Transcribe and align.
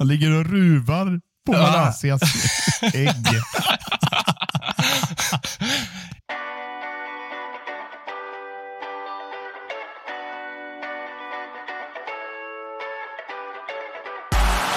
Han 0.00 0.08
ligger 0.08 0.38
och 0.38 0.46
ruvar 0.46 1.20
på 1.46 1.52
Malaysias 1.52 2.20
ägg. 2.82 3.24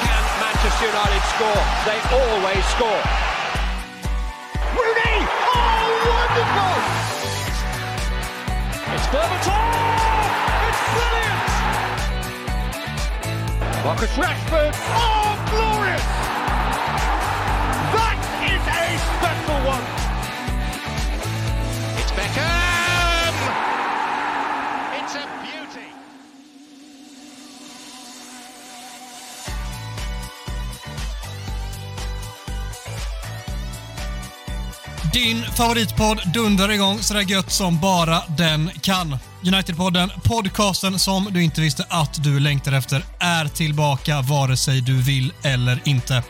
Can 0.03 0.23
Manchester 0.41 0.87
United 0.87 1.23
score? 1.33 1.61
They 1.85 1.99
always 2.19 2.65
score. 2.75 3.03
Rooney! 4.75 5.17
Oh, 5.55 5.83
wonderful! 6.09 6.77
It's 8.95 9.07
Berbatov! 9.11 10.02
Marcus 13.83 14.15
Rashford! 14.17 14.73
Oh, 14.95 15.35
glorious! 15.51 16.01
That 17.95 18.19
is 18.51 18.63
a 18.81 18.85
special 19.11 19.59
one! 19.67 19.85
It's 21.99 22.11
Beckham! 22.11 23.35
It's 24.99 25.15
a 25.15 25.25
beauty! 25.43 25.89
Din 35.13 35.43
favoritpodd 35.43 36.33
dundrar 36.33 36.71
igång 36.71 36.97
sådär 36.97 37.21
gött 37.21 37.51
som 37.51 37.79
bara 37.79 38.21
den 38.37 38.69
kan. 38.81 39.17
Unitedpodden, 39.47 40.09
podcasten 40.23 40.99
som 40.99 41.27
du 41.31 41.43
inte 41.43 41.61
visste 41.61 41.85
att 41.89 42.23
du 42.23 42.39
längtar 42.39 42.71
efter, 42.71 43.05
är 43.19 43.45
tillbaka 43.45 44.21
vare 44.21 44.57
sig 44.57 44.81
du 44.81 45.01
vill 45.01 45.33
eller 45.43 45.79
inte. 45.85 46.23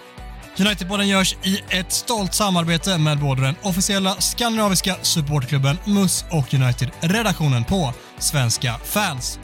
Unitedpodden 0.59 1.07
görs 1.07 1.35
i 1.43 1.59
ett 1.69 1.91
stolt 1.91 2.33
samarbete 2.33 2.97
med 2.97 3.19
både 3.19 3.41
den 3.41 3.55
officiella 3.61 4.15
skandinaviska 4.15 4.95
supportklubben 5.01 5.77
MUS 5.85 6.25
och 6.31 6.53
United-redaktionen 6.53 7.63
på 7.63 7.93
Svenska 8.19 8.75
fans. 8.85 9.39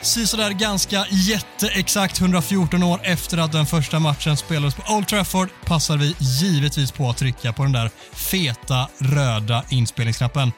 Sisådär 0.00 0.50
ganska 0.50 1.06
jätteexakt 1.10 2.20
114 2.20 2.82
år 2.82 3.00
efter 3.02 3.38
att 3.38 3.52
den 3.52 3.66
första 3.66 3.98
matchen 3.98 4.36
spelades 4.36 4.74
på 4.74 4.94
Old 4.94 5.08
Trafford 5.08 5.48
passar 5.64 5.96
vi 5.96 6.16
givetvis 6.18 6.92
på 6.92 7.10
att 7.10 7.16
trycka 7.16 7.52
på 7.52 7.62
den 7.62 7.72
där 7.72 7.90
feta 8.12 8.88
röda 8.98 9.64
inspelningsknappen. 9.68 10.52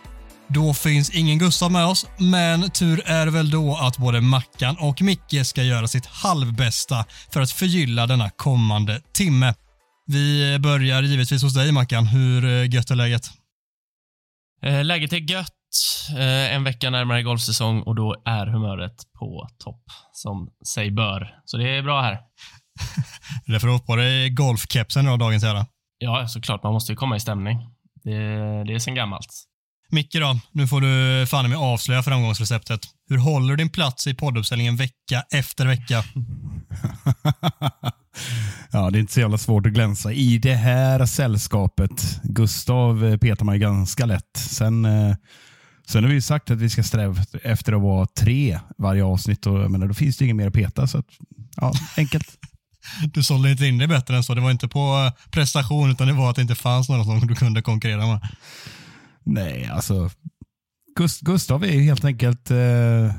Då 0.54 0.74
finns 0.74 1.10
ingen 1.10 1.38
Gustav 1.38 1.72
med 1.72 1.86
oss, 1.86 2.06
men 2.18 2.70
tur 2.70 3.02
är 3.06 3.26
väl 3.26 3.50
då 3.50 3.76
att 3.76 3.98
både 3.98 4.20
Mackan 4.20 4.76
och 4.80 5.02
Micke 5.02 5.46
ska 5.46 5.62
göra 5.62 5.88
sitt 5.88 6.06
halvbästa 6.06 7.04
för 7.32 7.40
att 7.40 7.50
förgylla 7.50 8.06
denna 8.06 8.30
kommande 8.30 9.00
timme. 9.12 9.54
Vi 10.06 10.58
börjar 10.58 11.02
givetvis 11.02 11.42
hos 11.42 11.54
dig 11.54 11.72
Mackan. 11.72 12.06
Hur 12.06 12.44
eh, 12.44 12.74
gött 12.74 12.90
är 12.90 12.94
läget? 12.94 13.22
Eh, 14.62 14.84
Läget 14.84 15.12
är 15.12 15.30
gött. 15.30 15.48
Eh, 16.18 16.54
En 16.54 16.64
vecka 16.64 16.90
närmare 16.90 17.22
golfsäsong 17.22 17.82
och 17.82 17.94
då 17.94 18.22
är 18.24 18.46
humöret 18.46 18.96
på 19.18 19.48
topp, 19.58 19.82
som 20.12 20.48
sig 20.74 20.90
bör. 20.90 21.34
Så 21.44 21.56
det 21.56 21.68
är 21.76 21.82
bra 21.82 22.02
här. 22.02 22.18
Det 23.46 23.54
är 23.54 23.58
för 23.58 23.68
att 23.76 23.86
på 23.86 23.96
dig 23.96 24.30
golfkepsen 24.30 25.04
idag, 25.06 25.18
dagens 25.18 25.44
ära. 25.44 25.66
Ja, 25.98 26.28
såklart. 26.28 26.62
Man 26.62 26.72
måste 26.72 26.92
ju 26.92 26.96
komma 26.96 27.16
i 27.16 27.20
stämning. 27.20 27.58
Det, 28.04 28.18
det 28.64 28.74
är 28.74 28.78
sen 28.78 28.94
gammalt. 28.94 29.46
Micke 29.92 30.14
då, 30.20 30.40
nu 30.52 30.66
får 30.66 30.80
du 30.80 31.26
fan 31.26 31.48
med 31.48 31.58
avslöja 31.58 32.02
framgångsreceptet. 32.02 32.80
Hur 33.08 33.18
håller 33.18 33.48
du 33.48 33.56
din 33.56 33.70
plats 33.70 34.06
i 34.06 34.14
podduppställningen 34.14 34.76
vecka 34.76 35.24
efter 35.30 35.66
vecka? 35.66 36.04
Ja, 38.72 38.90
det 38.90 38.98
är 38.98 39.00
inte 39.00 39.12
så 39.12 39.20
jävla 39.20 39.38
svårt 39.38 39.66
att 39.66 39.72
glänsa 39.72 40.12
i 40.12 40.38
det 40.38 40.54
här 40.54 41.06
sällskapet. 41.06 42.20
Gustav 42.22 43.04
eh, 43.04 43.16
petar 43.16 43.44
man 43.44 43.54
ju 43.54 43.60
ganska 43.60 44.06
lätt. 44.06 44.36
Sen, 44.36 44.84
eh, 44.84 45.16
sen 45.86 46.04
har 46.04 46.08
vi 46.08 46.14
ju 46.14 46.20
sagt 46.20 46.50
att 46.50 46.58
vi 46.58 46.70
ska 46.70 46.82
sträva 46.82 47.24
efter 47.42 47.72
att 47.72 47.82
vara 47.82 48.06
tre 48.06 48.60
varje 48.78 49.04
avsnitt 49.04 49.46
och 49.46 49.60
jag 49.60 49.70
menar, 49.70 49.86
då 49.86 49.94
finns 49.94 50.16
det 50.16 50.24
inget 50.24 50.36
mer 50.36 50.46
att 50.46 50.54
peta. 50.54 50.86
Så 50.86 50.98
att, 50.98 51.06
ja, 51.56 51.72
enkelt. 51.96 52.26
Du 53.12 53.22
sålde 53.22 53.50
inte 53.50 53.66
in 53.66 53.78
dig 53.78 53.88
bättre 53.88 54.16
än 54.16 54.24
så. 54.24 54.34
Det 54.34 54.40
var 54.40 54.50
inte 54.50 54.68
på 54.68 54.78
eh, 55.06 55.30
prestation, 55.30 55.90
utan 55.90 56.06
det 56.06 56.12
var 56.12 56.30
att 56.30 56.36
det 56.36 56.42
inte 56.42 56.54
fanns 56.54 56.88
några 56.88 57.04
som 57.04 57.26
du 57.26 57.34
kunde 57.34 57.62
konkurrera 57.62 58.06
med. 58.06 58.20
Nej, 59.24 59.66
alltså 59.66 60.10
Gust 60.96 61.20
Gustav 61.20 61.64
är 61.64 61.80
helt 61.80 62.04
enkelt, 62.04 62.50
eh, 62.50 63.12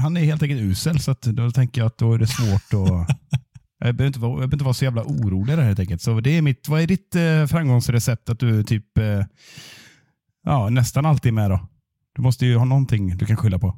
han 0.00 0.16
är 0.16 0.24
helt 0.24 0.42
enkelt 0.42 0.60
usel, 0.60 1.00
så 1.00 1.14
då 1.22 1.50
tänker 1.50 1.80
jag 1.80 1.86
att 1.86 1.98
då 1.98 2.12
är 2.14 2.18
det 2.18 2.26
svårt 2.26 2.74
att 2.74 3.16
Jag 3.78 3.94
behöver, 3.94 4.06
inte 4.06 4.20
vara, 4.20 4.30
jag 4.30 4.38
behöver 4.38 4.54
inte 4.54 4.64
vara 4.64 4.74
så 4.74 4.84
jävla 4.84 5.02
orolig 5.04 5.56
där 5.56 5.64
helt 5.64 5.78
enkelt. 5.78 6.02
Så 6.02 6.20
det 6.20 6.30
är 6.30 6.42
mitt, 6.42 6.68
vad 6.68 6.80
är 6.80 6.86
ditt 6.86 7.14
eh, 7.14 7.46
framgångsrecept? 7.46 8.28
Att 8.28 8.38
du 8.38 8.64
typ 8.64 8.98
eh, 8.98 9.24
ja, 10.44 10.68
nästan 10.68 11.06
alltid 11.06 11.30
är 11.30 11.34
med 11.34 11.50
då? 11.50 11.68
Du 12.14 12.22
måste 12.22 12.46
ju 12.46 12.56
ha 12.56 12.64
någonting 12.64 13.16
du 13.16 13.26
kan 13.26 13.36
skylla 13.36 13.58
på. 13.58 13.76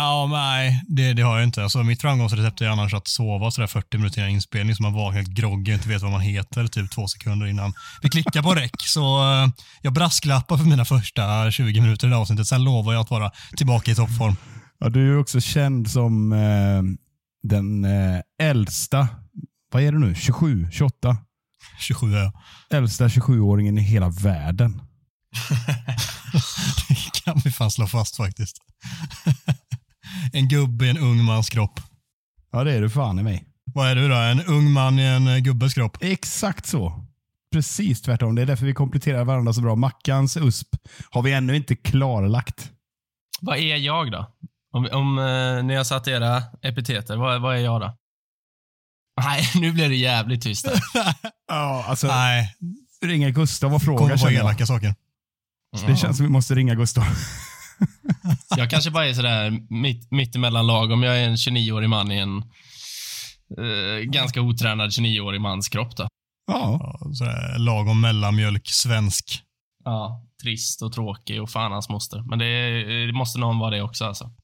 Ja, 0.00 0.26
nej, 0.30 0.82
det, 0.88 1.12
det 1.12 1.22
har 1.22 1.38
jag 1.38 1.44
inte. 1.46 1.62
Alltså, 1.62 1.82
mitt 1.82 2.00
framgångsrecept 2.00 2.60
är 2.60 2.68
annars 2.68 2.94
att 2.94 3.08
sova 3.08 3.50
sådär 3.50 3.66
40 3.66 3.98
minuter 3.98 4.18
innan 4.18 4.30
inspelning 4.30 4.76
så 4.76 4.82
man 4.82 4.92
vaknar 4.92 5.12
helt 5.12 5.28
groggy 5.28 5.72
och 5.72 5.74
inte 5.74 5.88
vet 5.88 6.02
vad 6.02 6.10
man 6.10 6.20
heter 6.20 6.66
typ 6.66 6.90
två 6.90 7.06
sekunder 7.06 7.46
innan 7.46 7.72
vi 8.02 8.08
klickar 8.08 8.42
på 8.42 8.54
räck. 8.54 8.74
Så 8.78 9.32
eh, 9.32 9.48
jag 9.82 9.92
brasklappar 9.92 10.56
för 10.56 10.64
mina 10.64 10.84
första 10.84 11.50
20 11.50 11.80
minuter 11.80 12.06
i 12.06 12.10
det 12.10 12.16
här 12.16 12.22
avsnittet. 12.22 12.46
Sen 12.46 12.64
lovar 12.64 12.92
jag 12.92 13.00
att 13.00 13.10
vara 13.10 13.30
tillbaka 13.56 13.90
i 13.90 13.94
toppform. 13.94 14.36
Ja, 14.78 14.88
du 14.88 15.00
är 15.00 15.06
ju 15.06 15.18
också 15.18 15.40
känd 15.40 15.90
som 15.90 16.32
eh, 16.32 16.82
den 17.42 17.84
eh, 17.84 18.20
äldsta, 18.42 19.08
vad 19.72 19.82
är 19.82 19.92
det 19.92 19.98
nu, 19.98 20.14
27, 20.14 20.68
28? 20.72 21.16
27 21.78 22.14
är 22.14 22.22
jag. 22.22 22.32
Äldsta 22.70 23.08
27-åringen 23.08 23.78
i 23.78 23.82
hela 23.82 24.08
världen. 24.08 24.82
Det 26.88 27.24
kan 27.24 27.40
vi 27.44 27.50
fan 27.50 27.70
slå 27.70 27.86
fast 27.86 28.16
faktiskt. 28.16 28.56
En 30.32 30.48
gubbe 30.48 30.86
i 30.86 30.90
en 30.90 30.98
ung 30.98 31.24
mans 31.24 31.50
kropp. 31.50 31.80
Ja, 32.52 32.64
det 32.64 32.72
är 32.72 32.80
du 32.80 32.90
fan 32.90 33.18
i 33.18 33.22
mig. 33.22 33.44
Vad 33.74 33.88
är 33.88 33.94
du 33.94 34.08
då? 34.08 34.14
En 34.14 34.44
ung 34.44 34.70
man 34.72 34.98
i 34.98 35.02
en 35.02 35.28
eh, 35.28 35.38
gubbes 35.38 35.74
kropp? 35.74 35.96
Exakt 36.00 36.66
så. 36.66 37.04
Precis 37.52 38.02
tvärtom. 38.02 38.34
Det 38.34 38.42
är 38.42 38.46
därför 38.46 38.66
vi 38.66 38.74
kompletterar 38.74 39.24
varandra 39.24 39.52
så 39.52 39.60
bra. 39.60 39.76
Mackans 39.76 40.36
USP 40.36 40.68
har 41.10 41.22
vi 41.22 41.32
ännu 41.32 41.56
inte 41.56 41.76
klarlagt. 41.76 42.70
Vad 43.40 43.58
är 43.58 43.76
jag 43.76 44.12
då? 44.12 44.26
Om, 44.72 44.88
om 44.92 45.18
eh, 45.18 45.64
ni 45.64 45.74
har 45.74 45.84
satt 45.84 46.08
era 46.08 46.42
epiteter, 46.62 47.16
vad, 47.16 47.40
vad 47.42 47.56
är 47.56 47.60
jag 47.60 47.80
då? 47.80 47.96
Nej, 49.20 49.42
nu 49.60 49.72
blir 49.72 49.88
det 49.88 49.96
jävligt 49.96 50.42
tyst 50.42 50.66
här. 50.66 50.82
Ja, 51.48 51.84
alltså, 51.88 52.06
Nej, 52.06 52.54
ringa 53.02 53.30
Gustav 53.30 53.74
och 53.74 53.82
kommer 53.82 53.98
fråga. 53.98 54.12
på 54.12 54.18
känner 54.18 54.32
jag. 54.32 54.40
elaka 54.40 54.66
saker. 54.66 54.94
Det 55.86 55.96
känns 55.96 56.16
som 56.16 56.26
vi 56.26 56.32
måste 56.32 56.54
ringa 56.54 56.74
Gustav. 56.74 57.04
Jag 58.56 58.70
kanske 58.70 58.90
bara 58.90 59.06
är 59.06 59.14
sådär 59.14 59.50
mitt, 59.70 60.10
mitt 60.10 60.36
emellan 60.36 60.66
lagom. 60.66 61.02
Jag 61.02 61.18
är 61.18 61.24
en 61.24 61.36
29-årig 61.36 61.88
man 61.88 62.12
i 62.12 62.18
en 62.18 62.36
eh, 63.58 64.04
ganska 64.04 64.40
otränad 64.40 64.90
29-årig 64.90 65.40
mans 65.40 65.68
kropp 65.68 65.96
då. 65.96 66.02
Ja, 66.02 66.08
Ja, 67.02 67.14
sådär 67.14 67.58
lagom 67.58 68.00
mellanmjölk, 68.00 68.68
svensk. 68.68 69.42
Ja, 69.84 70.24
trist 70.42 70.82
och 70.82 70.92
tråkig 70.92 71.42
och 71.42 71.50
fan 71.50 71.72
hans 71.72 71.88
moster. 71.88 72.24
Men 72.28 72.38
det, 72.38 73.06
det 73.06 73.12
måste 73.12 73.38
någon 73.38 73.58
vara 73.58 73.70
det 73.70 73.82
också 73.82 74.04
alltså. 74.04 74.30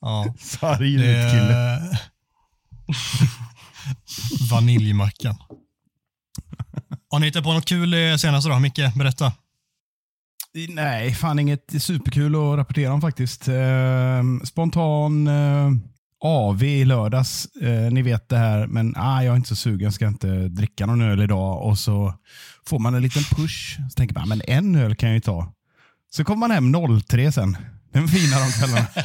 Ja, 0.00 0.34
sarg 0.38 0.96
det 0.96 1.30
kille. 1.30 1.98
Vaniljmackan. 4.50 5.36
Har 7.10 7.18
ni 7.18 7.26
hittat 7.26 7.44
på 7.44 7.52
något 7.52 7.64
kul 7.64 7.94
eh, 7.94 8.16
senaste 8.16 8.50
då? 8.50 8.58
Micke, 8.58 8.94
berätta. 8.94 9.32
Nej, 10.68 11.14
fan 11.14 11.38
inget 11.38 11.82
superkul 11.82 12.34
att 12.34 12.58
rapportera 12.58 12.92
om 12.92 13.00
faktiskt. 13.00 13.48
Eh, 13.48 14.22
spontan 14.44 15.26
eh, 15.26 15.70
AV 16.20 16.62
i 16.62 16.84
lördags. 16.84 17.46
Eh, 17.62 17.92
ni 17.92 18.02
vet 18.02 18.28
det 18.28 18.36
här, 18.38 18.66
men 18.66 18.94
ah, 18.96 19.22
jag 19.22 19.32
är 19.32 19.36
inte 19.36 19.48
så 19.48 19.56
sugen. 19.56 19.92
Ska 19.92 20.06
inte 20.06 20.48
dricka 20.48 20.86
någon 20.86 21.02
öl 21.02 21.20
idag. 21.22 21.62
Och 21.62 21.78
så 21.78 22.14
får 22.66 22.78
man 22.78 22.94
en 22.94 23.02
liten 23.02 23.22
push. 23.22 23.76
Så 23.90 23.94
tänker 23.96 24.14
man, 24.14 24.28
men 24.28 24.40
en 24.46 24.74
öl 24.76 24.94
kan 24.96 25.08
jag 25.08 25.14
ju 25.14 25.20
ta. 25.20 25.52
Så 26.10 26.24
kommer 26.24 26.48
man 26.48 26.50
hem 26.50 27.00
03 27.02 27.32
sen. 27.32 27.56
Den 27.92 28.08
fina 28.08 28.36
de 28.38 28.52
kvällarna. 28.52 28.86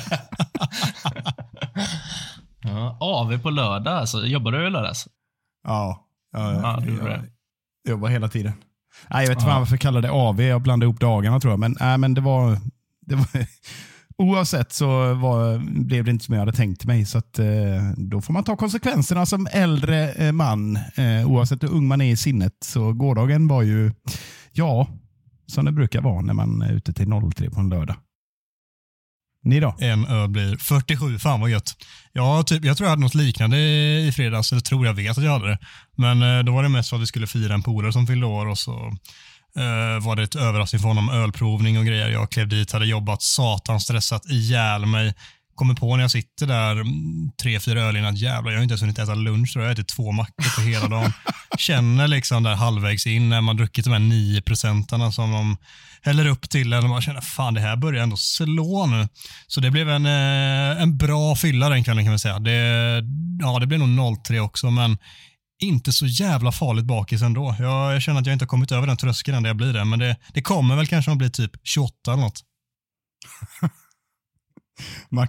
Ja, 2.63 2.97
AV 2.99 3.37
på 3.41 3.49
lördag 3.49 3.93
alltså. 3.93 4.25
Jobbar 4.25 4.51
du 4.51 4.67
i 4.67 4.69
lördags? 4.69 5.07
ja, 5.63 6.07
ja, 6.33 6.53
Ja, 6.53 6.83
jag, 6.87 7.05
det. 7.85 7.91
jobbar 7.91 8.09
hela 8.09 8.27
tiden. 8.29 8.53
Nej, 9.09 9.23
jag 9.23 9.29
vet 9.29 9.37
inte 9.37 9.47
varför 9.47 9.73
jag 9.73 9.81
kallar 9.81 10.01
det 10.01 10.11
AV. 10.11 10.41
Jag 10.41 10.61
blandade 10.61 10.85
ihop 10.85 10.99
dagarna 10.99 11.39
tror 11.39 11.53
jag. 11.53 11.59
Men, 11.59 11.77
nej, 11.79 11.97
men 11.97 12.13
det 12.13 12.21
var... 12.21 12.57
Det 13.05 13.15
var 13.15 13.27
oavsett 14.17 14.71
så 14.71 15.13
var, 15.13 15.57
blev 15.83 16.05
det 16.05 16.11
inte 16.11 16.25
som 16.25 16.33
jag 16.35 16.39
hade 16.39 16.53
tänkt 16.53 16.85
mig. 16.85 17.05
Så 17.05 17.17
att, 17.17 17.39
eh, 17.39 17.45
då 17.97 18.21
får 18.21 18.33
man 18.33 18.43
ta 18.43 18.55
konsekvenserna 18.55 19.25
som 19.25 19.47
äldre 19.51 20.11
eh, 20.11 20.31
man. 20.31 20.75
Eh, 20.75 21.31
oavsett 21.31 21.63
hur 21.63 21.73
ung 21.73 21.87
man 21.87 22.01
är 22.01 22.11
i 22.11 22.15
sinnet. 22.15 22.53
Så 22.63 22.93
gårdagen 22.93 23.47
var 23.47 23.61
ju, 23.61 23.91
ja, 24.51 24.87
som 25.47 25.65
det 25.65 25.71
brukar 25.71 26.01
vara 26.01 26.21
när 26.21 26.33
man 26.33 26.61
är 26.61 26.73
ute 26.73 26.93
till 26.93 27.07
03 27.35 27.49
på 27.49 27.59
en 27.59 27.69
lördag. 27.69 27.95
Ni 29.43 29.59
då? 29.59 29.75
En 29.79 30.05
öl 30.05 30.29
blir 30.29 30.57
47. 30.57 31.19
Fan 31.19 31.41
vad 31.41 31.49
gött. 31.49 31.73
Ja, 32.13 32.43
typ, 32.43 32.65
jag 32.65 32.77
tror 32.77 32.85
jag 32.85 32.89
hade 32.89 33.01
något 33.01 33.15
liknande 33.15 33.57
i 34.07 34.11
fredags, 34.15 34.51
eller 34.51 34.61
tror 34.61 34.85
jag 34.85 34.93
vet 34.93 35.17
att 35.17 35.23
jag 35.23 35.31
hade 35.31 35.49
det. 35.49 35.57
Men 35.97 36.21
eh, 36.21 36.43
då 36.43 36.51
var 36.53 36.63
det 36.63 36.69
mest 36.69 36.89
för 36.89 36.95
att 36.95 37.01
vi 37.01 37.07
skulle 37.07 37.27
fira 37.27 37.53
en 37.53 37.63
polare 37.63 37.93
som 37.93 38.07
fyllde 38.07 38.25
år 38.25 38.47
och 38.47 38.57
så 38.57 38.71
eh, 39.57 40.05
var 40.05 40.15
det 40.15 40.23
ett 40.23 40.35
överraskning 40.35 40.81
för 40.81 40.87
honom, 40.87 41.09
ölprovning 41.09 41.77
och 41.79 41.85
grejer. 41.85 42.09
Jag 42.09 42.31
klev 42.31 42.47
dit, 42.47 42.71
hade 42.71 42.85
jobbat 42.85 43.21
satan 43.21 43.81
stressat 43.81 44.25
ihjäl 44.25 44.85
mig. 44.85 45.13
Kommer 45.55 45.73
på 45.73 45.95
när 45.95 46.03
jag 46.03 46.11
sitter 46.11 46.45
där 46.47 46.71
mm, 46.71 47.31
tre, 47.41 47.59
fyra 47.59 47.81
öl 47.81 47.97
innan, 47.97 48.15
jävlar 48.15 48.51
jag 48.51 48.59
har 48.59 48.63
inte 48.63 48.71
ens 48.71 48.81
hunnit 48.81 48.99
äta 48.99 49.15
lunch, 49.15 49.51
jag. 49.55 49.63
har 49.63 49.71
ätit 49.71 49.87
två 49.87 50.11
mackor 50.11 50.55
på 50.55 50.61
hela 50.61 50.87
dagen. 50.87 51.13
Känner 51.57 52.07
liksom 52.07 52.43
där 52.43 52.55
halvvägs 52.55 53.07
in 53.07 53.29
när 53.29 53.41
man 53.41 53.57
druckit 53.57 53.85
de 53.85 53.91
här 53.91 53.99
9 53.99 54.41
procentarna 54.41 55.11
som 55.11 55.31
de 55.31 55.57
häller 56.01 56.25
upp 56.25 56.49
till 56.49 56.73
en 56.73 56.83
och 56.83 56.89
man 56.89 57.01
känner 57.01 57.21
fan 57.21 57.53
det 57.53 57.61
här 57.61 57.75
börjar 57.75 58.03
ändå 58.03 58.17
slå 58.17 58.85
nu. 58.85 59.07
Så 59.47 59.61
det 59.61 59.71
blev 59.71 59.89
en, 59.89 60.05
eh, 60.05 60.81
en 60.81 60.97
bra 60.97 61.35
fylla 61.35 61.69
den 61.69 61.83
kvällen 61.83 62.03
kan 62.03 62.11
man 62.11 62.19
säga. 62.19 62.39
Det, 62.39 63.03
ja, 63.39 63.59
det 63.59 63.67
blev 63.67 63.79
nog 63.79 64.23
03 64.23 64.39
också, 64.39 64.71
men 64.71 64.97
inte 65.61 65.91
så 65.91 66.05
jävla 66.05 66.51
farligt 66.51 66.85
bakis 66.85 67.21
ändå. 67.21 67.55
Jag, 67.59 67.95
jag 67.95 68.01
känner 68.01 68.19
att 68.19 68.25
jag 68.25 68.33
inte 68.33 68.45
har 68.45 68.47
kommit 68.49 68.71
över 68.71 68.87
den 68.87 68.97
tröskeln 68.97 69.37
än 69.37 69.45
jag 69.45 69.57
blir 69.57 69.73
det, 69.73 69.85
men 69.85 69.99
det, 69.99 70.15
det 70.33 70.41
kommer 70.41 70.75
väl 70.75 70.87
kanske 70.87 71.11
att 71.11 71.17
bli 71.17 71.29
typ 71.29 71.51
28 71.63 72.13
eller 72.13 72.23
något. 72.23 72.41
Mac 75.09 75.27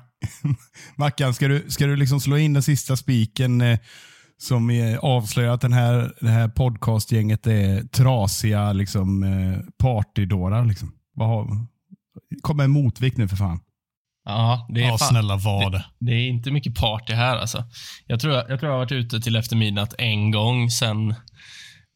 Mackan, 0.96 1.34
ska 1.34 1.48
du, 1.48 1.70
ska 1.70 1.86
du 1.86 1.96
liksom 1.96 2.20
slå 2.20 2.38
in 2.38 2.52
den 2.52 2.62
sista 2.62 2.96
spiken 2.96 3.60
eh, 3.60 3.78
som 4.42 4.70
är 4.70 4.96
avslöjar 4.96 5.52
att 5.52 5.60
den 5.60 5.72
här, 5.72 6.12
det 6.20 6.30
här 6.30 6.48
podcastgänget 6.48 7.46
är 7.46 7.82
trasiga 7.82 8.72
liksom, 8.72 9.22
eh, 9.22 9.58
partydårar? 9.78 10.64
Liksom. 10.64 10.92
Vad 11.14 11.48
kom 12.42 12.60
en 12.60 12.70
motvikt 12.70 13.16
nu 13.16 13.28
för 13.28 13.36
fan. 13.36 13.60
Ja, 14.24 14.68
det 14.74 14.80
är 14.80 14.84
Ja, 14.84 14.98
fan, 14.98 15.08
snälla 15.08 15.36
var 15.36 15.70
det. 15.70 15.84
Det 15.98 16.12
är 16.12 16.28
inte 16.28 16.50
mycket 16.50 16.74
party 16.74 17.12
här 17.12 17.36
alltså. 17.36 17.64
Jag 18.06 18.20
tror 18.20 18.34
jag, 18.34 18.50
jag, 18.50 18.60
tror 18.60 18.72
jag 18.72 18.78
har 18.78 18.84
varit 18.84 18.92
ute 18.92 19.20
till 19.20 19.36
efter 19.36 19.56
midnatt 19.56 19.94
en 19.98 20.30
gång 20.30 20.70
sen 20.70 21.14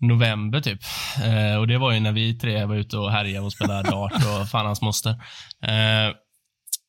november 0.00 0.60
typ. 0.60 0.80
Eh, 1.24 1.56
och 1.56 1.66
Det 1.66 1.78
var 1.78 1.92
ju 1.92 2.00
när 2.00 2.12
vi 2.12 2.38
tre 2.38 2.64
var 2.64 2.74
ute 2.74 2.98
och 2.98 3.12
härjade 3.12 3.46
och 3.46 3.52
spelade 3.52 3.82
dart 3.90 4.12
och 4.14 4.48
fan 4.48 4.66
hans 4.66 4.82
moster. 4.82 5.10
Eh, 5.62 6.14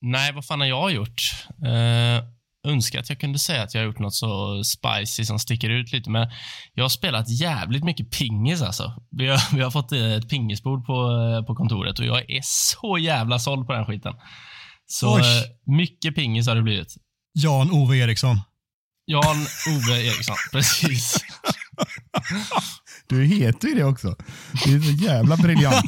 nej, 0.01 0.33
vad 0.33 0.45
fan 0.45 0.59
har 0.59 0.67
jag 0.67 0.91
gjort? 0.91 1.21
Eh, 1.65 2.23
önskar 2.69 2.99
att 2.99 3.09
jag 3.09 3.19
kunde 3.19 3.39
säga 3.39 3.63
att 3.63 3.73
jag 3.73 3.81
har 3.81 3.85
gjort 3.85 3.99
något 3.99 4.15
så 4.15 4.63
spicy 4.63 5.25
som 5.25 5.39
sticker 5.39 5.69
ut 5.69 5.91
lite, 5.91 6.09
men 6.09 6.27
jag 6.73 6.83
har 6.83 6.89
spelat 6.89 7.29
jävligt 7.29 7.83
mycket 7.83 8.11
pingis 8.11 8.61
alltså. 8.61 8.93
Vi 9.11 9.27
har, 9.27 9.41
vi 9.55 9.61
har 9.61 9.71
fått 9.71 9.91
ett 9.91 10.29
pingisbord 10.29 10.85
på, 10.85 10.93
på 11.47 11.55
kontoret 11.55 11.99
och 11.99 12.05
jag 12.05 12.29
är 12.29 12.41
så 12.43 12.97
jävla 12.97 13.39
såld 13.39 13.67
på 13.67 13.73
den 13.73 13.85
skiten. 13.85 14.13
Så 14.87 15.15
Oj. 15.15 15.21
eh, 15.21 15.73
mycket 15.75 16.15
pingis 16.15 16.47
har 16.47 16.55
det 16.55 16.61
blivit. 16.61 16.95
Jan-Ove 17.33 17.97
Eriksson. 17.97 18.41
Jan-Ove 19.05 20.07
Eriksson, 20.07 20.35
precis. 20.51 21.17
Du 23.07 23.25
heter 23.25 23.67
ju 23.67 23.73
det 23.75 23.83
också. 23.83 24.15
Det 24.65 24.73
är 24.73 24.79
så 24.79 25.03
jävla 25.05 25.37
briljant. 25.37 25.85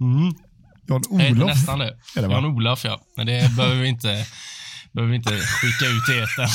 Mm. 0.00 0.34
Jan-Olof. 0.88 1.48
nästan 1.48 1.78
det. 1.78 1.96
Jan-Olof, 2.14 2.84
ja. 2.84 3.00
Men 3.16 3.26
det 3.26 3.56
behöver 3.56 3.82
vi 3.82 3.88
inte, 3.88 4.26
behöver 4.96 5.10
vi 5.10 5.16
inte 5.16 5.30
skicka 5.30 5.86
ut 5.86 6.08
i 6.08 6.18
etern. 6.18 6.50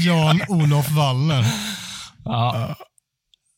Jan-Olof 0.00 0.90
Wallner. 0.90 1.44
Ja. 2.24 2.76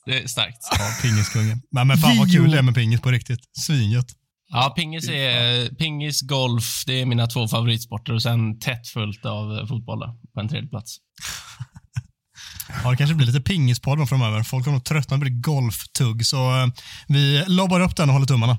Det 0.07 0.23
är 0.23 0.27
starkt. 0.27 0.69
Ja, 0.71 0.91
pingiskungen. 1.03 1.63
Men, 1.71 1.87
men 1.87 1.99
fan 1.99 2.19
vad 2.19 2.33
kul 2.33 2.51
det 2.51 2.59
är 2.59 2.63
med 2.63 2.75
pingis 2.75 3.01
på 3.01 3.11
riktigt. 3.11 3.41
Svingött. 3.59 4.07
Ja, 4.51 4.73
pingis, 4.77 5.09
är, 5.09 5.75
pingis, 5.75 6.21
golf, 6.21 6.85
det 6.87 7.01
är 7.01 7.07
mina 7.07 7.27
två 7.27 7.49
favoritsporter 7.49 8.13
och 8.13 8.23
sen 8.23 8.59
tätt 8.59 8.89
fullt 8.89 9.25
av 9.25 9.67
fotboll 9.67 10.01
där, 10.01 10.13
på 10.35 10.41
en 10.41 10.49
tredje 10.49 10.69
plats. 10.69 10.97
Ja, 12.85 12.91
det 12.91 12.97
kanske 12.97 13.17
blir 13.17 13.27
lite 13.27 13.41
pingispodd 13.41 14.09
framöver. 14.09 14.43
Folk 14.43 14.65
kommer 14.65 14.77
nog 14.77 14.85
tröttna 14.85 15.19
på 15.19 15.27
golftugg, 15.31 16.27
så 16.27 16.37
eh, 16.37 16.67
vi 17.09 17.45
lobbar 17.47 17.81
upp 17.81 17.97
den 17.97 18.09
och 18.09 18.13
håller 18.13 18.27
tummarna. 18.27 18.59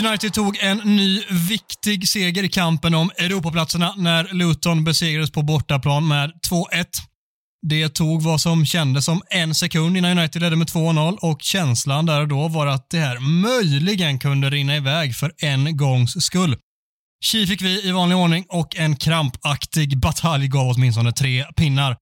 United 0.00 0.32
tog 0.32 0.58
en 0.60 0.76
ny 0.78 1.22
viktig 1.48 2.08
seger 2.08 2.42
i 2.42 2.48
kampen 2.48 2.94
om 2.94 3.10
Europaplatserna 3.18 3.94
när 3.96 4.28
Luton 4.32 4.84
besegrades 4.84 5.30
på 5.30 5.42
bortaplan 5.42 6.08
med 6.08 6.32
2-1. 6.50 6.86
Det 7.62 7.88
tog 7.88 8.22
vad 8.22 8.40
som 8.40 8.66
kändes 8.66 9.04
som 9.04 9.22
en 9.30 9.54
sekund 9.54 9.96
innan 9.96 10.18
United 10.18 10.42
ledde 10.42 10.56
med 10.56 10.66
2-0 10.66 11.16
och 11.16 11.42
känslan 11.42 12.06
där 12.06 12.20
och 12.20 12.28
då 12.28 12.48
var 12.48 12.66
att 12.66 12.90
det 12.90 12.98
här 12.98 13.18
möjligen 13.20 14.18
kunde 14.18 14.50
rinna 14.50 14.76
iväg 14.76 15.16
för 15.16 15.32
en 15.38 15.76
gångs 15.76 16.24
skull. 16.24 16.56
Tji 17.24 17.46
fick 17.46 17.62
vi 17.62 17.88
i 17.88 17.92
vanlig 17.92 18.18
ordning 18.18 18.46
och 18.48 18.76
en 18.76 18.96
krampaktig 18.96 19.98
batalj 19.98 20.48
gav 20.48 20.68
åtminstone 20.68 21.12
tre 21.12 21.44
pinnar. 21.56 21.96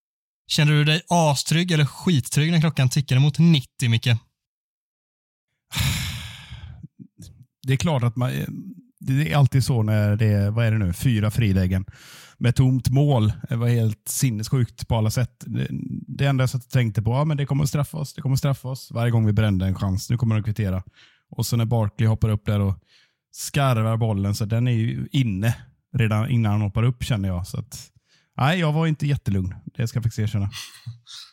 Kände 0.49 0.73
du 0.73 0.85
dig 0.85 1.03
astrygg 1.09 1.71
eller 1.71 1.87
skittrygg 1.87 2.53
när 2.53 2.61
klockan 2.61 2.89
tickade 2.89 3.21
mot 3.21 3.39
90, 3.39 3.89
Micke? 3.89 4.07
Det 7.67 7.73
är 7.73 7.77
klart 7.77 8.03
att 8.03 8.17
man, 8.17 8.31
det 9.01 9.33
är 9.33 9.37
alltid 9.37 9.65
så 9.65 9.83
när 9.83 10.17
det 10.17 10.27
är, 10.27 10.51
vad 10.51 10.67
är 10.67 10.73
det 10.73 10.79
nu, 10.79 10.93
fyra 10.93 11.31
frilägen 11.31 11.85
med 12.39 12.57
tomt 12.57 12.89
mål. 12.89 13.33
Det 13.49 13.57
var 13.57 13.69
helt 13.69 14.09
sinnessjukt 14.09 14.89
på 14.89 14.97
alla 14.97 15.11
sätt. 15.11 15.45
Det, 16.07 16.27
enda 16.27 16.43
jag 16.43 16.51
satt 16.51 16.65
och 16.65 16.71
tänkte 16.71 17.03
på, 17.03 17.11
ja, 17.11 17.25
men 17.25 17.37
det 17.37 17.47
kommer 17.47 17.65
att 17.65 17.69
straffa 17.69 17.99
oss. 17.99 18.15
Det 18.15 18.21
kommer 18.21 18.35
att 18.35 18.39
straffa 18.39 18.69
oss. 18.69 18.91
Varje 18.91 19.11
gång 19.11 19.27
vi 19.27 19.33
brände 19.33 19.67
en 19.67 19.75
chans. 19.75 20.11
Nu 20.11 20.17
kommer 20.17 20.35
de 20.35 20.43
kvittera. 20.43 20.83
Och 21.31 21.47
så 21.47 21.57
när 21.57 21.65
Barkley 21.65 22.09
hoppar 22.09 22.29
upp 22.29 22.47
där 22.47 22.61
och 22.61 22.75
skarvar 23.33 23.97
bollen, 23.97 24.35
så 24.35 24.45
den 24.45 24.69
är 24.69 24.73
ju 24.73 25.09
inne 25.13 25.57
redan 25.93 26.31
innan 26.31 26.53
han 26.53 26.61
hoppar 26.61 26.83
upp 26.83 27.05
känner 27.05 27.29
jag. 27.29 27.47
Så 27.47 27.59
att, 27.59 27.91
nej, 28.37 28.61
jag 28.61 28.73
var 28.73 28.87
inte 28.87 29.07
jättelugn. 29.07 29.55
Det 29.65 29.89
ska 29.89 29.97
jag 29.97 30.05
faktiskt 30.05 30.19
erkänna. 30.19 30.51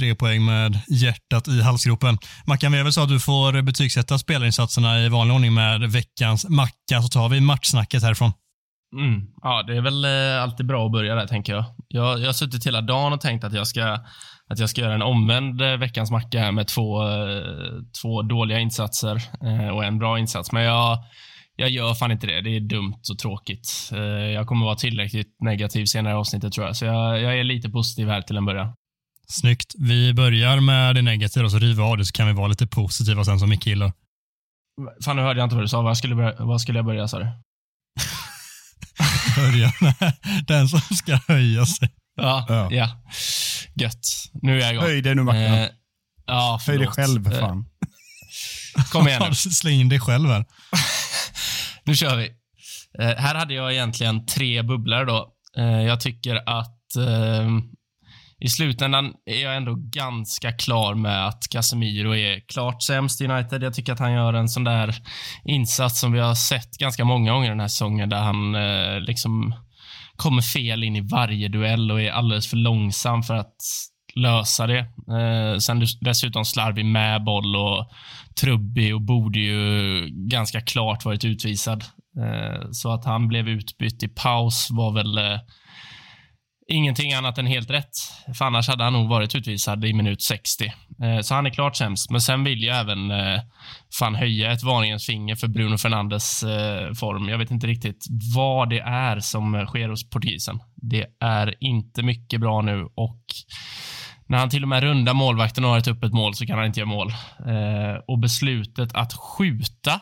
Tre 0.00 0.14
poäng 0.14 0.44
med 0.44 0.78
hjärtat 0.88 1.48
i 1.48 1.62
halsgropen. 1.62 2.18
Mackan 2.46 2.72
Weber 2.72 2.90
sa 2.90 3.02
att 3.02 3.08
du 3.08 3.20
får 3.20 3.62
betygsätta 3.62 4.18
spelarinsatserna 4.18 5.00
i 5.00 5.08
vanlig 5.08 5.34
ordning 5.34 5.54
med 5.54 5.80
veckans 5.80 6.48
macka, 6.48 7.02
så 7.02 7.08
tar 7.08 7.28
vi 7.28 7.40
matchsnacket 7.40 8.02
härifrån. 8.02 8.32
Mm. 8.96 9.26
Ja, 9.42 9.62
det 9.62 9.76
är 9.76 9.80
väl 9.80 10.04
eh, 10.04 10.42
alltid 10.42 10.66
bra 10.66 10.86
att 10.86 10.92
börja 10.92 11.14
där, 11.14 11.26
tänker 11.26 11.52
jag. 11.52 11.64
jag. 11.88 12.20
Jag 12.20 12.26
har 12.26 12.32
suttit 12.32 12.66
hela 12.66 12.80
dagen 12.80 13.12
och 13.12 13.20
tänkt 13.20 13.44
att 13.44 13.52
jag 13.52 13.66
ska, 13.66 13.98
att 14.50 14.58
jag 14.58 14.70
ska 14.70 14.80
göra 14.80 14.94
en 14.94 15.02
omvänd 15.02 15.62
eh, 15.62 15.76
veckans 15.76 16.10
macka 16.10 16.40
här 16.40 16.52
med 16.52 16.68
två, 16.68 17.08
eh, 17.08 17.42
två 18.02 18.22
dåliga 18.22 18.58
insatser 18.58 19.22
och 19.74 19.84
en 19.84 19.98
bra 19.98 20.18
insats. 20.18 20.52
Men 20.52 20.62
jag, 20.62 20.98
jag 21.56 21.70
gör 21.70 21.94
fan 21.94 22.12
inte 22.12 22.26
det. 22.26 22.40
Det 22.40 22.56
är 22.56 22.60
dumt 22.60 23.02
och 23.12 23.18
tråkigt. 23.18 23.90
Jag 24.34 24.46
kommer 24.46 24.66
vara 24.66 24.76
tillräckligt 24.76 25.36
negativ 25.44 25.84
senare 25.84 26.12
i 26.12 26.16
avsnittet, 26.16 26.52
tror 26.52 26.66
jag. 26.66 26.76
Så 26.76 26.84
jag, 26.84 27.20
jag 27.22 27.38
är 27.38 27.44
lite 27.44 27.68
positiv 27.70 28.08
här 28.08 28.22
till 28.22 28.36
en 28.36 28.46
början. 28.46 28.72
Snyggt. 29.30 29.74
Vi 29.78 30.14
börjar 30.14 30.60
med 30.60 30.94
det 30.94 31.02
negativa 31.02 31.44
och 31.44 31.50
så 31.50 31.58
river 31.58 31.84
av 31.84 31.98
det 31.98 32.04
så 32.04 32.12
kan 32.12 32.26
vi 32.26 32.32
vara 32.32 32.48
lite 32.48 32.66
positiva 32.66 33.24
sen 33.24 33.38
som 33.38 33.48
Micke 33.48 33.66
gillar. 33.66 33.92
Fan, 35.04 35.16
nu 35.16 35.22
hörde 35.22 35.40
jag 35.40 35.46
inte 35.46 35.54
vad 35.56 35.64
du 35.64 35.68
sa. 35.68 35.82
Vad 35.82 35.98
skulle, 35.98 36.14
börja, 36.14 36.34
vad 36.38 36.60
skulle 36.60 36.78
jag 36.78 36.86
börja, 36.86 37.08
sa 37.08 37.18
du? 37.18 37.26
Börja 39.36 39.72
med 39.80 40.12
den 40.46 40.68
som 40.68 40.80
ska 40.80 41.18
höja 41.28 41.66
sig. 41.66 41.88
Ja, 42.16 42.46
ja. 42.48 42.68
Ja. 42.70 43.02
Gött. 43.74 44.00
Nu 44.42 44.56
är 44.56 44.60
jag 44.60 44.72
igång. 44.72 44.84
Höj 44.84 45.02
dig 45.02 45.14
nu 45.14 45.22
Mackan. 45.22 45.42
Eh, 45.42 45.68
ja, 46.26 46.60
Höj 46.66 46.78
dig 46.78 46.86
själv 46.86 47.24
för 47.24 47.32
Eh, 47.32 47.40
fan. 47.40 47.64
Kom 48.92 49.08
igen 49.08 49.22
nu. 49.28 49.34
Släng 49.34 49.80
in 49.80 49.88
dig 49.88 50.00
själv 50.00 50.28
här. 50.28 50.44
Nu 51.84 51.96
kör 51.96 52.16
vi. 52.16 52.30
Eh, 52.98 53.16
här 53.16 53.34
hade 53.34 53.54
jag 53.54 53.72
egentligen 53.72 54.26
tre 54.26 54.62
bubblor 54.62 55.04
då. 55.04 55.32
Eh, 55.56 55.64
jag 55.64 56.00
tycker 56.00 56.36
att 56.36 56.96
eh, 56.96 57.48
i 58.40 58.48
slutändan 58.48 59.12
är 59.26 59.42
jag 59.42 59.56
ändå 59.56 59.74
ganska 59.78 60.52
klar 60.52 60.94
med 60.94 61.26
att 61.26 61.48
Casemiro 61.50 62.14
är 62.14 62.40
klart 62.48 62.82
sämst 62.82 63.20
i 63.20 63.26
United. 63.26 63.62
Jag 63.62 63.74
tycker 63.74 63.92
att 63.92 63.98
han 63.98 64.12
gör 64.12 64.32
en 64.32 64.48
sån 64.48 64.64
där 64.64 64.94
insats 65.44 66.00
som 66.00 66.12
vi 66.12 66.20
har 66.20 66.34
sett 66.34 66.78
ganska 66.78 67.04
många 67.04 67.32
gånger 67.32 67.48
den 67.48 67.60
här 67.60 67.68
säsongen 67.68 68.08
där 68.08 68.20
han 68.20 68.54
eh, 68.54 69.00
liksom 69.00 69.54
kommer 70.16 70.42
fel 70.42 70.84
in 70.84 70.96
i 70.96 71.00
varje 71.00 71.48
duell 71.48 71.90
och 71.90 72.00
är 72.00 72.10
alldeles 72.10 72.46
för 72.46 72.56
långsam 72.56 73.22
för 73.22 73.34
att 73.34 73.56
lösa 74.14 74.66
det. 74.66 74.78
Eh, 74.78 75.58
sen 75.58 75.86
dessutom 76.00 76.44
slarvig 76.44 76.84
med 76.84 77.24
boll 77.24 77.56
och 77.56 77.90
trubbig 78.40 78.94
och 78.94 79.02
borde 79.02 79.40
ju 79.40 80.06
ganska 80.10 80.60
klart 80.60 81.04
varit 81.04 81.24
utvisad. 81.24 81.84
Eh, 82.18 82.70
så 82.70 82.92
att 82.92 83.04
han 83.04 83.28
blev 83.28 83.48
utbytt 83.48 84.02
i 84.02 84.08
paus 84.08 84.68
var 84.70 84.92
väl 84.92 85.18
eh, 85.18 85.40
ingenting 86.70 87.12
annat 87.12 87.38
än 87.38 87.46
helt 87.46 87.70
rätt. 87.70 87.90
För 88.38 88.44
annars 88.44 88.68
hade 88.68 88.84
han 88.84 88.92
nog 88.92 89.08
varit 89.08 89.34
utvisad 89.34 89.84
i 89.84 89.92
minut 89.92 90.22
60. 90.22 90.64
Eh, 91.02 91.20
så 91.20 91.34
han 91.34 91.46
är 91.46 91.50
klart 91.50 91.76
sämst. 91.76 92.10
Men 92.10 92.20
sen 92.20 92.44
vill 92.44 92.62
jag 92.62 92.80
även 92.80 93.10
eh, 93.10 93.40
fan 93.98 94.14
höja 94.14 94.52
ett 94.52 94.62
varningens 94.62 95.06
finger 95.06 95.36
för 95.36 95.48
Bruno 95.48 95.78
Fernandes 95.78 96.42
eh, 96.42 96.92
form. 96.92 97.28
Jag 97.28 97.38
vet 97.38 97.50
inte 97.50 97.66
riktigt 97.66 98.06
vad 98.34 98.70
det 98.70 98.80
är 98.80 99.20
som 99.20 99.66
sker 99.66 99.88
hos 99.88 100.10
portugisen. 100.10 100.60
Det 100.74 101.06
är 101.20 101.54
inte 101.60 102.02
mycket 102.02 102.40
bra 102.40 102.62
nu 102.62 102.88
och 102.94 103.24
när 104.26 104.38
han 104.38 104.50
till 104.50 104.62
och 104.62 104.68
med 104.68 104.82
rundar 104.82 105.14
målvakten 105.14 105.64
och 105.64 105.70
har 105.70 105.78
ett 105.78 105.88
öppet 105.88 106.12
mål 106.12 106.34
så 106.34 106.46
kan 106.46 106.58
han 106.58 106.66
inte 106.66 106.80
göra 106.80 106.88
mål. 106.88 107.12
Och 108.08 108.18
beslutet 108.18 108.94
att 108.94 109.12
skjuta 109.12 110.00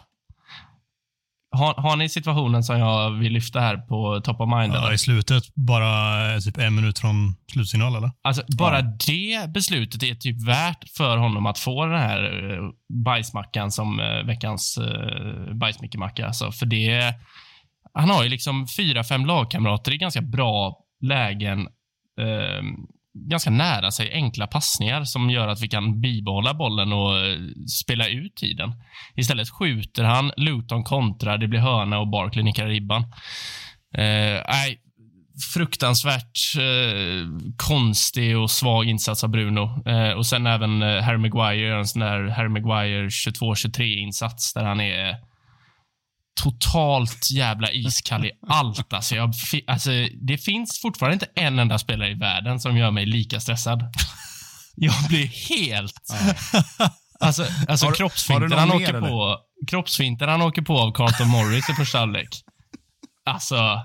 har, 1.50 1.74
har 1.74 1.96
ni 1.96 2.08
situationen 2.08 2.62
som 2.62 2.78
jag 2.78 3.10
vill 3.10 3.32
lyfta 3.32 3.60
här 3.60 3.76
på 3.76 4.20
top 4.20 4.40
of 4.40 4.48
mind? 4.48 4.74
Ja, 4.74 4.78
eller? 4.78 4.92
I 4.92 4.98
slutet, 4.98 5.54
bara 5.54 6.34
eh, 6.34 6.38
typ 6.38 6.58
en 6.58 6.74
minut 6.74 6.98
från 6.98 7.36
slutsignal, 7.52 7.96
eller? 7.96 8.10
Alltså, 8.22 8.42
bara 8.58 8.82
det 8.82 9.50
beslutet 9.54 10.02
är 10.02 10.14
typ 10.14 10.48
värt 10.48 10.84
för 10.96 11.16
honom 11.16 11.46
att 11.46 11.58
få 11.58 11.86
den 11.86 12.00
här 12.00 12.52
eh, 12.52 12.60
bajsmackan 13.04 13.70
som 13.70 14.00
eh, 14.00 14.26
veckans 14.26 14.78
eh, 14.78 15.54
bajsmickemacka. 15.54 16.26
Alltså, 16.26 16.52
för 16.52 16.66
det... 16.66 17.14
Han 17.94 18.10
har 18.10 18.22
ju 18.22 18.28
liksom 18.28 18.66
fyra, 18.76 19.04
fem 19.04 19.26
lagkamrater 19.26 19.92
i 19.92 19.98
ganska 19.98 20.22
bra 20.22 20.78
lägen. 21.00 21.60
Eh, 22.20 22.62
ganska 23.14 23.50
nära 23.50 23.90
sig 23.90 24.12
enkla 24.12 24.46
passningar 24.46 25.04
som 25.04 25.30
gör 25.30 25.48
att 25.48 25.60
vi 25.60 25.68
kan 25.68 26.00
bibehålla 26.00 26.54
bollen 26.54 26.92
och 26.92 27.18
eh, 27.18 27.38
spela 27.82 28.08
ut 28.08 28.36
tiden. 28.36 28.72
Istället 29.16 29.50
skjuter 29.50 30.04
han, 30.04 30.32
Luton 30.36 30.84
kontrar, 30.84 31.38
det 31.38 31.48
blir 31.48 31.60
hörna 31.60 31.98
och 31.98 32.08
Barkley 32.08 32.44
nickar 32.44 32.66
ribban. 32.66 33.02
Eh, 33.94 34.42
nej, 34.48 34.80
fruktansvärt 35.54 36.56
eh, 36.58 37.26
konstig 37.56 38.38
och 38.38 38.50
svag 38.50 38.84
insats 38.84 39.24
av 39.24 39.30
Bruno. 39.30 39.88
Eh, 39.90 40.10
och 40.10 40.26
sen 40.26 40.46
även 40.46 40.82
eh, 40.82 41.02
Harry 41.02 41.18
Maguire 41.18 41.68
gör 41.68 41.78
en 41.78 41.86
sån 41.86 42.00
där 42.00 42.28
Harry 42.28 42.48
Maguire 42.48 43.08
22-23-insats 43.08 44.54
där 44.54 44.64
han 44.64 44.80
är 44.80 45.16
totalt 46.42 47.30
jävla 47.30 47.72
iskall 47.72 48.24
i 48.24 48.30
allt. 48.48 48.92
Alltså, 48.92 49.14
jag, 49.14 49.34
alltså, 49.66 49.90
det 50.26 50.38
finns 50.38 50.80
fortfarande 50.82 51.14
inte 51.14 51.28
en 51.34 51.58
enda 51.58 51.78
spelare 51.78 52.10
i 52.10 52.14
världen 52.14 52.60
som 52.60 52.76
gör 52.76 52.90
mig 52.90 53.06
lika 53.06 53.40
stressad. 53.40 53.82
Jag 54.80 54.94
blir 55.08 55.26
helt... 55.26 55.94
Alltså, 57.20 57.46
alltså 57.68 57.86
Har- 57.86 57.90
har 57.90 57.96
kroppsfinten 57.96 58.50
du 58.50 58.56
han 58.56 58.72
åker 58.72 59.00
på 59.00 59.38
kroppsfinten 59.70 60.28
han 60.28 60.42
åker 60.42 60.62
på 60.62 60.78
av 60.78 60.92
Carlton 60.92 61.28
Morris 61.28 61.70
i 61.70 61.72
första 61.72 61.98
halvlek. 61.98 62.28
Alltså, 63.24 63.80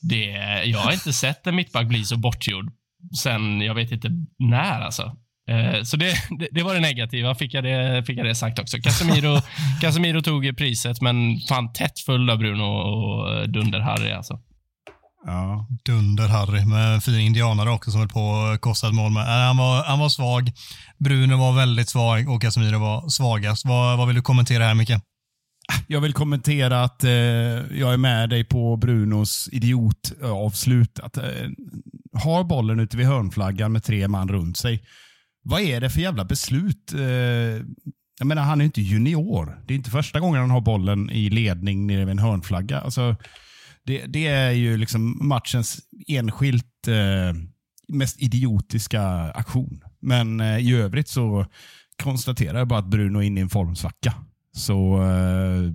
det, 0.00 0.26
jag 0.64 0.78
har 0.78 0.92
inte 0.92 1.12
sett 1.12 1.46
en 1.46 1.54
mittback 1.56 1.86
bli 1.86 2.04
så 2.04 2.16
bortgjord 2.16 2.72
sen 3.22 3.60
jag 3.60 3.74
vet 3.74 3.92
inte 3.92 4.08
när 4.38 4.80
alltså. 4.80 5.16
Eh, 5.50 5.82
Så 5.82 5.96
det, 5.96 6.14
det, 6.50 6.62
var 6.62 6.74
det 6.74 6.80
negativa, 6.80 7.34
fick 7.34 7.54
jag 7.54 7.64
det, 7.64 8.04
fick 8.06 8.18
jag 8.18 8.26
det 8.26 8.34
sagt 8.34 8.58
också. 8.58 8.78
Casemiro, 8.78 9.40
Casemiro 9.80 10.22
tog 10.22 10.56
priset, 10.56 11.00
men 11.00 11.40
fan 11.48 11.72
tätt 11.72 12.00
full 12.00 12.30
av 12.30 12.38
Bruno 12.38 12.62
och 12.62 13.48
Dunder-Harry 13.48 14.16
alltså. 14.16 14.38
Ja. 15.26 15.66
Dunder-Harry 15.88 16.64
med 16.64 16.94
en 16.94 17.00
fin 17.00 17.20
indianare 17.20 17.70
också 17.70 17.90
som 17.90 18.00
höll 18.00 18.08
på 18.08 18.34
att 18.54 18.60
kosta 18.60 18.88
ett 18.88 18.94
mål 18.94 19.12
med. 19.12 19.24
Nej, 19.26 19.46
Han 19.46 19.56
var, 19.56 19.84
han 19.84 19.98
var 19.98 20.08
svag. 20.08 20.52
Bruno 20.98 21.36
var 21.36 21.52
väldigt 21.52 21.88
svag 21.88 22.28
och 22.28 22.42
Casemiro 22.42 22.78
var 22.78 23.08
svagast. 23.08 23.66
Vad, 23.66 23.98
vad 23.98 24.06
vill 24.06 24.16
du 24.16 24.22
kommentera 24.22 24.64
här, 24.64 24.74
Micke? 24.74 24.90
Jag 25.86 26.00
vill 26.00 26.12
kommentera 26.12 26.82
att 26.82 27.04
eh, 27.04 27.10
jag 27.10 27.92
är 27.92 27.96
med 27.96 28.30
dig 28.30 28.44
på 28.44 28.76
Brunos 28.76 29.48
idiotavslut. 29.52 31.00
Att, 31.00 31.16
eh, 31.16 31.24
har 32.12 32.44
bollen 32.44 32.80
ute 32.80 32.96
vid 32.96 33.06
hörnflaggan 33.06 33.72
med 33.72 33.84
tre 33.84 34.08
man 34.08 34.28
runt 34.28 34.56
sig. 34.56 34.82
Vad 35.42 35.60
är 35.60 35.80
det 35.80 35.90
för 35.90 36.00
jävla 36.00 36.24
beslut? 36.24 36.92
Eh, 36.94 37.00
jag 38.18 38.26
menar, 38.26 38.42
han 38.42 38.60
är 38.60 38.64
inte 38.64 38.80
junior. 38.80 39.62
Det 39.66 39.74
är 39.74 39.76
inte 39.76 39.90
första 39.90 40.20
gången 40.20 40.40
han 40.40 40.50
har 40.50 40.60
bollen 40.60 41.10
i 41.10 41.30
ledning 41.30 41.86
nere 41.86 42.04
vid 42.04 42.10
en 42.10 42.18
hörnflagga. 42.18 42.80
Alltså, 42.80 43.16
det, 43.84 44.06
det 44.06 44.26
är 44.26 44.50
ju 44.50 44.76
liksom 44.76 45.28
matchens 45.28 45.78
enskilt 46.08 46.88
eh, 46.88 47.36
mest 47.88 48.22
idiotiska 48.22 49.02
aktion. 49.30 49.84
Men 50.00 50.40
eh, 50.40 50.58
i 50.58 50.74
övrigt 50.74 51.08
så 51.08 51.46
konstaterar 52.02 52.58
jag 52.58 52.68
bara 52.68 52.78
att 52.78 52.90
Bruno 52.90 53.18
är 53.18 53.22
inne 53.22 53.40
i 53.40 53.42
en 53.42 53.48
formsvacka. 53.50 54.14
Så 54.52 55.02
eh, 55.02 55.72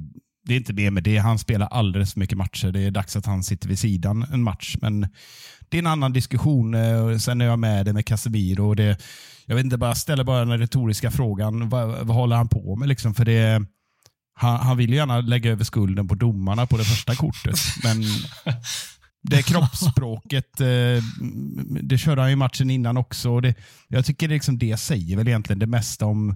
det 0.48 0.54
är 0.54 0.58
inte 0.58 0.74
mer 0.74 0.92
med 0.92 1.04
det. 1.04 1.18
Han 1.18 1.40
spelar 1.40 1.68
alldeles 1.68 2.14
för 2.14 2.20
mycket 2.20 2.38
matcher. 2.38 2.72
Det 2.72 2.80
är 2.82 2.92
dags 2.92 3.16
att 3.16 3.26
han 3.26 3.44
sitter 3.44 3.68
vid 3.70 3.80
sidan 3.80 4.26
en 4.34 4.44
match. 4.44 4.78
Men 4.82 5.02
det 5.70 5.78
är 5.78 5.80
en 5.80 5.88
annan 5.88 6.14
diskussion. 6.14 6.74
eh, 6.74 7.06
och 7.06 7.22
Sen 7.22 7.42
är 7.42 7.46
jag 7.46 7.60
med 7.60 7.86
det 7.86 7.94
med 7.94 8.06
Casemiro. 8.06 8.68
Och 8.68 8.76
det, 8.76 8.98
jag 9.46 9.56
vet 9.56 9.66
inte, 9.66 9.78
bara 9.78 9.96
ställer 9.96 10.24
bara 10.24 10.46
den 10.46 10.60
retoriska 10.60 11.12
frågan. 11.12 11.70
Vad, 11.70 11.88
vad 11.88 12.16
håller 12.16 12.36
han 12.36 12.48
på 12.48 12.76
med? 12.76 12.90
Liksom? 12.90 13.14
För 13.14 13.26
det, 13.26 13.66
han, 14.34 14.60
han 14.60 14.78
vill 14.78 14.90
ju 14.90 14.96
gärna 14.96 15.22
lägga 15.22 15.52
över 15.52 15.64
skulden 15.64 16.08
på 16.08 16.16
domarna 16.16 16.68
på 16.68 16.78
det 16.78 16.84
första 16.84 17.16
kortet. 17.16 17.60
Men 17.84 18.04
det 19.22 19.42
kroppsspråket, 19.46 20.62
eh, 20.62 21.04
det 21.82 21.98
körde 21.98 22.22
han 22.22 22.30
ju 22.30 22.36
matchen 22.36 22.70
innan 22.70 22.98
också. 22.98 23.30
Och 23.32 23.42
det, 23.42 23.56
jag 23.88 24.06
tycker 24.06 24.28
det, 24.28 24.34
liksom, 24.34 24.58
det 24.58 24.78
säger 24.78 25.18
väl 25.18 25.28
egentligen 25.28 25.60
det 25.60 25.68
mesta 25.68 26.06
om 26.06 26.36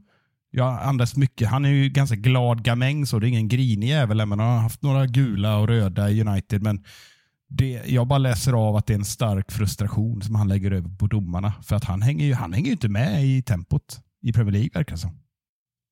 Ja, 0.51 0.79
Anders 0.79 1.15
mycket. 1.15 1.49
Han 1.49 1.65
är 1.65 1.69
ju 1.69 1.89
ganska 1.89 2.15
glad 2.15 2.63
gamäng, 2.63 3.05
så 3.05 3.19
det 3.19 3.27
är 3.27 3.29
ingen 3.29 3.47
grinig 3.47 3.87
jävel, 3.87 4.25
men 4.25 4.39
han 4.39 4.49
har 4.49 4.57
haft 4.57 4.81
några 4.81 5.05
gula 5.05 5.57
och 5.57 5.67
röda 5.67 6.09
i 6.09 6.21
United. 6.21 6.63
Men 6.63 6.83
det, 7.49 7.83
jag 7.85 8.07
bara 8.07 8.19
läser 8.19 8.53
av 8.53 8.75
att 8.75 8.87
det 8.87 8.93
är 8.93 8.97
en 8.97 9.05
stark 9.05 9.51
frustration 9.51 10.21
som 10.21 10.35
han 10.35 10.47
lägger 10.47 10.71
över 10.71 10.89
på 10.89 11.07
domarna. 11.07 11.53
För 11.63 11.75
att 11.75 11.83
han 11.83 12.01
hänger 12.01 12.25
ju, 12.25 12.33
han 12.33 12.53
hänger 12.53 12.65
ju 12.65 12.71
inte 12.71 12.89
med 12.89 13.25
i 13.25 13.41
tempot 13.41 13.99
i 14.21 14.33
Premier 14.33 14.51
League, 14.51 14.69
verkar 14.73 14.91
det 14.91 15.01
som. 15.01 15.19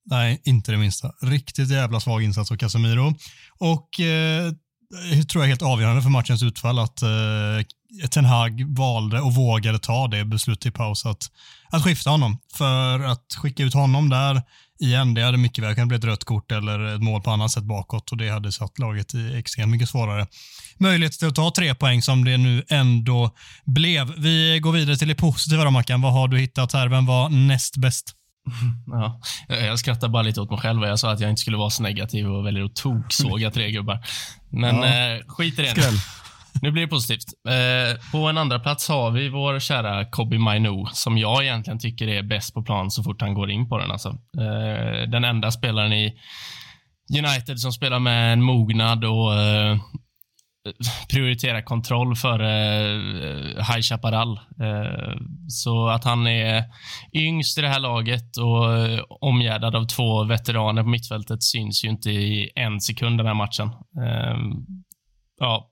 Nej, 0.10 0.42
inte 0.44 0.72
det 0.72 0.78
minsta. 0.78 1.12
Riktigt 1.22 1.70
jävla 1.70 2.00
svag 2.00 2.24
insats 2.24 2.52
av 2.52 2.56
Casemiro. 2.56 3.14
Och 3.60 4.00
eh, 4.00 4.52
Eh, 4.94 5.22
tror 5.22 5.44
jag 5.44 5.46
är 5.46 5.50
helt 5.50 5.62
avgörande 5.62 6.02
för 6.02 6.10
matchens 6.10 6.44
utfall 6.44 6.80
att 6.80 7.02
eh, 7.02 8.08
Ten 8.12 8.26
Hag 8.26 8.64
valde 8.78 9.22
och 9.22 9.36
vågade 9.36 9.80
ta 9.80 10.08
det 10.08 10.26
beslutet 10.26 10.66
i 10.66 10.72
paus 10.72 11.06
att, 11.06 11.24
att 11.70 11.84
skifta 11.84 12.10
honom. 12.10 12.38
För 12.54 13.00
att 13.00 13.26
skicka 13.38 13.64
ut 13.64 13.74
honom 13.74 14.10
där 14.10 14.42
igen, 14.80 15.14
det 15.14 15.22
hade 15.22 15.38
mycket 15.38 15.64
väl 15.64 15.76
kunnat 15.76 15.88
bli 15.88 15.98
ett 15.98 16.04
rött 16.04 16.24
kort 16.24 16.52
eller 16.52 16.96
ett 16.96 17.02
mål 17.02 17.22
på 17.22 17.32
annat 17.32 17.52
sätt 17.52 17.64
bakåt 17.64 18.12
och 18.12 18.18
det 18.18 18.30
hade 18.30 18.52
satt 18.52 18.80
laget 18.80 19.14
i 19.14 19.38
extremt 19.38 19.72
mycket 19.72 19.90
svårare 19.90 20.28
möjlighet 20.80 21.14
till 21.14 21.28
att 21.28 21.36
ta 21.36 21.52
tre 21.52 21.76
poäng 21.76 22.02
som 22.02 22.26
det 22.26 22.38
nu 22.38 22.64
ändå 22.70 23.32
blev. 23.66 24.14
Vi 24.18 24.60
går 24.60 24.72
vidare 24.72 24.98
till 24.98 25.08
det 25.08 25.16
positiva 25.16 25.64
då, 25.64 25.72
Mackan. 25.72 26.02
Vad 26.02 26.14
har 26.14 26.28
du 26.28 26.40
hittat 26.40 26.74
här? 26.74 26.88
Vem 26.88 27.06
var 27.06 27.30
näst 27.30 27.78
bäst? 27.78 28.14
Ja, 28.88 29.20
jag 29.48 29.80
skrattar 29.80 30.08
bara 30.08 30.24
lite 30.24 30.42
åt 30.42 30.50
mig 30.50 30.60
själv. 30.60 30.84
Jag 30.84 31.00
sa 31.00 31.12
att 31.12 31.20
jag 31.20 31.30
inte 31.30 31.40
skulle 31.42 31.58
vara 31.58 31.70
så 31.70 31.84
negativ 31.84 32.28
och 32.28 32.46
väljer 32.46 32.64
att 32.64 32.76
toksåga 32.76 33.52
tre 33.52 33.72
gubbar. 33.72 34.00
Men 34.50 34.76
Ja. 34.76 34.86
eh, 34.86 35.20
skit 35.28 35.60
i 35.60 35.62
det 35.62 35.76
nu. 35.78 35.98
Nu 36.62 36.72
blir 36.72 36.82
det 36.82 36.88
positivt. 36.88 37.26
Eh, 37.50 38.12
på 38.12 38.18
en 38.28 38.38
andra 38.38 38.60
plats 38.60 38.90
har 38.90 39.12
vi 39.12 39.30
vår 39.30 39.60
kära 39.60 40.06
Kobe 40.06 40.38
Mainu, 40.40 40.86
som 40.94 41.18
jag 41.18 41.44
egentligen 41.44 41.80
tycker 41.80 42.08
är 42.08 42.24
bäst 42.24 42.54
på 42.54 42.64
plan 42.64 42.92
så 42.92 43.04
fort 43.04 43.22
han 43.22 43.34
går 43.34 43.52
in 43.52 43.70
på 43.70 43.78
den. 43.78 43.92
Alltså. 43.92 44.10
Eh, 44.40 45.10
den 45.10 45.24
enda 45.24 45.52
spelaren 45.52 45.94
i 45.94 46.14
United 47.18 47.60
som 47.60 47.72
spelar 47.72 48.00
med 48.00 48.34
en 48.34 48.42
mognad 48.42 49.06
och 49.06 49.34
eh, 49.40 49.78
Eh, 50.68 50.74
prioritera 51.10 51.62
kontroll 51.62 52.16
före 52.16 52.82
eh, 52.86 53.74
High 53.74 53.82
Chaparral. 53.82 54.38
Eh, 54.38 55.18
så 55.48 55.88
att 55.88 56.04
han 56.04 56.28
är 56.28 56.64
yngst 57.14 57.58
i 57.58 57.62
det 57.62 57.70
här 57.70 57.80
laget 57.80 58.38
och 58.38 58.78
eh, 58.78 59.00
omgärdad 59.10 59.76
av 59.76 59.86
två 59.86 60.24
veteraner 60.24 60.84
på 60.84 60.90
mittfältet 60.90 61.44
syns 61.44 61.84
ju 61.86 61.90
inte 61.90 62.10
i 62.10 62.52
en 62.56 62.82
sekund 62.82 63.20
den 63.20 63.28
här 63.28 63.34
matchen. 63.34 63.68
Eh, 64.04 64.38
ja, 65.40 65.70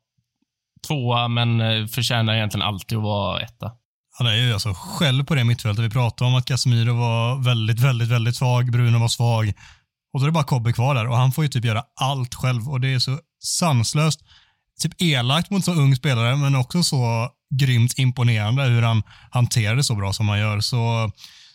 tvåa, 0.88 1.28
men 1.28 1.62
eh, 1.62 1.88
förtjänar 1.88 2.36
egentligen 2.36 2.68
alltid 2.68 2.98
att 2.98 3.04
vara 3.04 3.42
etta. 3.42 3.72
Han 4.18 4.28
är 4.28 4.36
ju 4.36 4.54
alltså 4.54 4.74
själv 4.74 5.24
på 5.24 5.36
det 5.36 5.44
mittfältet. 5.44 5.86
Vi 5.86 5.90
pratade 5.90 6.30
om 6.30 6.36
att 6.36 6.46
Casemiro 6.46 6.94
var 6.94 7.44
väldigt, 7.44 7.80
väldigt, 7.80 8.10
väldigt 8.10 8.36
svag. 8.36 8.72
Bruno 8.72 9.00
var 9.00 9.08
svag. 9.08 9.54
Och 10.14 10.20
då 10.20 10.26
är 10.26 10.28
det 10.28 10.34
bara 10.34 10.44
Kobbe 10.44 10.74
kvar 10.74 10.96
där 10.96 11.08
och 11.08 11.18
han 11.18 11.32
får 11.32 11.44
ju 11.44 11.50
typ 11.50 11.66
göra 11.66 11.84
allt 12.02 12.36
själv 12.36 12.70
och 12.70 12.82
det 12.82 12.94
är 12.94 13.00
så 13.00 13.20
sanslöst, 13.44 14.20
typ 14.82 15.02
elakt 15.02 15.50
mot 15.50 15.66
så 15.66 15.74
ung 15.74 15.96
spelare 15.96 16.36
men 16.36 16.56
också 16.56 16.84
så 16.84 17.30
grymt 17.60 18.00
imponerande 18.00 18.64
hur 18.64 18.82
han 18.82 19.04
hanterar 19.32 19.76
det 19.76 19.84
så 19.84 19.96
bra 19.96 20.14
som 20.14 20.30
han 20.30 20.40
gör. 20.40 20.60
Så 20.60 21.12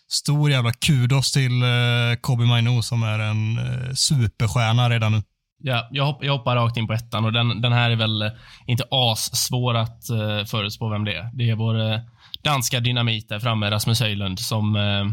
stor 0.08 0.50
jävla 0.50 0.72
kudos 0.72 1.32
till 1.32 1.62
eh, 1.62 2.20
Kobe 2.20 2.44
Mainu 2.44 2.82
som 2.82 3.02
är 3.02 3.18
en 3.18 3.58
eh, 3.58 3.94
superstjärna 3.94 4.90
redan 4.90 5.12
nu. 5.12 5.22
Ja, 5.62 5.88
jag, 5.90 6.04
hopp, 6.04 6.24
jag 6.24 6.32
hoppar 6.38 6.56
rakt 6.56 6.76
in 6.76 6.86
på 6.86 6.92
ettan 6.92 7.24
och 7.24 7.32
den, 7.32 7.60
den 7.60 7.72
här 7.72 7.90
är 7.90 7.96
väl 7.96 8.22
eh, 8.22 8.30
inte 8.66 8.84
assvår 8.90 9.76
att 9.76 10.10
eh, 10.10 10.44
förutspå 10.44 10.88
vem 10.88 11.04
det 11.04 11.14
är. 11.14 11.30
Det 11.32 11.50
är 11.50 11.54
vår 11.54 11.92
eh, 11.92 12.00
danska 12.44 12.80
dynamit 12.80 13.28
där 13.28 13.40
framme, 13.40 13.70
Rasmus 13.70 14.00
Höjlund, 14.00 14.38
som 14.38 14.76
eh, 14.76 15.04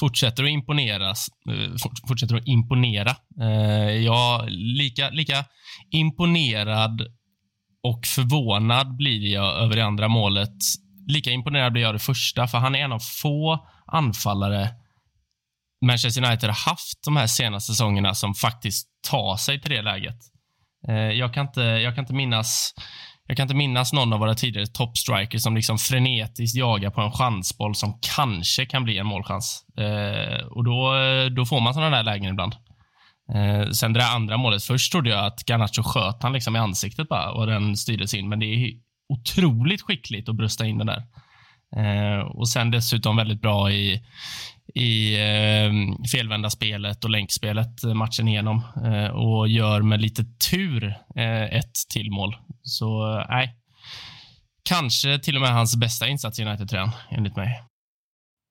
fortsätter 0.00 0.44
att 0.44 0.50
imponeras. 0.50 1.26
Eh, 1.50 1.90
fortsätter 2.08 2.36
att 2.36 2.46
imponera. 2.46 3.16
Eh, 3.40 3.90
jag 3.90 4.44
är 4.44 4.50
lika, 4.50 5.10
lika 5.10 5.44
imponerad 5.90 7.02
och 7.88 8.06
förvånad 8.06 8.96
blir 8.96 9.32
jag 9.32 9.62
över 9.62 9.76
det 9.76 9.84
andra 9.84 10.08
målet. 10.08 10.54
Lika 11.06 11.30
imponerad 11.30 11.72
blir 11.72 11.82
jag 11.82 11.88
av 11.88 11.94
det 11.94 11.98
första, 11.98 12.46
för 12.46 12.58
han 12.58 12.74
är 12.74 12.78
en 12.78 12.92
av 12.92 12.98
få 12.98 13.66
anfallare 13.86 14.70
Manchester 15.86 16.24
United 16.26 16.50
har 16.50 16.70
haft 16.70 17.04
de 17.04 17.16
här 17.16 17.26
senaste 17.26 17.72
säsongerna 17.72 18.14
som 18.14 18.34
faktiskt 18.34 18.88
tar 19.10 19.36
sig 19.36 19.60
till 19.60 19.70
det 19.70 19.82
läget. 19.82 20.18
Eh, 20.88 20.94
jag, 20.94 21.34
kan 21.34 21.46
inte, 21.46 21.60
jag 21.60 21.94
kan 21.94 22.04
inte 22.04 22.14
minnas 22.14 22.74
jag 23.26 23.36
kan 23.36 23.44
inte 23.44 23.54
minnas 23.54 23.92
någon 23.92 24.12
av 24.12 24.18
våra 24.20 24.34
tidigare 24.34 24.66
toppstrikers 24.66 25.42
som 25.42 25.56
liksom 25.56 25.78
frenetiskt 25.78 26.56
jagar 26.56 26.90
på 26.90 27.00
en 27.00 27.12
chansboll 27.12 27.74
som 27.74 27.98
kanske 28.16 28.66
kan 28.66 28.84
bli 28.84 28.98
en 28.98 29.06
målchans. 29.06 29.64
Eh, 29.78 30.46
och 30.46 30.64
då, 30.64 30.92
då 31.36 31.46
får 31.46 31.60
man 31.60 31.74
sådana 31.74 31.96
där 31.96 32.02
lägen 32.02 32.30
ibland. 32.30 32.54
Eh, 33.34 33.70
sen 33.70 33.92
det 33.92 34.00
där 34.00 34.14
andra 34.14 34.36
målet, 34.36 34.64
först 34.64 34.92
trodde 34.92 35.10
jag 35.10 35.24
att 35.24 35.44
Garnacho 35.46 35.82
sköt 35.82 36.22
han 36.22 36.32
liksom 36.32 36.56
i 36.56 36.58
ansiktet 36.58 37.08
bara 37.08 37.32
och 37.32 37.46
den 37.46 37.76
styrdes 37.76 38.14
in, 38.14 38.28
men 38.28 38.38
det 38.38 38.46
är 38.46 38.72
otroligt 39.08 39.82
skickligt 39.82 40.28
att 40.28 40.36
brösta 40.36 40.66
in 40.66 40.78
den 40.78 40.86
där. 40.86 41.02
Eh, 41.76 42.20
och 42.20 42.48
sen 42.48 42.70
dessutom 42.70 43.16
väldigt 43.16 43.42
bra 43.42 43.70
i, 43.70 44.02
i 44.74 45.14
eh, 45.14 45.72
felvända 46.12 46.50
spelet 46.50 47.04
och 47.04 47.10
länkspelet 47.10 47.82
matchen 47.94 48.28
igenom 48.28 48.62
eh, 48.84 49.10
och 49.10 49.48
gör 49.48 49.82
med 49.82 50.02
lite 50.02 50.24
tur 50.50 50.84
eh, 51.16 51.42
ett 51.42 51.74
till 51.92 52.10
mål. 52.10 52.36
Så 52.62 53.18
eh, 53.18 53.26
nej, 53.28 53.56
kanske 54.68 55.18
till 55.18 55.36
och 55.36 55.42
med 55.42 55.52
hans 55.52 55.76
bästa 55.76 56.08
insats 56.08 56.38
i 56.38 56.44
United-tröjan, 56.44 56.90
enligt 57.10 57.36
mig. 57.36 57.67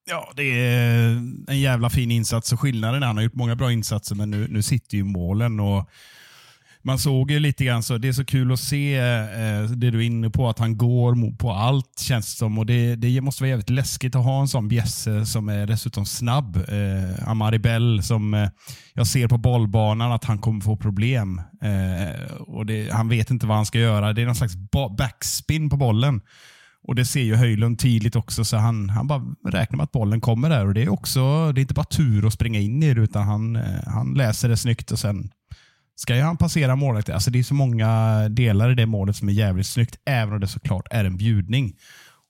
Ja, 0.09 0.31
det 0.35 0.43
är 0.43 1.09
en 1.47 1.59
jävla 1.59 1.89
fin 1.89 2.11
insats 2.11 2.53
och 2.53 2.59
skillnaden 2.59 3.03
är 3.03 3.07
han 3.07 3.17
har 3.17 3.23
gjort 3.23 3.35
många 3.35 3.55
bra 3.55 3.71
insatser, 3.71 4.15
men 4.15 4.31
nu, 4.31 4.47
nu 4.49 4.61
sitter 4.61 4.97
ju 4.97 5.03
målen 5.03 5.59
och 5.59 5.89
man 6.87 6.99
såg 6.99 7.31
ju 7.31 7.39
lite 7.39 7.65
grann 7.65 7.83
så, 7.83 7.97
det 7.97 8.07
är 8.07 8.13
så 8.13 8.25
kul 8.25 8.51
att 8.51 8.59
se 8.59 8.97
eh, 8.97 9.63
det 9.63 9.91
du 9.91 9.97
är 9.97 10.05
inne 10.05 10.29
på, 10.29 10.49
att 10.49 10.59
han 10.59 10.77
går 10.77 11.37
på 11.37 11.51
allt 11.51 11.99
känns 11.99 12.25
det 12.33 12.37
som. 12.37 12.57
Och 12.57 12.65
det, 12.65 12.95
det 12.95 13.21
måste 13.21 13.43
vara 13.43 13.49
jävligt 13.49 13.69
läskigt 13.69 14.15
att 14.15 14.23
ha 14.23 14.41
en 14.41 14.47
sån 14.47 14.67
bjässe 14.67 15.25
som 15.25 15.49
är 15.49 15.67
dessutom 15.67 16.05
snabb. 16.05 16.57
Eh, 16.57 17.29
Amari 17.29 17.59
Bell 17.59 18.03
som 18.03 18.33
eh, 18.33 18.49
jag 18.93 19.07
ser 19.07 19.27
på 19.27 19.37
bollbanan 19.37 20.11
att 20.11 20.23
han 20.23 20.39
kommer 20.39 20.61
få 20.61 20.77
problem. 20.77 21.41
Eh, 21.61 22.31
och 22.41 22.65
det, 22.65 22.91
Han 22.91 23.09
vet 23.09 23.29
inte 23.29 23.47
vad 23.47 23.57
han 23.57 23.65
ska 23.65 23.79
göra. 23.79 24.13
Det 24.13 24.21
är 24.21 24.25
någon 24.25 24.35
slags 24.35 24.55
backspin 24.97 25.69
på 25.69 25.77
bollen. 25.77 26.21
Och 26.87 26.95
Det 26.95 27.05
ser 27.05 27.21
ju 27.21 27.35
Höjlund 27.35 27.79
tidigt 27.79 28.15
också, 28.15 28.45
så 28.45 28.57
han, 28.57 28.89
han 28.89 29.07
bara 29.07 29.21
räknar 29.45 29.77
med 29.77 29.83
att 29.83 29.91
bollen 29.91 30.21
kommer 30.21 30.49
där. 30.49 30.65
Och 30.65 30.73
Det 30.73 30.83
är 30.83 30.89
också, 30.89 31.51
det 31.51 31.59
är 31.59 31.61
inte 31.61 31.73
bara 31.73 31.85
tur 31.85 32.27
att 32.27 32.33
springa 32.33 32.59
in 32.59 32.83
i 32.83 32.93
det, 32.93 33.01
utan 33.01 33.23
han, 33.23 33.55
eh, 33.55 33.63
han 33.85 34.13
läser 34.13 34.49
det 34.49 34.57
snyggt 34.57 34.91
och 34.91 34.99
sen 34.99 35.31
ska 35.95 36.15
ju 36.15 36.21
han 36.21 36.37
passera 36.37 36.75
målet. 36.75 37.09
Alltså 37.09 37.31
det 37.31 37.39
är 37.39 37.43
så 37.43 37.53
många 37.53 38.29
delar 38.29 38.71
i 38.71 38.75
det 38.75 38.85
målet 38.85 39.15
som 39.15 39.29
är 39.29 39.33
jävligt 39.33 39.67
snyggt, 39.67 39.95
även 40.05 40.33
om 40.33 40.39
det 40.39 40.47
såklart 40.47 40.87
är 40.91 41.05
en 41.05 41.17
bjudning. 41.17 41.75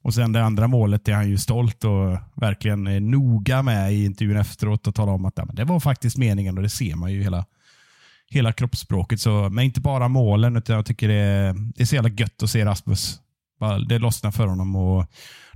Och 0.03 0.13
sen 0.13 0.31
det 0.31 0.43
andra 0.43 0.67
målet 0.67 1.07
är 1.07 1.13
han 1.13 1.29
ju 1.29 1.37
stolt 1.37 1.83
och 1.83 2.17
verkligen 2.35 2.87
är 2.87 2.99
noga 2.99 3.61
med 3.61 3.93
i 3.93 4.05
intervjun 4.05 4.37
efteråt 4.37 4.87
och 4.87 4.95
talar 4.95 5.13
om 5.13 5.25
att 5.25 5.33
ja, 5.37 5.45
det 5.53 5.63
var 5.63 5.79
faktiskt 5.79 6.17
meningen 6.17 6.57
och 6.57 6.63
det 6.63 6.69
ser 6.69 6.95
man 6.95 7.13
ju 7.13 7.23
hela, 7.23 7.45
hela 8.29 8.53
kroppsspråket. 8.53 9.21
Så, 9.21 9.49
men 9.49 9.65
inte 9.65 9.81
bara 9.81 10.07
målen, 10.07 10.57
utan 10.57 10.75
jag 10.75 10.85
tycker 10.85 11.07
det 11.07 11.13
är, 11.13 11.53
det 11.75 11.83
är 11.83 11.85
så 11.85 11.95
jävla 11.95 12.09
gött 12.09 12.43
att 12.43 12.49
se 12.49 12.65
Rasmus. 12.65 13.19
Det 13.87 13.99
lossnar 13.99 14.31
för 14.31 14.47
honom 14.47 14.75
och 14.75 15.07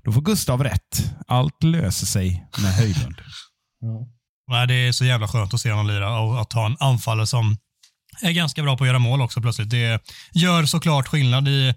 då 0.03 0.11
får 0.11 0.21
Gustav 0.21 0.63
rätt. 0.63 1.13
Allt 1.27 1.63
löser 1.63 2.05
sig 2.05 2.47
med 2.61 2.73
Höjlund. 2.73 3.15
Ja. 4.47 4.65
Det 4.65 4.73
är 4.73 4.91
så 4.91 5.05
jävla 5.05 5.27
skönt 5.27 5.53
att 5.53 5.59
se 5.61 5.71
honom 5.71 5.87
lira 5.87 6.19
och 6.19 6.41
att 6.41 6.53
ha 6.53 6.65
en 6.65 6.77
anfallare 6.79 7.27
som 7.27 7.57
är 8.21 8.31
ganska 8.31 8.63
bra 8.63 8.77
på 8.77 8.83
att 8.83 8.87
göra 8.87 8.99
mål 8.99 9.21
också 9.21 9.41
plötsligt. 9.41 9.69
Det 9.69 10.01
gör 10.33 10.65
såklart 10.65 11.07
skillnad 11.07 11.47
i 11.47 11.73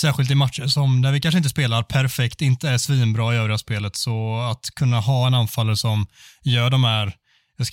Särskilt 0.00 0.30
i 0.30 0.34
matcher 0.34 0.66
som 0.66 1.02
där 1.02 1.12
vi 1.12 1.20
kanske 1.20 1.38
inte 1.38 1.48
spelar 1.48 1.82
perfekt, 1.82 2.42
inte 2.42 2.68
är 2.68 2.78
svinbra 2.78 3.34
i 3.34 3.36
övriga 3.36 3.58
spelet. 3.58 3.96
Så 3.96 4.40
att 4.40 4.64
kunna 4.76 5.00
ha 5.00 5.26
en 5.26 5.34
anfallare 5.34 5.76
som 5.76 6.06
gör 6.42 6.70
de 6.70 6.84
här, 6.84 7.12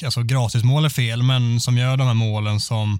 alltså 0.03 0.23
gratismål 0.23 0.85
är 0.85 0.89
fel, 0.89 1.23
men 1.23 1.59
som 1.59 1.77
gör 1.77 1.97
de 1.97 2.07
här 2.07 2.13
målen 2.13 2.59
som 2.59 2.99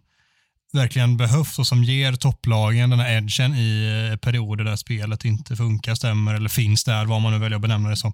verkligen 0.74 1.18
behövs 1.18 1.60
och 1.60 1.68
som 1.68 1.84
ger 1.84 2.14
topplagen 2.14 2.90
den 2.90 3.00
här 3.00 3.18
edgen 3.18 3.54
i 3.54 4.10
eh, 4.12 4.18
perioder 4.18 4.64
där 4.64 4.76
spelet 4.76 5.26
inte 5.26 5.56
funkar, 5.56 5.96
stämmer 5.96 6.34
eller 6.34 6.50
finns 6.50 6.84
där, 6.84 7.06
vad 7.06 7.22
man 7.22 7.34
nu 7.34 7.40
väljer 7.40 7.56
att 7.56 7.62
benämna 7.62 7.90
det 7.90 7.98
som. 7.98 8.14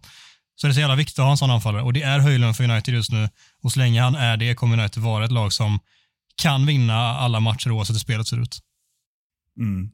Så 0.55 0.67
det 0.67 0.71
är 0.71 0.73
så 0.73 0.79
jävla 0.79 0.95
viktigt 0.95 1.19
att 1.19 1.25
ha 1.25 1.31
en 1.31 1.37
sån 1.37 1.51
anfallare 1.51 1.83
och 1.83 1.93
det 1.93 2.01
är 2.01 2.19
Höjlund 2.19 2.57
för 2.57 2.63
United 2.63 2.93
just 2.93 3.11
nu 3.11 3.29
och 3.63 3.71
så 3.71 3.79
länge 3.79 4.01
han 4.01 4.15
är 4.15 4.37
det 4.37 4.55
kommer 4.55 4.79
United 4.79 5.03
vara 5.03 5.25
ett 5.25 5.31
lag 5.31 5.53
som 5.53 5.79
kan 6.35 6.65
vinna 6.65 6.95
alla 6.95 7.39
matcher 7.39 7.71
oavsett 7.71 7.93
hur 7.93 7.99
spelet 7.99 8.27
ser 8.27 8.41
ut. 8.41 8.59
Mm. 9.59 9.91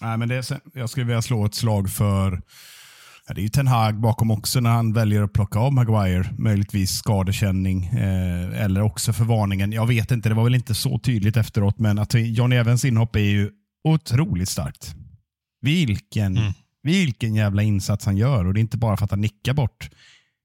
Nej, 0.00 0.18
men 0.18 0.28
det 0.28 0.34
är, 0.34 0.60
jag 0.74 0.90
skulle 0.90 1.06
vilja 1.06 1.22
slå 1.22 1.46
ett 1.46 1.54
slag 1.54 1.90
för 1.90 2.42
Ja, 3.28 3.34
det 3.34 3.40
är 3.40 3.42
ju 3.42 3.48
Ten 3.48 3.66
Hag 3.66 4.00
bakom 4.00 4.30
också 4.30 4.60
när 4.60 4.70
han 4.70 4.92
väljer 4.92 5.22
att 5.22 5.32
plocka 5.32 5.58
av 5.58 5.72
Maguire. 5.72 6.34
Möjligtvis 6.38 6.90
skadekänning 6.90 7.86
eh, 7.86 8.62
eller 8.62 8.82
också 8.82 9.12
förvarningen. 9.12 9.72
Jag 9.72 9.86
vet 9.86 10.10
inte, 10.10 10.28
det 10.28 10.34
var 10.34 10.44
väl 10.44 10.54
inte 10.54 10.74
så 10.74 10.98
tydligt 10.98 11.36
efteråt, 11.36 11.78
men 11.78 11.98
att 11.98 12.14
John 12.14 12.52
Evans 12.52 12.84
inhopp 12.84 13.16
är 13.16 13.20
ju 13.20 13.50
otroligt 13.84 14.48
starkt. 14.48 14.94
Vilken, 15.60 16.36
mm. 16.36 16.52
vilken 16.82 17.34
jävla 17.34 17.62
insats 17.62 18.06
han 18.06 18.16
gör 18.16 18.44
och 18.44 18.54
det 18.54 18.60
är 18.60 18.62
inte 18.62 18.78
bara 18.78 18.96
för 18.96 19.04
att 19.04 19.10
han 19.10 19.20
nickar 19.20 19.54
bort 19.54 19.90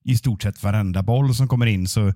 i 0.06 0.18
stort 0.18 0.44
sett 0.44 0.64
varenda 0.64 1.04
boll 1.04 1.36
som 1.36 1.48
kommer 1.48 1.66
in. 1.66 1.88
Så 1.88 2.14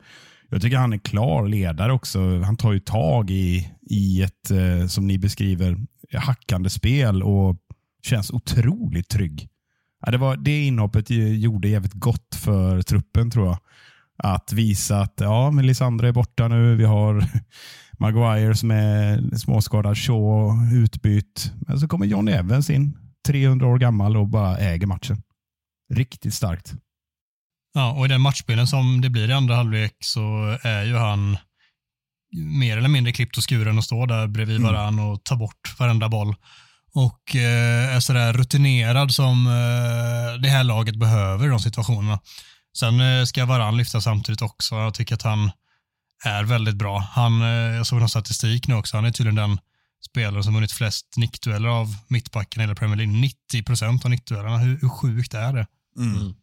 jag 0.50 0.62
tycker 0.62 0.78
han 0.78 0.94
är 0.94 0.98
klar 0.98 1.48
ledare 1.48 1.94
också. 1.94 2.42
Han 2.42 2.58
tar 2.58 2.74
ju 2.74 2.80
tag 2.80 3.32
i, 3.32 3.72
i 3.82 4.22
ett, 4.22 4.52
eh, 4.52 4.88
som 4.88 5.08
ni 5.08 5.18
beskriver, 5.18 5.78
hackande 6.14 6.70
spel 6.70 7.24
och 7.24 7.58
känns 8.04 8.32
otroligt 8.32 9.10
trygg. 9.10 9.48
Ja, 10.02 10.12
det, 10.12 10.18
var, 10.18 10.38
det 10.38 10.66
inhoppet 10.66 11.10
gjorde 11.10 11.68
jävligt 11.68 11.94
gott 11.94 12.36
för 12.36 12.82
truppen 12.82 13.32
tror 13.32 13.48
jag. 13.48 13.58
Att 14.24 14.54
visa 14.54 15.00
att 15.00 15.14
ja, 15.18 15.52
men 15.52 15.68
Lisandro 15.68 16.08
är 16.08 16.12
borta 16.12 16.48
nu. 16.48 16.76
Vi 16.76 16.84
har 16.84 17.26
Maguire 18.00 18.56
som 18.56 18.72
är 18.72 19.36
småskadad, 19.38 19.98
Shaw 19.98 20.74
utbytt. 20.74 21.54
Men 21.68 21.80
så 21.80 21.88
kommer 21.88 22.06
John 22.06 22.28
Evans 22.28 22.70
in, 22.70 22.98
300 23.28 23.68
år 23.68 23.78
gammal 23.78 24.18
och 24.18 24.28
bara 24.28 24.58
äger 24.58 24.88
matchen. 24.88 25.22
Riktigt 25.94 26.34
starkt. 26.34 26.74
Ja, 27.74 27.92
och 27.92 28.06
i 28.06 28.10
den 28.10 28.22
matchbilden 28.22 28.68
som 28.68 29.02
det 29.02 29.10
blir 29.10 29.30
i 29.30 29.34
andra 29.34 29.56
halvlek 29.56 29.96
så 30.00 30.58
är 30.64 30.84
ju 30.84 30.96
han 30.96 31.38
mer 32.36 32.78
eller 32.78 32.90
mindre 32.90 33.14
klippt 33.14 33.38
och 33.38 33.50
skuren 33.50 33.78
och 33.78 33.84
står 33.84 34.08
där 34.08 34.28
bredvid 34.28 34.58
mm. 34.58 34.74
varann 34.74 35.00
och 35.00 35.24
tar 35.24 35.36
bort 35.36 35.80
varenda 35.80 36.10
boll. 36.10 36.36
Och 36.94 37.36
eh, 37.36 37.96
är 37.96 38.00
sådär 38.00 38.34
rutinerad 38.34 39.14
som 39.14 39.48
eh, 39.48 40.42
det 40.42 40.50
här 40.50 40.64
laget 40.64 40.96
behöver 40.96 41.46
i 41.46 41.50
de 41.50 41.60
situationerna. 41.60 42.20
Sen 42.78 43.02
eh, 43.02 43.26
ska 43.26 43.46
varann 43.46 43.78
lyfta 43.78 44.02
samtidigt 44.02 44.42
också. 44.42 44.76
Jag 44.76 44.94
tycker 44.94 45.16
att 45.16 45.22
han 45.22 45.52
är 46.24 46.44
väldigt 46.44 46.76
bra. 46.76 47.00
Han, 47.00 47.42
eh, 47.42 47.48
jag 47.48 47.88
såg 47.88 48.00
någon 48.00 48.10
statistik 48.10 48.68
nu 48.68 48.76
också. 48.76 48.98
Han 48.98 49.06
är 49.06 49.12
tydligen 49.12 49.36
den 49.36 49.60
spelare 50.10 50.44
som 50.44 50.54
vunnit 50.54 50.72
flest 50.72 51.08
nickdueller 51.18 51.70
av 51.70 51.96
mittbacken 52.08 52.62
i 52.62 52.64
hela 52.64 52.76
Premier 52.76 52.98
League. 52.98 53.14
90 53.14 53.64
procent 53.64 54.06
av 54.06 54.12
nickduellerna. 54.12 54.58
Hur, 54.58 54.80
hur 54.82 54.90
sjukt 54.90 55.34
är 55.34 55.54
det? 55.54 55.68
Mm. 55.98 56.34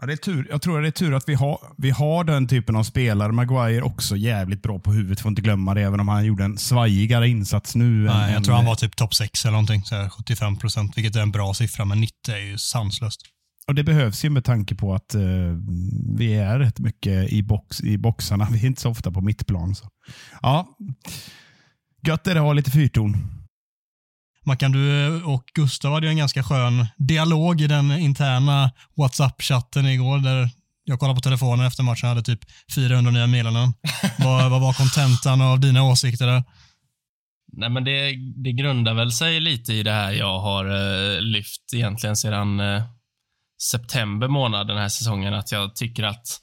Ja, 0.00 0.06
det 0.06 0.12
är 0.12 0.16
tur. 0.16 0.46
Jag 0.50 0.62
tror 0.62 0.80
det 0.80 0.88
är 0.88 0.92
tur 0.92 1.14
att 1.14 1.28
vi 1.28 1.34
har, 1.34 1.58
vi 1.76 1.90
har 1.90 2.24
den 2.24 2.48
typen 2.48 2.76
av 2.76 2.82
spelare. 2.82 3.32
Maguire 3.32 3.82
också 3.82 4.16
jävligt 4.16 4.62
bra 4.62 4.78
på 4.78 4.92
huvudet, 4.92 5.20
får 5.20 5.28
inte 5.28 5.42
glömma 5.42 5.74
det, 5.74 5.82
även 5.82 6.00
om 6.00 6.08
han 6.08 6.24
gjorde 6.24 6.44
en 6.44 6.58
svajigare 6.58 7.28
insats 7.28 7.74
nu. 7.74 8.04
Nej, 8.04 8.32
jag 8.32 8.44
tror 8.44 8.54
han 8.54 8.64
var 8.64 8.74
typ 8.74 8.96
topp 8.96 9.14
6 9.14 9.44
eller 9.44 9.52
någonting, 9.52 9.82
så 9.84 10.10
75 10.10 10.56
procent, 10.56 10.96
vilket 10.96 11.16
är 11.16 11.20
en 11.20 11.30
bra 11.30 11.54
siffra, 11.54 11.84
men 11.84 12.00
90 12.00 12.14
är 12.28 12.38
ju 12.38 12.58
sanslöst. 12.58 13.20
Och 13.68 13.74
Det 13.74 13.84
behövs 13.84 14.24
ju 14.24 14.30
med 14.30 14.44
tanke 14.44 14.74
på 14.74 14.94
att 14.94 15.14
uh, 15.14 15.58
vi 16.16 16.34
är 16.34 16.58
rätt 16.58 16.78
mycket 16.78 17.32
i, 17.32 17.42
box, 17.42 17.80
i 17.80 17.98
boxarna. 17.98 18.48
Vi 18.52 18.58
är 18.58 18.66
inte 18.66 18.80
så 18.80 18.90
ofta 18.90 19.10
på 19.10 19.20
mittplan. 19.20 19.74
Så. 19.74 19.88
Ja, 20.42 20.76
Gött 22.06 22.26
är 22.26 22.34
det 22.34 22.40
att 22.40 22.46
ha 22.46 22.52
lite 22.52 22.70
fyrton. 22.70 23.35
Mackan, 24.46 24.72
du 24.72 25.22
och 25.22 25.44
Gustav 25.54 25.92
hade 25.92 26.06
ju 26.06 26.10
en 26.10 26.16
ganska 26.16 26.42
skön 26.42 26.86
dialog 26.96 27.60
i 27.60 27.66
den 27.66 27.92
interna 27.92 28.70
WhatsApp-chatten 28.96 29.86
igår 29.86 30.18
där 30.18 30.50
jag 30.84 30.98
kollade 30.98 31.16
på 31.16 31.20
telefonen 31.20 31.66
efter 31.66 31.82
matchen 31.82 32.06
och 32.06 32.08
hade 32.08 32.22
typ 32.22 32.40
400 32.74 33.10
nya 33.10 33.26
meddelanden. 33.26 33.74
vad, 34.18 34.50
vad 34.50 34.60
var 34.60 34.72
kontentan 34.72 35.40
av 35.40 35.60
dina 35.60 35.82
åsikter 35.82 36.26
där? 36.26 36.44
Nej, 37.52 37.70
men 37.70 37.84
det, 37.84 38.14
det 38.36 38.52
grundar 38.52 38.94
väl 38.94 39.12
sig 39.12 39.40
lite 39.40 39.72
i 39.72 39.82
det 39.82 39.92
här 39.92 40.12
jag 40.12 40.38
har 40.38 40.64
eh, 40.64 41.20
lyft 41.20 41.74
egentligen 41.74 42.16
sedan 42.16 42.60
eh, 42.60 42.82
september 43.62 44.28
månad 44.28 44.66
den 44.66 44.78
här 44.78 44.88
säsongen. 44.88 45.34
Att 45.34 45.52
jag 45.52 45.76
tycker 45.76 46.02
att 46.02 46.40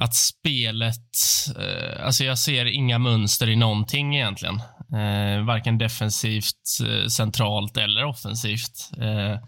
att 0.00 0.14
spelet, 0.14 1.10
eh, 1.58 2.06
alltså 2.06 2.24
jag 2.24 2.38
ser 2.38 2.66
inga 2.66 2.98
mönster 2.98 3.48
i 3.48 3.56
någonting 3.56 4.16
egentligen. 4.16 4.62
Eh, 4.94 5.44
varken 5.44 5.78
defensivt, 5.78 6.80
eh, 6.86 7.08
centralt 7.08 7.76
eller 7.76 8.04
offensivt. 8.04 8.90
Eh, 9.00 9.38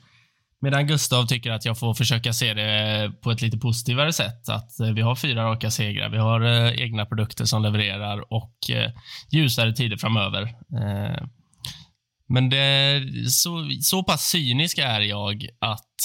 medan 0.61 0.87
Gustav 0.87 1.27
tycker 1.27 1.51
att 1.51 1.65
jag 1.65 1.79
får 1.79 1.95
försöka 1.95 2.33
se 2.33 2.55
det 2.55 3.13
på 3.23 3.31
ett 3.31 3.43
lite 3.43 3.59
positivare 3.59 4.13
sätt. 4.13 4.49
Att 4.49 4.81
eh, 4.81 4.91
vi 4.91 5.01
har 5.01 5.15
fyra 5.15 5.45
raka 5.45 5.71
segrar, 5.71 6.09
vi 6.09 6.19
har 6.19 6.41
eh, 6.41 6.83
egna 6.83 7.07
produkter 7.07 7.45
som 7.45 7.63
levererar 7.63 8.33
och 8.33 8.71
eh, 8.71 8.91
ljusare 9.31 9.73
tider 9.73 9.97
framöver. 9.97 10.43
Eh, 10.83 11.27
men 12.29 12.51
det, 12.51 13.03
så, 13.31 13.69
så 13.83 14.05
pass 14.05 14.23
cynisk 14.23 14.79
är 14.79 15.01
jag 15.01 15.47
att 15.61 15.97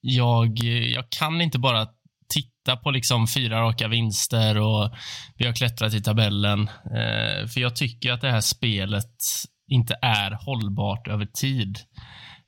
jag, 0.00 0.58
jag 0.64 1.10
kan 1.10 1.40
inte 1.40 1.58
bara 1.58 1.88
titta 2.34 2.76
på 2.76 2.90
liksom 2.90 3.26
fyra 3.28 3.60
raka 3.60 3.88
vinster 3.88 4.58
och 4.58 4.90
vi 5.36 5.46
har 5.46 5.52
klättrat 5.52 5.94
i 5.94 6.02
tabellen. 6.02 6.60
Eh, 6.68 7.46
för 7.48 7.60
jag 7.60 7.76
tycker 7.76 8.12
att 8.12 8.20
det 8.20 8.30
här 8.30 8.40
spelet 8.40 9.14
inte 9.70 9.96
är 10.02 10.30
hållbart 10.30 11.08
över 11.08 11.26
tid. 11.26 11.78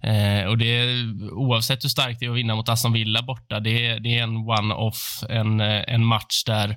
Eh, 0.02 0.48
och 0.48 0.58
det 0.58 1.02
Oavsett 1.32 1.84
hur 1.84 1.88
starkt 1.88 2.20
det 2.20 2.26
är 2.26 2.30
att 2.30 2.36
vinna 2.36 2.54
mot 2.54 2.68
Aston 2.68 2.92
Villa 2.92 3.22
borta, 3.22 3.60
det, 3.60 3.98
det 3.98 4.18
är 4.18 4.22
en 4.22 4.36
one-off, 4.36 5.24
en, 5.28 5.60
eh, 5.60 5.84
en 5.86 6.04
match 6.04 6.44
där 6.46 6.76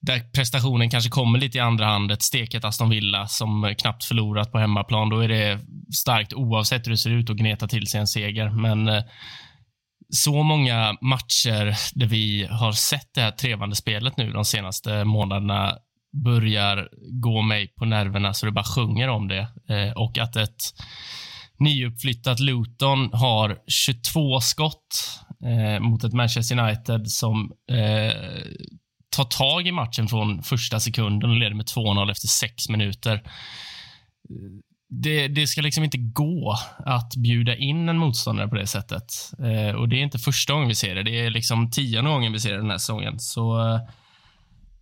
där 0.00 0.20
prestationen 0.34 0.90
kanske 0.90 1.10
kommer 1.10 1.38
lite 1.38 1.58
i 1.58 1.60
andra 1.60 1.86
hand. 1.86 2.10
Ett 2.12 2.22
steket 2.22 2.64
Aston 2.64 2.90
Villa 2.90 3.26
som 3.26 3.74
knappt 3.78 4.04
förlorat 4.04 4.52
på 4.52 4.58
hemmaplan. 4.58 5.08
Då 5.08 5.20
är 5.20 5.28
det 5.28 5.60
starkt 5.94 6.32
oavsett 6.32 6.86
hur 6.86 6.90
det 6.90 6.96
ser 6.96 7.10
ut 7.10 7.30
att 7.30 7.36
gneta 7.36 7.68
till 7.68 7.86
sig 7.86 8.00
en 8.00 8.06
seger. 8.06 8.50
Men 8.50 8.88
eh, 8.88 9.02
så 10.14 10.42
många 10.42 10.96
matcher 11.00 11.76
där 11.98 12.06
vi 12.06 12.46
har 12.50 12.72
sett 12.72 13.14
det 13.14 13.20
här 13.20 13.30
trevande 13.30 13.76
spelet 13.76 14.16
nu 14.16 14.32
de 14.32 14.44
senaste 14.44 15.04
månaderna 15.04 15.78
börjar 16.24 16.88
gå 17.10 17.42
mig 17.42 17.68
på 17.68 17.84
nerverna 17.84 18.34
så 18.34 18.46
det 18.46 18.52
bara 18.52 18.64
sjunger 18.64 19.08
om 19.08 19.28
det. 19.28 19.48
Eh, 19.68 19.92
och 19.92 20.18
att 20.18 20.36
ett 20.36 20.74
nyuppflyttat 21.58 22.40
Luton 22.40 23.10
har 23.12 23.58
22 23.66 24.40
skott 24.40 25.20
eh, 25.44 25.80
mot 25.80 26.04
ett 26.04 26.12
Manchester 26.12 26.58
United 26.58 27.10
som 27.10 27.52
eh, 27.70 28.12
tar 29.16 29.24
tag 29.24 29.66
i 29.66 29.72
matchen 29.72 30.08
från 30.08 30.42
första 30.42 30.80
sekunden 30.80 31.30
och 31.30 31.36
leder 31.36 31.54
med 31.54 31.66
2-0 31.66 32.10
efter 32.10 32.28
sex 32.28 32.68
minuter. 32.68 33.22
Det, 34.90 35.28
det, 35.28 35.46
ska 35.46 35.60
liksom 35.60 35.84
inte 35.84 35.98
gå 35.98 36.56
att 36.86 37.16
bjuda 37.16 37.56
in 37.56 37.88
en 37.88 37.98
motståndare 37.98 38.48
på 38.48 38.54
det 38.54 38.66
sättet. 38.66 39.04
Eh, 39.38 39.74
och 39.74 39.88
Det 39.88 39.96
är 39.96 40.02
inte 40.02 40.18
första 40.18 40.52
gången 40.52 40.68
vi 40.68 40.74
ser 40.74 40.94
det. 40.94 41.02
Det 41.02 41.20
är 41.20 41.30
liksom 41.30 41.70
tionde 41.70 42.10
gången 42.10 42.32
vi 42.32 42.40
ser 42.40 42.52
det 42.52 42.56
den 42.56 42.70
här 42.70 42.78
säsongen. 42.78 43.18
Så 43.18 43.70
eh, 43.74 43.80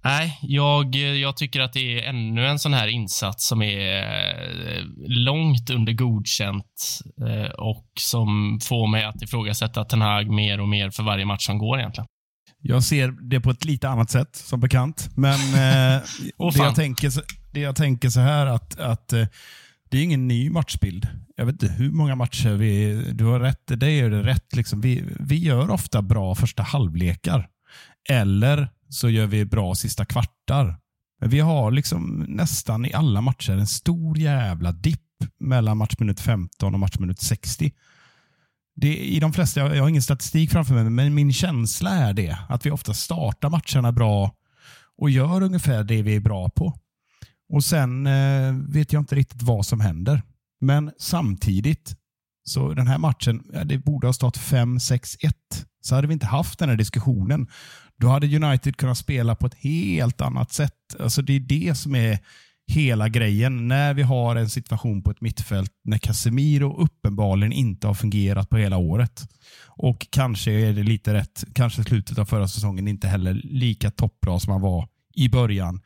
Nej, 0.06 0.38
jag, 0.42 0.94
jag 0.94 1.36
tycker 1.36 1.60
att 1.60 1.72
det 1.72 2.00
är 2.00 2.08
ännu 2.08 2.46
en 2.46 2.58
sån 2.58 2.74
här 2.74 2.88
insats 2.88 3.48
som 3.48 3.62
är 3.62 4.02
eh, 4.02 4.82
långt 5.06 5.70
under 5.70 5.92
godkänt 5.92 7.00
eh, 7.28 7.50
och 7.50 7.86
som 8.00 8.60
får 8.62 8.86
mig 8.86 9.04
att 9.04 9.22
ifrågasätta 9.22 9.84
Ten 9.84 10.00
Hag 10.00 10.30
mer 10.30 10.60
och 10.60 10.68
mer 10.68 10.90
för 10.90 11.02
varje 11.02 11.24
match 11.24 11.46
som 11.46 11.58
går 11.58 11.78
egentligen. 11.78 12.06
Jag 12.62 12.82
ser 12.82 13.30
det 13.30 13.40
på 13.40 13.50
ett 13.50 13.64
lite 13.64 13.88
annat 13.88 14.10
sätt, 14.10 14.36
som 14.36 14.60
bekant. 14.60 15.08
Men 15.16 15.40
eh, 15.40 16.02
det, 16.52 16.58
jag 16.58 16.74
tänker, 16.74 17.12
det 17.52 17.60
jag 17.60 17.76
tänker 17.76 18.08
så 18.08 18.20
här 18.20 18.46
att, 18.46 18.78
att 18.80 19.12
eh, 19.12 19.26
det 19.96 20.00
är 20.00 20.04
ingen 20.04 20.28
ny 20.28 20.50
matchbild. 20.50 21.09
Jag 21.37 21.46
vet 21.46 21.52
inte 21.52 21.74
hur 21.74 21.90
många 21.90 22.14
matcher 22.14 22.50
vi... 22.50 23.02
Du 23.12 23.24
har 23.24 23.40
rätt, 23.40 23.62
det 23.66 23.90
är 23.90 24.11
det 24.11 24.22
rätt. 24.22 24.56
Liksom. 24.56 24.80
Vi, 24.80 25.04
vi 25.20 25.37
gör 25.37 25.70
ofta 25.70 26.02
bra 26.02 26.35
första 26.35 26.62
halvlekar. 26.62 27.48
Eller 28.09 28.68
så 28.88 29.09
gör 29.09 29.26
vi 29.26 29.44
bra 29.44 29.74
sista 29.74 30.04
kvartar. 30.04 30.76
Men 31.20 31.30
vi 31.30 31.40
har 31.40 31.70
liksom 31.70 32.24
nästan 32.28 32.85
i 32.85 32.92
alla 32.92 33.20
matcher 33.20 33.52
en 33.52 33.66
stor 33.66 34.18
jävla 34.18 34.72
dipp 34.72 35.00
mellan 35.40 35.76
matchminut 35.76 36.20
15 36.20 36.74
och 36.74 36.80
matchminut 36.80 37.20
60. 37.20 37.72
Det, 38.74 38.96
I 38.96 39.20
de 39.20 39.32
flesta, 39.32 39.61
jag 39.61 39.82
har 39.82 39.88
ingen 39.88 40.02
statistik 40.02 40.50
framför 40.50 40.74
mig, 40.74 40.90
men 40.90 41.14
min 41.14 41.32
känsla 41.32 41.90
är 41.90 42.12
det. 42.12 42.38
Att 42.48 42.66
vi 42.66 42.70
ofta 42.70 42.94
startar 42.94 43.50
matcherna 43.50 43.92
bra 43.92 44.35
och 44.98 45.11
gör 45.11 45.42
ungefär 45.42 45.85
det 45.85 46.02
vi 46.02 46.16
är 46.16 46.20
bra 46.20 46.50
på. 46.50 46.78
Och 47.52 47.64
Sen 47.64 48.06
eh, 48.06 48.52
vet 48.52 48.92
jag 48.92 49.00
inte 49.00 49.14
riktigt 49.14 49.42
vad 49.42 49.66
som 49.66 49.80
händer. 49.80 50.22
Men 50.61 50.92
samtidigt, 50.98 51.96
så 52.44 52.74
den 52.74 52.87
här 52.87 52.98
matchen, 52.98 53.42
ja, 53.52 53.64
det 53.64 53.78
borde 53.78 54.06
ha 54.06 54.12
stått 54.12 54.38
5-6-1. 54.38 55.32
Så 55.80 55.94
hade 55.94 56.06
vi 56.06 56.12
inte 56.12 56.26
haft 56.26 56.59
den 56.59 56.68
här 56.68 56.76
diskussionen. 56.76 57.46
Då 57.96 58.09
hade 58.09 58.37
United 58.37 58.76
kunnat 58.76 58.98
spela 58.98 59.35
på 59.35 59.46
ett 59.46 59.54
helt 59.54 60.20
annat 60.20 60.52
sätt. 60.52 60.72
Alltså 61.00 61.22
Det 61.22 61.32
är 61.32 61.40
det 61.40 61.74
som 61.74 61.94
är 61.94 62.18
hela 62.72 63.09
grejen. 63.09 63.68
När 63.68 63.94
vi 63.94 64.02
har 64.02 64.37
en 64.37 64.50
situation 64.50 65.02
på 65.02 65.11
ett 65.11 65.20
mittfält 65.20 65.72
när 65.85 65.98
Casemiro 65.98 66.76
uppenbarligen 66.82 67.52
inte 67.52 67.87
har 67.87 67.94
fungerat 67.94 68.50
på 68.50 68.56
hela 68.56 68.76
året. 68.76 69.28
Och 69.66 70.06
kanske 70.11 70.52
är 70.52 70.72
det 70.72 70.82
lite 70.82 71.14
rätt. 71.14 71.44
Kanske 71.54 71.85
slutet 71.85 72.18
av 72.18 72.24
förra 72.24 72.48
säsongen 72.48 72.88
inte 72.88 73.09
heller 73.09 73.35
lika 73.44 73.90
toppbra 73.90 74.40
som 74.40 74.52
han 74.52 74.61
var 74.61 74.88
i 75.14 75.28
början 75.28 75.80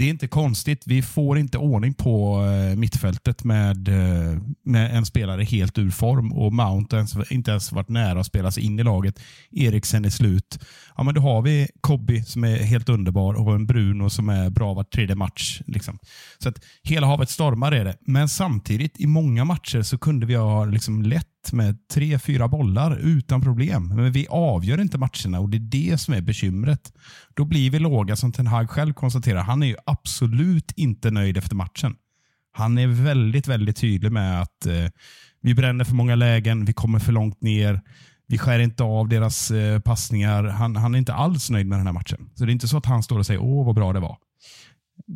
det 0.00 0.06
är 0.06 0.10
inte 0.10 0.28
konstigt. 0.28 0.82
Vi 0.86 1.02
får 1.02 1.38
inte 1.38 1.58
ordning 1.58 1.94
på 1.94 2.44
eh, 2.44 2.76
mittfältet 2.76 3.44
med, 3.44 3.88
eh, 3.88 4.38
med 4.64 4.96
en 4.96 5.06
spelare 5.06 5.42
helt 5.42 5.78
ur 5.78 5.90
form 5.90 6.32
och 6.32 6.52
Mount 6.52 6.96
har 6.96 7.32
inte 7.32 7.50
ens 7.50 7.72
varit 7.72 7.88
nära 7.88 8.20
att 8.20 8.26
spela 8.26 8.50
sig 8.50 8.62
in 8.62 8.78
i 8.78 8.82
laget. 8.82 9.20
Eriksen 9.50 10.04
är 10.04 10.10
slut. 10.10 10.58
Ja, 10.96 11.02
men 11.02 11.14
då 11.14 11.20
har 11.20 11.42
vi 11.42 11.68
Kobby 11.80 12.22
som 12.22 12.44
är 12.44 12.56
helt 12.56 12.88
underbar 12.88 13.34
och 13.34 13.54
en 13.54 13.66
Bruno 13.66 14.10
som 14.10 14.28
är 14.28 14.50
bra 14.50 14.74
var 14.74 14.84
tredje 14.84 15.16
match. 15.16 15.62
Liksom. 15.66 15.98
Så 16.38 16.48
att 16.48 16.64
hela 16.82 17.06
havet 17.06 17.30
stormar 17.30 17.72
är 17.72 17.84
det. 17.84 17.96
Men 18.00 18.28
samtidigt 18.28 19.00
i 19.00 19.06
många 19.06 19.44
matcher 19.44 19.82
så 19.82 19.98
kunde 19.98 20.26
vi 20.26 20.34
ha 20.34 20.64
liksom 20.64 21.02
lätt 21.02 21.29
med 21.52 21.88
tre, 21.88 22.18
fyra 22.18 22.48
bollar 22.48 22.96
utan 22.96 23.40
problem. 23.40 23.88
Men 23.88 24.12
vi 24.12 24.26
avgör 24.30 24.80
inte 24.80 24.98
matcherna 24.98 25.40
och 25.40 25.48
det 25.48 25.56
är 25.56 25.90
det 25.90 25.98
som 25.98 26.14
är 26.14 26.20
bekymret. 26.20 26.92
Då 27.34 27.44
blir 27.44 27.70
vi 27.70 27.78
låga 27.78 28.16
som 28.16 28.32
Ten 28.32 28.46
Hag 28.46 28.70
själv 28.70 28.92
konstaterar. 28.92 29.42
Han 29.42 29.62
är 29.62 29.66
ju 29.66 29.76
absolut 29.86 30.72
inte 30.76 31.10
nöjd 31.10 31.36
efter 31.36 31.56
matchen. 31.56 31.94
Han 32.52 32.78
är 32.78 32.86
väldigt, 32.86 33.46
väldigt 33.46 33.76
tydlig 33.76 34.12
med 34.12 34.42
att 34.42 34.66
eh, 34.66 34.86
vi 35.42 35.54
bränner 35.54 35.84
för 35.84 35.94
många 35.94 36.14
lägen, 36.14 36.64
vi 36.64 36.72
kommer 36.72 36.98
för 36.98 37.12
långt 37.12 37.42
ner. 37.42 37.80
Vi 38.26 38.38
skär 38.38 38.58
inte 38.58 38.82
av 38.82 39.08
deras 39.08 39.50
eh, 39.50 39.80
passningar. 39.80 40.44
Han, 40.44 40.76
han 40.76 40.94
är 40.94 40.98
inte 40.98 41.14
alls 41.14 41.50
nöjd 41.50 41.66
med 41.66 41.78
den 41.78 41.86
här 41.86 41.94
matchen. 41.94 42.30
Så 42.34 42.44
det 42.44 42.50
är 42.50 42.52
inte 42.52 42.68
så 42.68 42.76
att 42.76 42.86
han 42.86 43.02
står 43.02 43.18
och 43.18 43.26
säger 43.26 43.42
åh 43.42 43.66
vad 43.66 43.74
bra 43.74 43.92
det 43.92 44.00
var. 44.00 44.16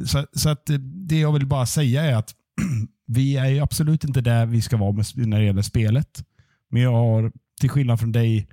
Så, 0.07 0.27
så 0.33 0.49
att 0.49 0.71
eh, 0.71 0.77
det 0.79 1.21
jag 1.21 1.33
vill 1.33 1.47
bara 1.47 1.67
säga 1.67 2.03
är 2.03 2.15
att 2.15 2.35
vi 3.07 3.37
är 3.37 3.63
absolut 3.63 4.05
inte 4.05 4.21
där 4.21 4.47
vi 4.47 4.63
ska 4.63 4.77
vara 4.77 4.93
med, 4.93 5.07
när 5.15 5.39
det 5.39 5.45
gäller 5.45 5.63
spelet. 5.63 6.25
Men 6.71 6.83
jag 6.83 6.93
har, 6.93 7.33
till 7.61 7.71
skillnad 7.71 8.01
från 8.01 8.13
dig, 8.13 8.49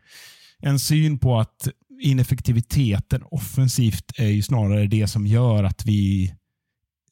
en 0.59 0.79
syn 0.79 1.19
på 1.19 1.39
att 1.39 1.67
ineffektiviteten 2.01 3.23
offensivt 3.23 4.11
är 4.19 4.27
ju 4.27 4.41
snarare 4.41 4.87
det 4.87 5.07
som 5.07 5.27
gör 5.27 5.63
att 5.63 5.85
vi 5.85 6.33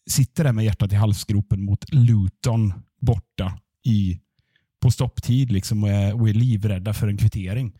sitter 0.10 0.43
där 0.43 0.54
med 0.54 0.65
hjärtat 0.65 0.91
i 0.91 0.95
halsgropen 0.95 1.63
mot 1.63 1.93
Luton 1.93 2.73
borta 3.02 3.60
i, 3.86 4.19
på 4.82 4.91
stopptid 4.91 5.52
liksom, 5.52 5.84
och, 5.84 5.89
är, 5.89 6.21
och 6.21 6.30
är 6.30 6.34
livrädda 6.34 6.93
för 6.93 7.08
en 7.08 7.17
kvittering. 7.17 7.73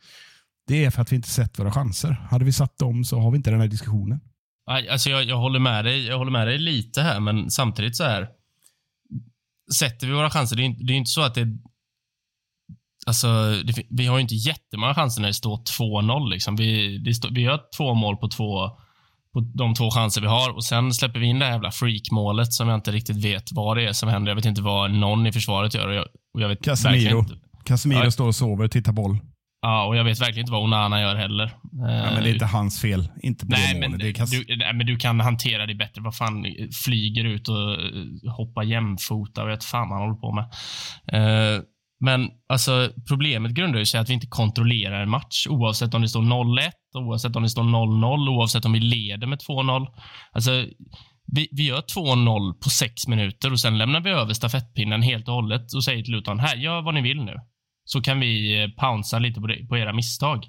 Det 0.68 0.86
är 0.86 0.92
för 0.92 1.02
att 1.02 1.12
vi 1.12 1.16
inte 1.16 1.30
sett 1.30 1.60
våra 1.60 1.72
chanser. 1.72 2.12
Hade 2.12 2.46
vi 2.46 2.54
satt 2.54 2.78
dem 2.78 3.04
så 3.04 3.20
har 3.20 3.32
vi 3.32 3.38
inte 3.38 3.52
den 3.52 3.62
här 3.62 3.68
diskussionen. 3.68 4.20
Alltså 4.66 5.10
jag, 5.10 5.24
jag, 5.24 5.38
håller 5.38 5.60
med 5.60 5.86
dig, 5.86 6.06
jag 6.08 6.18
håller 6.18 6.32
med 6.32 6.48
dig 6.48 6.58
lite 6.58 7.02
här, 7.02 7.20
men 7.20 7.52
samtidigt 7.52 7.96
så 7.96 8.04
här 8.04 8.28
sätter 9.76 10.08
vi 10.08 10.14
våra 10.14 10.30
chanser, 10.30 10.56
det 10.56 10.66
är, 10.66 10.88
det 10.88 10.94
är 10.94 10.98
inte 10.98 11.12
så 11.12 11.22
att 11.22 11.36
det 11.36 11.48
Alltså, 13.08 13.28
det, 13.66 13.84
vi 13.90 14.06
har 14.06 14.18
ju 14.18 14.22
inte 14.22 14.36
jättemånga 14.36 14.96
chanser 14.96 15.22
när 15.22 15.28
det 15.28 15.34
står 15.34 15.58
2-0. 15.58 16.30
Liksom. 16.30 16.56
Vi, 16.56 17.14
stå, 17.14 17.28
vi 17.32 17.42
gör 17.42 17.62
två 17.78 17.94
mål 17.94 18.18
på, 18.18 18.28
två, 18.28 18.70
på 19.34 19.40
de 19.40 19.74
två 19.74 19.92
chanser 19.92 20.22
vi 20.22 20.28
har 20.28 20.56
och 20.56 20.66
sen 20.66 20.94
släpper 20.94 21.20
vi 21.20 21.26
in 21.26 21.40
det 21.40 21.46
här 21.46 21.52
jävla 21.52 21.72
freakmålet 21.72 22.54
som 22.54 22.68
jag 22.68 22.78
inte 22.78 22.92
riktigt 22.92 23.26
vet 23.26 23.44
vad 23.52 23.78
det 23.78 23.84
är 23.84 23.94
som 23.94 24.10
händer. 24.10 24.30
Jag 24.32 24.36
vet 24.36 24.46
inte 24.46 24.62
vad 24.62 24.92
någon 24.92 25.28
i 25.28 25.32
försvaret 25.32 25.74
gör. 25.74 25.88
Och 25.88 25.94
jag, 25.94 26.06
och 26.34 26.42
jag 26.42 26.48
vet 26.48 26.64
Casemiro. 26.64 27.26
Casemiro 27.66 28.04
ja. 28.04 28.12
står 28.12 28.28
och 28.28 28.36
sover 28.36 28.64
och 28.64 28.72
tittar 28.72 28.92
boll. 28.92 29.18
Ja, 29.62 29.86
och 29.86 29.96
jag 29.96 30.04
vet 30.04 30.22
verkligen 30.22 30.40
inte 30.40 30.52
vad 30.52 30.64
Onana 30.64 31.02
gör 31.02 31.16
heller. 31.16 31.52
Ja, 31.72 32.12
men 32.14 32.24
det 32.24 32.30
är 32.30 32.34
inte 32.34 32.46
hans 32.46 32.82
fel. 32.82 33.10
Inte 33.22 33.46
på 33.46 33.52
nej, 33.52 33.74
det 33.74 33.90
målet. 33.90 34.18
Men, 34.20 34.30
du, 34.30 34.56
nej, 34.58 34.74
men 34.74 34.86
du 34.86 34.98
kan 34.98 35.20
hantera 35.20 35.66
det 35.66 35.76
bättre. 35.76 36.02
Vad 36.02 36.16
fan, 36.16 36.46
flyger 36.86 37.26
ut 37.26 37.48
och 37.48 37.72
eh, 37.72 38.34
hoppar 38.38 38.64
jämfota 38.64 39.44
och 39.44 39.50
vet 39.50 39.64
fan 39.64 39.90
vad 39.90 40.00
han 40.00 40.08
håller 40.08 40.22
på 40.22 40.32
med. 40.34 40.46
Uh, 41.14 41.62
men 42.00 42.30
alltså, 42.50 42.92
problemet 43.08 43.52
grundar 43.52 43.84
sig 43.84 43.98
i 43.98 44.02
att 44.02 44.10
vi 44.10 44.14
inte 44.14 44.28
kontrollerar 44.28 45.02
en 45.02 45.10
match 45.10 45.48
oavsett 45.50 45.94
om 45.94 46.02
det 46.02 46.10
står 46.10 46.22
0-1, 46.22 46.72
oavsett 46.98 47.36
om 47.36 47.44
det 47.44 47.50
står 47.50 47.64
0-0, 47.64 48.30
oavsett 48.30 48.66
om 48.66 48.74
vi 48.74 48.80
leder 48.80 49.28
med 49.28 49.40
2-0. 49.40 49.88
Alltså, 50.32 50.52
vi, 51.36 51.48
vi 51.52 51.68
gör 51.68 51.82
2-0 51.82 52.54
på 52.64 52.70
sex 52.70 53.08
minuter 53.08 53.52
och 53.52 53.60
sen 53.60 53.78
lämnar 53.78 54.02
vi 54.02 54.10
över 54.10 54.34
stafettpinnen 54.34 55.02
helt 55.02 55.28
och 55.28 55.34
hållet 55.34 55.74
och 55.76 55.84
säger 55.84 56.04
till 56.04 56.14
Luton, 56.14 56.40
här, 56.40 56.56
gör 56.56 56.82
vad 56.82 56.94
ni 56.94 57.02
vill 57.02 57.24
nu 57.24 57.36
så 57.92 58.02
kan 58.02 58.20
vi 58.20 58.62
eh, 58.62 58.70
pounsa 58.70 59.20
lite 59.20 59.42
på, 59.42 59.48
det, 59.48 59.68
på 59.68 59.78
era 59.78 59.94
misstag. 59.94 60.44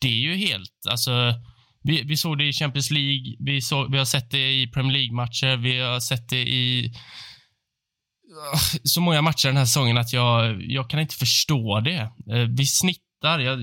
Det 0.00 0.08
är 0.08 0.20
ju 0.20 0.36
helt, 0.36 0.86
alltså, 0.90 1.34
vi, 1.82 2.02
vi 2.02 2.16
såg 2.16 2.38
det 2.38 2.48
i 2.48 2.52
Champions 2.52 2.90
League, 2.90 3.36
vi, 3.38 3.60
såg, 3.60 3.92
vi 3.92 3.98
har 3.98 4.04
sett 4.04 4.30
det 4.30 4.62
i 4.62 4.66
Premier 4.66 4.92
League-matcher, 4.92 5.56
vi 5.56 5.80
har 5.80 6.00
sett 6.00 6.28
det 6.28 6.48
i 6.48 6.94
ah, 8.54 8.58
så 8.84 9.00
många 9.00 9.22
matcher 9.22 9.48
den 9.48 9.56
här 9.56 9.64
säsongen 9.64 9.98
att 9.98 10.12
jag, 10.12 10.62
jag 10.62 10.90
kan 10.90 11.00
inte 11.00 11.14
förstå 11.14 11.80
det. 11.80 12.00
Eh, 12.32 12.48
vi 12.56 12.66
snittar, 12.66 13.38
jag, 13.38 13.58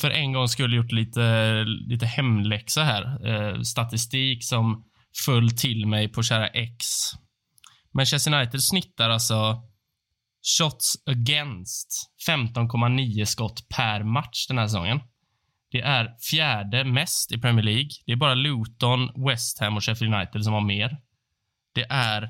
för 0.00 0.10
en 0.10 0.32
gång 0.32 0.48
skulle 0.48 0.76
gjort 0.76 0.92
lite, 0.92 1.64
lite 1.64 2.06
hemläxa 2.06 2.84
här. 2.84 3.28
Eh, 3.28 3.60
statistik 3.60 4.44
som 4.44 4.84
föll 5.24 5.50
till 5.50 5.86
mig 5.86 6.08
på 6.08 6.22
kära 6.22 6.48
X. 6.48 6.86
Manchester 7.94 8.34
United 8.34 8.62
snittar 8.62 9.10
alltså 9.10 9.62
shots 10.58 10.94
against 11.06 12.12
15,9 12.28 13.24
skott 13.24 13.68
per 13.68 14.02
match 14.02 14.46
den 14.46 14.58
här 14.58 14.66
säsongen. 14.66 15.00
Det 15.70 15.80
är 15.80 16.16
fjärde 16.30 16.84
mest 16.84 17.32
i 17.32 17.38
Premier 17.38 17.64
League. 17.64 17.90
Det 18.06 18.12
är 18.12 18.16
bara 18.16 18.34
Luton, 18.34 19.26
West 19.26 19.60
Ham 19.60 19.76
och 19.76 19.84
Sheffield 19.84 20.14
United 20.14 20.44
som 20.44 20.52
har 20.52 20.60
mer. 20.60 20.96
Det 21.74 21.86
är 21.90 22.28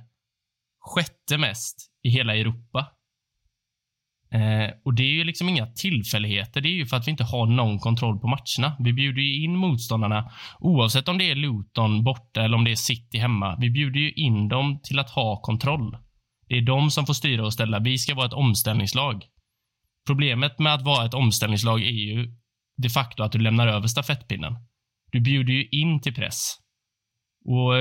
sjätte 0.81 1.39
mest 1.39 1.91
i 2.03 2.09
hela 2.09 2.37
Europa. 2.37 2.87
Eh, 4.31 4.71
och 4.85 4.95
Det 4.95 5.03
är 5.03 5.13
ju 5.13 5.25
liksom 5.25 5.49
inga 5.49 5.67
tillfälligheter. 5.67 6.61
Det 6.61 6.69
är 6.69 6.73
ju 6.73 6.87
för 6.87 6.97
att 6.97 7.07
vi 7.07 7.11
inte 7.11 7.25
har 7.25 7.47
någon 7.47 7.79
kontroll 7.79 8.19
på 8.19 8.27
matcherna. 8.27 8.77
Vi 8.79 8.93
bjuder 8.93 9.23
ju 9.23 9.45
in 9.45 9.57
motståndarna, 9.57 10.33
oavsett 10.59 11.09
om 11.09 11.19
det 11.19 11.31
är 11.31 11.35
Luton 11.35 12.05
borta 12.05 12.43
eller 12.43 12.57
om 12.57 12.65
det 12.65 12.71
är 12.71 12.77
City 12.77 13.19
hemma. 13.19 13.57
Vi 13.61 13.71
bjuder 13.71 14.01
ju 14.01 14.13
in 14.13 14.49
dem 14.49 14.81
till 14.83 14.99
att 14.99 15.11
ha 15.11 15.41
kontroll. 15.41 15.97
Det 16.49 16.55
är 16.55 16.63
de 16.63 16.91
som 16.91 17.07
får 17.07 17.15
styra 17.15 17.45
och 17.45 17.53
ställa. 17.53 17.79
Vi 17.79 17.99
ska 17.99 18.15
vara 18.15 18.27
ett 18.27 18.33
omställningslag. 18.33 19.25
Problemet 20.07 20.59
med 20.59 20.75
att 20.75 20.83
vara 20.83 21.07
ett 21.07 21.15
omställningslag 21.15 21.83
är 21.83 21.91
ju 21.91 22.35
de 22.77 22.89
facto 22.89 23.23
att 23.23 23.33
du 23.33 23.39
lämnar 23.39 23.67
över 23.67 23.89
stafettpinnen. 23.89 24.53
Du 25.13 25.21
bjuder 25.21 25.53
ju 25.53 25.69
in 25.69 26.01
till 26.01 26.15
press. 26.15 26.57
Och 27.45 27.73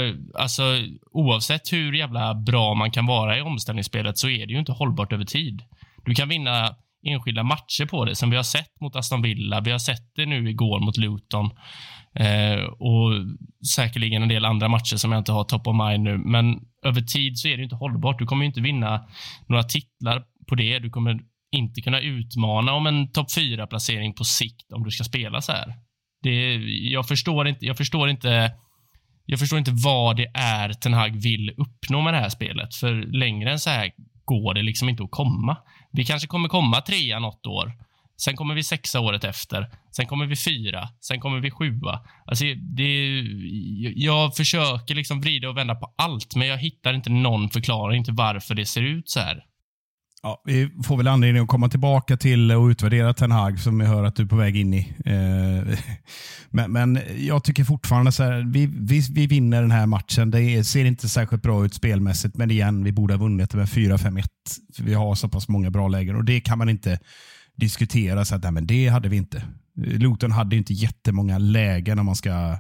alltså, 0.41 0.63
Oavsett 1.12 1.73
hur 1.73 1.93
jävla 1.93 2.36
bra 2.36 2.73
man 2.73 2.91
kan 2.91 3.06
vara 3.06 3.38
i 3.38 3.41
omställningsspelet 3.41 4.17
så 4.17 4.30
är 4.30 4.47
det 4.47 4.54
ju 4.54 4.60
inte 4.60 4.71
hållbart 4.71 5.13
över 5.13 5.25
tid. 5.25 5.62
Du 6.06 6.15
kan 6.15 6.30
vinna 6.30 6.75
enskilda 7.05 7.43
matcher 7.43 7.85
på 7.85 8.05
det, 8.05 8.15
som 8.15 8.29
vi 8.29 8.35
har 8.35 8.43
sett 8.43 8.81
mot 8.81 8.95
Aston 8.95 9.21
Villa. 9.21 9.61
Vi 9.61 9.71
har 9.71 9.79
sett 9.79 10.15
det 10.15 10.25
nu 10.25 10.49
igår 10.49 10.79
mot 10.79 10.97
Luton. 10.97 11.49
Eh, 12.19 12.63
och 12.63 13.11
säkerligen 13.75 14.21
en 14.21 14.29
del 14.29 14.45
andra 14.45 14.67
matcher 14.67 14.95
som 14.95 15.11
jag 15.11 15.21
inte 15.21 15.31
har 15.31 15.43
top 15.43 15.67
of 15.67 15.75
mind 15.75 16.03
nu. 16.03 16.17
Men 16.17 16.59
över 16.85 17.01
tid 17.01 17.37
så 17.37 17.47
är 17.47 17.57
det 17.57 17.63
inte 17.63 17.75
hållbart. 17.75 18.19
Du 18.19 18.25
kommer 18.25 18.45
inte 18.45 18.61
vinna 18.61 19.05
några 19.47 19.63
titlar 19.63 20.23
på 20.49 20.55
det. 20.55 20.79
Du 20.79 20.89
kommer 20.89 21.19
inte 21.51 21.81
kunna 21.81 21.99
utmana 21.99 22.73
om 22.73 22.87
en 22.87 23.11
topp 23.11 23.27
4-placering 23.37 24.13
på 24.13 24.23
sikt 24.23 24.71
om 24.71 24.83
du 24.83 24.91
ska 24.91 25.03
spela 25.03 25.41
så 25.41 25.51
här. 25.51 25.73
Det, 26.23 26.55
jag, 26.91 27.07
förstår 27.07 27.47
inte, 27.47 27.65
jag 27.65 27.77
förstår 27.77 28.09
inte 28.09 28.51
jag 29.25 29.39
förstår 29.39 29.59
inte 29.59 29.71
vad 29.71 30.17
det 30.17 30.31
är 30.33 30.73
Ten 30.73 30.93
Hag 30.93 31.21
vill 31.21 31.49
uppnå 31.57 32.01
med 32.01 32.13
det 32.13 32.19
här 32.19 32.29
spelet. 32.29 32.75
För 32.75 32.93
längre 32.93 33.51
än 33.51 33.59
så 33.59 33.69
här 33.69 33.91
går 34.25 34.53
det 34.53 34.61
liksom 34.61 34.89
inte 34.89 35.03
att 35.03 35.11
komma. 35.11 35.57
Vi 35.95 36.05
kanske 36.05 36.27
kommer 36.27 36.49
komma 36.49 36.81
trea 36.81 37.19
något 37.19 37.45
år. 37.45 37.73
Sen 38.17 38.36
kommer 38.36 38.55
vi 38.55 38.63
sexa 38.63 38.99
året 38.99 39.23
efter. 39.23 39.69
Sen 39.91 40.05
kommer 40.05 40.25
vi 40.25 40.36
fyra. 40.36 40.89
Sen 41.01 41.19
kommer 41.19 41.39
vi 41.39 41.51
sjua. 41.51 41.99
Alltså, 42.25 42.45
det, 42.55 43.21
jag 43.95 44.36
försöker 44.36 44.95
liksom 44.95 45.21
vrida 45.21 45.49
och 45.49 45.58
vända 45.58 45.75
på 45.75 45.93
allt, 45.95 46.36
men 46.36 46.47
jag 46.47 46.58
hittar 46.58 46.93
inte 46.93 47.10
någon 47.10 47.49
förklaring 47.49 48.03
till 48.03 48.13
varför 48.13 48.55
det 48.55 48.65
ser 48.65 48.81
ut 48.81 49.10
så 49.10 49.19
här. 49.19 49.43
Ja, 50.25 50.41
vi 50.45 50.69
får 50.83 50.97
väl 50.97 51.07
anledning 51.07 51.43
att 51.43 51.49
komma 51.49 51.69
tillbaka 51.69 52.17
till 52.17 52.51
och 52.51 52.67
utvärdera 52.67 53.13
Ten 53.13 53.31
Hag 53.31 53.59
som 53.59 53.79
vi 53.79 53.85
hör 53.85 54.03
att 54.03 54.15
du 54.15 54.23
är 54.23 54.27
på 54.27 54.35
väg 54.35 54.55
in 54.55 54.73
i. 54.73 54.93
Eh, 55.05 55.77
men, 56.49 56.71
men 56.71 56.99
jag 57.17 57.43
tycker 57.43 57.63
fortfarande 57.63 58.11
så 58.11 58.23
här, 58.23 58.51
vi, 58.53 58.65
vi, 58.65 59.01
vi 59.11 59.27
vinner 59.27 59.61
den 59.61 59.71
här 59.71 59.85
matchen. 59.85 60.31
Det 60.31 60.63
ser 60.63 60.85
inte 60.85 61.09
särskilt 61.09 61.43
bra 61.43 61.65
ut 61.65 61.73
spelmässigt, 61.73 62.38
men 62.38 62.51
igen, 62.51 62.83
vi 62.83 62.91
borde 62.91 63.13
ha 63.13 63.19
vunnit 63.19 63.53
med 63.53 63.65
4-5-1. 63.65 64.25
Vi 64.79 64.93
har 64.93 65.15
så 65.15 65.29
pass 65.29 65.47
många 65.47 65.69
bra 65.69 65.88
lägen 65.88 66.15
och 66.15 66.23
det 66.23 66.39
kan 66.39 66.57
man 66.57 66.69
inte 66.69 66.99
diskutera. 67.55 68.25
Så 68.25 68.35
att, 68.35 68.43
nej, 68.43 68.51
men 68.51 68.67
det 68.67 68.88
hade 68.88 69.09
vi 69.09 69.17
inte. 69.17 69.43
Luton 69.75 70.31
hade 70.31 70.55
inte 70.55 70.73
jättemånga 70.73 71.38
lägen 71.38 71.99
om 71.99 72.05
man 72.05 72.15
ska 72.15 72.57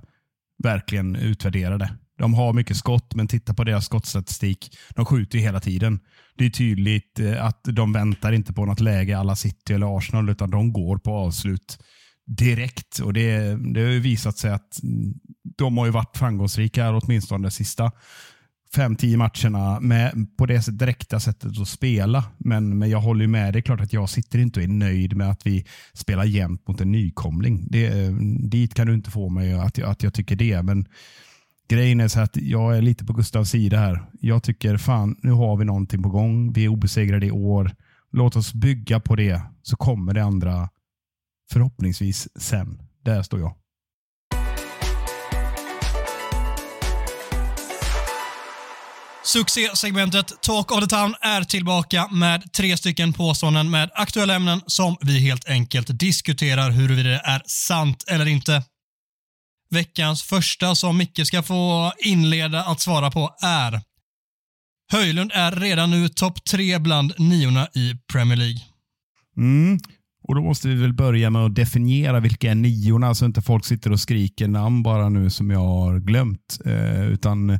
verkligen 0.63 1.15
utvärdera 1.15 1.77
det. 1.77 1.89
De 2.17 2.33
har 2.33 2.53
mycket 2.53 2.77
skott, 2.77 3.15
men 3.15 3.27
titta 3.27 3.53
på 3.53 3.63
deras 3.63 3.85
skottstatistik. 3.85 4.77
De 4.95 5.05
skjuter 5.05 5.39
hela 5.39 5.59
tiden. 5.59 5.99
Det 6.37 6.45
är 6.45 6.49
tydligt 6.49 7.19
eh, 7.19 7.45
att 7.45 7.59
de 7.63 7.93
väntar 7.93 8.31
inte 8.31 8.53
på 8.53 8.65
något 8.65 8.79
läge 8.79 9.17
alla 9.17 9.35
City 9.35 9.73
eller 9.73 9.97
Arsenal, 9.97 10.29
utan 10.29 10.49
de 10.49 10.73
går 10.73 10.97
på 10.97 11.11
avslut 11.11 11.79
direkt. 12.25 12.99
Och 12.99 13.13
Det, 13.13 13.39
det 13.73 13.81
har 13.81 13.99
visat 13.99 14.37
sig 14.37 14.51
att 14.51 14.79
de 15.57 15.77
har 15.77 15.85
ju 15.85 15.91
varit 15.91 16.17
framgångsrika, 16.17 16.91
åtminstone 16.97 17.47
de 17.47 17.51
sista 17.51 17.91
fem, 18.75 18.95
tio 18.95 19.17
matcherna 19.17 19.79
med, 19.79 20.27
på 20.37 20.45
det 20.45 20.79
direkta 20.79 21.19
sättet 21.19 21.59
att 21.61 21.67
spela. 21.67 22.23
Men, 22.37 22.79
men 22.79 22.89
jag 22.89 23.01
håller 23.01 23.27
med. 23.27 23.53
Det 23.53 23.59
är 23.59 23.61
klart 23.61 23.81
att 23.81 23.93
jag 23.93 24.09
sitter 24.09 24.39
inte 24.39 24.59
och 24.59 24.63
är 24.63 24.67
nöjd 24.67 25.15
med 25.15 25.29
att 25.29 25.47
vi 25.47 25.65
spelar 25.93 26.23
jämt 26.23 26.67
mot 26.67 26.81
en 26.81 26.91
nykomling. 26.91 27.67
Det, 27.69 27.85
eh, 27.85 28.11
dit 28.49 28.73
kan 28.73 28.87
du 28.87 28.93
inte 28.93 29.11
få 29.11 29.29
mig 29.29 29.53
att, 29.53 29.79
att 29.79 30.03
jag 30.03 30.13
tycker 30.13 30.35
det. 30.35 30.61
Men 30.61 30.85
Grejen 31.67 31.99
är 31.99 32.07
så 32.07 32.19
att 32.19 32.37
jag 32.37 32.77
är 32.77 32.81
lite 32.81 33.05
på 33.05 33.13
Gustavs 33.13 33.49
sida 33.49 33.77
här. 33.77 34.05
Jag 34.21 34.43
tycker 34.43 34.77
fan, 34.77 35.15
nu 35.23 35.31
har 35.31 35.57
vi 35.57 35.65
någonting 35.65 36.03
på 36.03 36.09
gång. 36.09 36.53
Vi 36.53 36.63
är 36.65 36.67
obesegrade 36.67 37.25
i 37.25 37.31
år. 37.31 37.71
Låt 38.11 38.35
oss 38.35 38.53
bygga 38.53 38.99
på 38.99 39.15
det 39.15 39.41
så 39.61 39.75
kommer 39.75 40.13
det 40.13 40.23
andra 40.23 40.69
förhoppningsvis 41.51 42.27
sen. 42.35 42.81
Där 43.03 43.23
står 43.23 43.39
jag. 43.39 43.55
Succésegmentet 49.25 50.41
Talk 50.41 50.71
of 50.71 50.79
the 50.79 50.87
Town 50.87 51.15
är 51.21 51.43
tillbaka 51.43 52.07
med 52.11 52.53
tre 52.53 52.77
stycken 52.77 53.13
påståenden 53.13 53.69
med 53.69 53.89
aktuella 53.93 54.35
ämnen 54.35 54.61
som 54.65 54.97
vi 55.01 55.19
helt 55.19 55.49
enkelt 55.49 55.99
diskuterar 55.99 56.69
huruvida 56.71 57.09
det 57.09 57.21
är 57.23 57.41
sant 57.45 58.03
eller 58.07 58.25
inte. 58.25 58.63
Veckans 59.69 60.23
första 60.23 60.75
som 60.75 60.97
Micke 60.97 61.27
ska 61.27 61.43
få 61.43 61.91
inleda 62.05 62.63
att 62.63 62.81
svara 62.81 63.11
på 63.11 63.35
är 63.41 63.81
Höjlund 64.91 65.31
är 65.33 65.51
redan 65.51 65.91
nu 65.91 66.09
topp 66.09 66.43
tre 66.43 66.79
bland 66.79 67.13
niorna 67.19 67.67
i 67.73 67.93
Premier 68.11 68.37
League. 68.37 68.59
Mm. 69.37 69.79
Och 70.27 70.35
Då 70.35 70.41
måste 70.41 70.67
vi 70.67 70.75
väl 70.75 70.93
börja 70.93 71.29
med 71.29 71.45
att 71.45 71.55
definiera 71.55 72.19
vilka 72.19 72.51
är 72.51 72.55
niorna 72.55 73.15
så 73.15 73.25
inte 73.25 73.41
folk 73.41 73.65
sitter 73.65 73.91
och 73.91 73.99
skriker 73.99 74.47
namn 74.47 74.83
bara 74.83 75.09
nu 75.09 75.29
som 75.29 75.49
jag 75.49 75.59
har 75.59 75.99
glömt. 75.99 76.59
Eh, 76.65 77.05
utan 77.07 77.49
eh, 77.49 77.59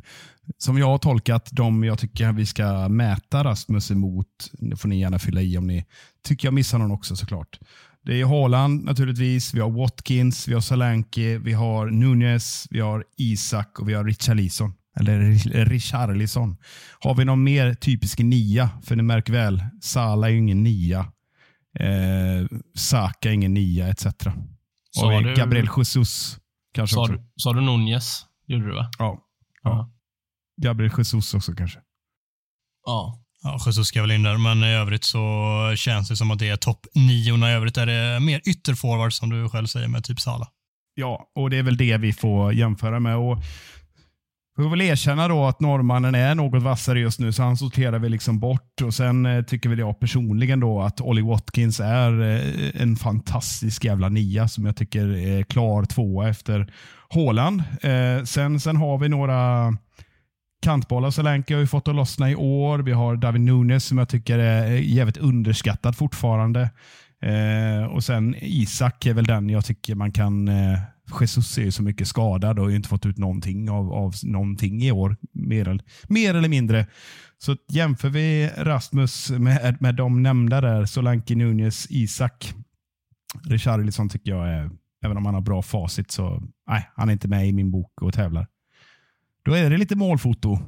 som 0.58 0.78
jag 0.78 0.86
har 0.86 0.98
tolkat 0.98 1.48
de 1.52 1.84
jag 1.84 1.98
tycker 1.98 2.32
vi 2.32 2.46
ska 2.46 2.88
mäta 2.88 3.44
Rasmus 3.44 3.90
emot, 3.90 4.26
det 4.52 4.76
får 4.76 4.88
ni 4.88 5.00
gärna 5.00 5.18
fylla 5.18 5.42
i 5.42 5.58
om 5.58 5.66
ni 5.66 5.84
tycker 6.24 6.46
jag 6.46 6.54
missar 6.54 6.78
någon 6.78 6.90
också 6.90 7.16
såklart. 7.16 7.58
Det 8.06 8.20
är 8.20 8.24
Haaland 8.24 8.84
naturligtvis, 8.84 9.54
vi 9.54 9.60
har 9.60 9.70
Watkins, 9.70 10.48
vi 10.48 10.54
har 10.54 10.60
Solanke, 10.60 11.38
vi 11.38 11.52
har 11.52 11.86
Nunez, 11.86 12.66
vi 12.70 12.80
har 12.80 13.04
Isak 13.16 13.80
och 13.80 13.88
vi 13.88 13.94
har 13.94 14.04
Richarlison. 14.04 14.74
Eller 15.00 15.20
Richarlison. 15.64 16.56
Har 17.00 17.14
vi 17.14 17.24
någon 17.24 17.44
mer 17.44 17.74
typisk 17.74 18.18
nia? 18.18 18.70
För 18.82 18.96
ni 18.96 19.02
märker 19.02 19.32
väl, 19.32 19.64
Salah 19.80 20.28
är 20.28 20.32
ju 20.32 20.38
ingen 20.38 20.62
nia. 20.62 21.00
Eh, 21.78 22.58
Saka 22.74 23.28
är 23.28 23.32
ingen 23.32 23.54
nia 23.54 23.88
etc. 23.88 24.06
Och 24.06 25.22
du, 25.22 25.34
Gabriel 25.34 25.68
Jesus 25.76 26.38
kanske 26.74 26.94
sa 26.94 27.00
också. 27.00 27.12
Du, 27.12 27.22
sa 27.36 27.52
du 27.52 27.60
Nunez? 27.60 28.26
Gjorde 28.46 28.66
du 28.66 28.74
va? 28.74 28.90
Ja. 28.98 29.22
ja. 29.62 29.90
Gabriel 30.62 30.92
Jesus 30.98 31.34
också 31.34 31.52
kanske. 31.52 31.78
Ja. 32.86 33.25
Ja, 33.46 33.58
Jesus 33.66 33.88
ska 33.88 34.00
väl 34.02 34.10
in 34.10 34.22
där, 34.22 34.38
men 34.38 34.64
i 34.64 34.74
övrigt 34.74 35.04
så 35.04 35.22
känns 35.76 36.08
det 36.08 36.16
som 36.16 36.30
att 36.30 36.38
det 36.38 36.48
är 36.48 36.56
topp 36.56 36.86
niorna. 36.94 37.50
I 37.50 37.54
övrigt 37.54 37.76
är 37.76 37.86
det 37.86 38.20
mer 38.20 38.40
ytterforward 38.44 39.12
som 39.12 39.30
du 39.30 39.48
själv 39.48 39.66
säger 39.66 39.88
med 39.88 40.04
typ 40.04 40.20
Sala. 40.20 40.48
Ja, 40.94 41.26
och 41.34 41.50
det 41.50 41.58
är 41.58 41.62
väl 41.62 41.76
det 41.76 41.96
vi 41.96 42.12
får 42.12 42.52
jämföra 42.52 43.00
med. 43.00 43.16
Och 43.16 43.38
vi 44.56 44.62
får 44.62 44.70
väl 44.70 44.80
erkänna 44.80 45.28
då 45.28 45.44
att 45.44 45.60
norrmannen 45.60 46.14
är 46.14 46.34
något 46.34 46.62
vassare 46.62 47.00
just 47.00 47.20
nu, 47.20 47.32
så 47.32 47.42
han 47.42 47.56
sorterar 47.56 47.98
vi 47.98 48.08
liksom 48.08 48.40
bort. 48.40 48.82
Och 48.82 48.94
Sen 48.94 49.26
eh, 49.26 49.42
tycker 49.42 49.68
väl 49.68 49.78
jag 49.78 50.00
personligen 50.00 50.60
då 50.60 50.80
att 50.80 51.00
Ollie 51.00 51.24
Watkins 51.24 51.80
är 51.80 52.22
eh, 52.22 52.82
en 52.82 52.96
fantastisk 52.96 53.84
jävla 53.84 54.08
nia 54.08 54.48
som 54.48 54.66
jag 54.66 54.76
tycker 54.76 55.16
är 55.16 55.42
klar 55.42 55.84
tvåa 55.84 56.28
efter 56.28 56.72
Haaland. 57.08 57.62
Eh, 57.82 58.24
sen, 58.24 58.60
sen 58.60 58.76
har 58.76 58.98
vi 58.98 59.08
några 59.08 59.72
kantbollar. 60.66 61.10
Solanke 61.10 61.54
har 61.54 61.60
ju 61.60 61.66
fått 61.66 61.88
att 61.88 61.94
lossna 61.94 62.30
i 62.30 62.34
år. 62.34 62.78
Vi 62.78 62.92
har 62.92 63.16
David 63.16 63.40
Nunes 63.40 63.84
som 63.84 63.98
jag 63.98 64.08
tycker 64.08 64.38
är 64.38 64.66
jävligt 64.66 65.16
underskattad 65.16 65.96
fortfarande. 65.96 66.70
Eh, 67.22 67.84
och 67.84 68.04
sen 68.04 68.34
Isak 68.40 69.06
är 69.06 69.14
väl 69.14 69.24
den 69.24 69.50
jag 69.50 69.64
tycker 69.64 69.94
man 69.94 70.12
kan... 70.12 70.48
Eh, 70.48 70.78
Jesus 71.20 71.58
är 71.58 71.62
ju 71.62 71.72
så 71.72 71.82
mycket 71.82 72.08
skadad 72.08 72.58
och 72.58 72.64
har 72.64 72.72
inte 72.72 72.88
fått 72.88 73.06
ut 73.06 73.18
någonting 73.18 73.70
av, 73.70 73.92
av 73.92 74.14
någonting 74.22 74.82
i 74.82 74.92
år. 74.92 75.16
Mer, 75.32 75.68
eller, 75.68 75.84
mer 76.08 76.34
eller 76.34 76.48
mindre. 76.48 76.86
Så 77.38 77.56
jämför 77.68 78.08
vi 78.08 78.50
Rasmus 78.56 79.30
med, 79.30 79.76
med 79.80 79.94
de 79.94 80.22
nämnda 80.22 80.60
där, 80.60 80.84
Solanke, 80.84 81.34
Nunes, 81.34 81.86
Isak. 81.90 82.54
Richarlison 83.44 84.08
tycker 84.08 84.30
jag 84.30 84.48
är, 84.48 84.70
även 85.04 85.16
om 85.16 85.26
han 85.26 85.34
har 85.34 85.42
bra 85.42 85.62
facit, 85.62 86.10
så 86.10 86.42
nej, 86.68 86.90
han 86.96 87.08
är 87.08 87.12
inte 87.12 87.28
med 87.28 87.48
i 87.48 87.52
min 87.52 87.70
bok 87.70 88.02
och 88.02 88.14
tävlar. 88.14 88.46
Då 89.46 89.54
är 89.54 89.70
det 89.70 89.76
lite 89.76 89.96
målfoto. 89.96 90.58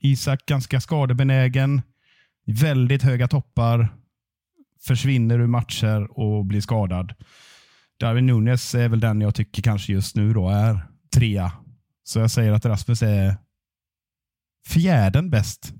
Isak 0.00 0.46
ganska 0.46 0.80
skadebenägen. 0.80 1.82
Väldigt 2.46 3.02
höga 3.02 3.28
toppar. 3.28 3.94
Försvinner 4.86 5.38
ur 5.38 5.46
matcher 5.46 6.18
och 6.18 6.44
blir 6.44 6.60
skadad. 6.60 7.14
Darwin 8.00 8.26
Nunes 8.26 8.74
är 8.74 8.88
väl 8.88 9.00
den 9.00 9.20
jag 9.20 9.34
tycker 9.34 9.62
kanske 9.62 9.92
just 9.92 10.16
nu 10.16 10.32
då 10.32 10.48
är 10.48 10.86
trea. 11.14 11.52
Så 12.04 12.18
jag 12.18 12.30
säger 12.30 12.52
att 12.52 12.64
Rasmus 12.64 13.02
är 13.02 13.36
fjärden 14.66 15.30
bäst. 15.30 15.72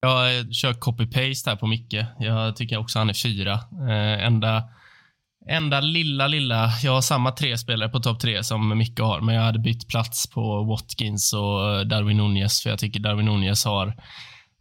Jag 0.00 0.54
kör 0.54 0.72
copy-paste 0.72 1.50
här 1.50 1.56
på 1.56 1.66
Micke. 1.66 1.94
Jag 2.18 2.56
tycker 2.56 2.76
också 2.76 2.98
han 2.98 3.10
är 3.10 3.14
fyra. 3.14 3.52
Äh, 3.88 4.24
enda 4.26 4.68
enda 5.48 5.80
lilla, 5.80 6.26
lilla... 6.26 6.70
Jag 6.82 6.92
har 6.92 7.00
samma 7.00 7.30
tre 7.30 7.58
spelare 7.58 7.88
på 7.88 8.00
topp 8.00 8.20
tre 8.20 8.44
som 8.44 8.78
Micke 8.78 9.00
har, 9.00 9.20
men 9.20 9.34
jag 9.34 9.42
hade 9.42 9.58
bytt 9.58 9.88
plats 9.88 10.30
på 10.30 10.64
Watkins 10.64 11.32
och 11.32 11.86
Darwin 11.86 12.16
Nunez, 12.16 12.62
för 12.62 12.70
jag 12.70 12.78
tycker 12.78 13.00
Darwin 13.00 13.26
Nunez 13.26 13.64
har 13.64 13.94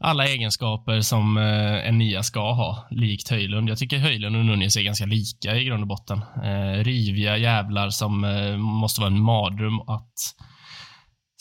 alla 0.04 0.28
egenskaper 0.28 1.02
som 1.02 1.38
eh, 1.38 1.88
en 1.88 1.98
nia 1.98 2.24
ska 2.24 2.54
ha, 2.54 2.88
likt 2.92 3.30
Höjlund. 3.30 3.70
Jag 3.70 3.78
tycker 3.78 3.98
Höjlund 3.98 4.36
och 4.36 4.46
Nunez 4.46 4.78
är 4.78 4.82
ganska 4.82 5.06
lika 5.06 5.56
i 5.56 5.66
grund 5.66 5.82
och 5.82 5.88
botten. 5.88 6.22
Eh, 6.44 6.84
riviga 6.84 7.38
jävlar 7.38 7.90
som 7.90 8.24
eh, 8.24 8.58
måste 8.58 9.02
vara 9.02 9.12
en 9.12 9.22
mardröm 9.22 9.80
att 9.80 10.14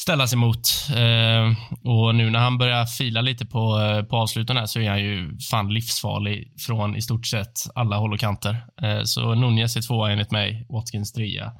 ställas 0.02 0.32
emot. 0.32 0.60
Eh, 0.96 1.52
och 1.92 2.14
nu 2.14 2.30
när 2.30 2.38
han 2.38 2.58
börjar 2.58 2.86
fila 2.86 3.20
lite 3.20 3.46
på, 3.46 3.80
eh, 3.80 4.02
på 4.02 4.16
avsluten 4.16 4.56
här 4.56 4.66
så 4.66 4.80
är 4.80 4.90
han 4.90 5.00
ju 5.00 5.38
fan 5.50 5.74
livsfarlig 5.74 6.52
från 6.66 6.96
i 6.96 7.02
stort 7.02 7.26
sett 7.26 7.52
alla 7.74 7.96
håll 7.96 8.12
och 8.12 8.20
kanter. 8.20 8.66
Eh, 8.82 9.02
så 9.04 9.34
Nunez 9.34 9.76
är 9.76 9.82
tvåa 9.82 10.12
enligt 10.12 10.30
mig, 10.30 10.66
Watkins 10.68 11.12
trea. 11.12 11.52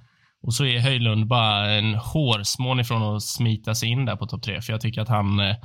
Och 0.43 0.55
så 0.55 0.65
är 0.65 0.81
Höjlund 0.81 1.27
bara 1.27 1.71
en 1.71 1.95
hårsmån 1.95 2.81
ifrån 2.81 3.17
att 3.17 3.23
smita 3.23 3.75
sig 3.75 3.89
in 3.89 4.05
där 4.05 4.17
på 4.17 4.27
topp 4.27 4.43
tre, 4.43 4.63
för 4.63 4.73
jag 4.73 4.81
tycker 4.81 5.01
att 5.01 5.09
han 5.09 5.41
eh, 5.41 5.57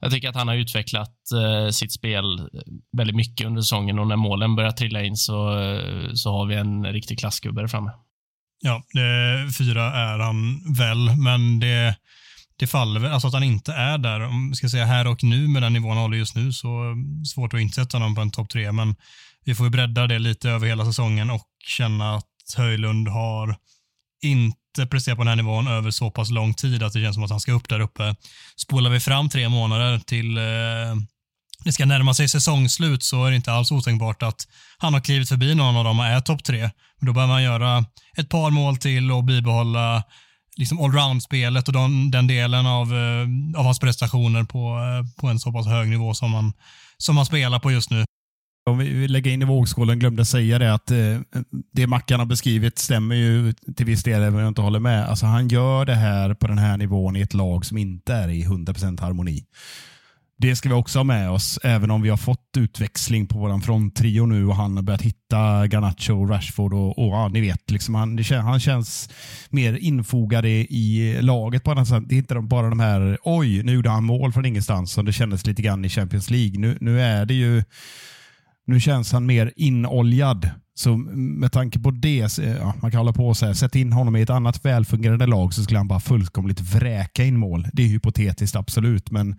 jag 0.00 0.10
tycker 0.12 0.28
att 0.28 0.36
han 0.36 0.48
har 0.48 0.54
utvecklat 0.54 1.14
eh, 1.32 1.70
sitt 1.70 1.92
spel 1.92 2.38
eh, 2.38 2.46
väldigt 2.96 3.16
mycket 3.16 3.46
under 3.46 3.62
säsongen 3.62 3.98
och 3.98 4.06
när 4.06 4.16
målen 4.16 4.56
börjar 4.56 4.70
trilla 4.70 5.02
in 5.02 5.16
så, 5.16 5.60
eh, 5.60 6.10
så 6.14 6.32
har 6.32 6.46
vi 6.46 6.54
en 6.54 6.86
riktig 6.86 7.18
klassgubbe 7.18 7.60
där 7.60 7.68
framme. 7.68 7.90
Ja, 8.60 8.82
det, 8.92 9.52
fyra 9.58 9.92
är 9.92 10.18
han 10.18 10.62
väl, 10.74 11.16
men 11.16 11.60
det, 11.60 11.96
det 12.58 12.66
faller 12.66 13.00
väl. 13.00 13.12
Alltså 13.12 13.28
att 13.28 13.34
han 13.34 13.42
inte 13.42 13.72
är 13.72 13.98
där, 13.98 14.20
om 14.20 14.48
vi 14.48 14.54
ska 14.54 14.68
säga 14.68 14.84
här 14.84 15.06
och 15.06 15.24
nu 15.24 15.48
med 15.48 15.62
den 15.62 15.72
nivån 15.72 15.90
han 15.90 16.02
håller 16.02 16.16
just 16.16 16.36
nu, 16.36 16.52
så 16.52 16.94
svårt 17.34 17.54
att 17.54 17.60
inte 17.60 17.74
sätta 17.74 17.96
honom 17.96 18.14
på 18.14 18.20
en 18.20 18.30
topp 18.30 18.50
tre. 18.50 18.72
Men 18.72 18.96
vi 19.44 19.54
får 19.54 19.66
ju 19.66 19.70
bredda 19.70 20.06
det 20.06 20.18
lite 20.18 20.50
över 20.50 20.66
hela 20.66 20.84
säsongen 20.84 21.30
och 21.30 21.46
känna 21.66 22.14
att 22.14 22.24
Höjlund 22.56 23.08
har 23.08 23.56
inte 24.22 24.86
presterat 24.90 25.18
på 25.18 25.24
den 25.24 25.28
här 25.28 25.36
nivån 25.36 25.68
över 25.68 25.90
så 25.90 26.10
pass 26.10 26.30
lång 26.30 26.54
tid 26.54 26.82
att 26.82 26.92
det 26.92 27.00
känns 27.00 27.14
som 27.14 27.24
att 27.24 27.30
han 27.30 27.40
ska 27.40 27.52
upp 27.52 27.68
där 27.68 27.80
uppe. 27.80 28.16
Spolar 28.56 28.90
vi 28.90 29.00
fram 29.00 29.28
tre 29.28 29.48
månader 29.48 29.98
till 29.98 30.38
eh, 30.38 30.44
det 31.64 31.72
ska 31.72 31.86
närma 31.86 32.14
sig 32.14 32.28
säsongslut 32.28 33.02
så 33.02 33.24
är 33.24 33.30
det 33.30 33.36
inte 33.36 33.52
alls 33.52 33.72
otänkbart 33.72 34.22
att 34.22 34.46
han 34.78 34.94
har 34.94 35.00
klivit 35.00 35.28
förbi 35.28 35.54
någon 35.54 35.76
av 35.76 35.84
dem 35.84 36.00
och 36.00 36.06
är 36.06 36.20
topp 36.20 36.44
tre. 36.44 36.70
Men 36.98 37.06
då 37.06 37.12
behöver 37.12 37.32
man 37.32 37.42
göra 37.42 37.84
ett 38.16 38.28
par 38.28 38.50
mål 38.50 38.76
till 38.76 39.12
och 39.12 39.24
bibehålla 39.24 40.02
liksom 40.56 40.80
allround-spelet 40.80 41.68
och 41.68 41.74
den, 41.74 42.10
den 42.10 42.26
delen 42.26 42.66
av, 42.66 42.94
eh, 42.94 43.58
av 43.58 43.64
hans 43.64 43.78
prestationer 43.78 44.44
på, 44.44 44.58
eh, 44.58 45.20
på 45.20 45.28
en 45.28 45.38
så 45.38 45.52
pass 45.52 45.66
hög 45.66 45.88
nivå 45.88 46.14
som 46.14 46.34
han, 46.34 46.52
som 46.96 47.16
han 47.16 47.26
spelar 47.26 47.58
på 47.58 47.72
just 47.72 47.90
nu. 47.90 48.04
Om 48.70 48.78
vi 48.78 49.08
lägger 49.08 49.30
in 49.30 49.42
i 49.42 49.44
vågskålen, 49.44 49.98
glömde 49.98 50.24
säga 50.24 50.58
det 50.58 50.74
att 50.74 50.90
eh, 50.90 51.20
det 51.72 51.86
Mackan 51.86 52.20
har 52.20 52.26
beskrivit 52.26 52.78
stämmer 52.78 53.14
ju 53.14 53.52
till 53.52 53.86
viss 53.86 54.02
del, 54.02 54.22
även 54.22 54.34
om 54.34 54.40
jag 54.40 54.48
inte 54.48 54.60
håller 54.60 54.80
med. 54.80 55.08
Alltså 55.08 55.26
han 55.26 55.48
gör 55.48 55.84
det 55.84 55.94
här 55.94 56.34
på 56.34 56.46
den 56.46 56.58
här 56.58 56.76
nivån 56.76 57.16
i 57.16 57.20
ett 57.20 57.34
lag 57.34 57.66
som 57.66 57.78
inte 57.78 58.14
är 58.14 58.28
i 58.28 58.44
100% 58.44 59.00
harmoni. 59.00 59.44
Det 60.40 60.56
ska 60.56 60.68
vi 60.68 60.74
också 60.74 60.98
ha 60.98 61.04
med 61.04 61.30
oss, 61.30 61.58
även 61.62 61.90
om 61.90 62.02
vi 62.02 62.08
har 62.08 62.16
fått 62.16 62.56
utväxling 62.56 63.26
på 63.26 63.38
vår 63.38 63.60
fronttrio 63.60 64.26
nu 64.26 64.46
och 64.46 64.56
han 64.56 64.76
har 64.76 64.82
börjat 64.82 65.02
hitta 65.02 65.66
Garnacho, 65.66 66.26
Rashford 66.26 66.74
och, 66.74 66.98
och 66.98 67.08
ja, 67.08 67.28
ni 67.28 67.40
vet, 67.40 67.70
liksom 67.70 67.94
han, 67.94 68.16
det, 68.16 68.34
han 68.34 68.60
känns 68.60 69.10
mer 69.50 69.76
infogad 69.76 70.46
i, 70.46 70.66
i 70.70 71.18
laget 71.22 71.64
på 71.64 71.70
annat 71.70 71.88
sätt. 71.88 72.02
Det 72.08 72.14
är 72.14 72.18
inte 72.18 72.34
bara 72.34 72.68
de 72.68 72.80
här, 72.80 73.18
oj, 73.22 73.62
nu 73.62 73.72
gjorde 73.72 73.90
han 73.90 74.04
mål 74.04 74.32
från 74.32 74.46
ingenstans 74.46 74.92
som 74.92 75.04
det 75.04 75.12
kändes 75.12 75.46
lite 75.46 75.62
grann 75.62 75.84
i 75.84 75.88
Champions 75.88 76.30
League. 76.30 76.60
Nu, 76.60 76.78
nu 76.80 77.00
är 77.00 77.26
det 77.26 77.34
ju 77.34 77.64
nu 78.66 78.80
känns 78.80 79.12
han 79.12 79.26
mer 79.26 79.52
inoljad. 79.56 80.50
Så 80.74 80.96
med 80.96 81.52
tanke 81.52 81.78
på 81.78 81.90
det, 81.90 82.38
ja, 82.38 82.74
man 82.82 82.90
kan 82.90 82.98
hålla 82.98 83.12
på 83.12 83.28
och 83.28 83.36
säga, 83.36 83.54
sätt 83.54 83.74
in 83.74 83.92
honom 83.92 84.16
i 84.16 84.22
ett 84.22 84.30
annat 84.30 84.64
välfungerande 84.64 85.26
lag 85.26 85.54
så 85.54 85.62
skulle 85.62 85.78
han 85.78 85.88
bara 85.88 86.00
fullkomligt 86.00 86.60
vräka 86.60 87.24
in 87.24 87.36
mål. 87.38 87.66
Det 87.72 87.82
är 87.82 87.86
hypotetiskt 87.86 88.56
absolut, 88.56 89.10
men 89.10 89.36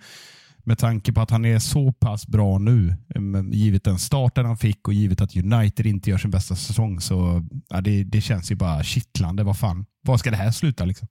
med 0.69 0.77
tanke 0.77 1.11
på 1.11 1.21
att 1.21 1.31
han 1.31 1.45
är 1.45 1.59
så 1.59 1.91
pass 1.91 2.27
bra 2.27 2.57
nu, 2.57 2.89
eh, 2.89 3.21
givet 3.51 3.83
den 3.83 3.99
starten 3.99 4.45
han 4.45 4.57
fick 4.57 4.87
och 4.87 4.93
givet 4.93 5.21
att 5.21 5.35
United 5.35 5.85
inte 5.85 6.09
gör 6.09 6.17
sin 6.17 6.31
bästa 6.31 6.55
säsong, 6.55 7.01
så 7.01 7.45
ja, 7.69 7.81
det, 7.81 8.03
det 8.03 8.21
känns 8.21 8.51
ju 8.51 8.55
bara 8.55 8.83
kittlande. 8.83 9.43
Vad 9.43 9.57
fan, 9.57 9.85
var 10.01 10.17
ska 10.17 10.31
det 10.31 10.37
här 10.37 10.51
sluta 10.51 10.85
liksom? 10.85 11.07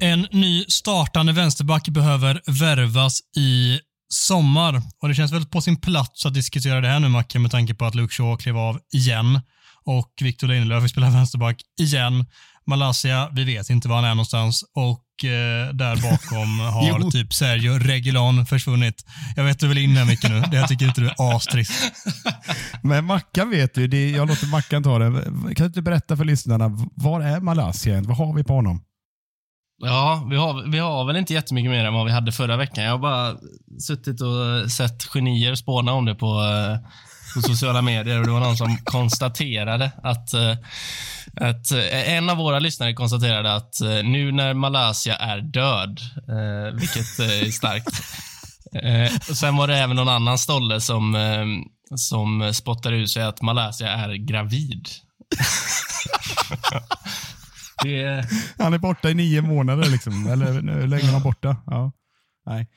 En 0.00 0.26
ny 0.32 0.64
startande 0.68 1.32
vänsterback 1.32 1.88
behöver 1.88 2.40
värvas 2.46 3.20
i 3.36 3.80
sommar. 4.08 4.82
Och 5.02 5.08
Det 5.08 5.14
känns 5.14 5.32
väl 5.32 5.46
på 5.46 5.60
sin 5.60 5.76
plats 5.76 6.26
att 6.26 6.34
diskutera 6.34 6.80
det 6.80 6.88
här 6.88 7.00
nu, 7.00 7.08
Macke, 7.08 7.38
med 7.38 7.50
tanke 7.50 7.74
på 7.74 7.84
att 7.84 7.94
Luke 7.94 8.14
Shaw 8.14 8.36
klev 8.36 8.58
av 8.58 8.80
igen 8.94 9.40
och 9.84 10.12
Victor 10.20 10.46
Lindelöf 10.48 10.82
vill 10.82 10.90
spela 10.90 11.10
vänsterback 11.10 11.62
igen. 11.80 12.26
Malaysia, 12.66 13.28
vi 13.32 13.44
vet 13.44 13.70
inte 13.70 13.88
var 13.88 13.96
han 13.96 14.04
är 14.04 14.08
någonstans 14.08 14.64
och 14.74 15.24
eh, 15.24 15.74
där 15.74 15.96
bakom 16.10 16.60
har 16.60 17.10
typ 17.10 17.34
Sergio 17.34 17.78
Regulon 17.78 18.46
försvunnit. 18.46 19.04
Jag 19.36 19.44
vet 19.44 19.60
du 19.60 19.68
vill 19.68 19.78
in 19.78 19.96
här 19.96 20.04
mycket 20.04 20.30
nu. 20.30 20.40
Det 20.50 20.56
jag 20.56 20.68
tycker 20.68 20.86
inte 20.86 21.00
du 21.00 21.06
är 21.06 21.36
astrist. 21.36 21.92
Men 22.82 23.04
Mackan 23.04 23.50
vet 23.50 23.74
du, 23.74 23.86
det, 23.86 24.10
jag 24.10 24.28
låter 24.28 24.46
Mackan 24.46 24.82
ta 24.82 24.98
det. 24.98 25.22
Kan 25.24 25.54
du 25.56 25.64
inte 25.64 25.82
berätta 25.82 26.16
för 26.16 26.24
lyssnarna, 26.24 26.70
var 26.94 27.20
är 27.20 27.40
Malaysia? 27.40 28.02
Vad 28.02 28.16
har 28.16 28.34
vi 28.34 28.44
på 28.44 28.54
honom? 28.54 28.82
Ja, 29.78 30.26
vi 30.30 30.36
har, 30.36 30.70
vi 30.70 30.78
har 30.78 31.04
väl 31.04 31.16
inte 31.16 31.34
jättemycket 31.34 31.70
mer 31.70 31.84
än 31.84 31.94
vad 31.94 32.06
vi 32.06 32.12
hade 32.12 32.32
förra 32.32 32.56
veckan. 32.56 32.84
Jag 32.84 32.90
har 32.90 32.98
bara 32.98 33.36
suttit 33.80 34.20
och 34.20 34.70
sett 34.70 35.04
genier 35.04 35.54
spåna 35.54 35.92
om 35.92 36.04
det 36.04 36.14
på, 36.14 36.26
eh, 36.26 36.88
på 37.34 37.42
sociala 37.42 37.82
medier 37.82 38.20
och 38.20 38.26
det 38.26 38.32
var 38.32 38.40
någon 38.40 38.56
som 38.56 38.76
konstaterade 38.76 39.92
att, 40.02 40.34
eh, 40.34 40.56
att 41.40 41.72
eh, 41.72 42.12
en 42.12 42.30
av 42.30 42.36
våra 42.36 42.58
lyssnare 42.58 42.94
konstaterade 42.94 43.54
att 43.54 43.80
eh, 43.80 43.88
nu 43.88 44.32
när 44.32 44.54
Malaysia 44.54 45.16
är 45.16 45.40
död, 45.40 46.00
vilket 46.72 47.18
är 47.18 47.50
starkt. 47.50 47.88
Och 49.30 49.36
sen 49.36 49.56
var 49.56 49.68
det 49.68 49.78
även 49.78 49.96
någon 49.96 50.08
annan 50.08 50.38
stolle 50.38 50.80
som, 50.80 51.16
som 51.94 52.54
spottade 52.54 52.96
ut 52.96 53.10
sig 53.10 53.22
att 53.22 53.42
Malaysia 53.42 53.88
är 53.88 54.14
gravid. 54.14 54.88
Det... 57.82 58.28
Han 58.58 58.74
är 58.74 58.78
borta 58.78 59.10
i 59.10 59.14
nio 59.14 59.42
månader, 59.42 59.88
liksom. 59.88 60.26
eller 60.26 60.52
hur 60.52 60.86
länge 60.86 61.08
är 61.08 61.12
han 61.12 61.22
borta? 61.22 61.56
Ja. 61.66 61.92
Nej. 62.46 62.68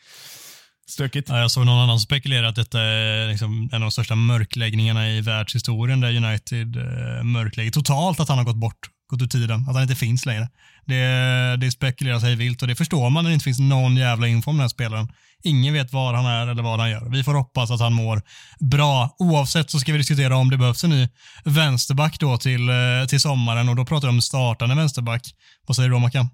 Stökigt. 0.89 1.29
Ja, 1.29 1.39
jag 1.39 1.51
såg 1.51 1.65
någon 1.65 1.79
annan 1.79 1.99
spekulera 1.99 2.49
att 2.49 2.55
detta 2.55 2.81
är 2.81 3.27
liksom 3.27 3.69
en 3.71 3.75
av 3.75 3.81
de 3.81 3.91
största 3.91 4.15
mörkläggningarna 4.15 5.09
i 5.09 5.21
världshistorien 5.21 6.01
där 6.01 6.15
United 6.15 6.75
eh, 6.75 7.23
mörklägger 7.23 7.71
totalt 7.71 8.19
att 8.19 8.29
han 8.29 8.37
har 8.37 8.45
gått 8.45 8.55
bort, 8.55 8.79
gått 9.09 9.21
ur 9.21 9.27
tiden, 9.27 9.65
att 9.67 9.73
han 9.73 9.81
inte 9.81 9.95
finns 9.95 10.25
längre. 10.25 10.49
Det, 10.85 11.57
det 11.57 11.71
spekuleras 11.71 12.23
hej 12.23 12.35
vilt 12.35 12.61
och 12.61 12.67
det 12.67 12.75
förstår 12.75 13.09
man 13.09 13.23
när 13.23 13.31
det 13.31 13.33
inte 13.33 13.43
finns 13.43 13.59
någon 13.59 13.95
jävla 13.97 14.27
info 14.27 14.49
om 14.49 14.57
den 14.57 14.61
här 14.61 14.69
spelaren. 14.69 15.07
Ingen 15.43 15.73
vet 15.73 15.93
var 15.93 16.13
han 16.13 16.25
är 16.25 16.47
eller 16.47 16.63
vad 16.63 16.79
han 16.79 16.89
gör. 16.89 17.09
Vi 17.09 17.23
får 17.23 17.33
hoppas 17.33 17.71
att 17.71 17.79
han 17.79 17.93
mår 17.93 18.21
bra. 18.59 19.15
Oavsett 19.19 19.71
så 19.71 19.79
ska 19.79 19.91
vi 19.91 19.97
diskutera 19.97 20.37
om 20.37 20.49
det 20.49 20.57
behövs 20.57 20.83
en 20.83 20.89
ny 20.89 21.07
vänsterback 21.43 22.19
då 22.19 22.37
till, 22.37 22.69
eh, 22.69 23.07
till 23.09 23.19
sommaren 23.19 23.69
och 23.69 23.75
då 23.75 23.85
pratar 23.85 24.07
vi 24.07 24.13
om 24.13 24.21
startande 24.21 24.75
vänsterback. 24.75 25.21
Vad 25.67 25.75
säger 25.75 25.89
du 25.89 25.95
om 25.95 26.01
Mackan? 26.01 26.29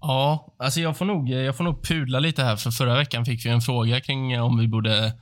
Ja, 0.00 0.54
alltså 0.58 0.80
jag 0.80 0.96
får, 0.96 1.04
nog, 1.04 1.30
jag 1.30 1.56
får 1.56 1.64
nog 1.64 1.86
pudla 1.88 2.20
lite 2.20 2.42
här, 2.42 2.56
för 2.56 2.70
förra 2.70 2.96
veckan 2.96 3.24
fick 3.24 3.46
vi 3.46 3.50
en 3.50 3.60
fråga 3.60 4.00
kring 4.00 4.32
eh, 4.32 4.44
om 4.44 4.58
vi 4.58 4.68
borde 4.68 5.06
eh, 5.06 5.12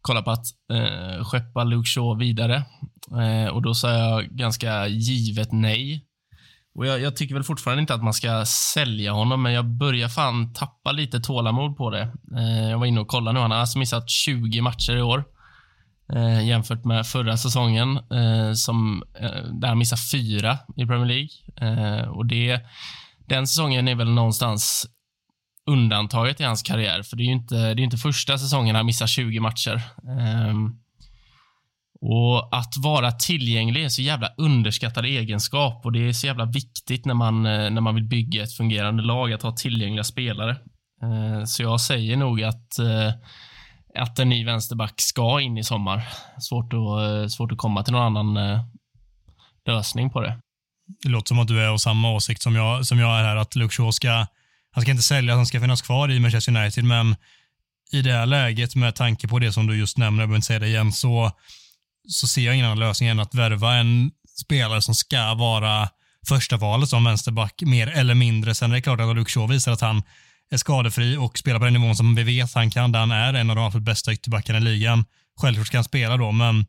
kolla 0.00 0.22
på 0.22 0.30
att 0.30 0.44
eh, 0.72 1.24
skeppa 1.24 1.64
Luke 1.64 1.88
Shaw 1.88 2.18
vidare. 2.18 2.62
Eh, 3.20 3.48
och 3.54 3.62
Då 3.62 3.74
sa 3.74 3.92
jag 3.92 4.24
ganska 4.24 4.86
givet 4.86 5.52
nej. 5.52 6.06
Och 6.74 6.86
jag, 6.86 7.00
jag, 7.00 7.16
tycker 7.16 7.34
väl 7.34 7.44
fortfarande 7.44 7.80
inte 7.80 7.94
att 7.94 8.02
man 8.02 8.14
ska 8.14 8.44
sälja 8.74 9.12
honom, 9.12 9.42
men 9.42 9.52
jag 9.52 9.64
börjar 9.64 10.08
fan 10.08 10.52
tappa 10.52 10.92
lite 10.92 11.20
tålamod 11.20 11.76
på 11.76 11.90
det. 11.90 12.12
Eh, 12.36 12.70
jag 12.70 12.78
var 12.78 12.86
inne 12.86 13.00
och 13.00 13.08
kollade 13.08 13.34
nu. 13.34 13.40
Han 13.40 13.50
har 13.50 13.58
alltså 13.58 13.78
missat 13.78 14.10
20 14.10 14.60
matcher 14.60 14.96
i 14.96 15.02
år. 15.02 15.24
Eh, 16.12 16.46
jämfört 16.46 16.84
med 16.84 17.06
förra 17.06 17.36
säsongen, 17.36 17.96
eh, 17.96 18.52
som, 18.52 19.02
eh, 19.20 19.44
där 19.52 19.68
han 19.68 19.78
missade 19.78 20.02
fyra 20.12 20.58
i 20.76 20.86
Premier 20.86 21.06
League. 21.06 21.28
Eh, 21.56 22.08
och 22.08 22.26
det, 22.26 22.60
den 23.28 23.46
säsongen 23.46 23.88
är 23.88 23.94
väl 23.94 24.10
någonstans 24.10 24.86
undantaget 25.66 26.40
i 26.40 26.44
hans 26.44 26.62
karriär, 26.62 27.02
för 27.02 27.16
det 27.16 27.22
är 27.22 27.24
ju 27.24 27.32
inte, 27.32 27.54
det 27.54 27.82
är 27.82 27.84
inte 27.84 27.96
första 27.96 28.38
säsongen 28.38 28.76
han 28.76 28.86
missar 28.86 29.06
20 29.06 29.40
matcher. 29.40 29.82
Um, 30.48 30.80
och 32.06 32.56
Att 32.56 32.76
vara 32.76 33.12
tillgänglig 33.12 33.84
är 33.84 33.88
så 33.88 34.02
jävla 34.02 34.28
underskattad 34.36 35.04
egenskap 35.04 35.84
och 35.84 35.92
det 35.92 36.08
är 36.08 36.12
så 36.12 36.26
jävla 36.26 36.44
viktigt 36.44 37.06
när 37.06 37.14
man, 37.14 37.46
eh, 37.46 37.70
när 37.70 37.80
man 37.80 37.94
vill 37.94 38.04
bygga 38.04 38.42
ett 38.42 38.52
fungerande 38.52 39.02
lag, 39.02 39.32
att 39.32 39.42
ha 39.42 39.52
tillgängliga 39.52 40.04
spelare. 40.04 40.56
Uh, 41.02 41.44
så 41.44 41.62
jag 41.62 41.80
säger 41.80 42.16
nog 42.16 42.42
att, 42.42 42.68
uh, 42.80 43.12
att 43.94 44.18
en 44.18 44.28
ny 44.28 44.44
vänsterback 44.44 44.94
ska 44.96 45.40
in 45.40 45.58
i 45.58 45.64
sommar. 45.64 46.08
Svårt 46.40 46.72
att, 46.72 47.22
eh, 47.22 47.26
svårt 47.26 47.52
att 47.52 47.58
komma 47.58 47.82
till 47.82 47.92
någon 47.92 48.16
annan 48.16 48.60
lösning 49.66 50.10
på 50.10 50.20
det. 50.20 50.38
Det 51.02 51.08
låter 51.08 51.28
som 51.28 51.38
att 51.38 51.48
du 51.48 51.60
är 51.60 51.68
av 51.68 51.78
samma 51.78 52.10
åsikt 52.10 52.42
som 52.42 52.54
jag, 52.54 52.86
som 52.86 52.98
jag 52.98 53.18
är 53.18 53.22
här, 53.22 53.36
att 53.36 53.54
Luke 53.54 53.74
Shaw 53.74 53.90
ska, 53.90 54.26
han 54.70 54.82
ska 54.82 54.90
inte 54.90 55.02
säljas, 55.02 55.36
han 55.36 55.46
ska 55.46 55.60
finnas 55.60 55.82
kvar 55.82 56.10
i 56.10 56.20
Manchester 56.20 56.56
United, 56.56 56.84
men 56.84 57.16
i 57.92 58.02
det 58.02 58.12
här 58.12 58.26
läget 58.26 58.74
med 58.74 58.94
tanke 58.94 59.28
på 59.28 59.38
det 59.38 59.52
som 59.52 59.66
du 59.66 59.76
just 59.76 59.98
nämner, 59.98 60.22
jag 60.22 60.28
behöver 60.28 60.36
inte 60.36 60.46
säga 60.46 60.58
det 60.58 60.66
igen, 60.68 60.92
så 60.92 61.32
så 62.08 62.26
ser 62.26 62.42
jag 62.42 62.54
ingen 62.54 62.66
annan 62.66 62.78
lösning 62.78 63.08
än 63.08 63.20
att 63.20 63.34
värva 63.34 63.74
en 63.74 64.10
spelare 64.40 64.82
som 64.82 64.94
ska 64.94 65.34
vara 65.34 65.88
första 66.28 66.56
valet 66.56 66.88
som 66.88 67.04
vänsterback, 67.04 67.62
mer 67.66 67.86
eller 67.86 68.14
mindre. 68.14 68.54
Sen 68.54 68.70
är 68.70 68.74
det 68.74 68.82
klart 68.82 69.00
att 69.00 69.16
Luke 69.16 69.30
Shaw 69.30 69.52
visar 69.52 69.72
att 69.72 69.80
han 69.80 70.02
är 70.50 70.56
skadefri 70.56 71.16
och 71.16 71.38
spelar 71.38 71.58
på 71.58 71.64
den 71.64 71.74
nivån 71.74 71.96
som 71.96 72.14
vi 72.14 72.22
vet 72.22 72.54
han 72.54 72.70
kan, 72.70 72.92
där 72.92 73.00
han 73.00 73.10
är 73.10 73.34
en 73.34 73.50
av 73.50 73.56
de 73.56 73.64
absolut 73.64 73.84
bästa 73.84 74.12
ytterbackarna 74.12 74.58
i 74.58 74.62
ligan. 74.62 75.04
Självklart 75.40 75.66
ska 75.66 75.76
han 75.76 75.84
spela 75.84 76.16
då, 76.16 76.32
men 76.32 76.66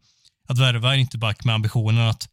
att 0.48 0.60
värva 0.60 0.94
en 0.94 1.00
ytterback 1.00 1.46
med 1.46 1.56
ambitionen 1.56 2.08
att 2.08 2.30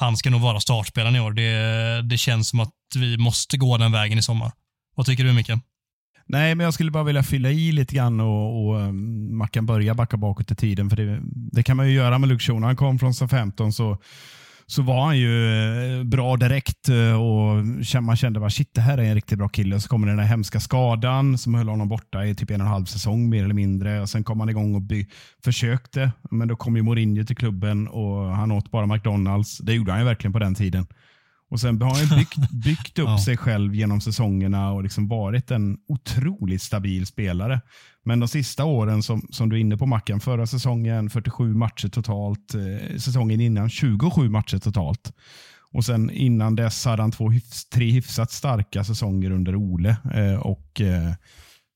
han 0.00 0.16
ska 0.16 0.30
nog 0.30 0.40
vara 0.40 0.60
startspelaren 0.60 1.16
i 1.16 1.20
år, 1.20 1.32
det, 1.32 2.02
det 2.02 2.18
känns 2.18 2.48
som 2.48 2.60
att 2.60 2.72
vi 2.96 3.18
måste 3.18 3.56
gå 3.56 3.76
den 3.76 3.92
vägen 3.92 4.18
i 4.18 4.22
sommar. 4.22 4.52
Vad 4.94 5.06
tycker 5.06 5.24
du, 5.24 5.32
Micke? 5.32 5.50
Nej, 6.26 6.54
men 6.54 6.64
jag 6.64 6.74
skulle 6.74 6.90
bara 6.90 7.04
vilja 7.04 7.22
fylla 7.22 7.50
i 7.50 7.72
lite 7.72 7.94
grann 7.94 8.20
och, 8.20 8.66
och 8.66 8.80
eh, 8.80 8.92
man 9.32 9.48
kan 9.48 9.66
börja 9.66 9.94
backa 9.94 10.16
bakåt 10.16 10.50
i 10.50 10.54
tiden. 10.54 10.90
För 10.90 10.96
det, 10.96 11.20
det 11.24 11.62
kan 11.62 11.76
man 11.76 11.88
ju 11.88 11.94
göra 11.94 12.18
med 12.18 12.28
Luke 12.28 12.52
han 12.52 12.76
kom 12.76 12.98
från 12.98 13.14
SA-15 13.14 13.70
så, 13.70 13.98
så 14.70 14.82
var 14.82 15.04
han 15.06 15.18
ju 15.18 15.50
eh, 15.98 16.04
bra 16.04 16.36
direkt 16.36 16.88
eh, 16.88 17.22
och 17.22 17.64
man 18.02 18.16
kände 18.16 18.40
bara 18.40 18.50
shit, 18.50 18.70
det 18.74 18.80
här 18.80 18.98
är 18.98 19.02
en 19.02 19.14
riktigt 19.14 19.38
bra 19.38 19.48
kille. 19.48 19.74
Och 19.76 19.82
så 19.82 19.88
kommer 19.88 20.06
den 20.06 20.16
där 20.16 20.24
hemska 20.24 20.60
skadan 20.60 21.38
som 21.38 21.54
höll 21.54 21.68
honom 21.68 21.88
borta 21.88 22.24
i 22.26 22.34
typ 22.34 22.50
en 22.50 22.60
och 22.60 22.66
en 22.66 22.72
halv 22.72 22.84
säsong 22.84 23.28
mer 23.30 23.44
eller 23.44 23.54
mindre. 23.54 24.00
Och 24.00 24.08
Sen 24.08 24.24
kom 24.24 24.40
han 24.40 24.48
igång 24.48 24.74
och 24.74 24.82
by- 24.82 25.06
försökte, 25.44 26.12
men 26.30 26.48
då 26.48 26.56
kom 26.56 26.76
ju 26.76 26.82
Mourinho 26.82 27.24
till 27.24 27.36
klubben 27.36 27.88
och 27.88 28.36
han 28.36 28.50
åt 28.52 28.70
bara 28.70 28.86
McDonalds. 28.86 29.58
Det 29.58 29.72
gjorde 29.74 29.90
han 29.92 30.00
ju 30.00 30.06
verkligen 30.06 30.32
på 30.32 30.38
den 30.38 30.54
tiden. 30.54 30.86
Och 31.50 31.60
Sen 31.60 31.82
har 31.82 31.94
han 32.08 32.18
byggt, 32.18 32.50
byggt 32.64 32.98
upp 32.98 33.06
Ja. 33.08 33.18
sig 33.18 33.36
själv 33.36 33.74
genom 33.74 34.00
säsongerna 34.00 34.72
och 34.72 34.82
liksom 34.82 35.08
varit 35.08 35.50
en 35.50 35.76
otroligt 35.88 36.62
stabil 36.62 37.06
spelare. 37.06 37.60
Men 38.04 38.20
de 38.20 38.28
sista 38.28 38.64
åren, 38.64 39.02
som, 39.02 39.26
som 39.30 39.48
du 39.48 39.56
är 39.56 39.60
inne 39.60 39.76
på 39.76 39.86
Mackan, 39.86 40.20
förra 40.20 40.46
säsongen 40.46 41.10
47 41.10 41.54
matcher 41.54 41.88
totalt, 41.88 42.54
eh, 42.54 42.96
säsongen 42.96 43.40
innan 43.40 43.68
27 43.68 44.28
matcher 44.28 44.58
totalt. 44.58 45.12
Och 45.72 45.84
sen 45.84 46.10
innan 46.10 46.56
dess 46.56 46.84
hade 46.84 47.02
han 47.02 47.12
två 47.12 47.30
tre 47.72 47.90
hyfsat 47.90 48.30
starka 48.30 48.84
säsonger 48.84 49.30
under 49.30 49.56
Ole. 49.56 49.96
Eh, 50.14 50.40
och 50.40 50.80
eh, 50.80 51.12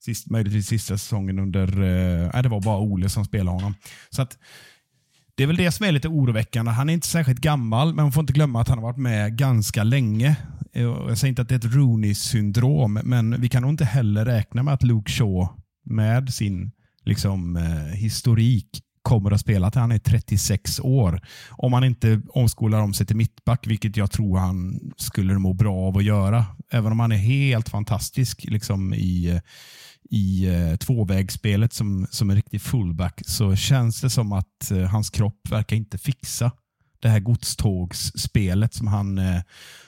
sist, 0.05 0.29
möjligtvis 0.29 0.67
sista 0.67 0.97
säsongen 0.97 1.39
under, 1.39 1.67
eh, 1.67 2.41
det 2.41 2.49
var 2.49 2.61
bara 2.61 2.79
Ole 2.79 3.09
som 3.09 3.25
spelade 3.25 3.57
honom. 3.57 3.75
Så 4.09 4.21
att 4.21 4.37
det 5.35 5.43
är 5.43 5.47
väl 5.47 5.55
det 5.55 5.71
som 5.71 5.85
är 5.85 5.91
lite 5.91 6.07
oroväckande. 6.07 6.71
Han 6.71 6.89
är 6.89 6.93
inte 6.93 7.07
särskilt 7.07 7.39
gammal, 7.39 7.87
men 7.87 8.03
man 8.03 8.11
får 8.11 8.21
inte 8.21 8.33
glömma 8.33 8.61
att 8.61 8.67
han 8.67 8.77
har 8.77 8.83
varit 8.83 8.97
med 8.97 9.37
ganska 9.37 9.83
länge. 9.83 10.35
Eh, 10.73 10.83
jag 10.83 11.17
säger 11.17 11.29
inte 11.29 11.41
att 11.41 11.49
det 11.49 11.55
är 11.55 11.59
ett 11.59 11.75
Rooney-syndrom, 11.75 12.99
men 13.03 13.41
vi 13.41 13.49
kan 13.49 13.61
nog 13.61 13.71
inte 13.71 13.85
heller 13.85 14.25
räkna 14.25 14.63
med 14.63 14.73
att 14.73 14.83
Luke 14.83 15.11
Shaw 15.11 15.47
med 15.85 16.33
sin 16.33 16.71
liksom, 17.05 17.55
eh, 17.55 17.95
historik 17.97 18.81
kommer 19.05 19.31
att 19.31 19.41
spela 19.41 19.71
till 19.71 19.81
han 19.81 19.91
är 19.91 19.99
36 19.99 20.79
år. 20.79 21.21
Om 21.49 21.73
han 21.73 21.83
inte 21.83 22.21
omskolar 22.29 22.79
om 22.79 22.93
sig 22.93 23.07
till 23.07 23.15
mittback, 23.15 23.67
vilket 23.67 23.97
jag 23.97 24.11
tror 24.11 24.37
han 24.37 24.79
skulle 24.97 25.33
må 25.33 25.53
bra 25.53 25.75
av 25.75 25.97
att 25.97 26.03
göra. 26.03 26.45
Även 26.71 26.91
om 26.91 26.99
han 26.99 27.11
är 27.11 27.17
helt 27.17 27.69
fantastisk 27.69 28.43
liksom, 28.43 28.93
i, 28.93 29.41
i 30.09 30.47
eh, 30.47 30.75
tvåvägsspelet 30.75 31.73
som, 31.73 32.07
som 32.11 32.29
en 32.29 32.35
riktig 32.35 32.61
fullback 32.61 33.21
så 33.25 33.55
känns 33.55 34.01
det 34.01 34.09
som 34.09 34.31
att 34.31 34.71
eh, 34.71 34.79
hans 34.79 35.09
kropp 35.09 35.49
verkar 35.49 35.75
inte 35.75 35.97
fixa 35.97 36.51
det 36.99 37.09
här 37.09 37.19
godstågsspelet 37.19 38.73
som, 38.73 38.87
han, 38.87 39.17
eh, 39.17 39.41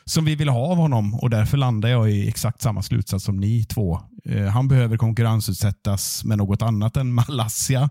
som 0.06 0.26
vi 0.26 0.36
vill 0.36 0.50
ha 0.50 0.60
av 0.60 0.78
honom 0.78 1.16
och 1.16 1.30
därför 1.30 1.58
landar 1.58 1.90
jag 1.90 2.12
i 2.12 2.28
exakt 2.28 2.62
samma 2.62 2.82
slutsats 2.82 3.26
som 3.26 3.38
ni 3.38 3.64
två. 3.64 4.00
Eh, 4.30 4.46
han 4.48 4.68
behöver 4.68 4.98
konkurrensutsättas 4.98 6.24
med 6.24 6.38
något 6.38 6.62
annat 6.62 6.98
än 6.98 7.14
Malaysia 7.14 7.90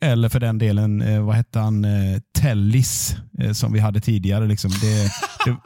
eller 0.00 0.28
för 0.28 0.40
den 0.40 0.58
delen, 0.58 1.00
eh, 1.02 1.20
vad 1.24 1.34
hette 1.36 1.58
han, 1.58 1.84
eh, 1.84 2.20
Tellis 2.38 3.16
som 3.52 3.72
vi 3.72 3.80
hade 3.80 4.00
tidigare. 4.00 4.46
Liksom. 4.46 4.70
Det, 4.70 5.10
det, 5.44 5.56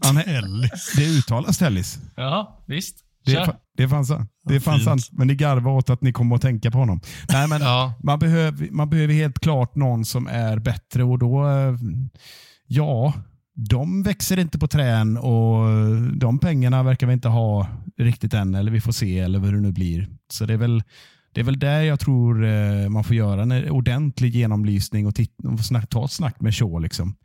han, 0.06 0.16
är- 0.16 0.70
det 0.96 1.04
uttalas 1.18 1.58
Tellis. 1.58 1.98
Ja, 2.16 2.64
visst. 2.66 2.96
Det, 3.24 3.32
Kör. 3.32 3.44
fa- 3.46 3.56
det 3.76 3.88
fanns 3.88 4.10
han. 4.10 4.28
Det 4.44 4.60
fanns 4.60 4.86
han. 4.86 4.98
Men 5.12 5.26
ni 5.26 5.34
garvar 5.34 5.70
åt 5.72 5.90
att 5.90 6.02
ni 6.02 6.12
kommer 6.12 6.36
att 6.36 6.42
tänka 6.42 6.70
på 6.70 6.78
honom. 6.78 7.00
Nej, 7.32 7.48
men 7.48 7.60
Ja. 7.62 7.94
man, 8.02 8.18
behöver, 8.18 8.68
man 8.70 8.90
behöver 8.90 9.14
helt 9.14 9.38
klart 9.40 9.76
någon 9.76 10.04
som 10.04 10.26
är 10.26 10.58
bättre 10.58 11.04
och 11.04 11.18
då, 11.18 11.44
ja, 12.66 13.12
de 13.54 14.02
växer 14.02 14.38
inte 14.38 14.58
på 14.58 14.68
trän 14.68 15.16
och 15.16 15.66
de 16.16 16.38
pengarna 16.38 16.82
verkar 16.82 17.06
vi 17.06 17.12
inte 17.12 17.28
ha 17.28 17.68
riktigt 17.98 18.34
än, 18.34 18.54
eller 18.54 18.72
vi 18.72 18.80
får 18.80 18.92
se, 18.92 19.18
eller 19.18 19.38
vad 19.38 19.54
det 19.54 19.60
nu 19.60 19.72
blir. 19.72 20.08
Så 20.32 20.46
det 20.46 20.52
är 20.52 20.58
väl, 20.58 20.82
det 21.32 21.40
är 21.40 21.44
väl 21.44 21.58
där 21.58 21.82
jag 21.82 22.00
tror 22.00 22.44
eh, 22.44 22.88
man 22.88 23.04
får 23.04 23.16
göra 23.16 23.42
en 23.42 23.70
ordentlig 23.70 24.34
genomlysning 24.34 25.06
och, 25.06 25.14
titt, 25.14 25.34
och 25.44 25.60
snack, 25.60 25.88
ta 25.88 26.04
ett 26.04 26.12
snack 26.12 26.40
med 26.40 26.54
Shaw. 26.54 26.82
Liksom. 26.82 27.16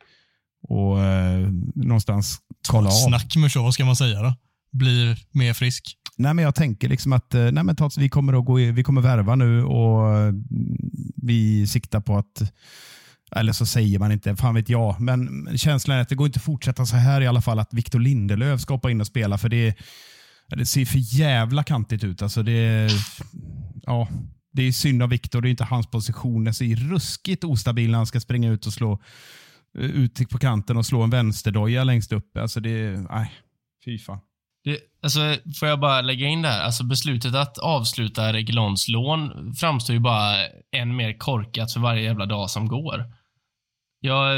Och 0.67 1.03
eh, 1.03 1.49
någonstans 1.75 2.38
kolla 2.69 2.88
av. 2.88 2.91
Snack 2.91 3.36
med 3.36 3.51
så, 3.51 3.63
vad 3.63 3.73
ska 3.73 3.86
man 3.86 3.95
säga 3.95 4.21
då? 4.21 4.34
Blir 4.71 5.17
mer 5.32 5.53
frisk. 5.53 5.97
Nej, 6.17 6.34
men 6.34 6.45
jag 6.45 6.55
tänker 6.55 6.89
liksom 6.89 7.13
att 7.13 7.34
eh, 7.34 7.51
nej, 7.51 7.63
men 7.63 7.75
Tots, 7.75 7.97
vi 7.97 8.09
kommer 8.09 8.39
att 8.39 8.45
gå 8.45 8.53
vi 8.53 8.84
kommer 8.84 9.01
värva 9.01 9.36
nu 9.36 9.63
och 9.63 10.17
mm, 10.17 10.45
vi 11.15 11.67
siktar 11.67 11.99
på 11.99 12.17
att 12.17 12.53
eller 13.36 13.53
så 13.53 13.65
säger 13.65 13.99
man 13.99 14.11
inte, 14.11 14.36
fan 14.36 14.55
vet 14.55 14.69
jag. 14.69 15.01
Men 15.01 15.47
känslan 15.57 15.97
är 15.97 16.01
att 16.01 16.09
det 16.09 16.15
går 16.15 16.28
inte 16.28 16.38
att 16.38 16.43
fortsätta 16.43 16.86
så 16.86 16.95
här 16.95 17.21
i 17.21 17.28
alla 17.28 17.41
fall. 17.41 17.59
Att 17.59 17.73
Victor 17.73 17.99
Lindelöf 17.99 18.61
ska 18.61 18.73
hoppa 18.73 18.91
in 18.91 19.01
och 19.01 19.07
spela. 19.07 19.38
För 19.38 19.49
det, 19.49 19.78
det 20.47 20.65
ser 20.65 20.86
för 20.86 21.19
jävla 21.19 21.63
kantigt 21.63 22.03
ut. 22.03 22.21
Alltså 22.21 22.43
det, 22.43 22.89
ja, 23.84 24.07
det 24.53 24.63
är 24.63 24.71
synd 24.71 25.03
om 25.03 25.09
Victor. 25.09 25.41
Det 25.41 25.47
är 25.47 25.51
inte 25.51 25.63
hans 25.63 25.88
position. 25.88 26.43
Den 26.43 26.53
ser 26.53 26.75
ruskigt 26.75 27.43
ostabil 27.43 27.91
när 27.91 27.97
han 27.97 28.07
ska 28.07 28.19
springa 28.19 28.51
ut 28.51 28.65
och 28.65 28.73
slå 28.73 29.01
ut 29.78 30.30
på 30.30 30.38
kanten 30.38 30.78
och 30.78 30.86
slå 30.86 31.01
en 31.01 31.09
vänsterdoja 31.09 31.84
längst 31.84 32.11
upp. 32.11 32.38
Alltså 32.38 32.59
det, 32.59 33.05
nej, 33.09 33.32
fy 33.86 33.99
fan. 33.99 34.19
Det, 34.63 34.80
alltså, 35.03 35.19
får 35.59 35.67
jag 35.67 35.80
bara 35.80 36.01
lägga 36.01 36.28
in 36.28 36.41
det 36.41 36.47
här? 36.47 36.61
Alltså 36.61 36.84
beslutet 36.84 37.36
att 37.36 37.57
avsluta 37.57 38.34
Reglons 38.34 38.88
lån 38.88 39.53
framstår 39.55 39.93
ju 39.93 39.99
bara 39.99 40.36
än 40.71 40.95
mer 40.95 41.17
korkat 41.17 41.73
för 41.73 41.80
varje 41.80 42.01
jävla 42.01 42.25
dag 42.25 42.49
som 42.49 42.67
går. 42.67 43.16
Ja, 44.00 44.32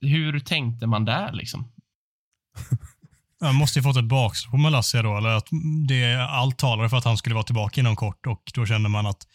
hur 0.00 0.40
tänkte 0.40 0.86
man 0.86 1.04
där 1.04 1.32
liksom? 1.32 1.72
Han 3.40 3.54
måste 3.54 3.78
ju 3.78 3.82
fått 3.82 3.96
ett 3.96 4.04
bakslag 4.04 4.50
på 4.50 4.56
Malassia 4.56 5.02
då, 5.02 5.18
eller 5.18 5.28
att 5.28 5.48
det, 5.88 6.14
allt 6.14 6.58
talade 6.58 6.88
för 6.88 6.96
att 6.96 7.04
han 7.04 7.16
skulle 7.16 7.34
vara 7.34 7.44
tillbaka 7.44 7.80
inom 7.80 7.96
kort 7.96 8.26
och 8.26 8.52
då 8.54 8.66
kände 8.66 8.88
man 8.88 9.06
att 9.06 9.26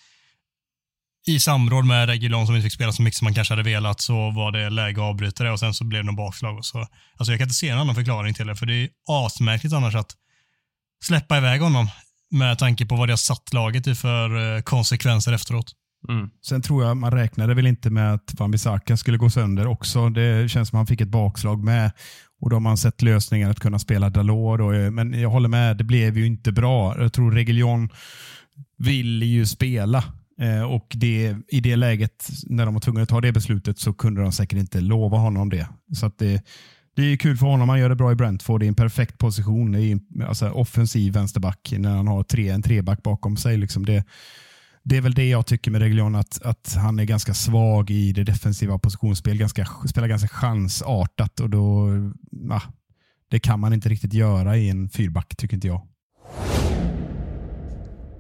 i 1.28 1.40
samråd 1.40 1.86
med 1.86 2.10
Regulon 2.10 2.46
som 2.46 2.56
inte 2.56 2.64
fick 2.64 2.74
spela 2.74 2.92
så 2.92 3.02
mycket 3.02 3.18
som 3.18 3.26
man 3.26 3.34
kanske 3.34 3.52
hade 3.52 3.64
velat 3.64 4.02
så 4.02 4.32
var 4.32 4.52
det 4.52 4.70
läge 4.70 5.02
att 5.02 5.10
avbryta 5.10 5.44
det 5.44 5.52
och 5.52 5.60
sen 5.60 5.74
så 5.74 5.84
blev 5.84 6.04
det 6.04 6.12
något 6.12 6.18
bakslag. 6.18 6.58
Och 6.58 6.66
så, 6.66 6.88
alltså 7.18 7.32
jag 7.32 7.40
kan 7.40 7.46
inte 7.46 7.56
se 7.56 7.72
någon 7.72 7.82
annan 7.82 7.96
förklaring 7.96 8.34
till 8.34 8.48
det, 8.48 8.56
för 8.56 8.66
det 8.66 8.74
är 8.74 8.90
asmärkligt 9.08 9.74
annars 9.74 9.96
att 9.96 10.16
släppa 11.04 11.38
iväg 11.38 11.62
honom 11.62 11.88
med 12.32 12.60
tanke 12.60 12.86
på 12.86 12.96
vad 12.96 13.08
det 13.08 13.12
har 13.12 13.18
satt 13.18 13.54
laget 13.54 13.88
i 13.88 13.96
för 13.96 14.56
eh, 14.56 14.62
konsekvenser 14.62 15.34
efteråt. 15.34 15.72
Mm. 16.10 16.30
Sen 16.46 16.62
tror 16.62 16.84
jag 16.84 16.98
man 16.98 17.12
räknade 17.12 17.54
väl 17.54 17.68
inte 17.68 17.90
med 17.90 18.14
att 18.14 18.34
Wan-Bissaka 18.34 18.96
skulle 18.96 19.18
gå 19.18 19.30
sönder 19.30 19.68
också. 19.68 20.10
Det 20.10 20.52
känns 20.52 20.70
som 20.70 20.78
att 20.78 20.80
han 20.80 20.88
fick 20.88 21.02
ett 21.02 21.08
bakslag 21.08 21.64
med. 21.64 21.92
Och 22.42 22.50
då 22.50 22.56
har 22.56 22.62
man 22.62 22.78
sett 22.78 23.02
lösningar 23.02 23.50
att 23.50 23.60
kunna 23.60 23.80
spela 23.80 24.10
Dalot. 24.10 24.60
Då. 24.60 24.92
Men 24.92 25.14
jag 25.14 25.30
håller 25.30 25.50
med, 25.50 25.78
det 25.78 25.84
blev 25.84 26.18
ju 26.18 26.26
inte 26.26 26.52
bra. 26.52 27.02
Jag 27.02 27.14
tror 27.14 27.32
Reguilon 27.32 27.90
vill 28.78 29.24
ju 29.24 29.46
spela. 29.46 30.04
Eh, 30.42 30.64
och 30.64 30.88
det, 30.90 31.36
i 31.48 31.60
det 31.60 31.76
läget, 31.76 32.30
när 32.44 32.66
de 32.66 32.74
var 32.74 32.82
tvungna 32.82 33.02
att 33.02 33.10
ta 33.10 33.22
det 33.22 33.32
beslutet, 33.32 33.80
så 33.80 33.94
kunde 33.94 34.22
de 34.22 34.32
säkert 34.32 34.60
inte 34.60 34.82
lova 34.82 35.18
honom 35.18 35.50
det. 35.50 35.68
Så 35.94 36.06
att 36.06 36.18
det, 36.18 36.44
det 36.96 37.02
är 37.04 37.18
kul 37.18 37.38
för 37.38 37.46
honom. 37.46 37.70
Han 37.70 37.80
gör 37.80 37.90
det 37.90 37.96
bra 37.96 38.12
i 38.12 38.16
Brentford. 38.16 38.60
Det 38.60 38.66
är 38.66 38.68
en 38.68 38.76
perfekt 38.76 39.18
position. 39.18 39.72
Det 39.72 39.82
är 39.82 39.92
en, 39.92 40.24
alltså, 40.28 40.50
offensiv 40.50 41.14
vänsterback 41.14 41.74
när 41.78 41.96
han 41.96 42.08
har 42.08 42.24
tre, 42.24 42.50
en 42.50 42.62
treback 42.62 43.04
bakom 43.04 43.38
sig. 43.38 43.58
Liksom 43.58 43.86
det, 43.86 44.04
det 44.86 44.98
är 44.98 45.02
väl 45.02 45.14
det 45.14 45.30
jag 45.30 45.46
tycker 45.46 45.72
med 45.72 45.82
Reguilon, 45.82 46.16
att, 46.16 46.42
att 46.42 46.76
han 46.76 47.00
är 47.00 47.04
ganska 47.04 47.34
svag 47.34 47.90
i 47.90 48.14
det 48.14 48.24
defensiva 48.24 48.80
positionsspel. 48.80 49.38
Ganska, 49.38 49.68
spelar 49.90 50.08
ganska 50.08 50.28
chansartat 50.28 51.40
och 51.40 51.50
då, 51.50 51.90
ja, 52.50 52.62
det 53.30 53.40
kan 53.40 53.60
man 53.60 53.74
inte 53.74 53.90
riktigt 53.90 54.14
göra 54.14 54.58
i 54.58 54.70
en 54.70 54.90
fyrback, 54.90 55.36
tycker 55.38 55.56
inte 55.56 55.68
jag. 55.68 55.82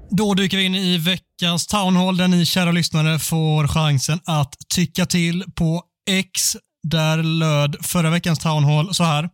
Då 0.10 0.34
dyker 0.34 0.58
vi 0.58 0.64
in 0.64 0.76
i 0.76 0.98
veckans 0.98 1.68
townhall 1.68 2.18
där 2.18 2.28
ni 2.28 2.46
kära 2.46 2.72
lyssnare 2.72 3.20
får 3.20 3.68
chansen 3.68 4.20
att 4.26 4.56
tycka 4.76 5.06
till 5.06 5.44
på 5.56 5.84
X. 6.10 6.58
Där 6.84 7.24
löd 7.24 7.76
förra 7.82 8.10
veckans 8.10 8.40
townhall 8.40 8.94
så 8.94 9.04
här. 9.04 9.30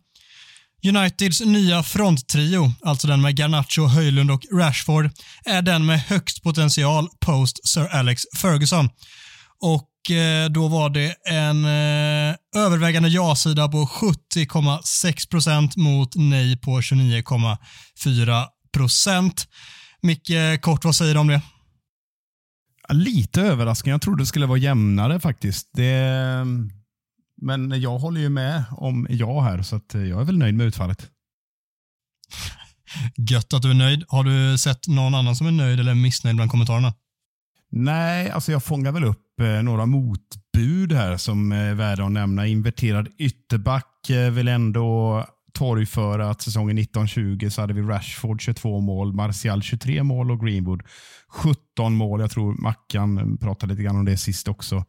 Uniteds 0.88 1.40
nya 1.40 1.82
fronttrio, 1.82 2.72
alltså 2.82 3.06
den 3.06 3.20
med 3.20 3.36
Garnacho, 3.36 3.86
Höjlund 3.86 4.30
och 4.30 4.42
Rashford, 4.52 5.10
är 5.44 5.62
den 5.62 5.86
med 5.86 6.00
högst 6.00 6.42
potential 6.42 7.08
post 7.20 7.68
Sir 7.68 7.86
Alex 7.86 8.22
Ferguson. 8.36 8.88
Och 9.60 10.10
eh, 10.10 10.50
då 10.50 10.68
var 10.68 10.90
det 10.90 11.14
en 11.30 11.64
eh, 11.64 12.34
övervägande 12.56 13.08
ja-sida 13.08 13.68
på 13.68 13.88
70,6% 14.34 15.78
mot 15.78 16.12
nej 16.14 16.56
på 16.56 16.80
29,4%. 16.80 19.46
Micke, 20.02 20.60
kort, 20.60 20.84
vad 20.84 20.96
säger 20.96 21.14
du 21.14 21.20
om 21.20 21.28
det? 21.28 21.40
Lite 22.92 23.42
överraskande. 23.42 23.90
Jag 23.90 24.02
trodde 24.02 24.22
det 24.22 24.26
skulle 24.26 24.46
vara 24.46 24.58
jämnare 24.58 25.20
faktiskt. 25.20 25.70
Det, 25.72 26.46
men 27.42 27.80
jag 27.80 27.98
håller 27.98 28.20
ju 28.20 28.28
med 28.28 28.64
om 28.70 29.06
ja 29.10 29.40
här, 29.40 29.62
så 29.62 29.80
jag 29.92 30.20
är 30.20 30.24
väl 30.24 30.38
nöjd 30.38 30.54
med 30.54 30.66
utfallet. 30.66 31.10
Gött 33.30 33.52
att 33.52 33.62
du 33.62 33.70
är 33.70 33.74
nöjd. 33.74 34.04
Har 34.08 34.24
du 34.24 34.58
sett 34.58 34.88
någon 34.88 35.14
annan 35.14 35.36
som 35.36 35.46
är 35.46 35.50
nöjd 35.50 35.80
eller 35.80 35.94
missnöjd 35.94 36.36
bland 36.36 36.50
kommentarerna? 36.50 36.94
Nej, 37.70 38.30
alltså 38.30 38.52
jag 38.52 38.64
fångar 38.64 38.92
väl 38.92 39.04
upp 39.04 39.40
eh, 39.40 39.62
några 39.62 39.86
motbud 39.86 40.92
här 40.92 41.16
som 41.16 41.52
är 41.52 41.74
värda 41.74 42.04
att 42.04 42.12
nämna. 42.12 42.46
Inverterad 42.46 43.08
ytterback 43.18 44.10
eh, 44.10 44.30
vill 44.30 44.48
ändå 44.48 45.24
torgföra 45.52 46.30
att 46.30 46.42
säsongen 46.42 46.78
1920 46.78 47.48
så 47.50 47.60
hade 47.60 47.74
vi 47.74 47.82
Rashford 47.82 48.40
22 48.40 48.80
mål, 48.80 49.12
Martial 49.12 49.62
23 49.62 50.02
mål 50.02 50.30
och 50.30 50.46
Greenwood 50.46 50.82
17 51.28 51.94
mål. 51.94 52.20
Jag 52.20 52.30
tror 52.30 52.54
Mackan 52.54 53.38
pratade 53.38 53.72
lite 53.72 53.82
grann 53.82 53.96
om 53.96 54.04
det 54.04 54.16
sist 54.16 54.48
också. 54.48 54.84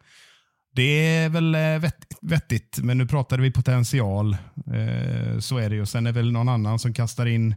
Det 0.76 1.08
är 1.08 1.30
väl 1.30 1.56
eh, 1.56 1.92
vettigt, 2.22 2.80
men 2.84 2.98
nu 2.98 3.08
pratade 3.08 3.42
vi 3.42 3.52
potential. 3.52 4.34
Eh, 4.68 5.40
så 5.40 5.58
är 5.58 5.70
det 5.70 5.76
ju. 5.76 5.86
Sen 5.86 6.08
är 6.08 6.12
det 6.12 6.20
väl 6.20 6.32
någon 6.32 6.50
annan 6.50 6.80
som 6.80 6.94
kastar 6.94 7.26
in 7.26 7.56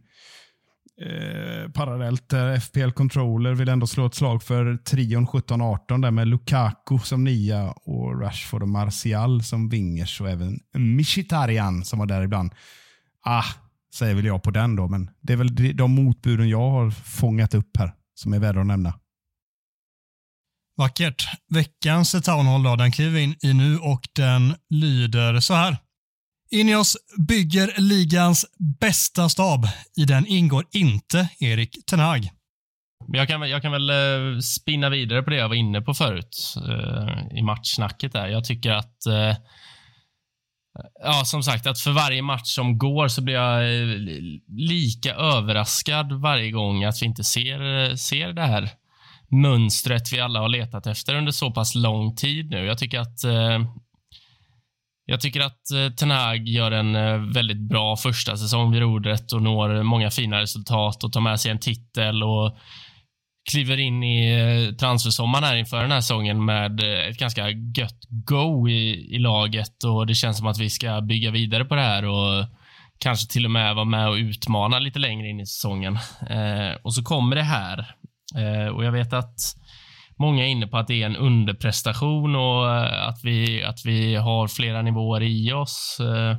eh, 1.01 1.71
parallellt 1.71 2.33
eh, 2.33 2.39
där 2.39 2.61
FPL 2.61 2.91
Controller 2.91 3.55
vill 3.55 3.69
ändå 3.69 3.87
slå 3.87 4.07
ett 4.07 4.14
slag 4.14 4.43
för 4.43 4.77
trion 4.77 5.27
17-18 5.27 6.03
där 6.03 6.11
med 6.11 6.29
Lukaku 6.29 6.99
som 6.99 7.25
nia 7.25 7.71
och 7.71 8.21
Rashford 8.21 8.62
och 8.62 8.69
Martial 8.69 9.43
som 9.43 9.69
vingers 9.69 10.21
och 10.21 10.31
även 10.31 10.61
Mkhitaryan 10.75 11.85
som 11.85 11.99
var 11.99 12.07
där 12.07 12.23
ibland. 12.23 12.55
Ah, 13.25 13.45
säger 13.95 14.14
väl 14.14 14.25
jag 14.25 14.43
på 14.43 14.51
den 14.51 14.77
då, 14.77 14.89
men 14.89 15.11
det 15.21 15.33
är 15.33 15.37
väl 15.37 15.77
de 15.77 15.91
motbuden 15.91 16.49
jag 16.49 16.71
har 16.71 16.91
fångat 16.91 17.55
upp 17.55 17.77
här 17.77 17.93
som 18.14 18.33
är 18.33 18.39
värda 18.39 18.61
att 18.61 18.67
nämna. 18.67 18.95
Vackert. 20.77 21.29
Veckans 21.55 22.12
Townhall 22.24 22.62
då, 22.62 22.77
den 22.77 22.93
kliver 22.93 23.11
vi 23.11 23.22
in 23.22 23.37
i 23.43 23.55
nu 23.55 23.79
och 23.79 24.01
den 24.14 24.55
lyder 24.70 25.41
så 25.41 25.55
här. 25.55 25.77
Ineos 26.51 26.97
bygger 27.29 27.74
ligans 27.77 28.47
bästa 28.81 29.29
stab. 29.29 29.68
I 29.97 30.05
den 30.05 30.27
ingår 30.27 30.64
inte 30.72 31.29
Erik 31.41 31.87
Tenag. 31.87 32.31
Jag 33.09 33.29
kan, 33.29 33.51
jag 33.51 33.62
kan 33.62 33.72
väl 33.72 33.91
eh, 33.91 34.39
spinna 34.41 34.91
vidare 34.91 35.22
på 35.22 35.31
det 35.31 35.37
jag 35.37 35.49
var 35.49 35.55
inne 35.55 35.81
på 35.81 35.95
förut 35.95 36.55
eh, 36.68 37.39
i 37.39 37.43
matchsnacket 37.43 38.12
där. 38.12 38.29
Jag 38.29 38.45
tycker 38.45 38.70
att 38.70 39.07
eh, 39.07 39.37
Ja, 41.03 41.22
som 41.24 41.43
sagt, 41.43 41.66
att 41.66 41.81
för 41.81 41.91
varje 41.91 42.22
match 42.22 42.55
som 42.55 42.79
går 42.79 43.09
så 43.09 43.22
blir 43.22 43.35
jag 43.35 43.62
lika 44.49 45.14
överraskad 45.14 46.12
varje 46.12 46.51
gång 46.51 46.85
att 46.85 47.03
vi 47.03 47.07
inte 47.07 47.24
ser, 47.24 47.97
ser 47.97 48.33
det 48.33 48.43
här 48.43 48.70
mönstret 49.29 50.12
vi 50.12 50.20
alla 50.20 50.41
har 50.41 50.49
letat 50.49 50.87
efter 50.87 51.14
under 51.14 51.33
så 51.33 51.51
pass 51.51 51.74
lång 51.74 52.16
tid 52.16 52.51
nu. 52.51 52.64
Jag 52.64 52.79
tycker 52.79 53.01
att 53.01 53.24
eh, 53.24 53.61
jag 55.07 55.20
tycker 55.20 55.41
att 55.41 55.70
eh, 55.70 55.95
Ten 55.97 56.11
Hag 56.11 56.49
gör 56.49 56.70
en 56.70 56.97
eh, 56.97 57.16
väldigt 57.35 57.68
bra 57.68 57.97
första 57.97 58.37
säsong 58.37 58.72
vid 58.72 58.81
rodret 58.81 59.33
och 59.33 59.43
når 59.43 59.83
många 59.83 60.11
fina 60.11 60.41
resultat 60.41 61.05
och 61.05 61.12
tar 61.12 61.20
med 61.20 61.41
sig 61.41 61.51
en 61.51 61.59
titel 61.59 62.22
och 62.22 62.59
kliver 63.51 63.81
in 63.81 64.03
i 64.03 64.77
transfersommaren 64.81 65.45
här 65.45 65.57
inför 65.57 65.83
den 65.83 65.93
här 65.93 66.01
säsongen 66.01 66.45
med 66.45 66.81
ett 66.81 67.18
ganska 67.18 67.51
gött 67.51 68.01
go 68.09 68.68
i, 68.68 69.14
i 69.14 69.18
laget 69.18 69.85
och 69.85 70.07
det 70.07 70.14
känns 70.14 70.39
som 70.39 70.47
att 70.47 70.59
vi 70.59 70.70
ska 70.70 71.01
bygga 71.01 71.31
vidare 71.31 71.64
på 71.64 71.74
det 71.74 71.83
här 71.83 72.05
och 72.05 72.45
kanske 72.99 73.33
till 73.33 73.45
och 73.45 73.51
med 73.51 73.74
vara 73.74 73.85
med 73.85 74.09
och 74.09 74.14
utmana 74.14 74.79
lite 74.79 74.99
längre 74.99 75.29
in 75.29 75.41
i 75.41 75.47
säsongen. 75.47 75.99
Eh, 76.31 76.74
och 76.83 76.95
så 76.95 77.03
kommer 77.03 77.37
det 77.37 77.43
här 77.43 77.95
Eh, 78.37 78.68
och 78.68 78.84
jag 78.84 78.93
vet 78.93 79.12
att 79.12 79.39
Många 80.18 80.45
är 80.45 80.49
inne 80.49 80.66
på 80.66 80.76
att 80.78 80.87
det 80.87 81.03
är 81.03 81.07
en 81.07 81.16
underprestation 81.16 82.37
och 82.37 82.74
eh, 82.74 83.09
att 83.09 83.24
vi, 83.24 83.64
att 83.64 83.84
vi 83.84 84.14
har 84.14 84.49
flera 84.49 84.82
nivåer 84.82 85.22
i 85.22 85.53
oss. 85.53 85.99
Eh, 86.01 86.37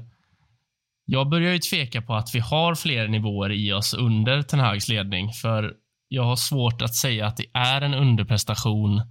jag 1.06 1.30
börjar 1.30 1.54
ju 1.54 1.60
tveka 1.60 2.02
på 2.02 2.16
att 2.16 2.36
vi 2.36 2.40
har 2.40 2.76
fler 2.76 3.08
nivåer 3.08 3.52
i 3.52 3.74
oss 3.74 3.94
under 3.94 4.42
Ten 4.42 4.60
Hags 4.60 4.90
ledning, 4.90 5.32
för 5.32 5.74
jag 6.08 6.24
har 6.24 6.36
svårt 6.36 6.82
att 6.82 6.96
säga 6.96 7.28
att 7.28 7.38
det 7.38 7.46
är 7.54 7.82
en 7.82 7.94
underprestation 7.94 9.02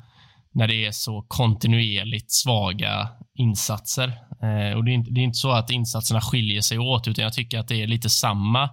när 0.57 0.69
det 0.69 0.87
är 0.87 0.93
så 0.93 1.23
kontinuerligt 1.29 2.33
svaga 2.33 3.09
insatser. 3.35 4.09
Eh, 4.43 4.77
och 4.77 4.85
det 4.85 4.91
är, 4.91 4.95
inte, 4.95 5.11
det 5.11 5.21
är, 5.21 5.25
inte, 5.25 5.39
så 5.39 5.51
att 5.51 5.71
insatserna 5.71 6.21
skiljer 6.21 6.61
sig 6.61 6.79
åt, 6.79 7.09
utan 7.09 7.25
jag 7.25 7.33
tycker 7.33 7.59
att 7.59 7.69
det 7.69 7.83
är 7.83 7.87
lite 7.87 8.11
samma 8.11 8.71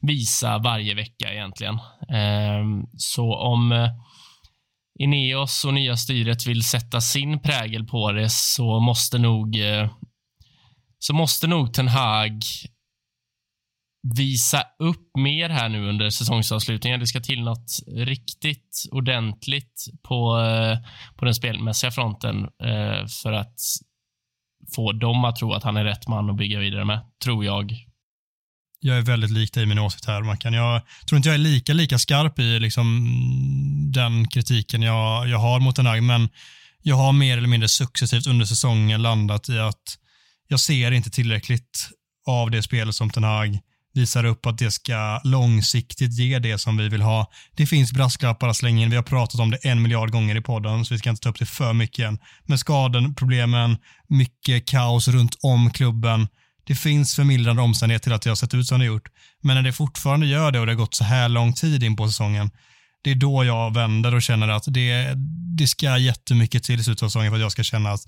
visa 0.00 0.58
varje 0.58 0.94
vecka 0.94 1.32
egentligen. 1.32 1.74
Eh, 2.08 2.88
så 2.96 3.34
om 3.34 3.72
eh, 3.72 3.90
Ineos 4.98 5.64
och 5.64 5.74
nya 5.74 5.96
styret 5.96 6.46
vill 6.46 6.62
sätta 6.62 7.00
sin 7.00 7.42
prägel 7.42 7.84
på 7.84 8.12
det 8.12 8.30
så 8.30 8.80
måste 8.80 9.18
nog 9.18 9.60
eh, 9.60 9.90
så 10.98 11.14
måste 11.14 11.46
nog 11.46 11.74
Ten 11.74 11.88
Hag 11.88 12.42
visa 14.14 14.62
upp 14.78 15.16
mer 15.18 15.48
här 15.48 15.68
nu 15.68 15.88
under 15.88 16.10
säsongsavslutningen. 16.10 17.00
Det 17.00 17.06
ska 17.06 17.20
till 17.20 17.42
något 17.42 17.78
riktigt 17.96 18.84
ordentligt 18.90 19.84
på, 20.02 20.40
eh, 20.40 20.78
på 21.16 21.24
den 21.24 21.34
spelmässiga 21.34 21.90
fronten 21.90 22.42
eh, 22.42 23.06
för 23.22 23.32
att 23.32 23.60
få 24.74 24.92
dem 24.92 25.24
att 25.24 25.36
tro 25.36 25.52
att 25.52 25.62
han 25.62 25.76
är 25.76 25.84
rätt 25.84 26.08
man 26.08 26.30
att 26.30 26.36
bygga 26.36 26.58
vidare 26.58 26.84
med, 26.84 27.00
tror 27.24 27.44
jag 27.44 27.86
jag 28.80 28.98
är 28.98 29.02
väldigt 29.02 29.30
lik 29.30 29.54
dig 29.54 29.62
i 29.62 29.66
min 29.66 29.78
åsikt 29.78 30.06
här, 30.06 30.22
Mackan. 30.22 30.52
Jag 30.52 30.82
tror 31.06 31.16
inte 31.16 31.28
jag 31.28 31.34
är 31.34 31.38
lika, 31.38 31.72
lika 31.72 31.98
skarp 31.98 32.38
i 32.38 32.58
liksom, 32.60 33.08
den 33.94 34.28
kritiken 34.28 34.82
jag, 34.82 35.28
jag 35.28 35.38
har 35.38 35.60
mot 35.60 35.76
den 35.76 35.86
här, 35.86 36.00
men 36.00 36.28
jag 36.82 36.96
har 36.96 37.12
mer 37.12 37.38
eller 37.38 37.48
mindre 37.48 37.68
successivt 37.68 38.26
under 38.26 38.46
säsongen 38.46 39.02
landat 39.02 39.48
i 39.48 39.58
att 39.58 39.98
jag 40.48 40.60
ser 40.60 40.92
inte 40.92 41.10
tillräckligt 41.10 41.88
av 42.26 42.50
det 42.50 42.62
spel 42.62 42.92
som 42.92 43.10
Ten 43.10 43.24
Hag 43.24 43.58
visar 43.96 44.24
upp 44.24 44.46
att 44.46 44.58
det 44.58 44.70
ska 44.70 45.20
långsiktigt 45.24 46.18
ge 46.18 46.38
det 46.38 46.58
som 46.58 46.76
vi 46.76 46.88
vill 46.88 47.02
ha. 47.02 47.30
Det 47.54 47.66
finns 47.66 47.92
brasklappar 47.92 48.48
att 48.48 48.56
slänga 48.56 48.82
in. 48.82 48.90
Vi 48.90 48.96
har 48.96 49.02
pratat 49.02 49.40
om 49.40 49.50
det 49.50 49.56
en 49.56 49.82
miljard 49.82 50.10
gånger 50.10 50.36
i 50.36 50.40
podden, 50.40 50.84
så 50.84 50.94
vi 50.94 50.98
ska 50.98 51.10
inte 51.10 51.22
ta 51.22 51.28
upp 51.28 51.38
det 51.38 51.46
för 51.46 51.72
mycket 51.72 52.04
än. 52.08 52.18
Men 52.44 52.58
skaden, 52.58 53.14
problemen, 53.14 53.76
mycket 54.08 54.68
kaos 54.68 55.08
runt 55.08 55.38
om 55.42 55.70
klubben 55.70 56.28
det 56.66 56.74
finns 56.74 57.14
förmildrande 57.14 57.62
omständigheter 57.62 58.04
till 58.04 58.12
att 58.12 58.22
det 58.22 58.30
har 58.30 58.34
sett 58.36 58.54
ut 58.54 58.66
som 58.66 58.78
det 58.78 58.86
gjort. 58.86 59.08
Men 59.42 59.56
när 59.56 59.62
det 59.62 59.72
fortfarande 59.72 60.26
gör 60.26 60.52
det 60.52 60.60
och 60.60 60.66
det 60.66 60.72
har 60.72 60.76
gått 60.76 60.94
så 60.94 61.04
här 61.04 61.28
lång 61.28 61.52
tid 61.52 61.82
in 61.82 61.96
på 61.96 62.08
säsongen, 62.08 62.50
det 63.02 63.10
är 63.10 63.14
då 63.14 63.44
jag 63.44 63.74
vänder 63.74 64.14
och 64.14 64.22
känner 64.22 64.48
att 64.48 64.64
det, 64.66 65.12
det 65.58 65.66
ska 65.66 65.98
jättemycket 65.98 66.62
till 66.62 66.80
i 66.80 66.84
slutet 66.84 67.02
av 67.02 67.08
säsongen 67.08 67.30
för 67.30 67.36
att 67.36 67.42
jag 67.42 67.52
ska 67.52 67.62
känna 67.62 67.90
att 67.90 68.00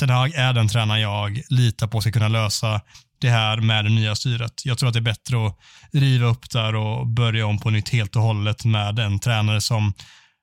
Ten 0.00 0.10
Hag 0.10 0.34
är 0.34 0.52
den 0.52 0.68
tränare 0.68 1.00
jag 1.00 1.42
litar 1.50 1.86
på 1.86 2.00
ska 2.00 2.12
kunna 2.12 2.28
lösa 2.28 2.80
det 3.20 3.30
här 3.30 3.60
med 3.60 3.84
det 3.84 3.90
nya 3.90 4.14
styret. 4.14 4.52
Jag 4.64 4.78
tror 4.78 4.88
att 4.88 4.92
det 4.92 4.98
är 4.98 5.00
bättre 5.00 5.46
att 5.46 5.58
riva 5.92 6.26
upp 6.26 6.50
där 6.50 6.74
och 6.74 7.06
börja 7.06 7.46
om 7.46 7.58
på 7.58 7.70
nytt 7.70 7.88
helt 7.88 8.16
och 8.16 8.22
hållet 8.22 8.64
med 8.64 8.98
en 8.98 9.18
tränare 9.18 9.60
som 9.60 9.92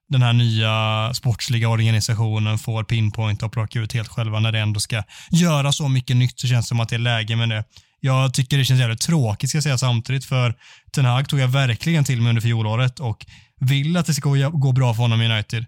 den 0.09 0.21
här 0.21 0.33
nya 0.33 1.13
sportsliga 1.13 1.69
organisationen 1.69 2.57
får 2.57 2.83
pinpoint 2.83 3.43
och 3.43 3.51
plocka 3.51 3.79
ut 3.79 3.93
helt 3.93 4.09
själva 4.09 4.39
när 4.39 4.51
det 4.51 4.59
ändå 4.59 4.79
ska 4.79 5.03
göra 5.31 5.71
så 5.71 5.87
mycket 5.87 6.17
nytt 6.17 6.39
så 6.39 6.47
känns 6.47 6.65
det 6.65 6.67
som 6.67 6.79
att 6.79 6.89
det 6.89 6.95
är 6.95 6.99
läge 6.99 7.35
med 7.35 7.49
det. 7.49 7.63
Jag 7.99 8.33
tycker 8.33 8.57
det 8.57 8.65
känns 8.65 8.79
jävligt 8.79 9.01
tråkigt 9.01 9.49
ska 9.49 9.57
jag 9.57 9.63
säga 9.63 9.77
samtidigt 9.77 10.25
för 10.25 10.55
Ten 10.91 11.05
Hag 11.05 11.29
tog 11.29 11.39
jag 11.39 11.47
verkligen 11.47 12.03
till 12.03 12.21
mig 12.21 12.29
under 12.29 12.41
fjolåret 12.41 12.99
och 12.99 13.25
vill 13.59 13.97
att 13.97 14.05
det 14.05 14.13
ska 14.13 14.49
gå 14.49 14.71
bra 14.71 14.93
för 14.93 15.01
honom 15.01 15.21
i 15.21 15.25
United. 15.25 15.65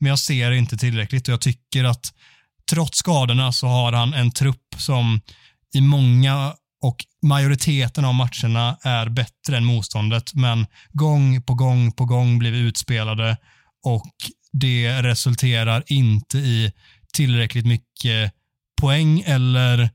Men 0.00 0.08
jag 0.10 0.18
ser 0.18 0.50
inte 0.50 0.76
tillräckligt 0.76 1.28
och 1.28 1.32
jag 1.32 1.40
tycker 1.40 1.84
att 1.84 2.12
trots 2.70 2.98
skadorna 2.98 3.52
så 3.52 3.66
har 3.66 3.92
han 3.92 4.14
en 4.14 4.30
trupp 4.30 4.74
som 4.76 5.20
i 5.74 5.80
många 5.80 6.54
och 6.82 7.04
majoriteten 7.22 8.04
av 8.04 8.14
matcherna 8.14 8.78
är 8.82 9.08
bättre 9.08 9.56
än 9.56 9.64
motståndet, 9.64 10.34
men 10.34 10.66
gång 10.92 11.42
på 11.42 11.54
gång 11.54 11.92
på 11.92 12.04
gång 12.04 12.38
blir 12.38 12.50
vi 12.50 12.58
utspelade 12.58 13.36
och 13.84 14.12
det 14.52 15.02
resulterar 15.02 15.84
inte 15.86 16.38
i 16.38 16.72
tillräckligt 17.14 17.66
mycket 17.66 18.32
poäng 18.80 19.20
eller 19.26 19.90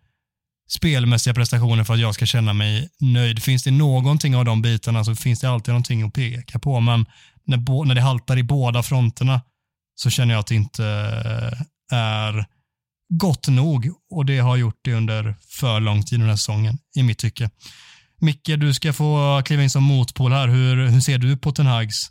spelmässiga 0.69 1.34
prestationer 1.34 1.84
för 1.84 1.93
att 1.93 1.99
jag 1.99 2.15
ska 2.15 2.26
känna 2.26 2.53
mig 2.53 2.89
nöjd. 2.99 3.43
Finns 3.43 3.63
det 3.63 3.71
någonting 3.71 4.36
av 4.36 4.45
de 4.45 4.61
bitarna 4.61 5.03
så 5.03 5.15
finns 5.15 5.39
det 5.39 5.49
alltid 5.49 5.71
någonting 5.71 6.03
att 6.03 6.13
peka 6.13 6.59
på, 6.59 6.80
men 6.80 7.05
när, 7.45 7.86
när 7.86 7.95
det 7.95 8.01
haltar 8.01 8.38
i 8.38 8.43
båda 8.43 8.84
fronterna 8.84 9.41
så 9.95 10.09
känner 10.09 10.34
jag 10.34 10.39
att 10.39 10.47
det 10.47 10.55
inte 10.55 10.86
eh, 11.26 11.97
är 11.97 12.45
gott 13.18 13.47
nog 13.47 13.89
och 14.11 14.26
det 14.26 14.38
har 14.38 14.57
gjort 14.57 14.80
det 14.82 14.93
under 14.93 15.36
för 15.59 15.80
lång 15.80 16.03
tid 16.03 16.20
den 16.20 16.30
här 16.30 16.36
säsongen, 16.36 16.78
i 16.95 17.03
mitt 17.03 17.18
tycke. 17.18 17.49
Micke, 18.22 18.51
du 18.57 18.74
ska 18.74 18.93
få 18.93 19.41
kliva 19.45 19.64
in 19.64 19.70
som 19.70 19.84
motpol 19.84 20.32
här. 20.32 20.47
Hur, 20.47 20.88
hur 20.88 21.01
ser 21.01 21.18
du 21.18 21.38
på 21.38 21.51
Ten 21.51 21.66
Hags 21.66 22.09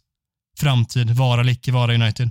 framtid, 0.58 1.10
vara 1.10 1.40
eller 1.40 1.52
icke 1.52 1.72
vara 1.72 1.94
United? 1.94 2.30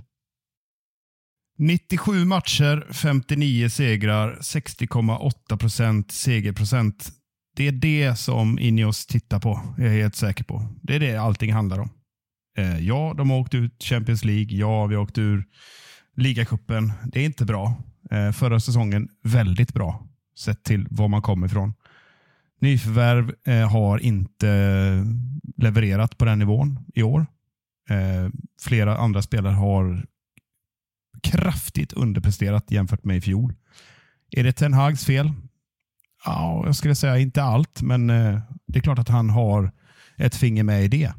97 1.58 2.24
matcher, 2.24 2.92
59 2.92 3.68
segrar, 3.68 4.38
60,8 4.40 5.56
procent 5.56 6.12
segerprocent. 6.12 7.12
Det 7.56 7.68
är 7.68 7.72
det 7.72 8.16
som 8.16 8.58
Ineos 8.58 9.06
tittar 9.06 9.40
på, 9.40 9.74
Jag 9.78 9.86
är 9.86 10.02
helt 10.02 10.16
säker 10.16 10.44
på. 10.44 10.68
Det 10.82 10.94
är 10.94 11.00
det 11.00 11.16
allting 11.16 11.52
handlar 11.52 11.78
om. 11.78 11.90
Eh, 12.58 12.78
ja, 12.78 13.14
de 13.16 13.30
har 13.30 13.38
åkt 13.38 13.54
ut 13.54 13.82
Champions 13.82 14.24
League. 14.24 14.56
Ja, 14.56 14.86
vi 14.86 14.94
har 14.94 15.02
åkt 15.02 15.18
ur 15.18 15.44
ligacupen. 16.16 16.92
Det 17.12 17.20
är 17.20 17.24
inte 17.24 17.44
bra. 17.44 17.91
Eh, 18.12 18.32
förra 18.32 18.60
säsongen 18.60 19.08
väldigt 19.22 19.74
bra, 19.74 20.06
sett 20.38 20.64
till 20.64 20.86
var 20.90 21.08
man 21.08 21.22
kom 21.22 21.44
ifrån. 21.44 21.74
Nyförvärv 22.60 23.34
eh, 23.44 23.70
har 23.70 23.98
inte 23.98 24.46
levererat 25.56 26.18
på 26.18 26.24
den 26.24 26.38
nivån 26.38 26.78
i 26.94 27.02
år. 27.02 27.26
Eh, 27.90 28.30
flera 28.60 28.96
andra 28.96 29.22
spelare 29.22 29.54
har 29.54 30.06
kraftigt 31.22 31.92
underpresterat 31.92 32.70
jämfört 32.70 33.04
med 33.04 33.16
i 33.16 33.20
fjol. 33.20 33.54
Är 34.30 34.44
det 34.44 34.52
Ten 34.52 34.72
Hags 34.72 35.04
fel? 35.04 35.32
Ja, 36.24 36.62
jag 36.66 36.76
skulle 36.76 36.94
säga 36.94 37.18
inte 37.18 37.42
allt, 37.42 37.82
men 37.82 38.06
det 38.66 38.78
är 38.78 38.80
klart 38.80 38.98
att 38.98 39.08
han 39.08 39.30
har 39.30 39.72
ett 40.16 40.34
finger 40.34 40.62
med 40.62 40.84
i 40.84 40.88
det. 40.88 41.12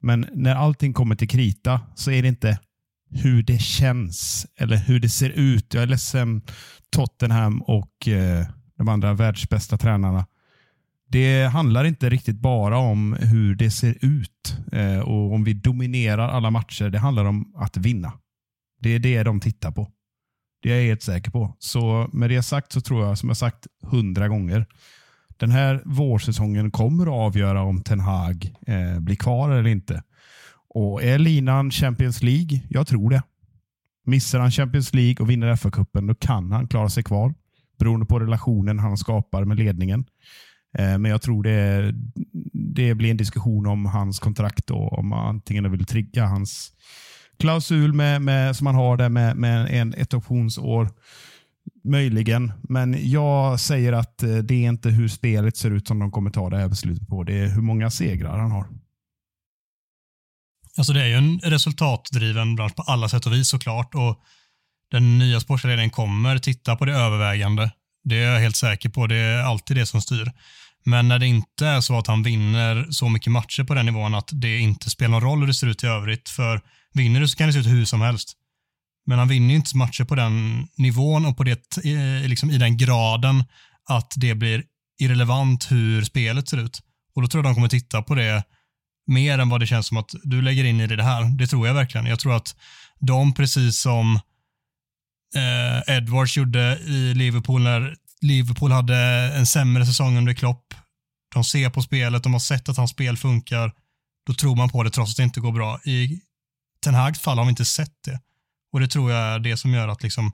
Men 0.00 0.26
när 0.32 0.54
allting 0.54 0.92
kommer 0.92 1.16
till 1.16 1.28
krita 1.28 1.80
så 1.94 2.10
är 2.10 2.22
det 2.22 2.28
inte 2.28 2.58
hur 3.10 3.42
det 3.42 3.58
känns 3.58 4.46
eller 4.56 4.76
hur 4.76 5.00
det 5.00 5.08
ser 5.08 5.30
ut. 5.30 5.74
Jag 5.74 5.82
är 5.82 5.86
ledsen 5.86 6.42
Tottenham 6.90 7.62
och 7.62 8.08
eh, 8.08 8.46
de 8.78 8.88
andra 8.88 9.14
världsbästa 9.14 9.78
tränarna. 9.78 10.26
Det 11.08 11.44
handlar 11.44 11.84
inte 11.84 12.10
riktigt 12.10 12.40
bara 12.40 12.78
om 12.78 13.16
hur 13.20 13.54
det 13.54 13.70
ser 13.70 13.96
ut 14.00 14.56
eh, 14.72 14.98
och 14.98 15.34
om 15.34 15.44
vi 15.44 15.52
dominerar 15.52 16.28
alla 16.28 16.50
matcher. 16.50 16.88
Det 16.88 16.98
handlar 16.98 17.24
om 17.24 17.52
att 17.56 17.76
vinna. 17.76 18.12
Det 18.80 18.90
är 18.90 18.98
det 18.98 19.22
de 19.22 19.40
tittar 19.40 19.70
på. 19.70 19.90
Det 20.62 20.72
är 20.72 20.76
jag 20.76 20.84
helt 20.84 21.02
säker 21.02 21.30
på. 21.30 21.56
Så 21.58 22.10
med 22.12 22.30
det 22.30 22.42
sagt 22.42 22.72
så 22.72 22.80
tror 22.80 23.04
jag, 23.04 23.18
som 23.18 23.28
jag 23.28 23.36
sagt 23.36 23.66
hundra 23.82 24.28
gånger, 24.28 24.66
den 25.36 25.50
här 25.50 25.82
vårsäsongen 25.84 26.70
kommer 26.70 27.06
att 27.06 27.26
avgöra 27.26 27.62
om 27.62 27.82
Ten 27.82 28.00
Hag 28.00 28.54
eh, 28.66 29.00
blir 29.00 29.16
kvar 29.16 29.50
eller 29.50 29.70
inte. 29.70 30.02
Och 30.74 31.02
Är 31.02 31.18
linan 31.18 31.70
Champions 31.70 32.22
League? 32.22 32.60
Jag 32.68 32.86
tror 32.86 33.10
det. 33.10 33.22
Missar 34.06 34.40
han 34.40 34.50
Champions 34.50 34.94
League 34.94 35.16
och 35.20 35.30
vinner 35.30 35.56
FA-cupen, 35.56 36.06
då 36.06 36.14
kan 36.14 36.52
han 36.52 36.68
klara 36.68 36.88
sig 36.88 37.02
kvar. 37.02 37.34
Beroende 37.78 38.06
på 38.06 38.20
relationen 38.20 38.78
han 38.78 38.96
skapar 38.96 39.44
med 39.44 39.58
ledningen. 39.58 40.04
Eh, 40.78 40.98
men 40.98 41.04
jag 41.04 41.22
tror 41.22 41.42
det, 41.42 41.94
det 42.52 42.94
blir 42.94 43.10
en 43.10 43.16
diskussion 43.16 43.66
om 43.66 43.86
hans 43.86 44.18
kontrakt 44.18 44.70
och 44.70 44.98
om 44.98 45.08
man 45.08 45.28
antingen 45.28 45.70
vill 45.70 45.84
trigga 45.84 46.26
hans 46.26 46.72
klausul 47.38 47.92
med, 47.92 48.22
med, 48.22 48.56
som 48.56 48.66
han 48.66 48.76
har 48.76 48.96
där 48.96 49.08
med, 49.08 49.36
med 49.36 49.80
en, 49.80 49.94
ett 49.94 50.14
optionsår. 50.14 50.88
Möjligen, 51.84 52.52
men 52.62 52.96
jag 53.10 53.60
säger 53.60 53.92
att 53.92 54.22
eh, 54.22 54.36
det 54.36 54.54
är 54.54 54.68
inte 54.68 54.88
hur 54.88 55.08
spelet 55.08 55.56
ser 55.56 55.70
ut 55.70 55.88
som 55.88 55.98
de 55.98 56.10
kommer 56.10 56.30
ta 56.30 56.50
det 56.50 56.58
här 56.58 56.68
beslutet 56.68 57.08
på. 57.08 57.22
Det 57.24 57.38
är 57.38 57.48
hur 57.48 57.62
många 57.62 57.90
segrar 57.90 58.38
han 58.38 58.50
har. 58.50 58.66
Alltså 60.78 60.92
det 60.92 61.02
är 61.02 61.06
ju 61.06 61.14
en 61.14 61.40
resultatdriven 61.40 62.56
bransch 62.56 62.76
på 62.76 62.82
alla 62.82 63.08
sätt 63.08 63.26
och 63.26 63.32
vis 63.32 63.48
såklart. 63.48 63.94
Och 63.94 64.20
den 64.90 65.18
nya 65.18 65.40
sportsledningen 65.40 65.90
kommer 65.90 66.38
titta 66.38 66.76
på 66.76 66.84
det 66.84 66.92
övervägande. 66.92 67.70
Det 68.04 68.16
är 68.16 68.32
jag 68.32 68.40
helt 68.40 68.56
säker 68.56 68.88
på. 68.88 69.06
Det 69.06 69.16
är 69.16 69.42
alltid 69.42 69.76
det 69.76 69.86
som 69.86 70.02
styr. 70.02 70.32
Men 70.84 71.08
när 71.08 71.18
det 71.18 71.26
inte 71.26 71.66
är 71.66 71.80
så 71.80 71.98
att 71.98 72.06
han 72.06 72.22
vinner 72.22 72.86
så 72.90 73.08
mycket 73.08 73.32
matcher 73.32 73.64
på 73.64 73.74
den 73.74 73.86
nivån 73.86 74.14
att 74.14 74.28
det 74.32 74.58
inte 74.58 74.90
spelar 74.90 75.10
någon 75.10 75.22
roll 75.22 75.40
hur 75.40 75.46
det 75.46 75.54
ser 75.54 75.66
ut 75.66 75.84
i 75.84 75.86
övrigt. 75.86 76.28
För 76.28 76.60
vinner 76.94 77.20
du 77.20 77.28
så 77.28 77.36
kan 77.36 77.46
det 77.46 77.52
se 77.52 77.58
ut 77.58 77.66
hur 77.66 77.84
som 77.84 78.00
helst. 78.00 78.32
Men 79.06 79.18
han 79.18 79.28
vinner 79.28 79.54
inte 79.54 79.76
matcher 79.76 80.04
på 80.04 80.14
den 80.14 80.66
nivån 80.76 81.26
och 81.26 81.36
på 81.36 81.44
det, 81.44 81.76
eh, 81.84 82.28
liksom 82.28 82.50
i 82.50 82.58
den 82.58 82.76
graden 82.76 83.44
att 83.88 84.12
det 84.16 84.34
blir 84.34 84.64
irrelevant 84.98 85.70
hur 85.70 86.04
spelet 86.04 86.48
ser 86.48 86.58
ut. 86.58 86.80
Och 87.14 87.22
då 87.22 87.28
tror 87.28 87.44
jag 87.44 87.50
de 87.50 87.54
kommer 87.54 87.68
titta 87.68 88.02
på 88.02 88.14
det 88.14 88.44
mer 89.06 89.38
än 89.38 89.48
vad 89.48 89.60
det 89.60 89.66
känns 89.66 89.86
som 89.86 89.96
att 89.96 90.14
du 90.22 90.42
lägger 90.42 90.64
in 90.64 90.80
i 90.80 90.86
det 90.86 91.02
här. 91.02 91.24
Det 91.38 91.46
tror 91.46 91.66
jag 91.66 91.74
verkligen. 91.74 92.06
Jag 92.06 92.20
tror 92.20 92.36
att 92.36 92.56
de, 92.98 93.34
precis 93.34 93.80
som 93.80 94.20
eh, 95.34 95.96
Edwards 95.96 96.36
gjorde 96.36 96.78
i 96.78 97.14
Liverpool 97.14 97.62
när 97.62 97.96
Liverpool 98.20 98.72
hade 98.72 98.96
en 99.34 99.46
sämre 99.46 99.86
säsong 99.86 100.16
under 100.16 100.34
Klopp. 100.34 100.74
De 101.34 101.44
ser 101.44 101.70
på 101.70 101.82
spelet, 101.82 102.22
de 102.22 102.32
har 102.32 102.40
sett 102.40 102.68
att 102.68 102.76
hans 102.76 102.90
spel 102.90 103.16
funkar. 103.16 103.72
Då 104.26 104.34
tror 104.34 104.56
man 104.56 104.68
på 104.68 104.82
det 104.82 104.90
trots 104.90 105.10
att 105.12 105.16
det 105.16 105.22
inte 105.22 105.40
går 105.40 105.52
bra. 105.52 105.80
I 105.84 106.20
Ten 106.84 106.94
Hags 106.94 107.20
fall 107.20 107.38
har 107.38 107.44
vi 107.44 107.50
inte 107.50 107.64
sett 107.64 108.02
det. 108.04 108.20
Och 108.72 108.80
det 108.80 108.88
tror 108.88 109.12
jag 109.12 109.20
är 109.20 109.38
det 109.38 109.56
som 109.56 109.74
gör 109.74 109.88
att 109.88 110.02
liksom, 110.02 110.32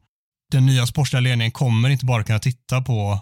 den 0.50 0.66
nya 0.66 0.86
sportsliga 0.86 1.20
ledningen 1.20 1.52
kommer 1.52 1.88
inte 1.88 2.04
bara 2.04 2.24
kunna 2.24 2.38
titta 2.38 2.82
på 2.82 3.20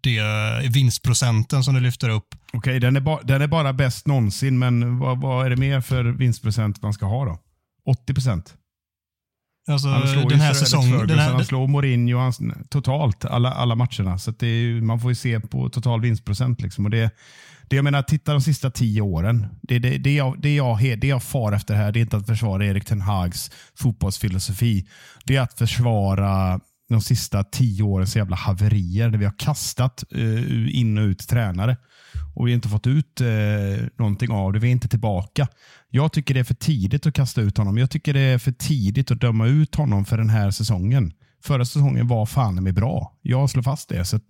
det 0.00 0.22
vinstprocenten 0.68 1.64
som 1.64 1.74
du 1.74 1.80
lyfter 1.80 2.08
upp. 2.08 2.34
Okej, 2.46 2.58
okay, 2.58 2.78
den, 2.78 2.96
är 2.96 3.00
ba, 3.00 3.20
den 3.22 3.42
är 3.42 3.46
bara 3.46 3.72
bäst 3.72 4.06
någonsin, 4.06 4.58
men 4.58 4.98
vad, 4.98 5.20
vad, 5.20 5.46
är 5.46 5.50
det 5.50 5.56
mer 5.56 5.80
för 5.80 6.04
vinstprocent 6.04 6.82
man 6.82 6.92
ska 6.92 7.06
ha 7.06 7.24
då? 7.24 7.38
80 7.86 8.14
procent? 8.14 8.54
Alltså, 9.68 9.88
han 9.88 10.08
slår 10.08 10.30
den 10.30 10.40
här 10.40 10.54
säsongen. 10.54 11.06
Den 11.06 11.18
här, 11.18 11.32
han 11.32 11.44
slår 11.44 11.66
Mourinho 11.66 12.18
han, 12.18 12.32
totalt, 12.70 13.24
alla, 13.24 13.52
alla 13.52 13.74
matcherna. 13.74 14.18
Så 14.18 14.30
är, 14.30 14.80
man 14.80 15.00
får 15.00 15.10
ju 15.10 15.14
se 15.14 15.40
på 15.40 15.68
total 15.68 16.00
vinstprocent. 16.00 16.60
Liksom. 16.60 16.84
Och 16.84 16.90
det, 16.90 17.10
det 17.68 17.76
jag 17.76 17.84
menar, 17.84 18.02
titta 18.02 18.32
de 18.32 18.40
sista 18.40 18.70
tio 18.70 19.00
åren. 19.00 19.46
Det, 19.62 19.78
det, 19.78 19.98
det, 19.98 20.14
jag, 20.14 20.40
det, 20.40 20.54
jag, 20.54 21.00
det 21.00 21.06
jag 21.06 21.22
far 21.22 21.52
efter 21.52 21.74
här, 21.74 21.92
det 21.92 21.98
är 21.98 22.00
inte 22.00 22.16
att 22.16 22.26
försvara 22.26 22.66
Erik 22.66 22.84
Ten 22.84 23.00
Hags 23.00 23.50
fotbollsfilosofi. 23.78 24.88
Det 25.24 25.36
är 25.36 25.40
att 25.40 25.58
försvara 25.58 26.60
de 26.88 27.00
sista 27.00 27.44
tio 27.44 27.82
årens 27.82 28.16
jävla 28.16 28.36
haverier 28.36 29.08
där 29.08 29.18
vi 29.18 29.24
har 29.24 29.38
kastat 29.38 30.04
eh, 30.10 30.78
in 30.78 30.98
och 30.98 31.02
ut 31.02 31.28
tränare 31.28 31.76
och 32.34 32.46
vi 32.46 32.50
har 32.50 32.54
inte 32.54 32.68
fått 32.68 32.86
ut 32.86 33.20
eh, 33.20 33.26
någonting 33.98 34.30
av 34.30 34.52
det. 34.52 34.58
Vi 34.58 34.68
är 34.68 34.72
inte 34.72 34.88
tillbaka. 34.88 35.48
Jag 35.90 36.12
tycker 36.12 36.34
det 36.34 36.40
är 36.40 36.44
för 36.44 36.54
tidigt 36.54 37.06
att 37.06 37.14
kasta 37.14 37.40
ut 37.40 37.58
honom. 37.58 37.78
Jag 37.78 37.90
tycker 37.90 38.14
det 38.14 38.20
är 38.20 38.38
för 38.38 38.52
tidigt 38.52 39.10
att 39.10 39.20
döma 39.20 39.46
ut 39.46 39.74
honom 39.74 40.04
för 40.04 40.18
den 40.18 40.30
här 40.30 40.50
säsongen. 40.50 41.12
Förra 41.42 41.64
säsongen 41.64 42.06
var 42.06 42.26
fan 42.26 42.64
med 42.64 42.74
bra. 42.74 43.18
Jag 43.22 43.50
slår 43.50 43.62
fast 43.62 43.88
det. 43.88 44.04
Så 44.04 44.20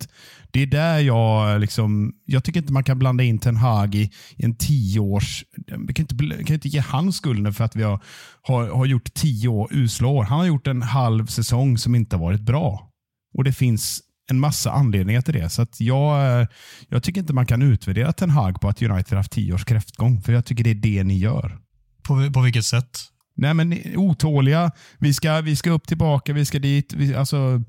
det 0.51 0.61
är 0.61 0.67
där 0.67 0.99
jag 0.99 1.61
liksom, 1.61 2.13
jag 2.25 2.43
tycker 2.43 2.59
inte 2.59 2.73
man 2.73 2.83
kan 2.83 2.99
blanda 2.99 3.23
in 3.23 3.39
Ten 3.39 3.57
Hag 3.57 3.95
i, 3.95 4.11
en 4.37 4.55
tioårs... 4.55 5.45
Vi 5.87 5.93
kan 5.93 6.03
inte, 6.03 6.43
kan 6.43 6.53
inte 6.53 6.67
ge 6.67 6.79
han 6.79 7.13
skulden 7.13 7.53
för 7.53 7.63
att 7.63 7.75
vi 7.75 7.83
har, 7.83 8.03
har, 8.41 8.67
har 8.67 8.85
gjort 8.85 9.13
tio 9.13 9.47
år, 9.47 9.67
usla 9.71 10.07
år. 10.07 10.23
Han 10.23 10.39
har 10.39 10.45
gjort 10.45 10.67
en 10.67 10.81
halv 10.81 11.25
säsong 11.25 11.77
som 11.77 11.95
inte 11.95 12.15
har 12.15 12.23
varit 12.23 12.41
bra. 12.41 12.89
Och 13.33 13.43
det 13.43 13.53
finns 13.53 14.01
en 14.29 14.39
massa 14.39 14.71
anledningar 14.71 15.21
till 15.21 15.33
det. 15.33 15.49
Så 15.49 15.61
att 15.61 15.81
jag, 15.81 16.47
jag 16.87 17.03
tycker 17.03 17.21
inte 17.21 17.33
man 17.33 17.45
kan 17.45 17.61
utvärdera 17.61 18.13
Ten 18.13 18.29
Hag 18.29 18.61
på 18.61 18.69
att 18.69 18.81
United 18.81 19.11
har 19.11 19.17
haft 19.17 19.31
tio 19.31 19.53
års 19.53 19.65
kräftgång. 19.65 20.21
För 20.21 20.33
jag 20.33 20.45
tycker 20.45 20.63
det 20.63 20.69
är 20.69 20.75
det 20.75 21.03
ni 21.03 21.17
gör. 21.17 21.59
På, 22.03 22.31
på 22.33 22.41
vilket 22.41 22.65
sätt? 22.65 22.99
Nej, 23.39 23.53
men 23.53 23.81
otåliga. 23.95 24.71
Vi 24.97 25.13
ska, 25.13 25.41
vi 25.41 25.55
ska 25.55 25.71
upp 25.71 25.87
tillbaka, 25.87 26.33
vi 26.33 26.45
ska 26.45 26.59
dit. 26.59 26.93
Vi, 26.93 27.15
alltså, 27.15 27.63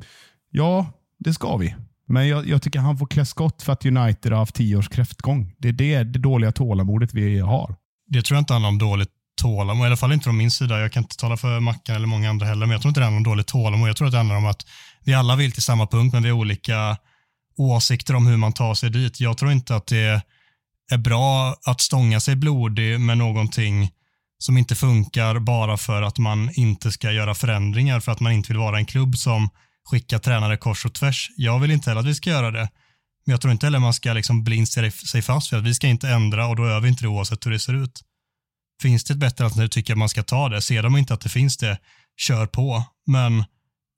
ja, 0.50 0.86
det 1.18 1.34
ska 1.34 1.56
vi. 1.56 1.74
Men 2.08 2.28
jag, 2.28 2.48
jag, 2.48 2.62
tycker 2.62 2.78
han 2.78 2.98
får 2.98 3.06
klä 3.06 3.26
skott 3.26 3.62
för 3.62 3.72
att 3.72 3.86
United 3.86 4.32
har 4.32 4.38
haft 4.38 4.54
tio 4.54 4.76
års 4.76 4.88
kräftgång. 4.88 5.54
Det 5.58 5.68
är 5.68 5.72
det, 5.72 6.04
det 6.04 6.18
dåliga 6.18 6.52
tålamodet 6.52 7.14
vi 7.14 7.38
har. 7.38 7.74
Det 8.06 8.22
tror 8.22 8.36
jag 8.36 8.42
inte 8.42 8.52
handlar 8.52 8.68
om 8.68 8.78
dåligt 8.78 9.10
tålamod, 9.42 9.84
i 9.84 9.86
alla 9.86 9.96
fall 9.96 10.12
inte 10.12 10.24
från 10.24 10.36
min 10.36 10.50
sida. 10.50 10.80
Jag 10.80 10.92
kan 10.92 11.02
inte 11.02 11.16
tala 11.16 11.36
för 11.36 11.60
Mackan 11.60 11.96
eller 11.96 12.06
många 12.06 12.30
andra 12.30 12.46
heller, 12.46 12.66
men 12.66 12.70
jag 12.70 12.82
tror 12.82 12.90
inte 12.90 13.00
det 13.00 13.04
handlar 13.04 13.16
om 13.16 13.24
dåligt 13.24 13.46
tålamod. 13.46 13.88
Jag 13.88 13.96
tror 13.96 14.06
att 14.06 14.12
det 14.12 14.18
handlar 14.18 14.36
om 14.36 14.46
att 14.46 14.66
vi 15.04 15.14
alla 15.14 15.36
vill 15.36 15.52
till 15.52 15.62
samma 15.62 15.86
punkt, 15.86 16.12
men 16.12 16.22
vi 16.22 16.28
har 16.28 16.36
olika 16.36 16.96
åsikter 17.56 18.14
om 18.14 18.26
hur 18.26 18.36
man 18.36 18.52
tar 18.52 18.74
sig 18.74 18.90
dit. 18.90 19.20
Jag 19.20 19.38
tror 19.38 19.52
inte 19.52 19.76
att 19.76 19.86
det 19.86 20.22
är 20.92 20.98
bra 20.98 21.54
att 21.66 21.80
stånga 21.80 22.20
sig 22.20 22.36
blodig 22.36 23.00
med 23.00 23.18
någonting 23.18 23.90
som 24.42 24.58
inte 24.58 24.74
funkar 24.74 25.38
bara 25.38 25.76
för 25.76 26.02
att 26.02 26.18
man 26.18 26.50
inte 26.54 26.92
ska 26.92 27.12
göra 27.12 27.34
förändringar 27.34 28.00
för 28.00 28.12
att 28.12 28.20
man 28.20 28.32
inte 28.32 28.48
vill 28.48 28.58
vara 28.58 28.78
en 28.78 28.86
klubb 28.86 29.16
som 29.16 29.48
skickar 29.90 30.18
tränare 30.18 30.56
kors 30.56 30.86
och 30.86 30.94
tvärs. 30.94 31.30
Jag 31.36 31.58
vill 31.58 31.70
inte 31.70 31.90
heller 31.90 32.00
att 32.00 32.06
vi 32.06 32.14
ska 32.14 32.30
göra 32.30 32.50
det. 32.50 32.68
Men 33.26 33.32
jag 33.32 33.40
tror 33.40 33.52
inte 33.52 33.66
heller 33.66 33.78
man 33.78 33.94
ska 33.94 34.12
liksom 34.12 34.44
blint 34.44 34.68
sig 34.92 35.22
fast 35.22 35.48
för 35.48 35.56
att 35.56 35.64
vi 35.64 35.74
ska 35.74 35.86
inte 35.86 36.08
ändra 36.08 36.46
och 36.46 36.56
då 36.56 36.66
gör 36.66 36.80
vi 36.80 36.88
inte 36.88 37.04
det 37.04 37.08
oavsett 37.08 37.46
hur 37.46 37.50
det 37.50 37.58
ser 37.58 37.74
ut. 37.84 38.00
Finns 38.82 39.04
det 39.04 39.12
ett 39.12 39.18
bättre 39.18 39.44
alternativ 39.44 39.68
tycker 39.68 39.90
jag 39.90 39.98
man 39.98 40.08
ska 40.08 40.22
ta 40.22 40.48
det. 40.48 40.62
Ser 40.62 40.82
de 40.82 40.96
inte 40.96 41.14
att 41.14 41.20
det 41.20 41.28
finns 41.28 41.56
det, 41.56 41.78
kör 42.16 42.46
på. 42.46 42.84
Men 43.06 43.44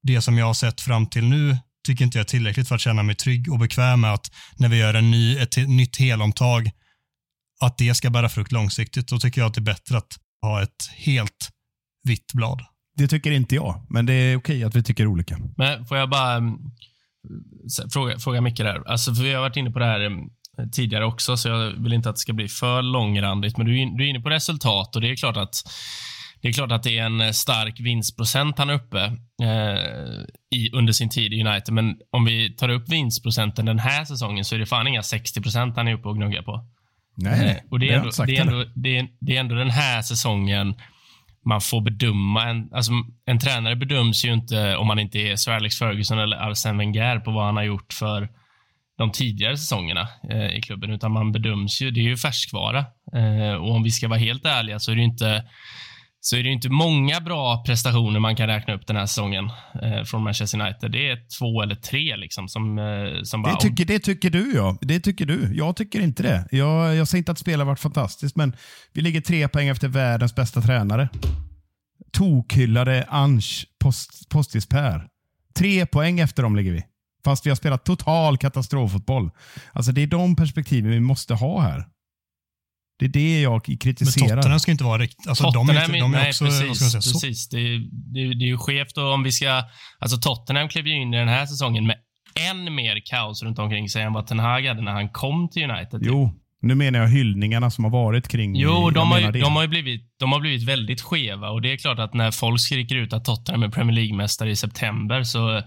det 0.03 0.23
som 0.23 0.39
jag 0.39 0.47
har 0.47 0.55
sett 0.55 0.81
fram 0.81 1.07
till 1.07 1.25
nu 1.25 1.59
tycker 1.87 2.05
inte 2.05 2.19
jag 2.19 2.25
är 2.25 2.29
tillräckligt 2.29 2.69
för 2.69 2.75
att 2.75 2.81
känna 2.81 3.03
mig 3.03 3.15
trygg 3.15 3.53
och 3.53 3.59
bekväm 3.59 4.01
med 4.01 4.13
att 4.13 4.31
när 4.57 4.69
vi 4.69 4.77
gör 4.77 4.95
en 4.95 5.11
ny, 5.11 5.39
ett 5.39 5.57
nytt 5.57 5.97
helomtag, 5.97 6.71
att 7.61 7.79
det 7.79 7.95
ska 7.95 8.11
bära 8.11 8.29
frukt 8.29 8.53
långsiktigt. 8.53 9.09
Då 9.09 9.19
tycker 9.19 9.41
jag 9.41 9.49
att 9.49 9.55
det 9.55 9.61
är 9.61 9.63
bättre 9.63 9.99
att 9.99 10.19
ha 10.43 10.63
ett 10.63 10.91
helt 10.97 11.49
vitt 12.05 12.33
blad. 12.33 12.61
Det 12.97 13.09
tycker 13.09 13.31
inte 13.31 13.55
jag, 13.55 13.87
men 13.91 14.07
det 14.07 14.13
är 14.13 14.37
okej 14.37 14.65
att 14.65 14.77
vi 14.77 14.83
tycker 14.83 15.07
olika. 15.07 15.39
Men 15.57 15.87
får 15.87 15.97
jag 15.97 16.11
bara 16.11 16.37
um, 16.37 16.73
fråga, 17.93 18.19
fråga 18.19 18.41
Micke 18.41 18.59
där. 18.59 18.89
Alltså, 18.89 19.15
för 19.15 19.23
vi 19.23 19.33
har 19.33 19.41
varit 19.41 19.57
inne 19.57 19.71
på 19.71 19.79
det 19.79 19.85
här 19.85 20.05
um, 20.05 20.31
tidigare 20.73 21.05
också, 21.05 21.37
så 21.37 21.49
jag 21.49 21.71
vill 21.71 21.93
inte 21.93 22.09
att 22.11 22.17
det 22.17 22.21
ska 22.21 22.33
bli 22.33 22.49
för 22.49 22.83
långrandigt. 22.83 23.57
Men 23.57 23.67
du, 23.67 23.73
du 23.73 24.05
är 24.05 24.09
inne 24.09 24.21
på 24.21 24.31
resultat 24.31 24.97
och 24.97 25.03
det 25.03 25.11
är 25.11 25.17
klart 25.17 25.37
att 25.37 25.63
det 26.43 26.49
är 26.49 26.53
klart 26.53 26.73
att 26.73 26.83
det 26.83 26.99
är 26.99 27.05
en 27.05 27.21
eh, 27.21 27.31
stark 27.31 27.81
vinstprocent 27.81 28.59
han 28.59 28.71
är 28.71 28.75
uppe 28.75 29.01
eh, 29.43 30.25
i, 30.55 30.71
under 30.73 30.93
sin 30.93 31.09
tid 31.09 31.33
i 31.33 31.45
United, 31.45 31.75
men 31.75 31.97
om 32.11 32.25
vi 32.25 32.57
tar 32.57 32.69
upp 32.69 32.89
vinstprocenten 32.89 33.67
den 33.67 33.79
här 33.79 34.05
säsongen 34.05 34.45
så 34.45 34.55
är 34.55 34.59
det 34.59 34.67
fan 34.67 34.87
inga 34.87 35.03
60 35.03 35.43
procent 35.43 35.77
han 35.77 35.89
är 35.89 35.95
uppe 35.95 36.09
och 36.09 36.17
gnuggar 36.17 36.43
på. 36.43 36.67
Nej, 37.15 37.65
och 37.71 37.79
det 37.79 37.91
är, 37.91 37.97
ändå, 37.97 38.11
det, 38.27 38.37
är 38.37 38.41
ändå, 38.41 38.65
det, 38.75 38.99
är, 38.99 39.09
det 39.21 39.37
är 39.37 39.41
ändå 39.41 39.55
den 39.55 39.71
här 39.71 40.03
säsongen 40.03 40.75
man 41.45 41.61
får 41.61 41.81
bedöma. 41.81 42.49
En, 42.49 42.75
alltså, 42.75 42.93
en 43.27 43.39
tränare 43.39 43.77
bedöms 43.77 44.25
ju 44.25 44.33
inte 44.33 44.77
om 44.77 44.87
man 44.87 44.99
inte 44.99 45.19
är 45.19 45.37
Sir 45.37 45.53
Alex 45.53 45.79
Ferguson 45.79 46.19
eller 46.19 46.51
Arsene 46.51 46.79
Wenger 46.79 47.19
på 47.19 47.31
vad 47.31 47.45
han 47.45 47.57
har 47.57 47.63
gjort 47.63 47.93
för 47.93 48.29
de 48.99 49.13
tidigare 49.13 49.57
säsongerna 49.57 50.09
eh, 50.31 50.57
i 50.57 50.63
klubben, 50.63 50.91
utan 50.91 51.13
man 51.13 51.33
bedöms 51.33 51.83
ju, 51.83 51.91
det 51.91 52.01
är 52.01 52.05
ju 52.05 52.17
färskvara. 52.17 52.85
Eh, 53.15 53.55
och 53.55 53.75
om 53.75 53.83
vi 53.83 53.91
ska 53.91 54.09
vara 54.09 54.19
helt 54.19 54.47
ärliga 54.47 54.79
så 54.79 54.93
är 54.93 54.97
det 54.97 55.03
inte 55.03 55.45
så 56.25 56.37
är 56.37 56.43
det 56.43 56.49
inte 56.49 56.69
många 56.69 57.21
bra 57.21 57.63
prestationer 57.67 58.21
man 58.21 58.37
kan 58.37 58.47
räkna 58.47 58.75
upp 58.75 58.87
den 58.87 58.97
här 58.97 59.07
säsongen 59.07 59.51
eh, 59.83 60.05
från 60.05 60.23
Manchester 60.23 60.61
United. 60.61 60.93
Det 60.93 61.11
är 61.11 61.19
två 61.39 61.63
eller 61.63 61.75
tre 61.75 62.17
liksom 62.17 62.49
som, 62.49 62.79
eh, 62.79 63.23
som 63.23 63.43
bara... 63.43 63.55
Det 63.55 63.61
tycker, 63.61 63.85
det 63.85 63.99
tycker 63.99 64.31
du 64.31 64.53
ja. 64.55 64.77
Det 64.81 65.01
tycker 65.01 65.27
du. 65.27 65.51
Jag 65.55 65.77
tycker 65.77 66.01
inte 66.01 66.23
det. 66.23 66.49
Jag, 66.51 66.95
jag 66.95 67.09
säger 67.09 67.19
inte 67.19 67.33
att 67.33 67.39
spelet 67.39 67.67
varit 67.67 67.81
fantastiskt, 67.81 68.37
men 68.37 68.57
vi 68.93 69.01
ligger 69.01 69.21
tre 69.21 69.49
poäng 69.49 69.69
efter 69.69 69.89
världens 69.89 70.35
bästa 70.35 70.61
tränare. 70.61 71.09
Tokhyllade 72.13 73.07
Ange 73.09 73.65
post, 73.81 74.29
Postis 74.29 74.67
Per. 74.67 75.07
Tre 75.59 75.87
poäng 75.87 76.21
efter 76.21 76.43
dem 76.43 76.57
ligger 76.57 76.73
vi. 76.73 76.83
Fast 77.25 77.47
vi 77.47 77.51
har 77.51 77.57
spelat 77.57 77.85
total 77.85 78.39
katastroffotboll. 78.39 79.31
Alltså 79.73 79.93
det 79.93 80.03
är 80.03 80.07
de 80.07 80.37
perspektiven 80.37 80.91
vi 80.91 81.01
måste 81.01 81.35
ha 81.35 81.61
här. 81.61 81.85
Det 83.03 83.09
är 83.09 83.23
det 83.23 83.41
jag 83.41 83.65
kritiserar. 83.65 84.29
Men 84.29 84.37
Tottenham 84.37 84.61
ska 84.61 84.71
inte 84.73 84.85
vara 84.85 85.03
riktigt... 85.03 85.29
Alltså, 85.29 85.51
de 85.51 85.69
är, 85.69 85.85
inte, 85.85 85.99
de 85.99 86.15
är 86.15 86.19
nej, 86.19 86.29
också, 86.29 86.45
precis. 86.45 86.79
säga, 86.79 87.01
precis. 87.01 87.49
Det, 87.49 87.57
är, 87.59 87.79
det, 88.15 88.39
det 88.39 88.45
är 88.45 88.49
ju 88.49 88.59
skevt 88.59 88.99
och 88.99 89.13
om 89.13 89.23
vi 89.23 89.33
ska... 89.33 89.63
Alltså 89.99 90.17
Tottenham 90.17 90.69
klev 90.69 90.87
ju 90.87 91.03
in 91.03 91.15
i 91.15 91.17
den 91.17 91.29
här 91.29 91.47
säsongen 91.47 91.87
med 91.87 91.97
än 92.51 92.75
mer 92.75 93.03
kaos 93.05 93.43
runt 93.43 93.59
omkring 93.59 93.89
sig 93.89 94.03
än 94.03 94.13
vad 94.13 94.27
Ten 94.27 94.39
Hag 94.39 94.67
hade 94.67 94.83
när 94.83 94.93
han 94.93 95.09
kom 95.09 95.49
till 95.49 95.71
United. 95.71 96.01
Jo, 96.03 96.31
nu 96.63 96.75
menar 96.75 96.99
jag 96.99 97.09
hyllningarna 97.09 97.71
som 97.71 97.85
har 97.85 97.91
varit 97.91 98.29
kring... 98.29 98.57
Jo, 98.57 98.91
de 98.91 99.11
har, 99.11 99.21
ju, 99.21 99.31
de, 99.31 99.57
har 99.57 99.67
blivit, 99.67 100.03
de 100.19 100.33
har 100.33 100.41
blivit 100.41 100.69
väldigt 100.69 101.01
skeva 101.01 101.51
och 101.51 101.63
det 101.63 101.73
är 101.73 101.77
klart 101.77 101.99
att 101.99 102.15
när 102.15 102.31
folk 102.31 102.61
skriker 102.61 102.97
ut 102.97 103.13
att 103.13 103.25
Tottenham 103.25 103.63
är 103.63 103.69
Premier 103.69 103.97
League-mästare 103.97 104.51
i 104.51 104.57
september 104.57 105.23
så 105.23 105.63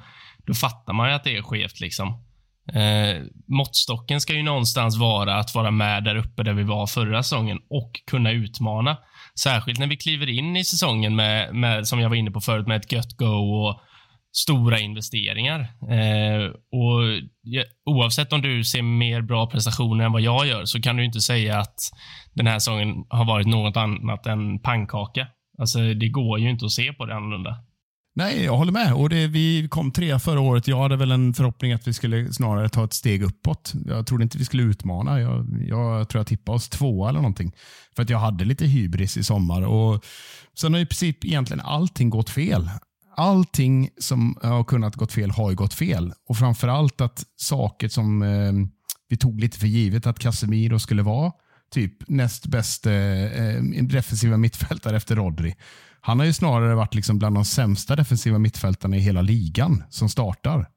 då 0.46 0.54
fattar 0.54 0.94
man 0.94 1.10
ju 1.10 1.16
att 1.16 1.24
det 1.24 1.38
är 1.38 1.42
skevt 1.42 1.80
liksom. 1.80 2.25
Eh, 2.74 3.22
måttstocken 3.48 4.22
ska 4.22 4.34
ju 4.34 4.44
någonstans 4.44 4.98
vara 4.98 5.36
att 5.36 5.56
vara 5.56 5.72
med 5.72 6.04
där 6.04 6.16
uppe 6.16 6.44
där 6.44 6.54
vi 6.54 6.64
var 6.64 6.88
förra 6.88 7.24
säsongen 7.24 7.58
och 7.70 7.92
kunna 8.08 8.32
utmana. 8.32 8.98
Särskilt 9.40 9.80
när 9.80 9.88
vi 9.88 9.98
kliver 9.98 10.30
in 10.30 10.56
i 10.56 10.64
säsongen 10.64 11.16
med, 11.16 11.56
med 11.56 11.88
som 11.88 12.00
jag 12.00 12.10
var 12.10 12.16
inne 12.16 12.32
på 12.32 12.42
förut, 12.42 12.68
med 12.68 12.78
ett 12.78 12.92
gött 12.92 13.18
go 13.18 13.66
och 13.66 13.82
stora 14.36 14.80
investeringar. 14.80 15.60
Eh, 15.90 16.46
och 16.72 17.22
ja, 17.42 17.64
Oavsett 17.86 18.34
om 18.34 18.42
du 18.42 18.64
ser 18.64 18.82
mer 18.82 19.22
bra 19.22 19.48
prestationer 19.48 20.06
än 20.06 20.12
vad 20.12 20.22
jag 20.22 20.48
gör 20.48 20.66
så 20.66 20.82
kan 20.82 20.98
du 20.98 21.06
inte 21.06 21.22
säga 21.22 21.60
att 21.60 21.76
den 22.34 22.48
här 22.48 22.60
säsongen 22.60 22.96
har 23.10 23.26
varit 23.26 23.48
något 23.48 23.78
annat 23.78 24.26
än 24.26 24.60
pannkaka. 24.60 25.28
Alltså, 25.58 25.80
det 25.80 26.10
går 26.10 26.40
ju 26.40 26.50
inte 26.50 26.66
att 26.66 26.72
se 26.72 26.94
på 26.94 27.06
det 27.06 27.16
annorlunda. 27.16 27.58
Nej, 28.18 28.44
jag 28.44 28.58
håller 28.58 28.72
med. 28.72 28.94
Och 28.94 29.10
det, 29.10 29.28
vi 29.28 29.68
kom 29.68 29.92
tre 29.92 30.20
förra 30.20 30.40
året. 30.40 30.68
Jag 30.68 30.82
hade 30.82 30.96
väl 30.96 31.12
en 31.12 31.34
förhoppning 31.34 31.74
att 31.74 31.88
vi 31.88 31.94
skulle 31.94 32.34
snarare 32.34 32.70
ta 32.70 32.86
ett 32.86 32.94
steg 32.94 33.24
uppåt. 33.24 33.74
Jag 33.86 34.08
trodde 34.08 34.24
inte 34.24 34.38
vi 34.38 34.46
skulle 34.46 34.64
utmana. 34.64 35.22
Jag, 35.22 35.48
jag 35.68 36.10
tror 36.10 36.20
jag 36.20 36.28
tippade 36.28 36.56
oss 36.56 36.70
två 36.70 37.08
eller 37.08 37.20
någonting. 37.20 37.52
För 37.96 38.04
att 38.04 38.10
jag 38.10 38.20
hade 38.20 38.46
lite 38.46 38.66
hybris 38.66 39.18
i 39.18 39.24
sommar. 39.24 39.62
Och 39.62 40.06
sen 40.58 40.74
har 40.74 40.82
i 40.82 40.86
princip 40.86 41.26
egentligen 41.26 41.62
allting 41.62 42.10
gått 42.10 42.30
fel. 42.30 42.70
Allting 43.18 43.90
som 43.98 44.38
har 44.42 44.64
kunnat 44.64 44.96
gått 44.96 45.12
fel 45.12 45.32
har 45.32 45.50
ju 45.50 45.56
gått 45.56 45.74
fel. 45.74 46.14
Och 46.28 46.38
framförallt 46.38 47.02
att 47.02 47.24
saker 47.36 47.90
som 47.90 48.22
eh, 48.22 48.54
vi 49.10 49.18
tog 49.18 49.40
lite 49.40 49.60
för 49.60 49.68
givet 49.68 50.08
att 50.08 50.20
Casemiro 50.20 50.80
skulle 50.80 51.04
vara 51.04 51.32
typ 51.72 52.10
näst 52.10 52.48
bästa 52.48 52.92
eh, 52.92 53.64
defensiva 53.82 54.38
mittfältare 54.38 54.98
efter 54.98 55.16
Rodri 55.16 55.56
han 56.06 56.20
har 56.20 56.26
ju 56.26 56.34
snarare 56.34 56.76
varit 56.76 56.96
liksom 56.96 57.20
bland 57.20 57.36
de 57.36 57.46
sämsta 57.46 57.96
defensiva 57.96 58.38
mittfältarna 58.38 58.98
i 58.98 59.00
hela 59.00 59.22
ligan 59.22 59.84
som 59.90 60.10
startar. 60.10 60.68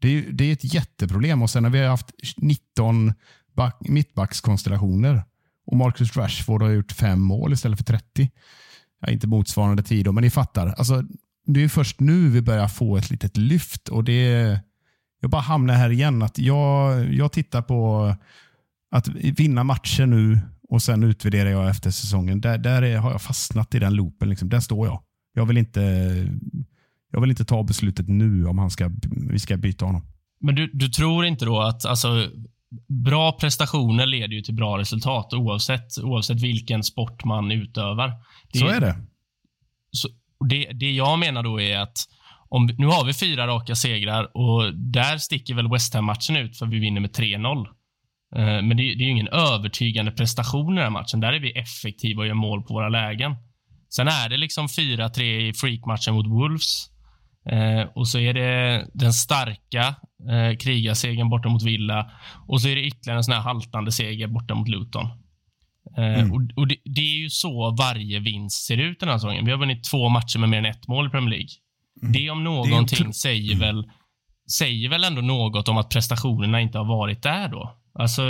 Det 0.00 0.08
är, 0.08 0.32
det 0.32 0.44
är 0.44 0.52
ett 0.52 0.74
jätteproblem 0.74 1.42
och 1.42 1.50
sen 1.50 1.64
har 1.64 1.70
vi 1.70 1.86
haft 1.86 2.12
19 2.36 3.12
back, 3.56 3.76
mittbackskonstellationer 3.80 5.22
och 5.66 5.76
Marcus 5.76 6.16
Rashford 6.16 6.62
har 6.62 6.70
gjort 6.70 6.92
fem 6.92 7.20
mål 7.20 7.52
istället 7.52 7.78
för 7.78 7.84
30. 7.84 8.30
Ja, 9.00 9.10
inte 9.10 9.26
motsvarande 9.26 9.82
tid, 9.82 10.04
då, 10.04 10.12
men 10.12 10.24
ni 10.24 10.30
fattar. 10.30 10.74
Alltså, 10.78 11.02
det 11.44 11.64
är 11.64 11.68
först 11.68 12.00
nu 12.00 12.28
vi 12.28 12.42
börjar 12.42 12.68
få 12.68 12.96
ett 12.96 13.10
litet 13.10 13.36
lyft 13.36 13.88
och 13.88 14.04
det 14.04 14.60
jag 15.20 15.30
bara 15.30 15.42
hamnar 15.42 15.74
här 15.74 15.90
igen. 15.90 16.22
att 16.22 16.38
Jag, 16.38 17.12
jag 17.12 17.32
tittar 17.32 17.62
på 17.62 18.14
att 18.90 19.08
vinna 19.08 19.64
matcher 19.64 20.06
nu 20.06 20.40
och 20.68 20.82
sen 20.82 21.02
utvärderar 21.02 21.50
jag 21.50 21.68
efter 21.68 21.90
säsongen. 21.90 22.40
Där, 22.40 22.58
där 22.58 22.82
är, 22.82 22.98
har 22.98 23.10
jag 23.10 23.22
fastnat 23.22 23.74
i 23.74 23.78
den 23.78 23.94
loopen. 23.94 24.28
Liksom. 24.28 24.48
Där 24.48 24.60
står 24.60 24.86
jag. 24.86 25.02
Jag 25.34 25.46
vill, 25.46 25.58
inte, 25.58 25.80
jag 27.12 27.20
vill 27.20 27.30
inte 27.30 27.44
ta 27.44 27.62
beslutet 27.62 28.08
nu 28.08 28.46
om 28.46 28.58
han 28.58 28.70
ska, 28.70 28.90
vi 29.30 29.38
ska 29.38 29.56
byta 29.56 29.84
honom. 29.84 30.02
Men 30.40 30.54
du, 30.54 30.70
du 30.72 30.88
tror 30.88 31.26
inte 31.26 31.44
då 31.44 31.60
att 31.60 31.84
alltså, 31.84 32.30
bra 32.88 33.32
prestationer 33.32 34.06
leder 34.06 34.34
ju 34.34 34.40
till 34.40 34.54
bra 34.54 34.78
resultat 34.78 35.34
oavsett, 35.34 35.98
oavsett 36.02 36.42
vilken 36.42 36.84
sport 36.84 37.24
man 37.24 37.50
utövar? 37.52 38.12
Det, 38.52 38.58
så 38.58 38.68
är 38.68 38.80
det. 38.80 38.96
Så, 39.90 40.08
det. 40.48 40.72
Det 40.72 40.90
jag 40.90 41.18
menar 41.18 41.42
då 41.42 41.60
är 41.60 41.78
att 41.78 41.98
om, 42.48 42.66
nu 42.78 42.86
har 42.86 43.04
vi 43.04 43.14
fyra 43.14 43.46
raka 43.46 43.74
segrar 43.74 44.36
och 44.36 44.74
där 44.74 45.18
sticker 45.18 45.54
väl 45.54 45.70
West 45.70 45.94
Ham-matchen 45.94 46.36
ut 46.36 46.58
för 46.58 46.66
vi 46.66 46.78
vinner 46.78 47.00
med 47.00 47.10
3-0. 47.10 47.66
Eh, 48.36 48.62
men 48.62 48.68
det, 48.68 48.82
det 48.82 49.04
är 49.04 49.06
ju 49.06 49.10
ingen 49.10 49.28
övertygande 49.28 50.12
prestation 50.12 50.72
i 50.72 50.76
den 50.76 50.84
här 50.84 50.90
matchen. 50.90 51.20
Där 51.20 51.32
är 51.32 51.40
vi 51.40 51.50
effektiva 51.50 52.20
och 52.20 52.26
gör 52.26 52.34
mål 52.34 52.62
på 52.62 52.74
våra 52.74 52.88
lägen. 52.88 53.36
Sen 53.96 54.08
är 54.08 54.28
det 54.28 54.36
liksom 54.36 54.66
4-3 54.66 55.22
i 55.22 55.52
freakmatchen 55.54 56.14
mot 56.14 56.26
Wolves. 56.26 56.90
Eh, 57.50 57.88
och 57.94 58.08
så 58.08 58.18
är 58.18 58.34
det 58.34 58.86
den 58.94 59.12
starka 59.12 59.94
eh, 60.30 60.56
krigarsegern 60.56 61.28
borta 61.28 61.48
mot 61.48 61.62
Villa. 61.62 62.10
Och 62.48 62.60
så 62.60 62.68
är 62.68 62.76
det 62.76 62.82
ytterligare 62.82 63.18
en 63.18 63.24
sån 63.24 63.34
här 63.34 63.40
haltande 63.40 63.92
seger 63.92 64.26
borta 64.26 64.54
mot 64.54 64.68
Luton. 64.68 65.06
Eh, 65.96 66.18
mm. 66.18 66.32
Och, 66.32 66.40
och 66.56 66.66
det, 66.68 66.76
det, 66.84 67.00
är 67.00 67.18
ju 67.18 67.30
så 67.30 67.76
varje 67.78 68.20
vinst 68.20 68.66
ser 68.66 68.76
ut 68.76 69.00
den 69.00 69.08
här 69.08 69.18
säsongen. 69.18 69.44
Vi 69.44 69.50
har 69.50 69.58
vunnit 69.58 69.84
två 69.84 70.08
matcher 70.08 70.38
med 70.38 70.48
mer 70.48 70.58
än 70.58 70.66
ett 70.66 70.88
mål 70.88 71.06
i 71.06 71.10
Premier 71.10 71.30
League. 71.30 71.48
Mm. 72.02 72.12
Det 72.12 72.30
om 72.30 72.44
någonting 72.44 73.14
säger, 73.14 73.54
mm. 73.54 73.58
väl, 73.58 73.84
säger 74.58 74.88
väl 74.88 75.04
ändå 75.04 75.22
något 75.22 75.68
om 75.68 75.76
att 75.76 75.90
prestationerna 75.90 76.60
inte 76.60 76.78
har 76.78 76.84
varit 76.84 77.22
där 77.22 77.48
då. 77.48 77.76
Alltså, 77.98 78.22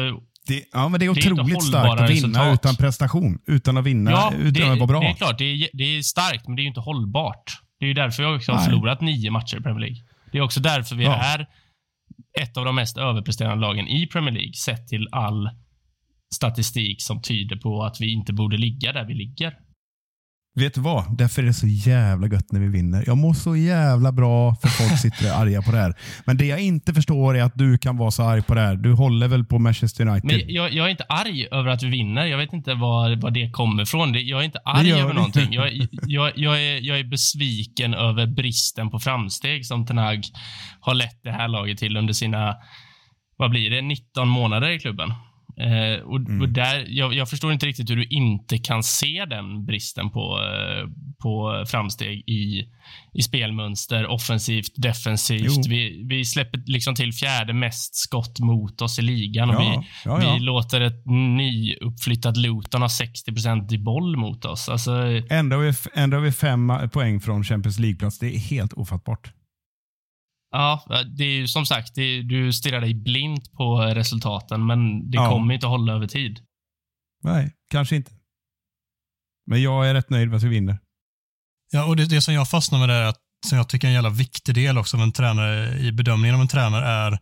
det, 0.46 0.64
ja, 0.72 0.88
men 0.88 1.00
det 1.00 1.06
är 1.06 1.10
otroligt 1.10 1.46
det 1.46 1.52
är 1.52 1.60
starkt 1.60 2.00
att 2.00 2.10
vinna 2.10 2.28
resultat. 2.28 2.54
utan 2.54 2.76
prestation. 2.76 3.38
Utan 3.46 3.76
att 3.76 3.84
vinna, 3.84 4.10
ja, 4.10 4.32
utan 4.38 4.52
det, 4.52 4.72
att 4.72 4.78
vara 4.78 4.86
bra. 4.86 5.00
Det 5.00 5.06
är 5.06 5.14
klart, 5.14 5.38
det 5.38 5.44
är, 5.44 5.68
det 5.72 5.84
är 5.84 6.02
starkt, 6.02 6.46
men 6.46 6.56
det 6.56 6.62
är 6.62 6.64
inte 6.64 6.80
hållbart. 6.80 7.62
Det 7.78 7.84
är 7.84 7.88
ju 7.88 7.94
därför 7.94 8.22
jag 8.22 8.36
också 8.36 8.52
har 8.52 8.64
förlorat 8.64 9.00
nio 9.00 9.30
matcher 9.30 9.56
i 9.56 9.60
Premier 9.60 9.80
League. 9.80 10.04
Det 10.32 10.38
är 10.38 10.42
också 10.42 10.60
därför 10.60 10.96
vi 10.96 11.04
ja. 11.04 11.14
är 11.14 11.46
ett 12.40 12.56
av 12.56 12.64
de 12.64 12.74
mest 12.74 12.98
överpresterande 12.98 13.66
lagen 13.66 13.88
i 13.88 14.06
Premier 14.06 14.34
League, 14.34 14.52
sett 14.52 14.88
till 14.88 15.08
all 15.12 15.50
statistik 16.34 17.02
som 17.02 17.22
tyder 17.22 17.56
på 17.56 17.84
att 17.84 18.00
vi 18.00 18.12
inte 18.12 18.32
borde 18.32 18.56
ligga 18.56 18.92
där 18.92 19.04
vi 19.04 19.14
ligger. 19.14 19.54
Vet 20.57 20.74
du 20.74 20.80
vad? 20.80 21.16
Därför 21.18 21.42
är 21.42 21.46
det 21.46 21.54
så 21.54 21.66
jävla 21.66 22.26
gött 22.26 22.52
när 22.52 22.61
vi 22.61 22.68
vinner. 22.68 23.04
Jag 23.07 23.16
mår 23.16 23.34
så 23.34 23.57
jävla 23.57 24.12
bra 24.12 24.54
för 24.54 24.68
folk 24.68 24.98
sitter 25.02 25.32
arga 25.32 25.62
på 25.62 25.72
det 25.72 25.78
här. 25.78 25.94
Men 26.24 26.36
det 26.36 26.46
jag 26.46 26.61
inte 26.61 26.94
förstår 26.94 27.36
är 27.36 27.42
att 27.42 27.54
du 27.54 27.78
kan 27.78 27.96
vara 27.96 28.11
så 28.11 28.22
arg 28.22 28.42
på 28.42 28.54
det 28.54 28.61
här. 28.61 28.76
Du 28.76 28.92
håller 28.92 29.28
väl 29.28 29.44
på 29.44 29.59
Manchester 29.59 30.07
United? 30.07 30.24
Men 30.24 30.54
jag, 30.54 30.72
jag 30.72 30.86
är 30.86 30.90
inte 30.90 31.04
arg 31.09 31.46
över 31.50 31.70
att 31.70 31.82
vi 31.82 31.88
vinner. 31.88 32.26
Jag 32.26 32.38
vet 32.38 32.52
inte 32.52 32.74
var, 32.74 33.16
var 33.16 33.30
det 33.30 33.50
kommer 33.50 33.82
ifrån. 33.82 34.14
Jag 34.14 34.40
är 34.40 34.44
inte 34.44 34.59
arg 34.64 34.92
över 34.92 35.14
någonting. 35.14 35.52
Jag, 35.52 35.72
jag, 36.07 36.32
jag, 36.36 36.62
är, 36.62 36.80
jag 36.80 36.98
är 36.98 37.04
besviken 37.04 37.94
över 37.94 38.26
bristen 38.26 38.90
på 38.90 38.98
framsteg 38.98 39.66
som 39.66 39.86
Tenag 39.86 40.22
har 40.80 40.94
lett 40.94 41.22
det 41.22 41.32
här 41.32 41.48
laget 41.48 41.78
till 41.78 41.96
under 41.96 42.12
sina, 42.12 42.57
vad 43.36 43.50
blir 43.50 43.70
det, 43.70 43.82
19 43.82 44.28
månader 44.28 44.70
i 44.70 44.78
klubben. 44.78 45.12
Eh, 45.61 46.02
och, 46.04 46.18
mm. 46.18 46.42
och, 46.42 46.48
där, 46.48 46.84
jag, 46.88 47.14
jag, 47.14 47.30
förstår 47.30 47.52
inte 47.52 47.66
riktigt 47.66 47.90
hur 47.90 47.96
du 47.96 48.04
inte 48.04 48.59
kan 48.59 48.82
se 48.82 49.24
den 49.30 49.64
bristen 49.66 50.11
på, 50.11 50.40
eh, 50.42 50.88
på 51.22 51.64
framsteg 51.68 52.18
i, 52.18 52.68
i 53.14 53.22
spelmönster, 53.22 54.07
offensivt, 54.07 54.72
defensivt. 54.76 55.66
Vi, 55.68 56.07
vi 56.09 56.24
släpper 56.24 56.62
liksom 56.66 56.94
till 56.94 57.12
fjärde 57.12 57.52
mest 57.52 57.94
skott 57.94 58.38
mot 58.38 58.82
oss 58.82 58.98
i 58.98 59.02
ligan 59.02 59.50
och 59.50 59.54
ja, 59.54 59.61
vi, 59.61 59.86
ja, 60.11 60.22
ja. 60.22 60.34
vi 60.34 60.40
låter 60.40 60.80
ett 60.80 61.07
nyuppflyttat 61.07 62.36
Luton 62.36 62.82
ha 62.82 62.88
60% 62.88 63.74
i 63.74 63.78
boll 63.78 64.16
mot 64.16 64.44
oss. 64.44 64.68
Alltså, 64.68 64.92
ändå, 65.30 65.61
är, 65.61 65.76
ändå 65.94 66.16
är 66.16 66.20
vi 66.20 66.32
fem 66.32 66.72
poäng 66.92 67.20
från 67.20 67.44
Champions 67.44 67.78
League-plats. 67.78 68.18
Det 68.18 68.34
är 68.34 68.38
helt 68.38 68.72
ofattbart. 68.72 69.32
Ja, 70.57 71.02
det 71.16 71.24
är 71.24 71.30
ju 71.32 71.48
som 71.48 71.66
sagt, 71.66 71.98
är, 71.98 72.22
du 72.22 72.52
stirrar 72.52 72.80
dig 72.80 72.94
blint 72.94 73.52
på 73.52 73.80
resultaten, 73.80 74.66
men 74.66 75.11
det 75.11 75.16
ja. 75.16 75.30
kommer 75.30 75.54
inte 75.54 75.66
hålla 75.66 75.92
över 75.92 76.07
tid. 76.07 76.38
Nej, 77.22 77.52
kanske 77.70 77.96
inte. 77.96 78.12
Men 79.46 79.62
jag 79.62 79.90
är 79.90 79.94
rätt 79.94 80.11
nöjd 80.11 80.28
med 80.28 80.36
att 80.36 80.42
vi 80.42 80.48
vinner. 80.48 80.78
Ja, 81.72 81.84
och 81.84 81.96
det, 81.96 82.04
det 82.04 82.20
som 82.20 82.34
jag 82.34 82.50
fastnar 82.50 82.78
med 82.78 82.88
det 82.88 82.94
är 82.94 83.04
att, 83.04 83.20
som 83.46 83.59
jag 83.59 83.68
tycker 83.68 83.86
är 83.86 83.90
en 83.90 83.94
jävla 83.94 84.11
viktig 84.11 84.54
del 84.54 84.78
också 84.78 84.96
av 84.96 85.02
en 85.02 85.12
tränare 85.12 85.78
i 85.78 85.92
bedömningen 85.92 86.34
av 86.34 86.40
en 86.40 86.48
tränare 86.48 86.86
är 86.86 87.18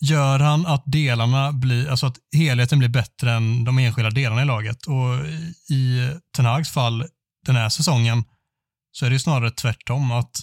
Gör 0.00 0.38
han 0.38 0.66
att 0.66 0.82
delarna 0.86 1.52
blir, 1.52 1.88
alltså 1.88 2.06
att 2.06 2.16
helheten 2.36 2.78
blir 2.78 2.88
bättre 2.88 3.32
än 3.32 3.64
de 3.64 3.78
enskilda 3.78 4.10
delarna 4.10 4.42
i 4.42 4.44
laget? 4.44 4.86
Och 4.86 5.26
i 5.74 6.10
Ten 6.36 6.44
Hags 6.44 6.70
fall 6.70 7.04
den 7.46 7.56
här 7.56 7.68
säsongen 7.68 8.24
så 8.92 9.06
är 9.06 9.10
det 9.10 9.18
snarare 9.18 9.50
tvärtom. 9.50 10.10
att 10.10 10.36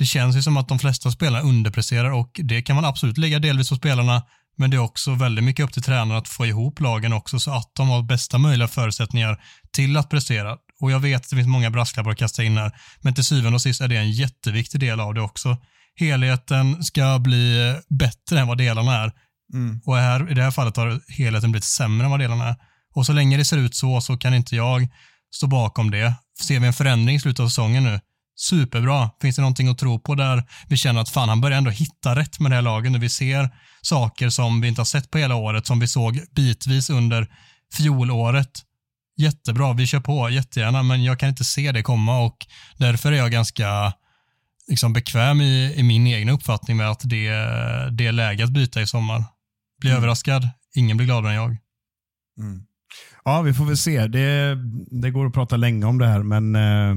det 0.00 0.06
känns 0.06 0.36
ju 0.36 0.42
som 0.42 0.56
att 0.56 0.68
de 0.68 0.78
flesta 0.78 1.10
spelarna 1.10 1.44
underpresterar 1.44 2.10
och 2.10 2.40
det 2.44 2.62
kan 2.62 2.76
man 2.76 2.84
absolut 2.84 3.18
lägga 3.18 3.38
delvis 3.38 3.68
på 3.68 3.76
spelarna, 3.76 4.22
Men 4.56 4.70
det 4.70 4.76
är 4.76 4.78
också 4.78 5.14
väldigt 5.14 5.44
mycket 5.44 5.64
upp 5.64 5.72
till 5.72 5.82
tränaren 5.82 6.18
att 6.18 6.28
få 6.28 6.46
ihop 6.46 6.80
lagen 6.80 7.12
också 7.12 7.38
så 7.38 7.50
att 7.50 7.70
de 7.74 7.88
har 7.88 8.02
bästa 8.02 8.38
möjliga 8.38 8.68
förutsättningar 8.68 9.42
till 9.72 9.96
att 9.96 10.10
prestera. 10.10 10.56
Och 10.80 10.90
jag 10.90 11.00
vet 11.00 11.16
att 11.16 11.30
det 11.30 11.36
finns 11.36 11.48
många 11.48 11.70
brasklappar 11.70 12.10
att 12.10 12.18
kasta 12.18 12.44
in 12.44 12.56
här, 12.56 12.72
men 13.00 13.14
till 13.14 13.24
syvende 13.24 13.54
och 13.54 13.62
sist 13.62 13.80
är 13.80 13.88
det 13.88 13.96
en 13.96 14.12
jätteviktig 14.12 14.80
del 14.80 15.00
av 15.00 15.14
det 15.14 15.20
också. 15.20 15.56
Helheten 15.96 16.84
ska 16.84 17.18
bli 17.18 17.74
bättre 17.88 18.40
än 18.40 18.48
vad 18.48 18.58
delarna 18.58 18.96
är. 18.96 19.12
Mm. 19.52 19.80
Och 19.84 19.96
här, 19.96 20.30
i 20.30 20.34
det 20.34 20.42
här 20.42 20.50
fallet 20.50 20.76
har 20.76 21.00
helheten 21.08 21.52
blivit 21.52 21.64
sämre 21.64 22.04
än 22.04 22.10
vad 22.10 22.20
delarna 22.20 22.48
är. 22.48 22.56
Och 22.94 23.06
så 23.06 23.12
länge 23.12 23.36
det 23.36 23.44
ser 23.44 23.58
ut 23.58 23.74
så, 23.74 24.00
så 24.00 24.16
kan 24.16 24.34
inte 24.34 24.56
jag 24.56 24.88
stå 25.34 25.46
bakom 25.46 25.90
det. 25.90 26.14
Ser 26.42 26.60
vi 26.60 26.66
en 26.66 26.72
förändring 26.72 27.16
i 27.16 27.20
slutet 27.20 27.40
av 27.40 27.48
säsongen 27.48 27.84
nu, 27.84 28.00
superbra. 28.40 29.10
Finns 29.22 29.36
det 29.36 29.42
någonting 29.42 29.68
att 29.68 29.78
tro 29.78 29.98
på 29.98 30.14
där 30.14 30.42
vi 30.68 30.76
känner 30.76 31.00
att 31.00 31.08
fan, 31.08 31.28
han 31.28 31.40
börjar 31.40 31.58
ändå 31.58 31.70
hitta 31.70 32.16
rätt 32.16 32.40
med 32.40 32.50
det 32.50 32.54
här 32.54 32.62
laget 32.62 32.92
när 32.92 32.98
vi 32.98 33.08
ser 33.08 33.50
saker 33.82 34.28
som 34.28 34.60
vi 34.60 34.68
inte 34.68 34.80
har 34.80 34.86
sett 34.86 35.10
på 35.10 35.18
hela 35.18 35.34
året, 35.34 35.66
som 35.66 35.80
vi 35.80 35.86
såg 35.86 36.20
bitvis 36.34 36.90
under 36.90 37.28
fjolåret. 37.74 38.50
Jättebra, 39.16 39.72
vi 39.72 39.86
kör 39.86 40.00
på 40.00 40.30
jättegärna, 40.30 40.82
men 40.82 41.04
jag 41.04 41.18
kan 41.18 41.28
inte 41.28 41.44
se 41.44 41.72
det 41.72 41.82
komma 41.82 42.20
och 42.20 42.36
därför 42.76 43.12
är 43.12 43.16
jag 43.16 43.32
ganska 43.32 43.92
liksom 44.68 44.92
bekväm 44.92 45.40
i, 45.40 45.74
i 45.76 45.82
min 45.82 46.06
egen 46.06 46.28
uppfattning 46.28 46.76
med 46.76 46.90
att 46.90 47.00
det, 47.04 47.28
det 47.90 48.06
är 48.06 48.12
läge 48.12 48.44
att 48.44 48.50
byta 48.50 48.82
i 48.82 48.86
sommar. 48.86 49.24
Bli 49.80 49.90
överraskad, 49.90 50.48
ingen 50.74 50.96
blir 50.96 51.06
gladare 51.06 51.32
än 51.32 51.36
jag. 51.36 51.56
Ja, 53.24 53.42
vi 53.42 53.54
får 53.54 53.64
väl 53.64 53.76
se. 53.76 54.06
Det, 54.06 54.56
det 55.00 55.10
går 55.10 55.26
att 55.26 55.34
prata 55.34 55.56
länge 55.56 55.86
om 55.86 55.98
det 55.98 56.06
här, 56.06 56.22
men 56.22 56.56
eh, 56.56 56.94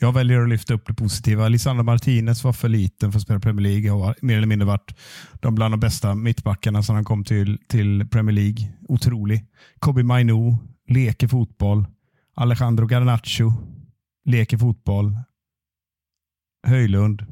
jag 0.00 0.12
väljer 0.12 0.42
att 0.42 0.48
lyfta 0.48 0.74
upp 0.74 0.86
det 0.86 0.94
positiva. 0.94 1.48
Lisandro 1.48 1.84
Martinez 1.84 2.44
var 2.44 2.52
för 2.52 2.68
liten 2.68 3.12
för 3.12 3.18
att 3.18 3.22
spela 3.22 3.40
Premier 3.40 3.68
League. 3.68 3.90
Har 3.90 4.16
mer 4.22 4.36
eller 4.36 4.46
mindre 4.46 4.66
varit 4.66 4.94
de 5.40 5.54
bland 5.54 5.72
de 5.72 5.80
bästa 5.80 6.14
mittbackarna 6.14 6.82
sedan 6.82 6.94
han 6.94 7.04
kom 7.04 7.24
till, 7.24 7.58
till 7.68 8.08
Premier 8.08 8.34
League. 8.34 8.72
Otrolig. 8.88 9.44
Kobe 9.78 10.02
Mainu 10.02 10.56
leker 10.88 11.28
fotboll. 11.28 11.86
Alejandro 12.34 12.86
Garnacho 12.86 13.52
leker 14.24 14.58
fotboll. 14.58 15.16
Höjlund. 16.66 17.26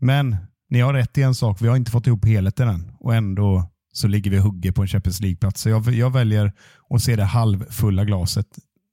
Men 0.00 0.36
ni 0.68 0.80
har 0.80 0.94
rätt 0.94 1.18
i 1.18 1.22
en 1.22 1.34
sak. 1.34 1.62
Vi 1.62 1.68
har 1.68 1.76
inte 1.76 1.90
fått 1.90 2.06
ihop 2.06 2.24
helheten 2.24 2.68
än 2.68 2.92
och 2.98 3.14
ändå 3.14 3.64
så 3.92 4.08
ligger 4.08 4.30
vi 4.30 4.38
och 4.38 4.42
hugger 4.42 4.72
på 4.72 4.82
en 4.82 4.88
Champions 4.88 5.20
League-plats. 5.20 5.60
Så 5.60 5.68
jag, 5.68 5.88
jag 5.88 6.10
väljer 6.10 6.52
att 6.90 7.02
se 7.02 7.16
det 7.16 7.24
halvfulla 7.24 8.04
glaset. 8.04 8.46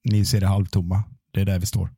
Ni 0.04 0.26
ser 0.26 0.42
det 0.42 0.48
halvtomma. 0.48 1.04
Det 1.34 1.42
är 1.42 1.46
där 1.46 1.60
vi 1.60 1.66
står. 1.66 1.90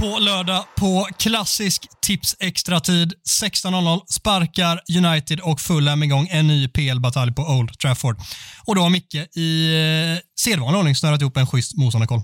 På 0.00 0.18
lördag 0.18 0.64
på 0.76 1.06
klassisk 1.18 1.88
tips 2.02 2.36
extra 2.38 2.80
tid 2.80 3.12
16.00 3.42 4.00
sparkar 4.06 4.80
United 4.98 5.40
och 5.40 5.60
Fulham 5.60 6.02
igång 6.02 6.28
en 6.30 6.46
ny 6.46 6.68
PL-batalj 6.68 7.32
på 7.32 7.42
Old 7.42 7.78
Trafford. 7.78 8.16
Och 8.66 8.74
då 8.74 8.80
har 8.80 8.90
Micke 8.90 9.14
i 9.36 9.74
eh, 10.14 10.18
sedvanlig 10.40 10.78
ordning 10.78 10.94
snörat 10.94 11.20
ihop 11.20 11.36
en 11.36 11.46
schysst 11.46 11.76
motståndarkoll. 11.76 12.22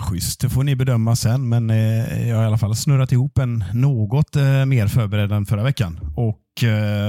Schysst, 0.00 0.40
det 0.40 0.50
får 0.50 0.64
ni 0.64 0.76
bedöma 0.76 1.16
sen, 1.16 1.48
men 1.48 1.70
eh, 1.70 2.28
jag 2.28 2.36
har 2.36 2.42
i 2.42 2.46
alla 2.46 2.58
fall 2.58 2.76
snurrat 2.76 3.12
ihop 3.12 3.38
en 3.38 3.64
något 3.72 4.36
eh, 4.36 4.64
mer 4.64 4.88
förberedd 4.88 5.32
än 5.32 5.46
förra 5.46 5.62
veckan. 5.62 6.00
Och 6.16 6.40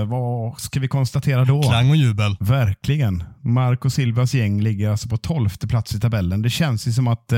vad 0.08 0.60
ska 0.60 0.80
vi 0.80 0.88
konstatera 0.88 1.46
då? 1.46 1.62
Klang 1.62 1.90
och 1.90 1.96
jubel. 1.96 2.38
Verkligen. 2.40 3.24
Marco 3.42 3.90
Silvas 3.90 4.34
gäng 4.34 4.62
ligger 4.62 4.90
alltså 4.90 5.10
på 5.10 5.18
tolfte 5.18 5.68
plats 5.68 5.96
i 5.96 6.00
tabellen. 6.00 6.42
Det 6.42 6.50
känns 6.50 6.88
ju 6.88 6.94
som 6.94 7.08
att 7.08 7.34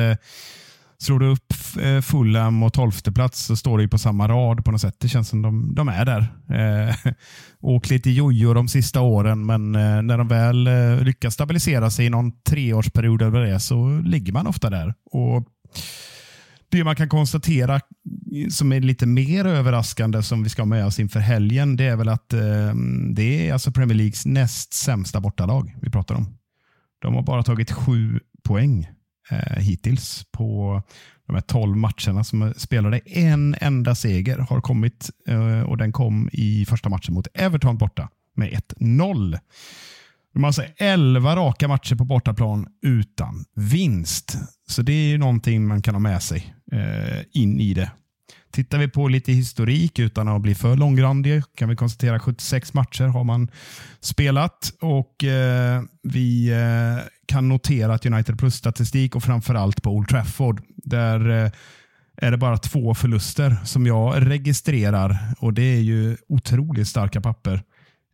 slår 1.04 1.20
du 1.20 1.28
upp 1.28 1.54
eh, 1.82 2.02
Fulham 2.02 2.64
och 2.64 2.74
tolfte 2.74 3.12
plats 3.12 3.46
så 3.46 3.56
står 3.56 3.78
det 3.78 3.82
ju 3.82 3.90
på 3.90 3.98
samma 3.98 4.28
rad 4.28 4.66
på 4.66 4.72
något 4.72 4.82
sätt. 4.82 4.96
Det 5.00 5.08
känns 5.08 5.30
som 5.30 5.42
de, 5.42 5.76
de 5.76 5.88
är 5.88 6.06
där. 6.06 6.28
Eh, 6.50 6.96
åkt 7.60 7.90
lite 7.90 8.10
jojo 8.10 8.54
de 8.54 8.68
sista 8.68 9.02
åren, 9.02 9.46
men 9.46 9.76
eh, 9.76 10.02
när 10.02 10.18
de 10.18 10.28
väl 10.28 10.68
eh, 10.68 11.02
lyckas 11.02 11.34
stabilisera 11.34 11.90
sig 11.90 12.06
i 12.06 12.10
någon 12.10 12.32
treårsperiod 12.44 13.22
eller 13.22 13.32
vad 13.32 13.42
det 13.42 13.54
är 13.54 13.60
så 13.60 14.02
ligger 14.06 14.34
man 14.34 14.48
ofta 14.48 14.70
där. 14.70 14.94
Och 15.12 15.48
det 16.70 16.84
man 16.84 16.96
kan 16.96 17.10
konstatera 17.10 17.80
som 18.50 18.72
är 18.72 18.80
lite 18.80 19.06
mer 19.06 19.46
överraskande 19.46 20.24
som 20.24 20.44
vi 20.44 20.50
ska 20.50 20.62
ha 20.62 20.68
med 20.68 20.86
oss 20.86 21.00
inför 21.00 21.20
helgen, 21.20 21.76
det 21.76 21.86
är 21.86 21.96
väl 21.96 22.10
att 22.10 22.34
eh, 22.34 22.74
det 23.14 23.50
är 23.50 23.54
alltså 23.54 23.72
Premier 23.72 23.98
Leagues 23.98 24.26
näst 24.26 24.74
sämsta 24.74 25.22
bortalag 25.22 25.76
vi 25.82 25.90
pratar 25.90 26.16
om. 26.16 26.38
De 27.02 27.16
har 27.16 27.22
bara 27.22 27.44
tagit 27.44 27.72
sju 27.72 28.20
poäng 28.44 28.88
eh, 29.32 29.58
hittills 29.58 30.26
på 30.32 30.82
de 31.28 31.34
här 31.34 31.42
tolv 31.42 31.78
matcherna 31.78 32.24
som 32.24 32.54
spelade. 32.58 33.00
En 33.06 33.56
enda 33.62 33.96
seger 33.96 34.38
har 34.38 34.62
kommit 34.62 35.10
eh, 35.28 35.62
och 35.62 35.78
den 35.78 35.92
kom 35.92 36.30
i 36.34 36.66
första 36.66 36.90
matchen 36.90 37.14
mot 37.14 37.28
Everton 37.34 37.78
borta 37.78 38.10
med 38.36 38.50
1-0. 38.80 39.40
De 40.34 40.44
har 40.44 40.48
alltså 40.48 40.64
11 40.78 41.36
raka 41.36 41.68
matcher 41.68 41.96
på 41.96 42.06
bortaplan 42.06 42.68
utan 42.82 43.46
vinst. 43.56 44.38
Så 44.68 44.82
det 44.82 44.94
är 44.94 45.08
ju 45.08 45.18
någonting 45.18 45.68
man 45.68 45.82
kan 45.82 45.96
ha 45.96 46.00
med 46.00 46.24
sig 46.24 46.56
eh, 46.72 47.22
in 47.32 47.60
i 47.60 47.74
det. 47.74 47.92
Tittar 48.52 48.78
vi 48.78 48.88
på 48.88 49.08
lite 49.08 49.32
historik 49.32 50.00
utan 50.00 50.28
att 50.28 50.42
bli 50.42 50.56
för 50.56 50.76
långrandig 50.76 51.44
kan 51.56 51.70
vi 51.70 51.76
konstatera 51.76 52.20
76 52.20 52.74
matcher 52.74 53.04
har 53.04 53.24
man 53.24 53.52
spelat 54.00 54.74
och 54.82 55.24
eh, 55.24 55.82
vi 56.04 56.50
eh, 56.52 57.04
kan 57.26 57.50
notera 57.50 57.94
att 57.94 58.06
United 58.06 58.40
plus 58.40 58.56
statistik 58.56 59.16
och 59.16 59.24
framförallt 59.24 59.82
på 59.84 59.90
Old 59.90 60.08
Trafford 60.08 60.62
där 60.78 61.30
eh, 61.30 61.52
är 62.18 62.32
det 62.32 62.38
bara 62.38 62.58
två 62.58 62.94
förluster 62.94 63.56
som 63.64 63.86
jag 63.86 64.32
registrerar 64.32 65.18
och 65.40 65.54
det 65.54 65.76
är 65.76 65.80
ju 65.80 66.18
otroligt 66.28 66.88
starka 66.88 67.22
papper. 67.22 67.64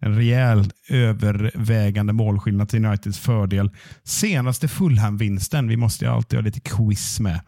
En 0.02 0.16
rejäl 0.16 0.72
övervägande 0.90 2.14
målskillnad 2.14 2.70
till 2.70 2.86
Uniteds 2.86 3.20
fördel. 3.20 3.72
Senaste 4.04 4.68
Fulham-vinsten, 4.68 5.68
vi 5.68 5.78
måste 5.78 6.06
ju 6.06 6.12
alltid 6.12 6.40
ha 6.40 6.44
lite 6.44 6.60
quiz 6.60 7.20
med. 7.20 7.40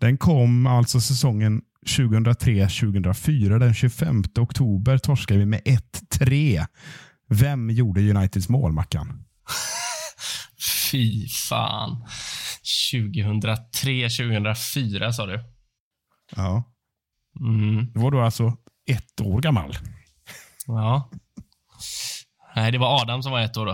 Den 0.00 0.16
kom 0.16 0.66
alltså 0.66 1.00
säsongen 1.00 1.62
2003-2004. 1.86 3.58
Den 3.58 3.74
25 3.74 4.24
oktober 4.38 4.98
torskade 4.98 5.40
vi 5.40 5.46
med 5.46 5.60
1-3. 6.20 6.66
Vem 7.28 7.70
gjorde 7.70 8.10
Uniteds 8.10 8.48
mål, 8.48 8.72
Mackan? 8.72 9.24
Fy 10.90 11.28
fan. 11.28 12.04
2003, 12.92 14.08
2004 14.08 15.12
sa 15.12 15.26
du? 15.26 15.44
Ja. 16.36 16.64
Mm. 17.40 17.92
Det 17.92 17.98
var 18.00 18.10
då 18.10 18.20
alltså 18.20 18.56
ett 18.90 19.20
år 19.20 19.40
gammal. 19.40 19.76
Ja. 20.66 21.10
Nej, 22.56 22.72
det 22.72 22.78
var 22.78 23.02
Adam 23.02 23.22
som 23.22 23.32
var 23.32 23.40
ett 23.40 23.56
år 23.56 23.66
då. 23.66 23.72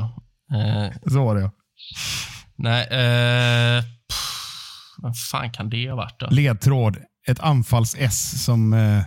Eh, 0.57 0.93
Så 1.07 1.25
var 1.25 1.35
det 1.35 1.41
ja. 1.41 1.51
nej, 2.57 2.87
eh, 2.87 3.85
vad 4.99 5.19
fan 5.31 5.53
kan 5.53 5.71
det 5.71 5.89
ha 5.89 5.97
varit 5.97 6.21
då? 6.21 6.27
Ledtråd. 6.31 6.97
Ett 7.29 7.41
anfalls-S 7.41 8.45
som 8.45 8.73
eh, 8.73 9.05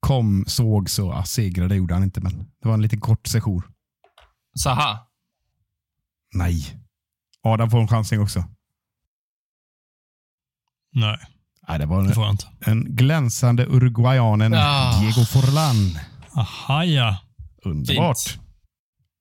kom, 0.00 0.44
såg 0.48 0.90
så, 0.90 1.02
ja, 1.10 1.24
segrade 1.24 1.76
gjorde 1.76 1.94
han 1.94 2.02
inte, 2.02 2.20
men 2.20 2.38
det 2.38 2.68
var 2.68 2.74
en 2.74 2.82
liten 2.82 3.00
kort 3.00 3.26
session. 3.26 3.62
Saha? 4.58 5.05
Nej. 6.36 6.76
Adam 7.42 7.70
får 7.70 7.80
en 7.80 7.88
chansning 7.88 8.20
också. 8.20 8.44
Nej, 10.92 11.18
Nej, 11.68 11.78
det 11.78 11.86
var 11.86 12.02
det 12.02 12.08
en, 12.08 12.14
får 12.14 12.24
jag 12.24 12.32
inte. 12.32 12.46
en 12.60 12.96
glänsande 12.96 13.66
uruguayanen 13.66 14.54
Ah. 14.54 15.00
Diego 15.00 15.24
Forlan. 15.24 15.98
Aha, 16.36 16.84
ja. 16.84 17.16
Underbart. 17.64 18.18
Fint. 18.18 18.40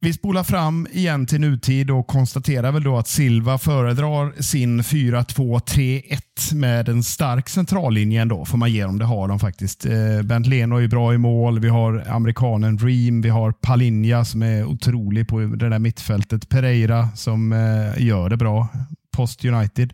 Vi 0.05 0.13
spolar 0.13 0.43
fram 0.43 0.87
igen 0.91 1.25
till 1.25 1.41
nutid 1.41 1.91
och 1.91 2.07
konstaterar 2.07 2.71
väl 2.71 2.83
då 2.83 2.97
att 2.97 3.07
Silva 3.07 3.57
föredrar 3.57 4.41
sin 4.41 4.81
4-2-3-1 4.81 6.55
med 6.55 6.89
en 6.89 7.03
stark 7.03 7.49
centrallinje 7.49 8.21
ändå, 8.21 8.45
får 8.45 8.57
man 8.57 8.71
ge 8.71 8.83
dem. 8.83 8.99
Det 8.99 9.05
har 9.05 9.27
de 9.27 9.39
faktiskt. 9.39 9.85
Eh, 9.85 10.21
Bent 10.23 10.47
Leno 10.47 10.75
är 10.75 10.87
bra 10.87 11.13
i 11.13 11.17
mål. 11.17 11.59
Vi 11.59 11.69
har 11.69 12.03
amerikanen 12.07 12.77
Ream. 12.77 13.21
Vi 13.21 13.29
har 13.29 13.51
Palinja 13.51 14.25
som 14.25 14.43
är 14.43 14.65
otrolig 14.65 15.27
på 15.27 15.39
det 15.39 15.69
där 15.69 15.79
mittfältet. 15.79 16.49
Pereira 16.49 17.09
som 17.15 17.53
eh, 17.53 18.05
gör 18.05 18.29
det 18.29 18.37
bra 18.37 18.67
post 19.11 19.45
United. 19.45 19.93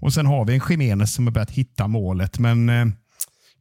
Och 0.00 0.12
sen 0.12 0.26
har 0.26 0.44
vi 0.44 0.54
en 0.54 0.60
Jiménez 0.70 1.14
som 1.14 1.26
har 1.26 1.32
börjat 1.32 1.50
hitta 1.50 1.88
målet, 1.88 2.38
men 2.38 2.68
eh, 2.68 2.86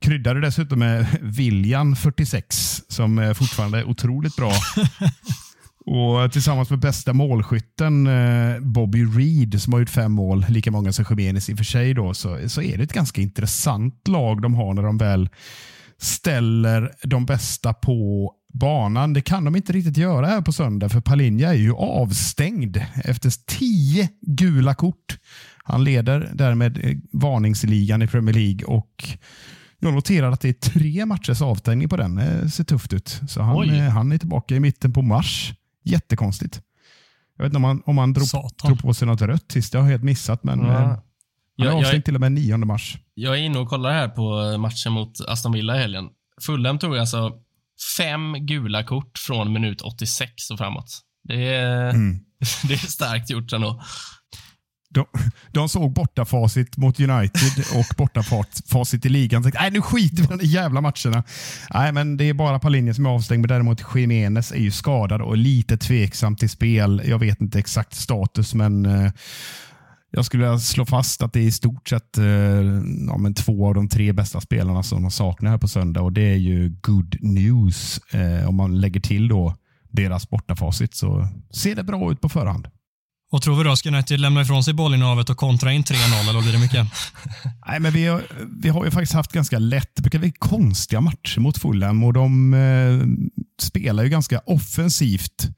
kryddade 0.01 0.41
dessutom 0.41 0.79
med 0.79 1.05
William 1.21 1.95
46 1.95 2.81
som 2.87 3.17
är 3.17 3.33
fortfarande 3.33 3.79
är 3.79 3.89
otroligt 3.89 4.35
bra. 4.35 4.51
Och 5.85 6.31
Tillsammans 6.31 6.69
med 6.69 6.79
bästa 6.79 7.13
målskytten 7.13 8.07
eh, 8.07 8.59
Bobby 8.59 9.05
Reed 9.05 9.61
som 9.61 9.73
har 9.73 9.79
gjort 9.79 9.89
fem 9.89 10.11
mål, 10.11 10.45
lika 10.49 10.71
många 10.71 10.91
som 10.91 11.05
Jiménez 11.09 11.49
i 11.49 11.53
och 11.53 11.57
för 11.57 11.65
sig, 11.65 11.93
då, 11.93 12.13
så, 12.13 12.49
så 12.49 12.61
är 12.61 12.77
det 12.77 12.83
ett 12.83 12.93
ganska 12.93 13.21
intressant 13.21 14.07
lag 14.07 14.41
de 14.41 14.55
har 14.55 14.73
när 14.73 14.83
de 14.83 14.97
väl 14.97 15.29
ställer 15.97 16.91
de 17.03 17.25
bästa 17.25 17.73
på 17.73 18.31
banan. 18.53 19.13
Det 19.13 19.21
kan 19.21 19.45
de 19.45 19.55
inte 19.55 19.73
riktigt 19.73 19.97
göra 19.97 20.27
här 20.27 20.41
på 20.41 20.51
söndag 20.51 20.89
för 20.89 21.01
Palinja 21.01 21.49
är 21.49 21.57
ju 21.57 21.73
avstängd 21.73 22.81
efter 23.03 23.31
tio 23.45 24.09
gula 24.21 24.73
kort. 24.73 25.17
Han 25.63 25.83
leder 25.83 26.31
därmed 26.33 26.85
eh, 26.85 26.97
varningsligan 27.11 28.01
i 28.01 28.07
Premier 28.07 28.35
League 28.35 28.65
och 28.65 29.07
Jag 29.79 29.93
noterar 29.93 30.31
att 30.31 30.41
det 30.41 30.49
är 30.49 30.53
tre 30.53 31.05
matchers 31.05 31.41
avstängning 31.41 31.89
på 31.89 31.97
den. 31.97 32.15
Det 32.15 32.49
ser 32.49 32.63
tufft 32.63 32.93
ut. 32.93 33.21
Så 33.27 33.41
han, 33.41 33.57
Oj. 33.57 33.77
eh, 33.77 33.89
han 33.89 34.11
är 34.11 34.17
tillbaka 34.17 34.55
i 34.55 34.59
mitten 34.59 34.93
på 34.93 35.01
mars. 35.01 35.53
Jättekonstigt. 35.83 36.61
Jag 37.37 37.43
vet 37.43 37.49
inte 37.49 37.57
om 37.57 37.63
han, 37.63 37.83
om 37.85 37.97
han 37.97 38.13
drog, 38.13 38.27
Satan. 38.27 38.67
drog 38.69 38.79
på 38.81 38.93
sig 38.93 39.07
något 39.07 39.21
rött 39.21 39.51
sist. 39.51 39.71
Det 39.71 39.77
har 39.77 39.85
jag 39.85 39.91
helt 39.91 40.03
missat. 40.03 40.43
Men 40.43 40.59
Ja. 40.59 40.65
eh, 40.67 40.73
han 40.79 40.89
är 40.89 41.01
Jag, 41.55 41.75
avstängd 41.75 41.97
jag, 41.97 42.05
till 42.05 42.15
och 42.15 42.21
med 42.21 42.31
9 42.31 42.57
mars. 42.57 42.97
jag 43.13 43.33
är 43.37 43.41
inne 43.41 43.59
och 43.59 43.69
kollar 43.69 43.91
här 43.91 44.07
på 44.07 44.57
matchen 44.57 44.91
mot 44.93 45.21
Aston 45.27 45.51
Villa 45.51 45.75
i 45.75 45.79
helgen. 45.79 46.09
Fulham 46.41 46.79
tog 46.79 46.97
alltså 46.97 47.33
fem 47.97 48.33
gula 48.45 48.83
kort 48.83 49.17
från 49.17 49.53
minut 49.53 49.81
86 49.81 50.49
och 50.51 50.57
framåt. 50.57 50.99
Det 51.23 51.47
är, 51.55 51.89
Mm. 51.89 52.19
det 52.67 52.73
är 52.73 52.77
starkt 52.77 53.29
gjort 53.29 53.53
ändå. 53.53 53.81
De, 54.93 55.05
de 55.51 55.69
såg 55.69 55.93
bortafacit 55.93 56.77
mot 56.77 56.99
United 56.99 57.65
och 57.75 57.95
bortafacit 57.97 59.05
i 59.05 59.09
ligan. 59.09 59.39
och 59.39 59.43
tänkte, 59.43 59.61
Nej, 59.61 59.71
nu 59.71 59.81
skiter 59.81 60.17
vi 60.17 60.33
i 60.33 60.37
de 60.37 60.45
jävla 60.45 60.81
matcherna. 60.81 61.23
Nej, 61.73 61.91
men 61.91 62.17
det 62.17 62.23
är 62.23 62.33
bara 62.33 62.59
Palinja 62.59 62.93
som 62.93 63.05
är 63.05 63.09
avstängd, 63.09 63.41
men 63.41 63.47
däremot 63.47 63.83
Jiménez 63.95 64.51
är 64.51 64.59
ju 64.59 64.71
skadad 64.71 65.21
och 65.21 65.37
lite 65.37 65.77
tveksam 65.77 66.35
till 66.35 66.49
spel. 66.49 67.01
Jag 67.05 67.19
vet 67.19 67.41
inte 67.41 67.59
exakt 67.59 67.93
status, 67.93 68.53
men 68.53 68.85
eh, 68.85 69.11
jag 70.11 70.25
skulle 70.25 70.43
vilja 70.43 70.59
slå 70.59 70.85
fast 70.85 71.21
att 71.21 71.33
det 71.33 71.39
är 71.39 71.43
i 71.43 71.51
stort 71.51 71.89
sett 71.89 72.17
eh, 72.17 72.25
ja, 73.07 73.17
men 73.17 73.33
två 73.33 73.67
av 73.67 73.73
de 73.73 73.89
tre 73.89 74.13
bästa 74.13 74.41
spelarna 74.41 74.83
som 74.83 75.01
de 75.01 75.11
saknar 75.11 75.51
här 75.51 75.57
på 75.57 75.67
söndag 75.67 76.01
och 76.01 76.13
det 76.13 76.31
är 76.31 76.37
ju 76.37 76.75
good 76.81 77.15
news. 77.21 77.97
Eh, 78.13 78.49
om 78.49 78.55
man 78.55 78.81
lägger 78.81 78.99
till 78.99 79.27
då 79.27 79.55
deras 79.89 80.29
bortafacit 80.29 80.95
så 80.95 81.27
ser 81.53 81.75
det 81.75 81.83
bra 81.83 82.11
ut 82.11 82.21
på 82.21 82.29
förhand. 82.29 82.67
Vad 83.31 83.41
tror 83.41 83.57
vi 83.57 83.63
då? 83.63 83.75
Ska 83.75 83.89
United 83.89 84.19
lämna 84.19 84.41
ifrån 84.41 84.63
sig 84.63 84.73
bollinnehavet 84.73 85.29
och 85.29 85.37
kontra 85.37 85.73
in 85.73 85.83
3-0 85.83 86.29
eller 86.29 86.41
blir 86.41 86.53
det 86.53 86.59
mycket? 86.59 86.87
Nej, 87.67 87.79
men 87.79 87.93
vi, 87.93 88.05
har, 88.05 88.23
vi 88.61 88.69
har 88.69 88.85
ju 88.85 88.91
faktiskt 88.91 89.13
haft 89.13 89.31
ganska 89.31 89.59
lätt, 89.59 89.91
det 89.95 90.01
brukar 90.01 90.19
bli 90.19 90.31
konstiga 90.31 91.01
matcher 91.01 91.39
mot 91.39 91.57
Fulham 91.57 92.03
och 92.03 92.13
de 92.13 92.53
eh, 92.53 93.01
spelar 93.61 94.03
ju 94.03 94.09
ganska 94.09 94.39
offensivt 94.39 95.49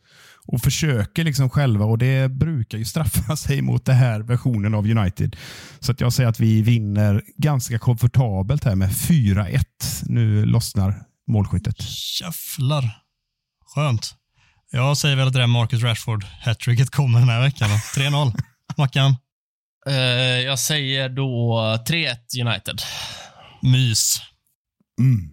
och 0.45 0.61
försöker 0.61 1.23
liksom 1.23 1.49
själva 1.49 1.85
och 1.85 1.97
det 1.97 2.31
brukar 2.31 2.77
ju 2.77 2.85
straffa 2.85 3.35
sig 3.37 3.61
mot 3.61 3.85
den 3.85 3.95
här 3.95 4.19
versionen 4.19 4.73
av 4.73 4.87
United. 4.87 5.35
Så 5.79 5.91
att 5.91 6.01
jag 6.01 6.13
säger 6.13 6.29
att 6.29 6.39
vi 6.39 6.61
vinner 6.61 7.23
ganska 7.37 7.79
komfortabelt 7.79 8.63
här 8.63 8.75
med 8.75 8.89
4-1. 8.89 9.63
Nu 10.03 10.45
lossnar 10.45 11.03
målskyttet. 11.27 11.77
Jävlar. 12.21 12.97
Skönt. 13.75 14.15
Jag 14.75 14.97
säger 14.97 15.15
väl 15.15 15.27
att 15.27 15.33
det 15.33 15.39
där 15.39 15.47
Marcus 15.47 15.83
Rashford 15.83 16.25
hattricket 16.41 16.89
kommer 16.89 17.19
den 17.19 17.29
här 17.29 17.41
veckan. 17.41 17.69
då. 17.69 18.01
3-0. 18.01 18.33
Mackan. 18.77 19.15
Eh, 19.87 19.95
jag 20.41 20.59
säger 20.59 21.09
då 21.09 21.57
3-1 21.87 22.15
United. 22.41 22.81
Mys. 23.61 24.21
Mm. 24.99 25.29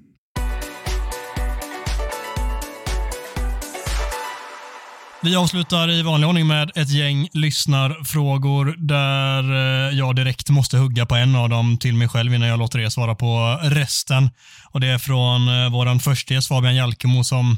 Vi 5.22 5.36
avslutar 5.36 5.91
i 5.91 6.03
vanlig 6.03 6.28
ordning 6.28 6.47
med 6.47 6.70
ett 6.74 6.91
gäng 6.91 7.28
lyssnarfrågor 7.32 8.74
där 8.78 9.43
eh, 9.53 9.99
jag 9.99 10.16
direkt 10.16 10.51
måste 10.51 10.76
hugga 10.78 11.07
på 11.07 11.14
en 11.14 11.36
av 11.36 11.49
dem 11.49 11.78
till 11.78 11.95
mig 11.95 12.09
själv 12.09 12.34
innan 12.34 12.49
jag 12.49 12.59
låter 12.59 12.78
er 12.78 12.88
svara 12.88 13.14
på 13.14 13.61
resten. 13.62 14.30
Och 14.70 14.80
Det 14.80 14.86
är 14.86 14.99
från 14.99 15.49
eh, 15.49 15.70
vår 15.70 15.99
första 15.99 16.34
gäst 16.34 16.49
Fabian 16.49 16.74
Jalkemo 16.76 17.24
som 17.24 17.57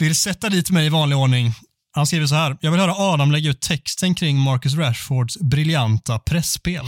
vill 0.00 0.16
sätta 0.16 0.48
dit 0.48 0.70
mig 0.70 0.86
i 0.86 0.88
vanlig 0.88 1.18
ordning. 1.18 1.54
Han 1.92 2.06
skriver 2.06 2.26
så 2.26 2.34
här. 2.34 2.56
Jag 2.60 2.70
vill 2.70 2.80
höra 2.80 2.94
Adam 2.94 3.32
lägga 3.32 3.50
ut 3.50 3.60
texten 3.60 4.14
kring 4.14 4.38
Marcus 4.38 4.74
Rashfords 4.74 5.38
briljanta 5.38 6.18
pressspel. 6.18 6.84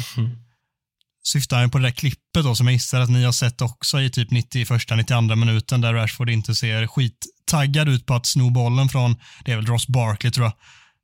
Syftar 1.24 1.60
han 1.60 1.70
på 1.70 1.78
det 1.78 1.84
där 1.84 1.90
klippet 1.90 2.44
då 2.44 2.54
som 2.54 2.66
jag 2.66 2.72
gissar 2.72 3.00
att 3.00 3.10
ni 3.10 3.24
har 3.24 3.32
sett 3.32 3.60
också 3.60 4.00
i 4.00 4.10
typ 4.10 4.30
91-92 4.30 5.36
minuten 5.36 5.80
där 5.80 5.94
Rashford 5.94 6.30
inte 6.30 6.54
ser 6.54 6.86
skittaggad 6.86 7.88
ut 7.88 8.06
på 8.06 8.14
att 8.14 8.26
sno 8.26 8.50
bollen 8.50 8.88
från, 8.88 9.16
det 9.44 9.52
är 9.52 9.56
väl 9.56 9.66
Ross 9.66 9.86
Barkley 9.86 10.32
tror 10.32 10.46
jag. 10.46 10.52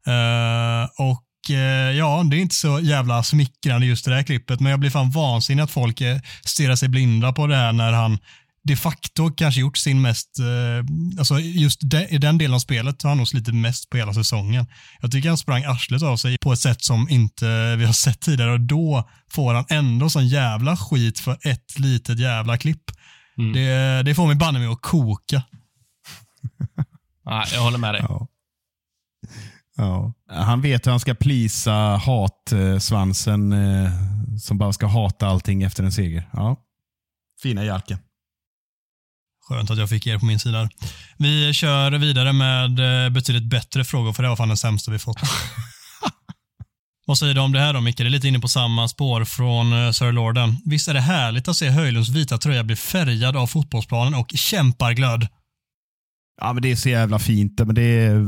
Eh, 0.07 0.89
och 0.99 1.51
eh, 1.51 1.97
ja, 1.97 2.23
det 2.31 2.37
är 2.37 2.41
inte 2.41 2.55
så 2.55 2.81
jävla 2.81 3.23
smickrande 3.23 3.87
just 3.87 4.05
det 4.05 4.11
där 4.11 4.23
klippet, 4.23 4.61
men 4.61 4.71
jag 4.71 4.81
blir 4.81 4.91
fan 4.91 5.11
vansinnig 5.11 5.63
att 5.63 5.71
folk 5.71 6.01
eh, 6.01 6.19
stirrar 6.45 6.77
sig 6.77 6.89
blinda 6.89 7.33
på 7.33 7.47
det 7.47 7.57
här 7.57 7.73
när 7.73 7.93
han 7.93 8.19
de 8.69 8.77
facto 8.77 9.31
kanske 9.31 9.61
gjort 9.61 9.77
sin 9.77 10.03
mest, 10.03 10.39
eh, 10.39 11.19
alltså 11.19 11.39
just 11.39 11.81
de, 11.83 12.07
i 12.07 12.19
den 12.19 12.39
delen 12.39 12.55
av 12.55 12.59
spelet 12.59 13.03
har 13.03 13.11
han 13.11 13.19
nog 13.19 13.29
slitit 13.29 13.55
mest 13.55 13.91
på 13.91 13.97
hela 13.97 14.15
säsongen. 14.15 14.67
Jag 15.01 15.13
tycker 15.13 15.29
han 15.29 15.39
sprang 15.39 15.65
arslet 15.65 16.03
av 16.03 16.17
sig 16.17 16.39
på 16.39 16.53
ett 16.53 16.59
sätt 16.59 16.83
som 16.83 17.09
inte 17.09 17.77
vi 17.77 17.85
har 17.85 17.93
sett 17.93 18.21
tidigare 18.21 18.53
och 18.53 18.61
då 18.61 19.09
får 19.31 19.55
han 19.55 19.65
ändå 19.69 20.11
sån 20.11 20.29
jävla 20.29 20.77
skit 20.77 21.19
för 21.19 21.39
ett 21.43 21.79
litet 21.79 22.19
jävla 22.19 22.59
klipp. 22.59 22.83
Mm. 23.39 23.53
Det, 23.53 24.03
det 24.03 24.15
får 24.15 24.27
mig 24.27 24.37
banne 24.37 24.59
mig 24.59 24.69
att 24.69 24.83
koka. 24.83 25.43
Ja, 27.25 27.45
jag 27.53 27.61
håller 27.61 27.79
med 27.79 27.95
dig. 27.95 28.03
Ja. 28.09 28.27
Ja. 29.77 30.13
Han 30.29 30.61
vet 30.61 30.87
hur 30.87 30.91
han 30.91 31.01
ska 31.01 31.15
plisa 31.15 31.73
hatsvansen 31.97 33.53
eh, 33.53 33.91
som 34.41 34.59
bara 34.59 34.73
ska 34.73 34.87
hata 34.87 35.27
allting 35.27 35.63
efter 35.63 35.85
en 35.85 35.93
seger. 35.93 36.29
Ja. 36.33 36.57
Fina 37.43 37.65
Jalke. 37.65 37.99
Skönt 39.49 39.71
att 39.71 39.79
jag 39.79 39.89
fick 39.89 40.07
er 40.07 40.19
på 40.19 40.27
min 40.27 40.39
sida. 40.39 40.69
Vi 41.17 41.53
kör 41.53 41.91
vidare 41.91 42.33
med 42.33 43.05
eh, 43.05 43.11
betydligt 43.11 43.45
bättre 43.45 43.85
frågor, 43.85 44.13
för 44.13 44.23
det 44.23 44.29
var 44.29 44.37
fan 44.37 44.49
den 44.49 44.57
sämsta 44.57 44.91
vi 44.91 44.99
fått. 44.99 45.19
Vad 47.07 47.19
säger 47.19 47.35
du 47.35 47.41
om 47.41 47.53
det 47.53 47.61
här 47.61 47.73
då, 47.73 47.81
Micke? 47.81 47.97
Det 47.97 48.05
är 48.05 48.11
lite 48.11 48.29
inne 48.29 48.39
på 48.39 48.49
samma 48.49 48.89
spår 48.89 49.25
från 49.25 49.73
eh, 49.73 49.91
Sir 49.91 50.13
Lorden. 50.13 50.57
Visst 50.65 50.89
är 50.89 50.95
det 50.95 51.01
härligt 51.01 51.49
att 51.49 51.57
se 51.57 51.69
Höjlunds 51.69 52.11
vita 52.11 52.39
tröja 52.39 52.65
bli 52.65 52.77
färgad 52.77 53.37
av 53.37 53.47
fotbollsplanen 53.47 54.15
och 54.15 54.33
kämparglöd? 54.35 55.29
Ja, 56.41 56.53
men 56.53 56.63
det 56.63 56.71
är 56.71 56.77
så 56.77 56.89
jävla 56.89 57.19
fint. 57.19 57.59
Men 57.59 57.75
det 57.75 57.83
är, 57.83 58.25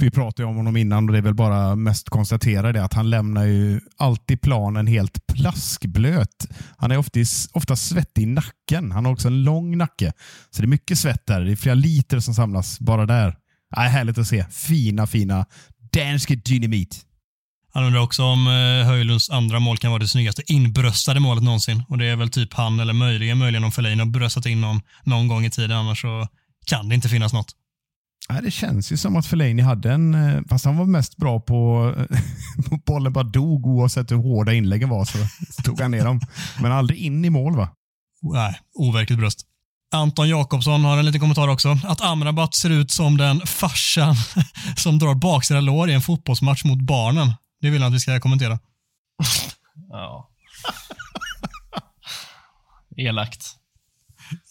vi 0.00 0.10
pratade 0.10 0.42
ju 0.42 0.48
om 0.48 0.56
honom 0.56 0.76
innan 0.76 1.06
och 1.08 1.12
det 1.12 1.18
är 1.18 1.22
väl 1.22 1.34
bara 1.34 1.76
mest 1.76 2.08
konstatera 2.08 2.72
det 2.72 2.84
att 2.84 2.94
han 2.94 3.10
lämnar 3.10 3.44
ju 3.44 3.80
alltid 3.96 4.40
planen 4.40 4.86
helt 4.86 5.26
plaskblöt. 5.26 6.48
Han 6.76 6.90
är 6.90 6.98
ofta, 6.98 7.20
ofta 7.52 7.76
svettig 7.76 8.22
i 8.22 8.26
nacken. 8.26 8.92
Han 8.92 9.04
har 9.04 9.12
också 9.12 9.28
en 9.28 9.42
lång 9.42 9.76
nacke. 9.76 10.12
Så 10.50 10.62
det 10.62 10.66
är 10.66 10.68
mycket 10.68 10.98
svett 10.98 11.26
där. 11.26 11.40
Det 11.40 11.52
är 11.52 11.56
flera 11.56 11.74
liter 11.74 12.20
som 12.20 12.34
samlas 12.34 12.80
bara 12.80 13.06
där. 13.06 13.36
Ja, 13.76 13.82
härligt 13.82 14.18
att 14.18 14.26
se. 14.26 14.44
Fina, 14.50 15.06
fina 15.06 15.46
danske 15.92 16.36
dynamit. 16.36 17.02
Han 17.72 17.84
undrar 17.84 18.00
också 18.00 18.22
om 18.22 18.46
eh, 18.46 18.86
Höjlunds 18.86 19.30
andra 19.30 19.60
mål 19.60 19.78
kan 19.78 19.90
vara 19.90 19.98
det 19.98 20.08
snyggaste 20.08 20.42
inbröstade 20.46 21.20
målet 21.20 21.44
någonsin. 21.44 21.82
Och 21.88 21.98
det 21.98 22.06
är 22.06 22.16
väl 22.16 22.30
typ 22.30 22.54
han 22.54 22.80
eller 22.80 22.92
möjligen, 22.92 23.38
möjligen 23.38 23.64
om 23.64 23.72
Fellaini 23.72 23.98
har 23.98 24.06
bröstat 24.06 24.46
in 24.46 24.60
någon, 24.60 24.80
någon 25.04 25.28
gång 25.28 25.44
i 25.44 25.50
tiden. 25.50 25.76
Annars 25.76 26.00
så 26.00 26.28
kan 26.66 26.88
det 26.88 26.94
inte 26.94 27.08
finnas 27.08 27.32
något. 27.32 27.54
Ja, 28.28 28.40
det 28.40 28.50
känns 28.50 28.92
ju 28.92 28.96
som 28.96 29.16
att 29.16 29.26
Fellaini 29.26 29.62
hade 29.62 29.92
en, 29.92 30.14
eh, 30.14 30.42
fast 30.48 30.64
han 30.64 30.76
var 30.76 30.84
mest 30.84 31.16
bra 31.16 31.40
på, 31.40 31.92
på 32.68 32.76
bollen 32.76 33.12
bara 33.12 33.24
dog 33.24 33.66
oavsett 33.66 34.10
hur 34.10 34.16
hårda 34.16 34.52
inläggen 34.52 34.88
var 34.88 35.04
så 35.04 35.18
tog 35.62 35.80
han 35.80 35.90
ner 35.90 36.04
dem. 36.04 36.20
Men 36.60 36.72
aldrig 36.72 36.98
in 36.98 37.24
i 37.24 37.30
mål 37.30 37.56
va? 37.56 37.68
Nej, 38.22 38.60
overkligt 38.74 39.18
bröst. 39.18 39.46
Anton 39.92 40.28
Jakobsson 40.28 40.84
har 40.84 40.98
en 40.98 41.06
liten 41.06 41.20
kommentar 41.20 41.48
också. 41.48 41.78
Att 41.84 42.00
Amrabat 42.00 42.54
ser 42.54 42.70
ut 42.70 42.90
som 42.90 43.16
den 43.16 43.40
farsan 43.40 44.14
som 44.76 44.98
drar 44.98 45.14
baksida 45.14 45.60
lår 45.60 45.90
i 45.90 45.92
en 45.92 46.02
fotbollsmatch 46.02 46.64
mot 46.64 46.80
barnen. 46.80 47.32
Det 47.60 47.70
vill 47.70 47.82
han 47.82 47.92
att 47.92 47.94
vi 47.94 48.00
ska 48.00 48.20
kommentera. 48.20 48.58
Ja. 49.88 50.30
Elakt. 52.96 53.56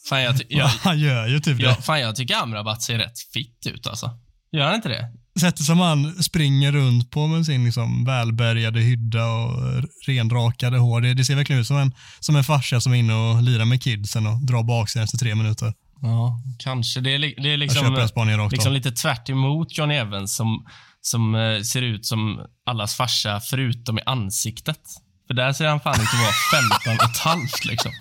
Fan, 0.10 0.22
jag, 0.22 0.36
jag, 0.50 0.68
han 0.84 1.00
gör 1.00 1.28
ju 1.28 1.40
typ 1.40 1.58
det. 1.58 1.64
jag, 1.64 1.86
fan, 1.86 2.00
jag 2.00 2.16
tycker 2.16 2.36
Amrabat 2.36 2.82
ser 2.82 2.98
rätt 2.98 3.20
fitt 3.34 3.68
ut 3.68 3.88
alltså. 3.88 4.12
Gör 4.52 4.66
han 4.66 4.76
inte 4.76 4.90
det? 4.90 5.10
Sättet 5.40 5.66
som 5.66 5.80
han 5.80 6.24
springer 6.24 6.72
runt 6.72 7.12
på 7.12 7.28
med 7.28 7.46
sin 7.46 7.66
liksom 7.66 8.06
välbärgade 8.06 8.80
hydda 8.80 9.26
och 9.26 9.84
renrakade 10.08 10.78
hår. 10.78 11.02
Det, 11.02 11.14
det 11.14 11.26
ser 11.26 11.36
verkligen 11.36 11.62
ut 11.62 11.68
som 11.68 11.78
en, 11.78 11.92
som 12.20 12.36
en 12.36 12.44
farsa 12.44 12.82
som 12.82 12.94
är 12.94 12.98
inne 12.98 13.14
och 13.14 13.44
lirar 13.44 13.66
med 13.66 13.84
kidsen 13.84 14.28
och 14.28 14.46
drar 14.46 14.64
baksidan 14.64 15.04
efter 15.04 15.18
tre 15.18 15.36
minuter. 15.36 15.74
Ja, 16.02 16.42
kanske. 16.60 17.02
Det 17.02 17.16
är, 17.16 17.20
det 17.20 17.54
är 17.54 17.58
liksom, 17.58 18.08
liksom 18.52 18.74
lite 18.74 18.92
tvärt 18.92 19.30
emot 19.30 19.78
Johnny 19.78 19.96
Evans 19.96 20.36
som, 20.36 20.66
som 21.02 21.36
eh, 21.36 21.62
ser 21.62 21.82
ut 21.82 22.06
som 22.06 22.42
allas 22.66 22.96
farsa 22.96 23.40
förutom 23.40 23.98
i 23.98 24.02
ansiktet. 24.06 24.82
För 25.28 25.34
där 25.34 25.54
ser 25.54 25.68
han 25.68 25.80
fan 25.80 26.02
ut 26.02 26.08
att 26.14 26.20
vara 26.20 26.62
15 26.90 26.98
och 26.98 27.12
ett 27.12 27.18
halvt 27.18 27.66
liksom. 27.66 27.92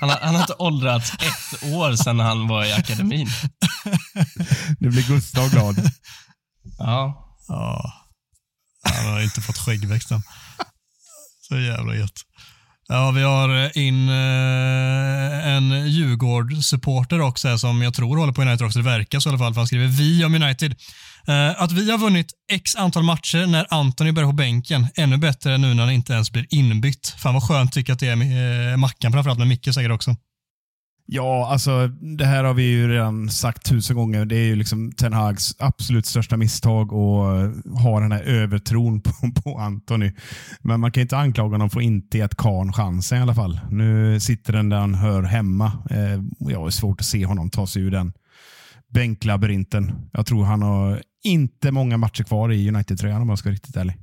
Han 0.00 0.08
har, 0.10 0.18
han 0.20 0.34
har 0.34 0.40
inte 0.40 0.54
åldrats 0.58 1.12
ett 1.12 1.62
år 1.62 1.96
sedan 1.96 2.20
han 2.20 2.48
var 2.48 2.64
i 2.64 2.72
akademin. 2.72 3.28
Nu 4.78 4.90
blir 4.90 5.02
Gustav 5.08 5.50
glad. 5.50 5.90
Ja. 6.78 7.28
Ja. 7.48 7.92
Han 8.96 9.12
har 9.12 9.20
inte 9.20 9.40
fått 9.40 9.58
skäggväxt 9.58 10.10
än. 10.10 10.22
Så 11.48 11.58
jävla 11.58 11.94
gött. 11.94 12.20
Ja, 12.88 13.10
vi 13.10 13.22
har 13.22 13.78
in 13.78 14.08
eh, 14.08 15.46
en 15.46 15.88
Djurgård-supporter 15.88 17.20
också 17.20 17.58
som 17.58 17.82
jag 17.82 17.94
tror 17.94 18.16
håller 18.16 18.32
på 18.32 18.42
United 18.42 18.66
också. 18.66 18.78
Det 18.78 18.84
verkar 18.84 19.20
så 19.20 19.28
i 19.28 19.30
alla 19.30 19.38
fall, 19.38 19.54
för 19.54 19.60
han 19.60 19.66
skriver 19.66 19.86
vi 19.86 20.24
om 20.24 20.34
United. 20.34 20.76
Eh, 21.26 21.62
att 21.62 21.72
vi 21.72 21.90
har 21.90 21.98
vunnit 21.98 22.26
x 22.50 22.76
antal 22.76 23.02
matcher 23.02 23.46
när 23.46 23.66
Antoni 23.70 24.12
börjar 24.12 24.28
på 24.28 24.36
bänken. 24.36 24.86
Ännu 24.94 25.16
bättre 25.16 25.58
nu 25.58 25.74
när 25.74 25.82
han 25.82 25.92
inte 25.92 26.12
ens 26.12 26.32
blir 26.32 26.46
inbytt. 26.50 27.14
Fan 27.18 27.34
vad 27.34 27.48
skönt 27.48 27.72
tycker 27.72 27.90
jag 27.90 27.94
att 27.94 28.00
det 28.00 28.08
är 28.08 28.16
med 28.16 28.72
eh, 28.72 28.76
Mackan, 28.76 29.12
framförallt 29.12 29.38
med 29.38 29.48
Micke 29.48 29.74
säger 29.74 29.92
också. 29.92 30.16
Ja, 31.06 31.48
alltså 31.50 31.88
det 31.88 32.24
här 32.24 32.44
har 32.44 32.54
vi 32.54 32.62
ju 32.62 32.88
redan 32.88 33.30
sagt 33.30 33.66
tusen 33.66 33.96
gånger. 33.96 34.24
Det 34.24 34.36
är 34.36 34.44
ju 34.44 34.56
liksom 34.56 34.92
Ten 34.92 35.12
Hags 35.12 35.56
absolut 35.58 36.06
största 36.06 36.36
misstag 36.36 36.94
att 36.94 36.94
eh, 36.94 37.72
ha 37.82 38.00
den 38.00 38.12
här 38.12 38.22
övertron 38.22 39.00
på, 39.00 39.12
på 39.42 39.58
Anthony. 39.58 40.12
Men 40.60 40.80
man 40.80 40.92
kan 40.92 41.00
inte 41.00 41.16
anklaga 41.16 41.54
honom 41.54 41.70
för 41.70 41.80
att 41.80 41.84
inte 41.84 42.18
gett 42.18 42.36
karn 42.36 42.72
chansen 42.72 43.18
i 43.18 43.20
alla 43.20 43.34
fall. 43.34 43.60
Nu 43.70 44.20
sitter 44.20 44.52
den 44.52 44.68
där 44.68 44.78
han 44.78 44.94
hör 44.94 45.22
hemma. 45.22 45.72
Eh, 45.90 46.50
jag 46.52 46.60
har 46.60 46.70
svårt 46.70 47.00
att 47.00 47.06
se 47.06 47.26
honom 47.26 47.50
ta 47.50 47.66
sig 47.66 47.82
ur 47.82 47.90
den 47.90 48.12
bänklabyrinten. 48.92 49.92
Jag 50.12 50.26
tror 50.26 50.44
han 50.44 50.62
har 50.62 51.02
inte 51.24 51.70
många 51.70 51.96
matcher 51.96 52.24
kvar 52.24 52.52
i 52.52 52.68
United-tröjan 52.68 53.22
om 53.22 53.28
jag 53.28 53.38
ska 53.38 53.48
vara 53.48 53.54
riktigt 53.54 53.76
ärlig. 53.76 53.96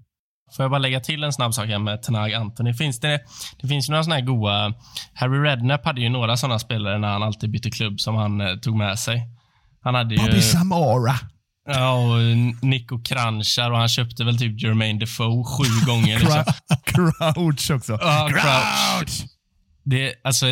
Får 0.55 0.63
jag 0.63 0.71
bara 0.71 0.79
lägga 0.79 0.99
till 0.99 1.23
en 1.23 1.33
snabb 1.33 1.53
sak 1.53 1.67
här 1.67 1.79
med 1.79 2.03
Tenag 2.03 2.33
Anthony. 2.33 2.73
Finns 2.73 2.99
det, 2.99 3.21
det 3.61 3.67
finns 3.67 3.89
några 3.89 4.03
såna 4.03 4.15
här 4.15 4.21
goa... 4.21 4.73
Harry 5.13 5.39
Redknapp 5.39 5.85
hade 5.85 6.01
ju 6.01 6.09
några 6.09 6.37
såna 6.37 6.59
spelare 6.59 6.97
när 6.97 7.07
han 7.07 7.23
alltid 7.23 7.51
bytte 7.51 7.71
klubb 7.71 7.99
som 7.99 8.15
han 8.15 8.41
eh, 8.41 8.55
tog 8.55 8.77
med 8.77 8.99
sig. 8.99 9.27
Han 9.81 9.95
hade 9.95 10.15
ju... 10.15 10.21
Bobby 10.21 10.41
Samara. 10.41 11.15
Ja, 11.67 11.93
och 11.93 12.19
Nico 12.61 12.99
Kranchar 13.03 13.71
och 13.71 13.77
han 13.77 13.89
köpte 13.89 14.23
väl 14.23 14.37
typ 14.37 14.61
Jermaine 14.61 14.99
Defoe 14.99 15.43
sju 15.43 15.85
gånger. 15.85 16.19
Liksom. 16.19 16.43
Crouch 16.85 17.71
också. 17.71 17.97
Ja, 18.01 18.29
Crouch. 18.29 19.25
Det, 19.83 20.13
alltså, 20.23 20.45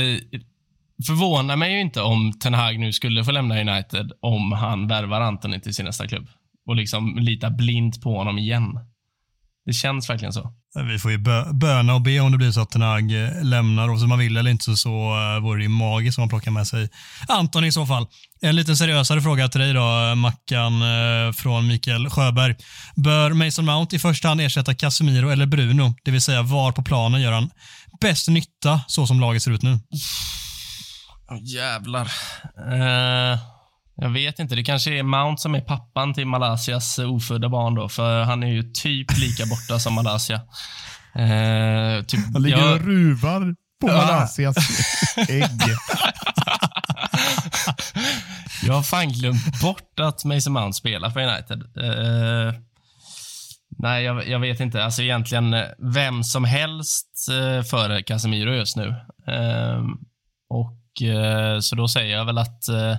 förvånar 1.08 1.56
mig 1.56 1.74
ju 1.74 1.82
inte 1.82 2.02
om 2.02 2.34
Ten 2.40 2.54
Hag 2.54 2.80
nu 2.80 2.94
skulle 2.94 3.24
få 3.24 3.32
lämna 3.32 3.62
United 3.62 4.12
om 4.22 4.52
han 4.52 4.88
värvar 4.88 5.22
Anthony 5.22 5.60
till 5.60 5.76
sin 5.76 5.86
nästa 5.86 6.08
klubb 6.08 6.28
och 6.68 6.76
liksom 6.76 7.18
litar 7.20 7.50
blint 7.50 8.02
på 8.02 8.18
honom 8.18 8.38
igen. 8.38 8.80
Det 9.66 9.74
känns 9.74 10.10
verkligen 10.10 10.34
så. 10.34 10.54
Vi 10.92 11.00
får 11.00 11.12
ju 11.12 11.18
bö 11.18 11.54
böna 11.54 11.96
och 11.96 12.02
be 12.02 12.20
om 12.20 12.32
det 12.32 12.38
blir 12.38 12.52
så 12.52 12.62
att 12.62 12.70
Ten 12.70 12.82
Hag 12.82 13.24
eh, 13.24 13.44
lämnar 13.44 13.90
och 13.90 14.00
så 14.00 14.08
man 14.08 14.20
vill 14.20 14.38
eller 14.38 14.52
inte 14.52 14.66
så, 14.66 14.76
så 14.76 14.90
uh, 14.90 15.44
vore 15.44 15.60
det 15.60 15.64
ju 15.64 15.70
magiskt 15.70 16.18
om 16.18 16.22
man 16.22 16.30
plockar 16.30 16.52
med 16.52 16.68
sig 16.68 16.90
Anton 17.28 17.66
i 17.66 17.72
så 17.72 17.86
fall. 17.86 18.08
En 18.42 18.56
lite 18.56 18.76
seriösare 18.76 19.22
fråga 19.22 19.48
till 19.48 19.62
dig 19.62 19.74
då, 19.74 20.16
Mackan 20.16 20.82
uh, 20.82 21.32
från 21.32 21.68
Mikael 21.68 22.10
Sjöberg. 22.10 22.56
Bör 22.96 23.34
Mason 23.34 23.66
Mount 23.66 23.96
i 23.96 24.00
första 24.00 24.28
hand 24.28 24.42
ersätta 24.42 24.76
Casemiro 24.76 25.30
eller 25.30 25.46
Bruno? 25.46 25.96
Det 26.04 26.12
vill 26.12 26.22
säga 26.22 26.42
var 26.42 26.72
på 26.72 26.84
planen 26.84 27.22
gör 27.22 27.32
han 27.32 27.50
bäst 28.02 28.28
nytta 28.28 28.82
så 28.88 29.08
som 29.08 29.20
laget 29.20 29.44
ser 29.44 29.52
ut 29.52 29.62
nu? 29.62 29.80
Oh, 31.30 31.40
jävlar. 31.44 32.06
Uh... 32.72 33.57
Jag 33.98 34.10
vet 34.10 34.40
inte. 34.40 34.56
Det 34.56 34.64
kanske 34.64 35.00
är 35.00 35.04
Mount 35.04 35.42
som 35.42 35.56
är 35.56 35.62
pappan 35.62 36.14
till 36.14 36.28
Malaysias 36.28 37.00
ofödda 37.00 37.50
barn 37.50 37.76
då, 37.76 37.90
för 37.90 38.24
han 38.24 38.44
är 38.44 38.48
ju 38.48 38.64
typ 38.64 39.18
lika 39.18 39.46
borta 39.46 39.80
som 39.80 39.94
Malaysia. 39.94 40.36
Eh, 41.16 42.04
typ, 42.04 42.20
han 42.34 42.44
ligger 42.44 42.58
jag... 42.58 42.74
och 42.74 42.82
ruvar 42.86 43.56
på 43.82 43.88
ja. 43.88 43.98
Malaysias 43.98 44.56
ägg. 45.18 45.62
jag 48.66 48.74
har 48.74 48.84
fan 48.84 49.10
glömt 49.10 49.62
bort 49.62 50.00
att 50.00 50.26
Mason 50.26 50.54
Mount 50.54 50.74
spelar 50.74 51.10
för 51.10 51.20
United. 51.20 51.62
Eh, 51.62 52.54
nej, 53.70 54.04
jag, 54.04 54.28
jag, 54.28 54.40
vet 54.40 54.60
inte. 54.60 54.84
Alltså 54.84 55.02
egentligen 55.02 55.56
vem 55.94 56.24
som 56.24 56.46
helst 56.46 57.28
eh, 57.32 57.64
före 57.64 58.04
Casemiro 58.04 58.54
just 58.54 58.76
nu. 58.76 58.88
Eh, 59.28 59.84
och 60.50 61.02
eh, 61.08 61.60
Så 61.60 61.76
då 61.76 61.88
säger 61.88 62.18
jag 62.18 62.26
väl 62.26 62.38
att 62.38 62.68
eh, 62.68 62.96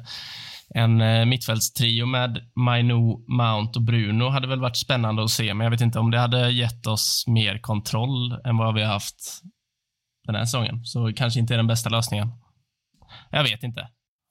en 0.75 1.01
eh, 1.01 1.25
mittfältstrio 1.25 2.07
med 2.07 2.51
Mainu, 2.55 3.25
Mount 3.29 3.79
och 3.79 3.83
Bruno 3.83 4.29
hade 4.29 4.47
väl 4.47 4.61
varit 4.61 4.77
spännande 4.77 5.25
att 5.25 5.31
se, 5.31 5.55
men 5.55 5.65
jag 5.65 5.71
vet 5.71 5.81
inte 5.81 5.99
om 5.99 6.11
det 6.11 6.19
hade 6.19 6.51
gett 6.51 6.87
oss 6.87 7.25
mer 7.27 7.59
kontroll 7.59 8.33
än 8.45 8.57
vad 8.57 8.75
vi 8.75 8.83
har 8.83 8.93
haft 8.93 9.43
den 10.25 10.35
här 10.35 10.45
säsongen. 10.45 10.85
Så 10.85 11.13
kanske 11.13 11.41
inte 11.41 11.55
är 11.55 11.59
den 11.59 11.67
bästa 11.67 11.91
lösningen. 11.91 12.33
Jag 13.31 13.43
vet 13.43 13.63
inte. 13.63 13.89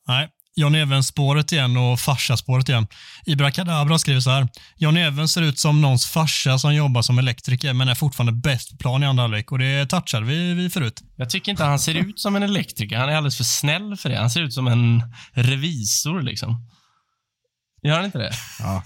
Nej, 0.07 0.29
John 0.57 0.75
Evans-spåret 0.75 1.51
igen 1.51 1.77
och 1.77 1.99
farsa-spåret 1.99 2.69
igen. 2.69 2.87
Ibra 3.25 3.51
Kadabra 3.51 3.99
skriver 3.99 4.19
så 4.19 4.29
här. 4.29 4.47
John 4.77 4.97
Evans 4.97 5.33
ser 5.33 5.41
ut 5.41 5.59
som 5.59 5.81
någons 5.81 6.05
farsa 6.05 6.59
som 6.59 6.75
jobbar 6.75 7.01
som 7.01 7.19
elektriker 7.19 7.73
men 7.73 7.89
är 7.89 7.95
fortfarande 7.95 8.31
bäst 8.31 8.71
på 8.71 8.77
plan 8.77 9.03
i 9.03 9.05
andra 9.05 9.23
halvlek 9.23 9.51
och 9.51 9.59
det 9.59 9.85
touchade 9.85 10.25
vi, 10.25 10.53
vi 10.53 10.69
förut. 10.69 11.01
Jag 11.15 11.29
tycker 11.29 11.51
inte 11.51 11.63
han 11.63 11.79
ser 11.79 11.95
ut 11.95 12.19
som 12.19 12.35
en 12.35 12.43
elektriker. 12.43 12.97
Han 12.97 13.09
är 13.09 13.15
alldeles 13.15 13.37
för 13.37 13.43
snäll 13.43 13.97
för 13.97 14.09
det. 14.09 14.17
Han 14.17 14.29
ser 14.29 14.41
ut 14.41 14.53
som 14.53 14.67
en 14.67 15.03
revisor 15.31 16.21
liksom. 16.21 16.67
Gör 17.83 17.95
han 17.95 18.05
inte 18.05 18.17
det? 18.17 18.31
Ja. 18.59 18.83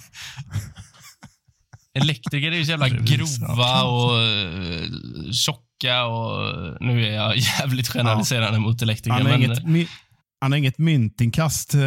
Elektriker 1.94 2.52
är 2.52 2.56
ju 2.56 2.66
så 2.66 2.72
jävla 2.72 2.90
grova 2.90 3.84
och 3.84 4.12
uh, 4.12 5.32
tjocka 5.32 6.06
och 6.06 6.78
nu 6.82 7.08
är 7.08 7.12
jag 7.16 7.38
jävligt 7.60 7.88
generaliserande 7.88 8.58
ja. 8.58 8.60
mot 8.60 8.82
elektriker. 8.82 9.18
Han 9.18 9.28
är 9.28 9.38
men... 9.38 9.44
inget, 9.44 9.90
han 10.42 10.52
har 10.52 10.58
inget 10.58 10.78
myntinkast, 10.78 11.74
eh, 11.74 11.80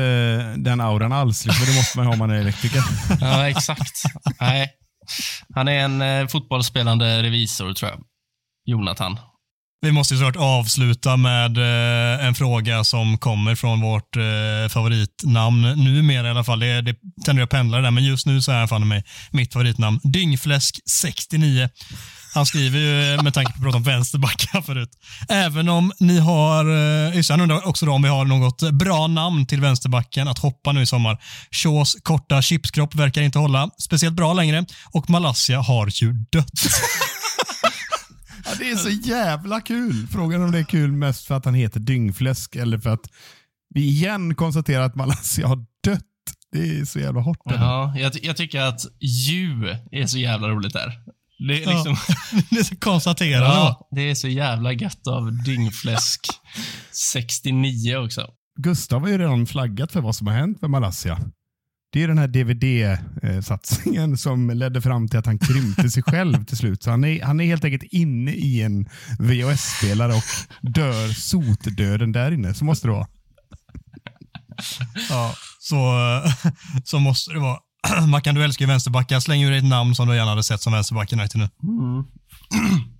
den 0.56 0.80
auran 0.80 1.12
alls. 1.12 1.42
För 1.42 1.48
liksom. 1.48 1.66
det 1.66 1.74
måste 1.76 1.98
man 1.98 2.06
ha 2.06 2.12
om 2.12 2.18
man 2.18 2.30
är 2.30 2.40
elektriker. 2.40 2.82
ja, 3.20 3.48
exakt. 3.48 4.02
Nej. 4.40 4.70
Han 5.54 5.68
är 5.68 5.72
en 5.72 6.02
eh, 6.02 6.26
fotbollsspelande 6.26 7.22
revisor, 7.22 7.72
tror 7.72 7.90
jag. 7.90 8.00
Jonathan. 8.66 9.18
Vi 9.80 9.92
måste 9.92 10.14
ju 10.14 10.20
såklart 10.20 10.42
avsluta 10.42 11.16
med 11.16 11.58
eh, 11.58 12.26
en 12.26 12.34
fråga 12.34 12.84
som 12.84 13.18
kommer 13.18 13.54
från 13.54 13.80
vårt 13.80 14.16
favoritnamn, 14.70 15.62
numera 15.62 16.26
i 16.26 16.30
alla 16.30 16.44
fall. 16.44 16.60
Det, 16.60 16.80
det 16.80 16.96
tenderar 17.24 17.44
att 17.44 17.50
pendla 17.50 17.80
där, 17.80 17.90
men 17.90 18.04
just 18.04 18.26
nu 18.26 18.42
så 18.42 18.52
är 18.52 18.58
han 18.58 18.68
fan 18.68 18.88
med 18.88 19.02
mitt 19.30 19.52
favoritnamn. 19.52 20.00
Dyngfläsk69. 20.00 21.68
Han 22.34 22.46
skriver 22.46 22.78
ju, 22.78 23.22
med 23.22 23.34
tanke 23.34 23.52
på 23.52 23.56
att 23.56 23.62
prata 23.62 23.76
om 23.76 23.82
vänsterbackar 23.82 24.62
förut. 24.62 24.90
Även 25.28 25.68
om 25.68 25.92
ni 26.00 26.18
har, 26.18 26.64
eh, 26.64 27.16
just 27.16 27.30
han 27.30 27.40
undrar 27.40 27.68
också 27.68 27.86
då 27.86 27.92
om 27.92 28.02
vi 28.02 28.08
har 28.08 28.24
något 28.24 28.72
bra 28.72 29.06
namn 29.06 29.46
till 29.46 29.60
vänsterbacken 29.60 30.28
att 30.28 30.38
hoppa 30.38 30.72
nu 30.72 30.82
i 30.82 30.86
sommar. 30.86 31.22
Shaws 31.50 31.96
korta 32.02 32.42
chipskropp 32.42 32.94
verkar 32.94 33.22
inte 33.22 33.38
hålla 33.38 33.70
speciellt 33.78 34.16
bra 34.16 34.32
längre 34.32 34.64
och 34.84 35.10
Malaysia 35.10 35.60
har 35.60 35.90
ju 36.02 36.12
dött. 36.12 36.50
ja, 38.44 38.50
det 38.58 38.70
är 38.70 38.76
så 38.76 38.90
jävla 38.90 39.60
kul. 39.60 40.06
Frågan 40.12 40.42
om 40.42 40.52
det 40.52 40.58
är 40.58 40.64
kul 40.64 40.92
mest 40.92 41.26
för 41.26 41.34
att 41.34 41.44
han 41.44 41.54
heter 41.54 41.80
Dyngfläsk 41.80 42.56
eller 42.56 42.78
för 42.78 42.90
att 42.90 43.06
vi 43.74 43.80
igen 43.80 44.34
konstaterar 44.34 44.82
att 44.82 44.94
Malaysia 44.94 45.46
har 45.46 45.64
dött. 45.84 46.00
Det 46.52 46.78
är 46.78 46.84
så 46.84 46.98
jävla 46.98 47.20
hårt. 47.20 47.38
Ja, 47.44 47.94
jag, 47.96 48.12
jag, 48.22 48.36
tycker 48.36 48.60
att 48.60 48.80
ju 49.00 49.68
är 49.92 50.06
så 50.06 50.18
jävla 50.18 50.48
roligt 50.48 50.72
där. 50.72 50.92
Det 51.38 51.64
är 51.64 51.74
liksom... 51.74 51.96
Ja, 52.08 52.42
det 52.50 52.58
är 52.58 52.64
så 52.64 52.76
konstaterande. 52.76 53.46
Ja, 53.46 53.88
det 53.90 54.10
är 54.10 54.14
så 54.14 54.28
jävla 54.28 54.72
gött 54.72 55.06
av 55.06 55.42
dyngfläsk 55.44 56.26
69 57.12 57.96
också. 57.96 58.26
Gustav 58.60 59.00
har 59.00 59.08
ju 59.08 59.18
redan 59.18 59.46
flaggat 59.46 59.92
för 59.92 60.00
vad 60.00 60.16
som 60.16 60.26
har 60.26 60.34
hänt 60.34 60.60
med 60.60 60.70
Malaysia. 60.70 61.18
Det 61.92 62.02
är 62.02 62.08
den 62.08 62.18
här 62.18 62.28
DVD-satsningen 62.28 64.16
som 64.18 64.50
ledde 64.50 64.82
fram 64.82 65.08
till 65.08 65.18
att 65.18 65.26
han 65.26 65.38
krympte 65.38 65.90
sig 65.90 66.02
själv 66.02 66.44
till 66.44 66.56
slut. 66.56 66.82
Så 66.82 66.90
han 66.90 67.04
är, 67.04 67.22
han 67.22 67.40
är 67.40 67.44
helt 67.44 67.64
enkelt 67.64 67.92
inne 67.92 68.32
i 68.32 68.62
en 68.62 68.88
VHS-spelare 69.18 70.12
och 70.12 70.22
dör 70.70 71.08
sotdöden 71.08 72.12
där 72.12 72.32
inne. 72.32 72.54
Så 72.54 72.64
måste 72.64 72.88
det 72.88 72.92
vara. 72.92 73.06
Ja, 75.10 75.34
så, 75.58 75.92
så 76.84 76.98
måste 76.98 77.32
det 77.32 77.40
vara. 77.40 77.58
Mackan, 78.08 78.34
du 78.34 78.44
älskar 78.44 78.64
ju 78.64 78.66
vänsterbackar. 78.68 79.20
Släng 79.20 79.42
ur 79.42 79.50
dig 79.50 79.58
ett 79.58 79.64
namn 79.64 79.94
som 79.94 80.08
du 80.08 80.16
gärna 80.16 80.30
hade 80.30 80.42
sett 80.42 80.60
som 80.60 80.72
vänsterback 80.72 81.12
i 81.12 81.16
United 81.16 81.40
nu. 81.40 81.48
Mm. 81.62 82.04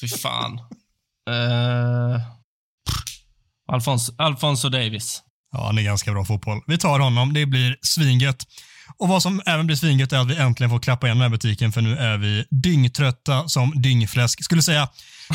Fy 0.00 0.08
fan. 0.08 0.58
Uh, 1.30 2.20
Alfons, 3.72 4.10
Alfonso 4.18 4.68
Davis. 4.68 5.22
Ja, 5.52 5.66
han 5.66 5.78
är 5.78 5.82
ganska 5.82 6.12
bra 6.12 6.24
fotboll. 6.24 6.60
Vi 6.66 6.78
tar 6.78 7.00
honom. 7.00 7.32
Det 7.32 7.46
blir 7.46 7.76
svingött. 7.82 8.44
Och 8.98 9.08
vad 9.08 9.22
som 9.22 9.42
även 9.46 9.66
blir 9.66 9.76
svingött 9.76 10.12
är 10.12 10.18
att 10.18 10.30
vi 10.30 10.36
äntligen 10.36 10.70
får 10.70 10.78
klappa 10.78 11.06
igen 11.06 11.18
den 11.18 11.22
här 11.22 11.30
butiken 11.30 11.72
för 11.72 11.80
nu 11.80 11.96
är 11.96 12.16
vi 12.18 12.44
dyngtrötta 12.50 13.48
som 13.48 13.82
dyngfläsk. 13.82 14.44
Skulle 14.44 14.62
säga 14.62 14.88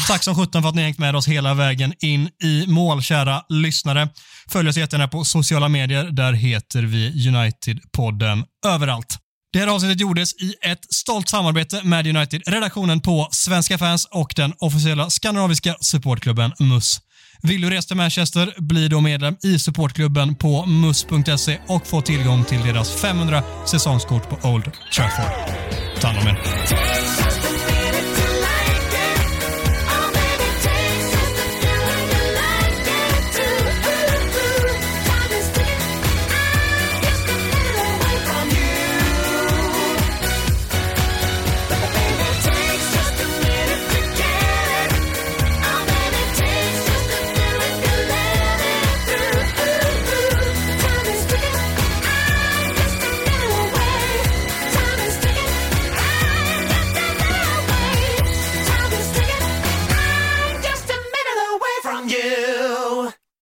tack 0.08 0.24
som 0.24 0.36
sjutton 0.36 0.62
för 0.62 0.70
att 0.70 0.76
ni 0.76 0.82
hängt 0.82 1.00
med 1.00 1.16
oss 1.16 1.28
hela 1.28 1.54
vägen 1.54 1.94
in 2.00 2.30
i 2.44 2.66
mål, 2.68 3.02
kära 3.02 3.44
lyssnare. 3.50 4.10
Följ 4.48 4.70
oss 4.70 4.78
jättegärna 4.78 5.08
på 5.08 5.24
sociala 5.24 5.70
medier. 5.70 6.04
Där 6.04 6.34
heter 6.34 6.82
vi 6.82 7.30
United-podden 7.30 8.44
överallt. 8.66 9.18
Det 9.54 9.60
här 9.60 9.68
avsnittet 9.68 10.00
gjordes 10.00 10.34
i 10.34 10.56
ett 10.62 10.94
stolt 10.94 11.30
samarbete 11.30 11.82
med 11.84 12.08
United-redaktionen 12.08 13.02
på 13.02 13.28
Svenska 13.32 13.78
fans 13.78 14.08
och 14.12 14.34
den 14.36 14.54
officiella 14.60 15.10
skandinaviska 15.10 15.76
supportklubben 15.82 16.52
MUS. 16.60 17.00
Vill 17.42 17.62
du 17.62 17.70
resa 17.70 17.88
till 17.88 17.98
Manchester, 17.98 18.54
bli 18.58 18.88
då 18.88 19.02
medlem 19.02 19.36
i 19.44 19.60
supportklubben 19.60 20.36
på 20.36 20.66
mus.se 20.66 21.58
och 21.68 21.88
få 21.88 22.02
tillgång 22.02 22.44
till 22.44 22.62
deras 22.62 23.02
500 23.02 23.44
säsongskort 23.66 24.30
på 24.30 24.50
Old 24.50 24.72
Trafford. 24.96 25.56
Ta 26.00 26.08
hand 26.08 26.20
om 26.20 26.28
er. 26.28 27.45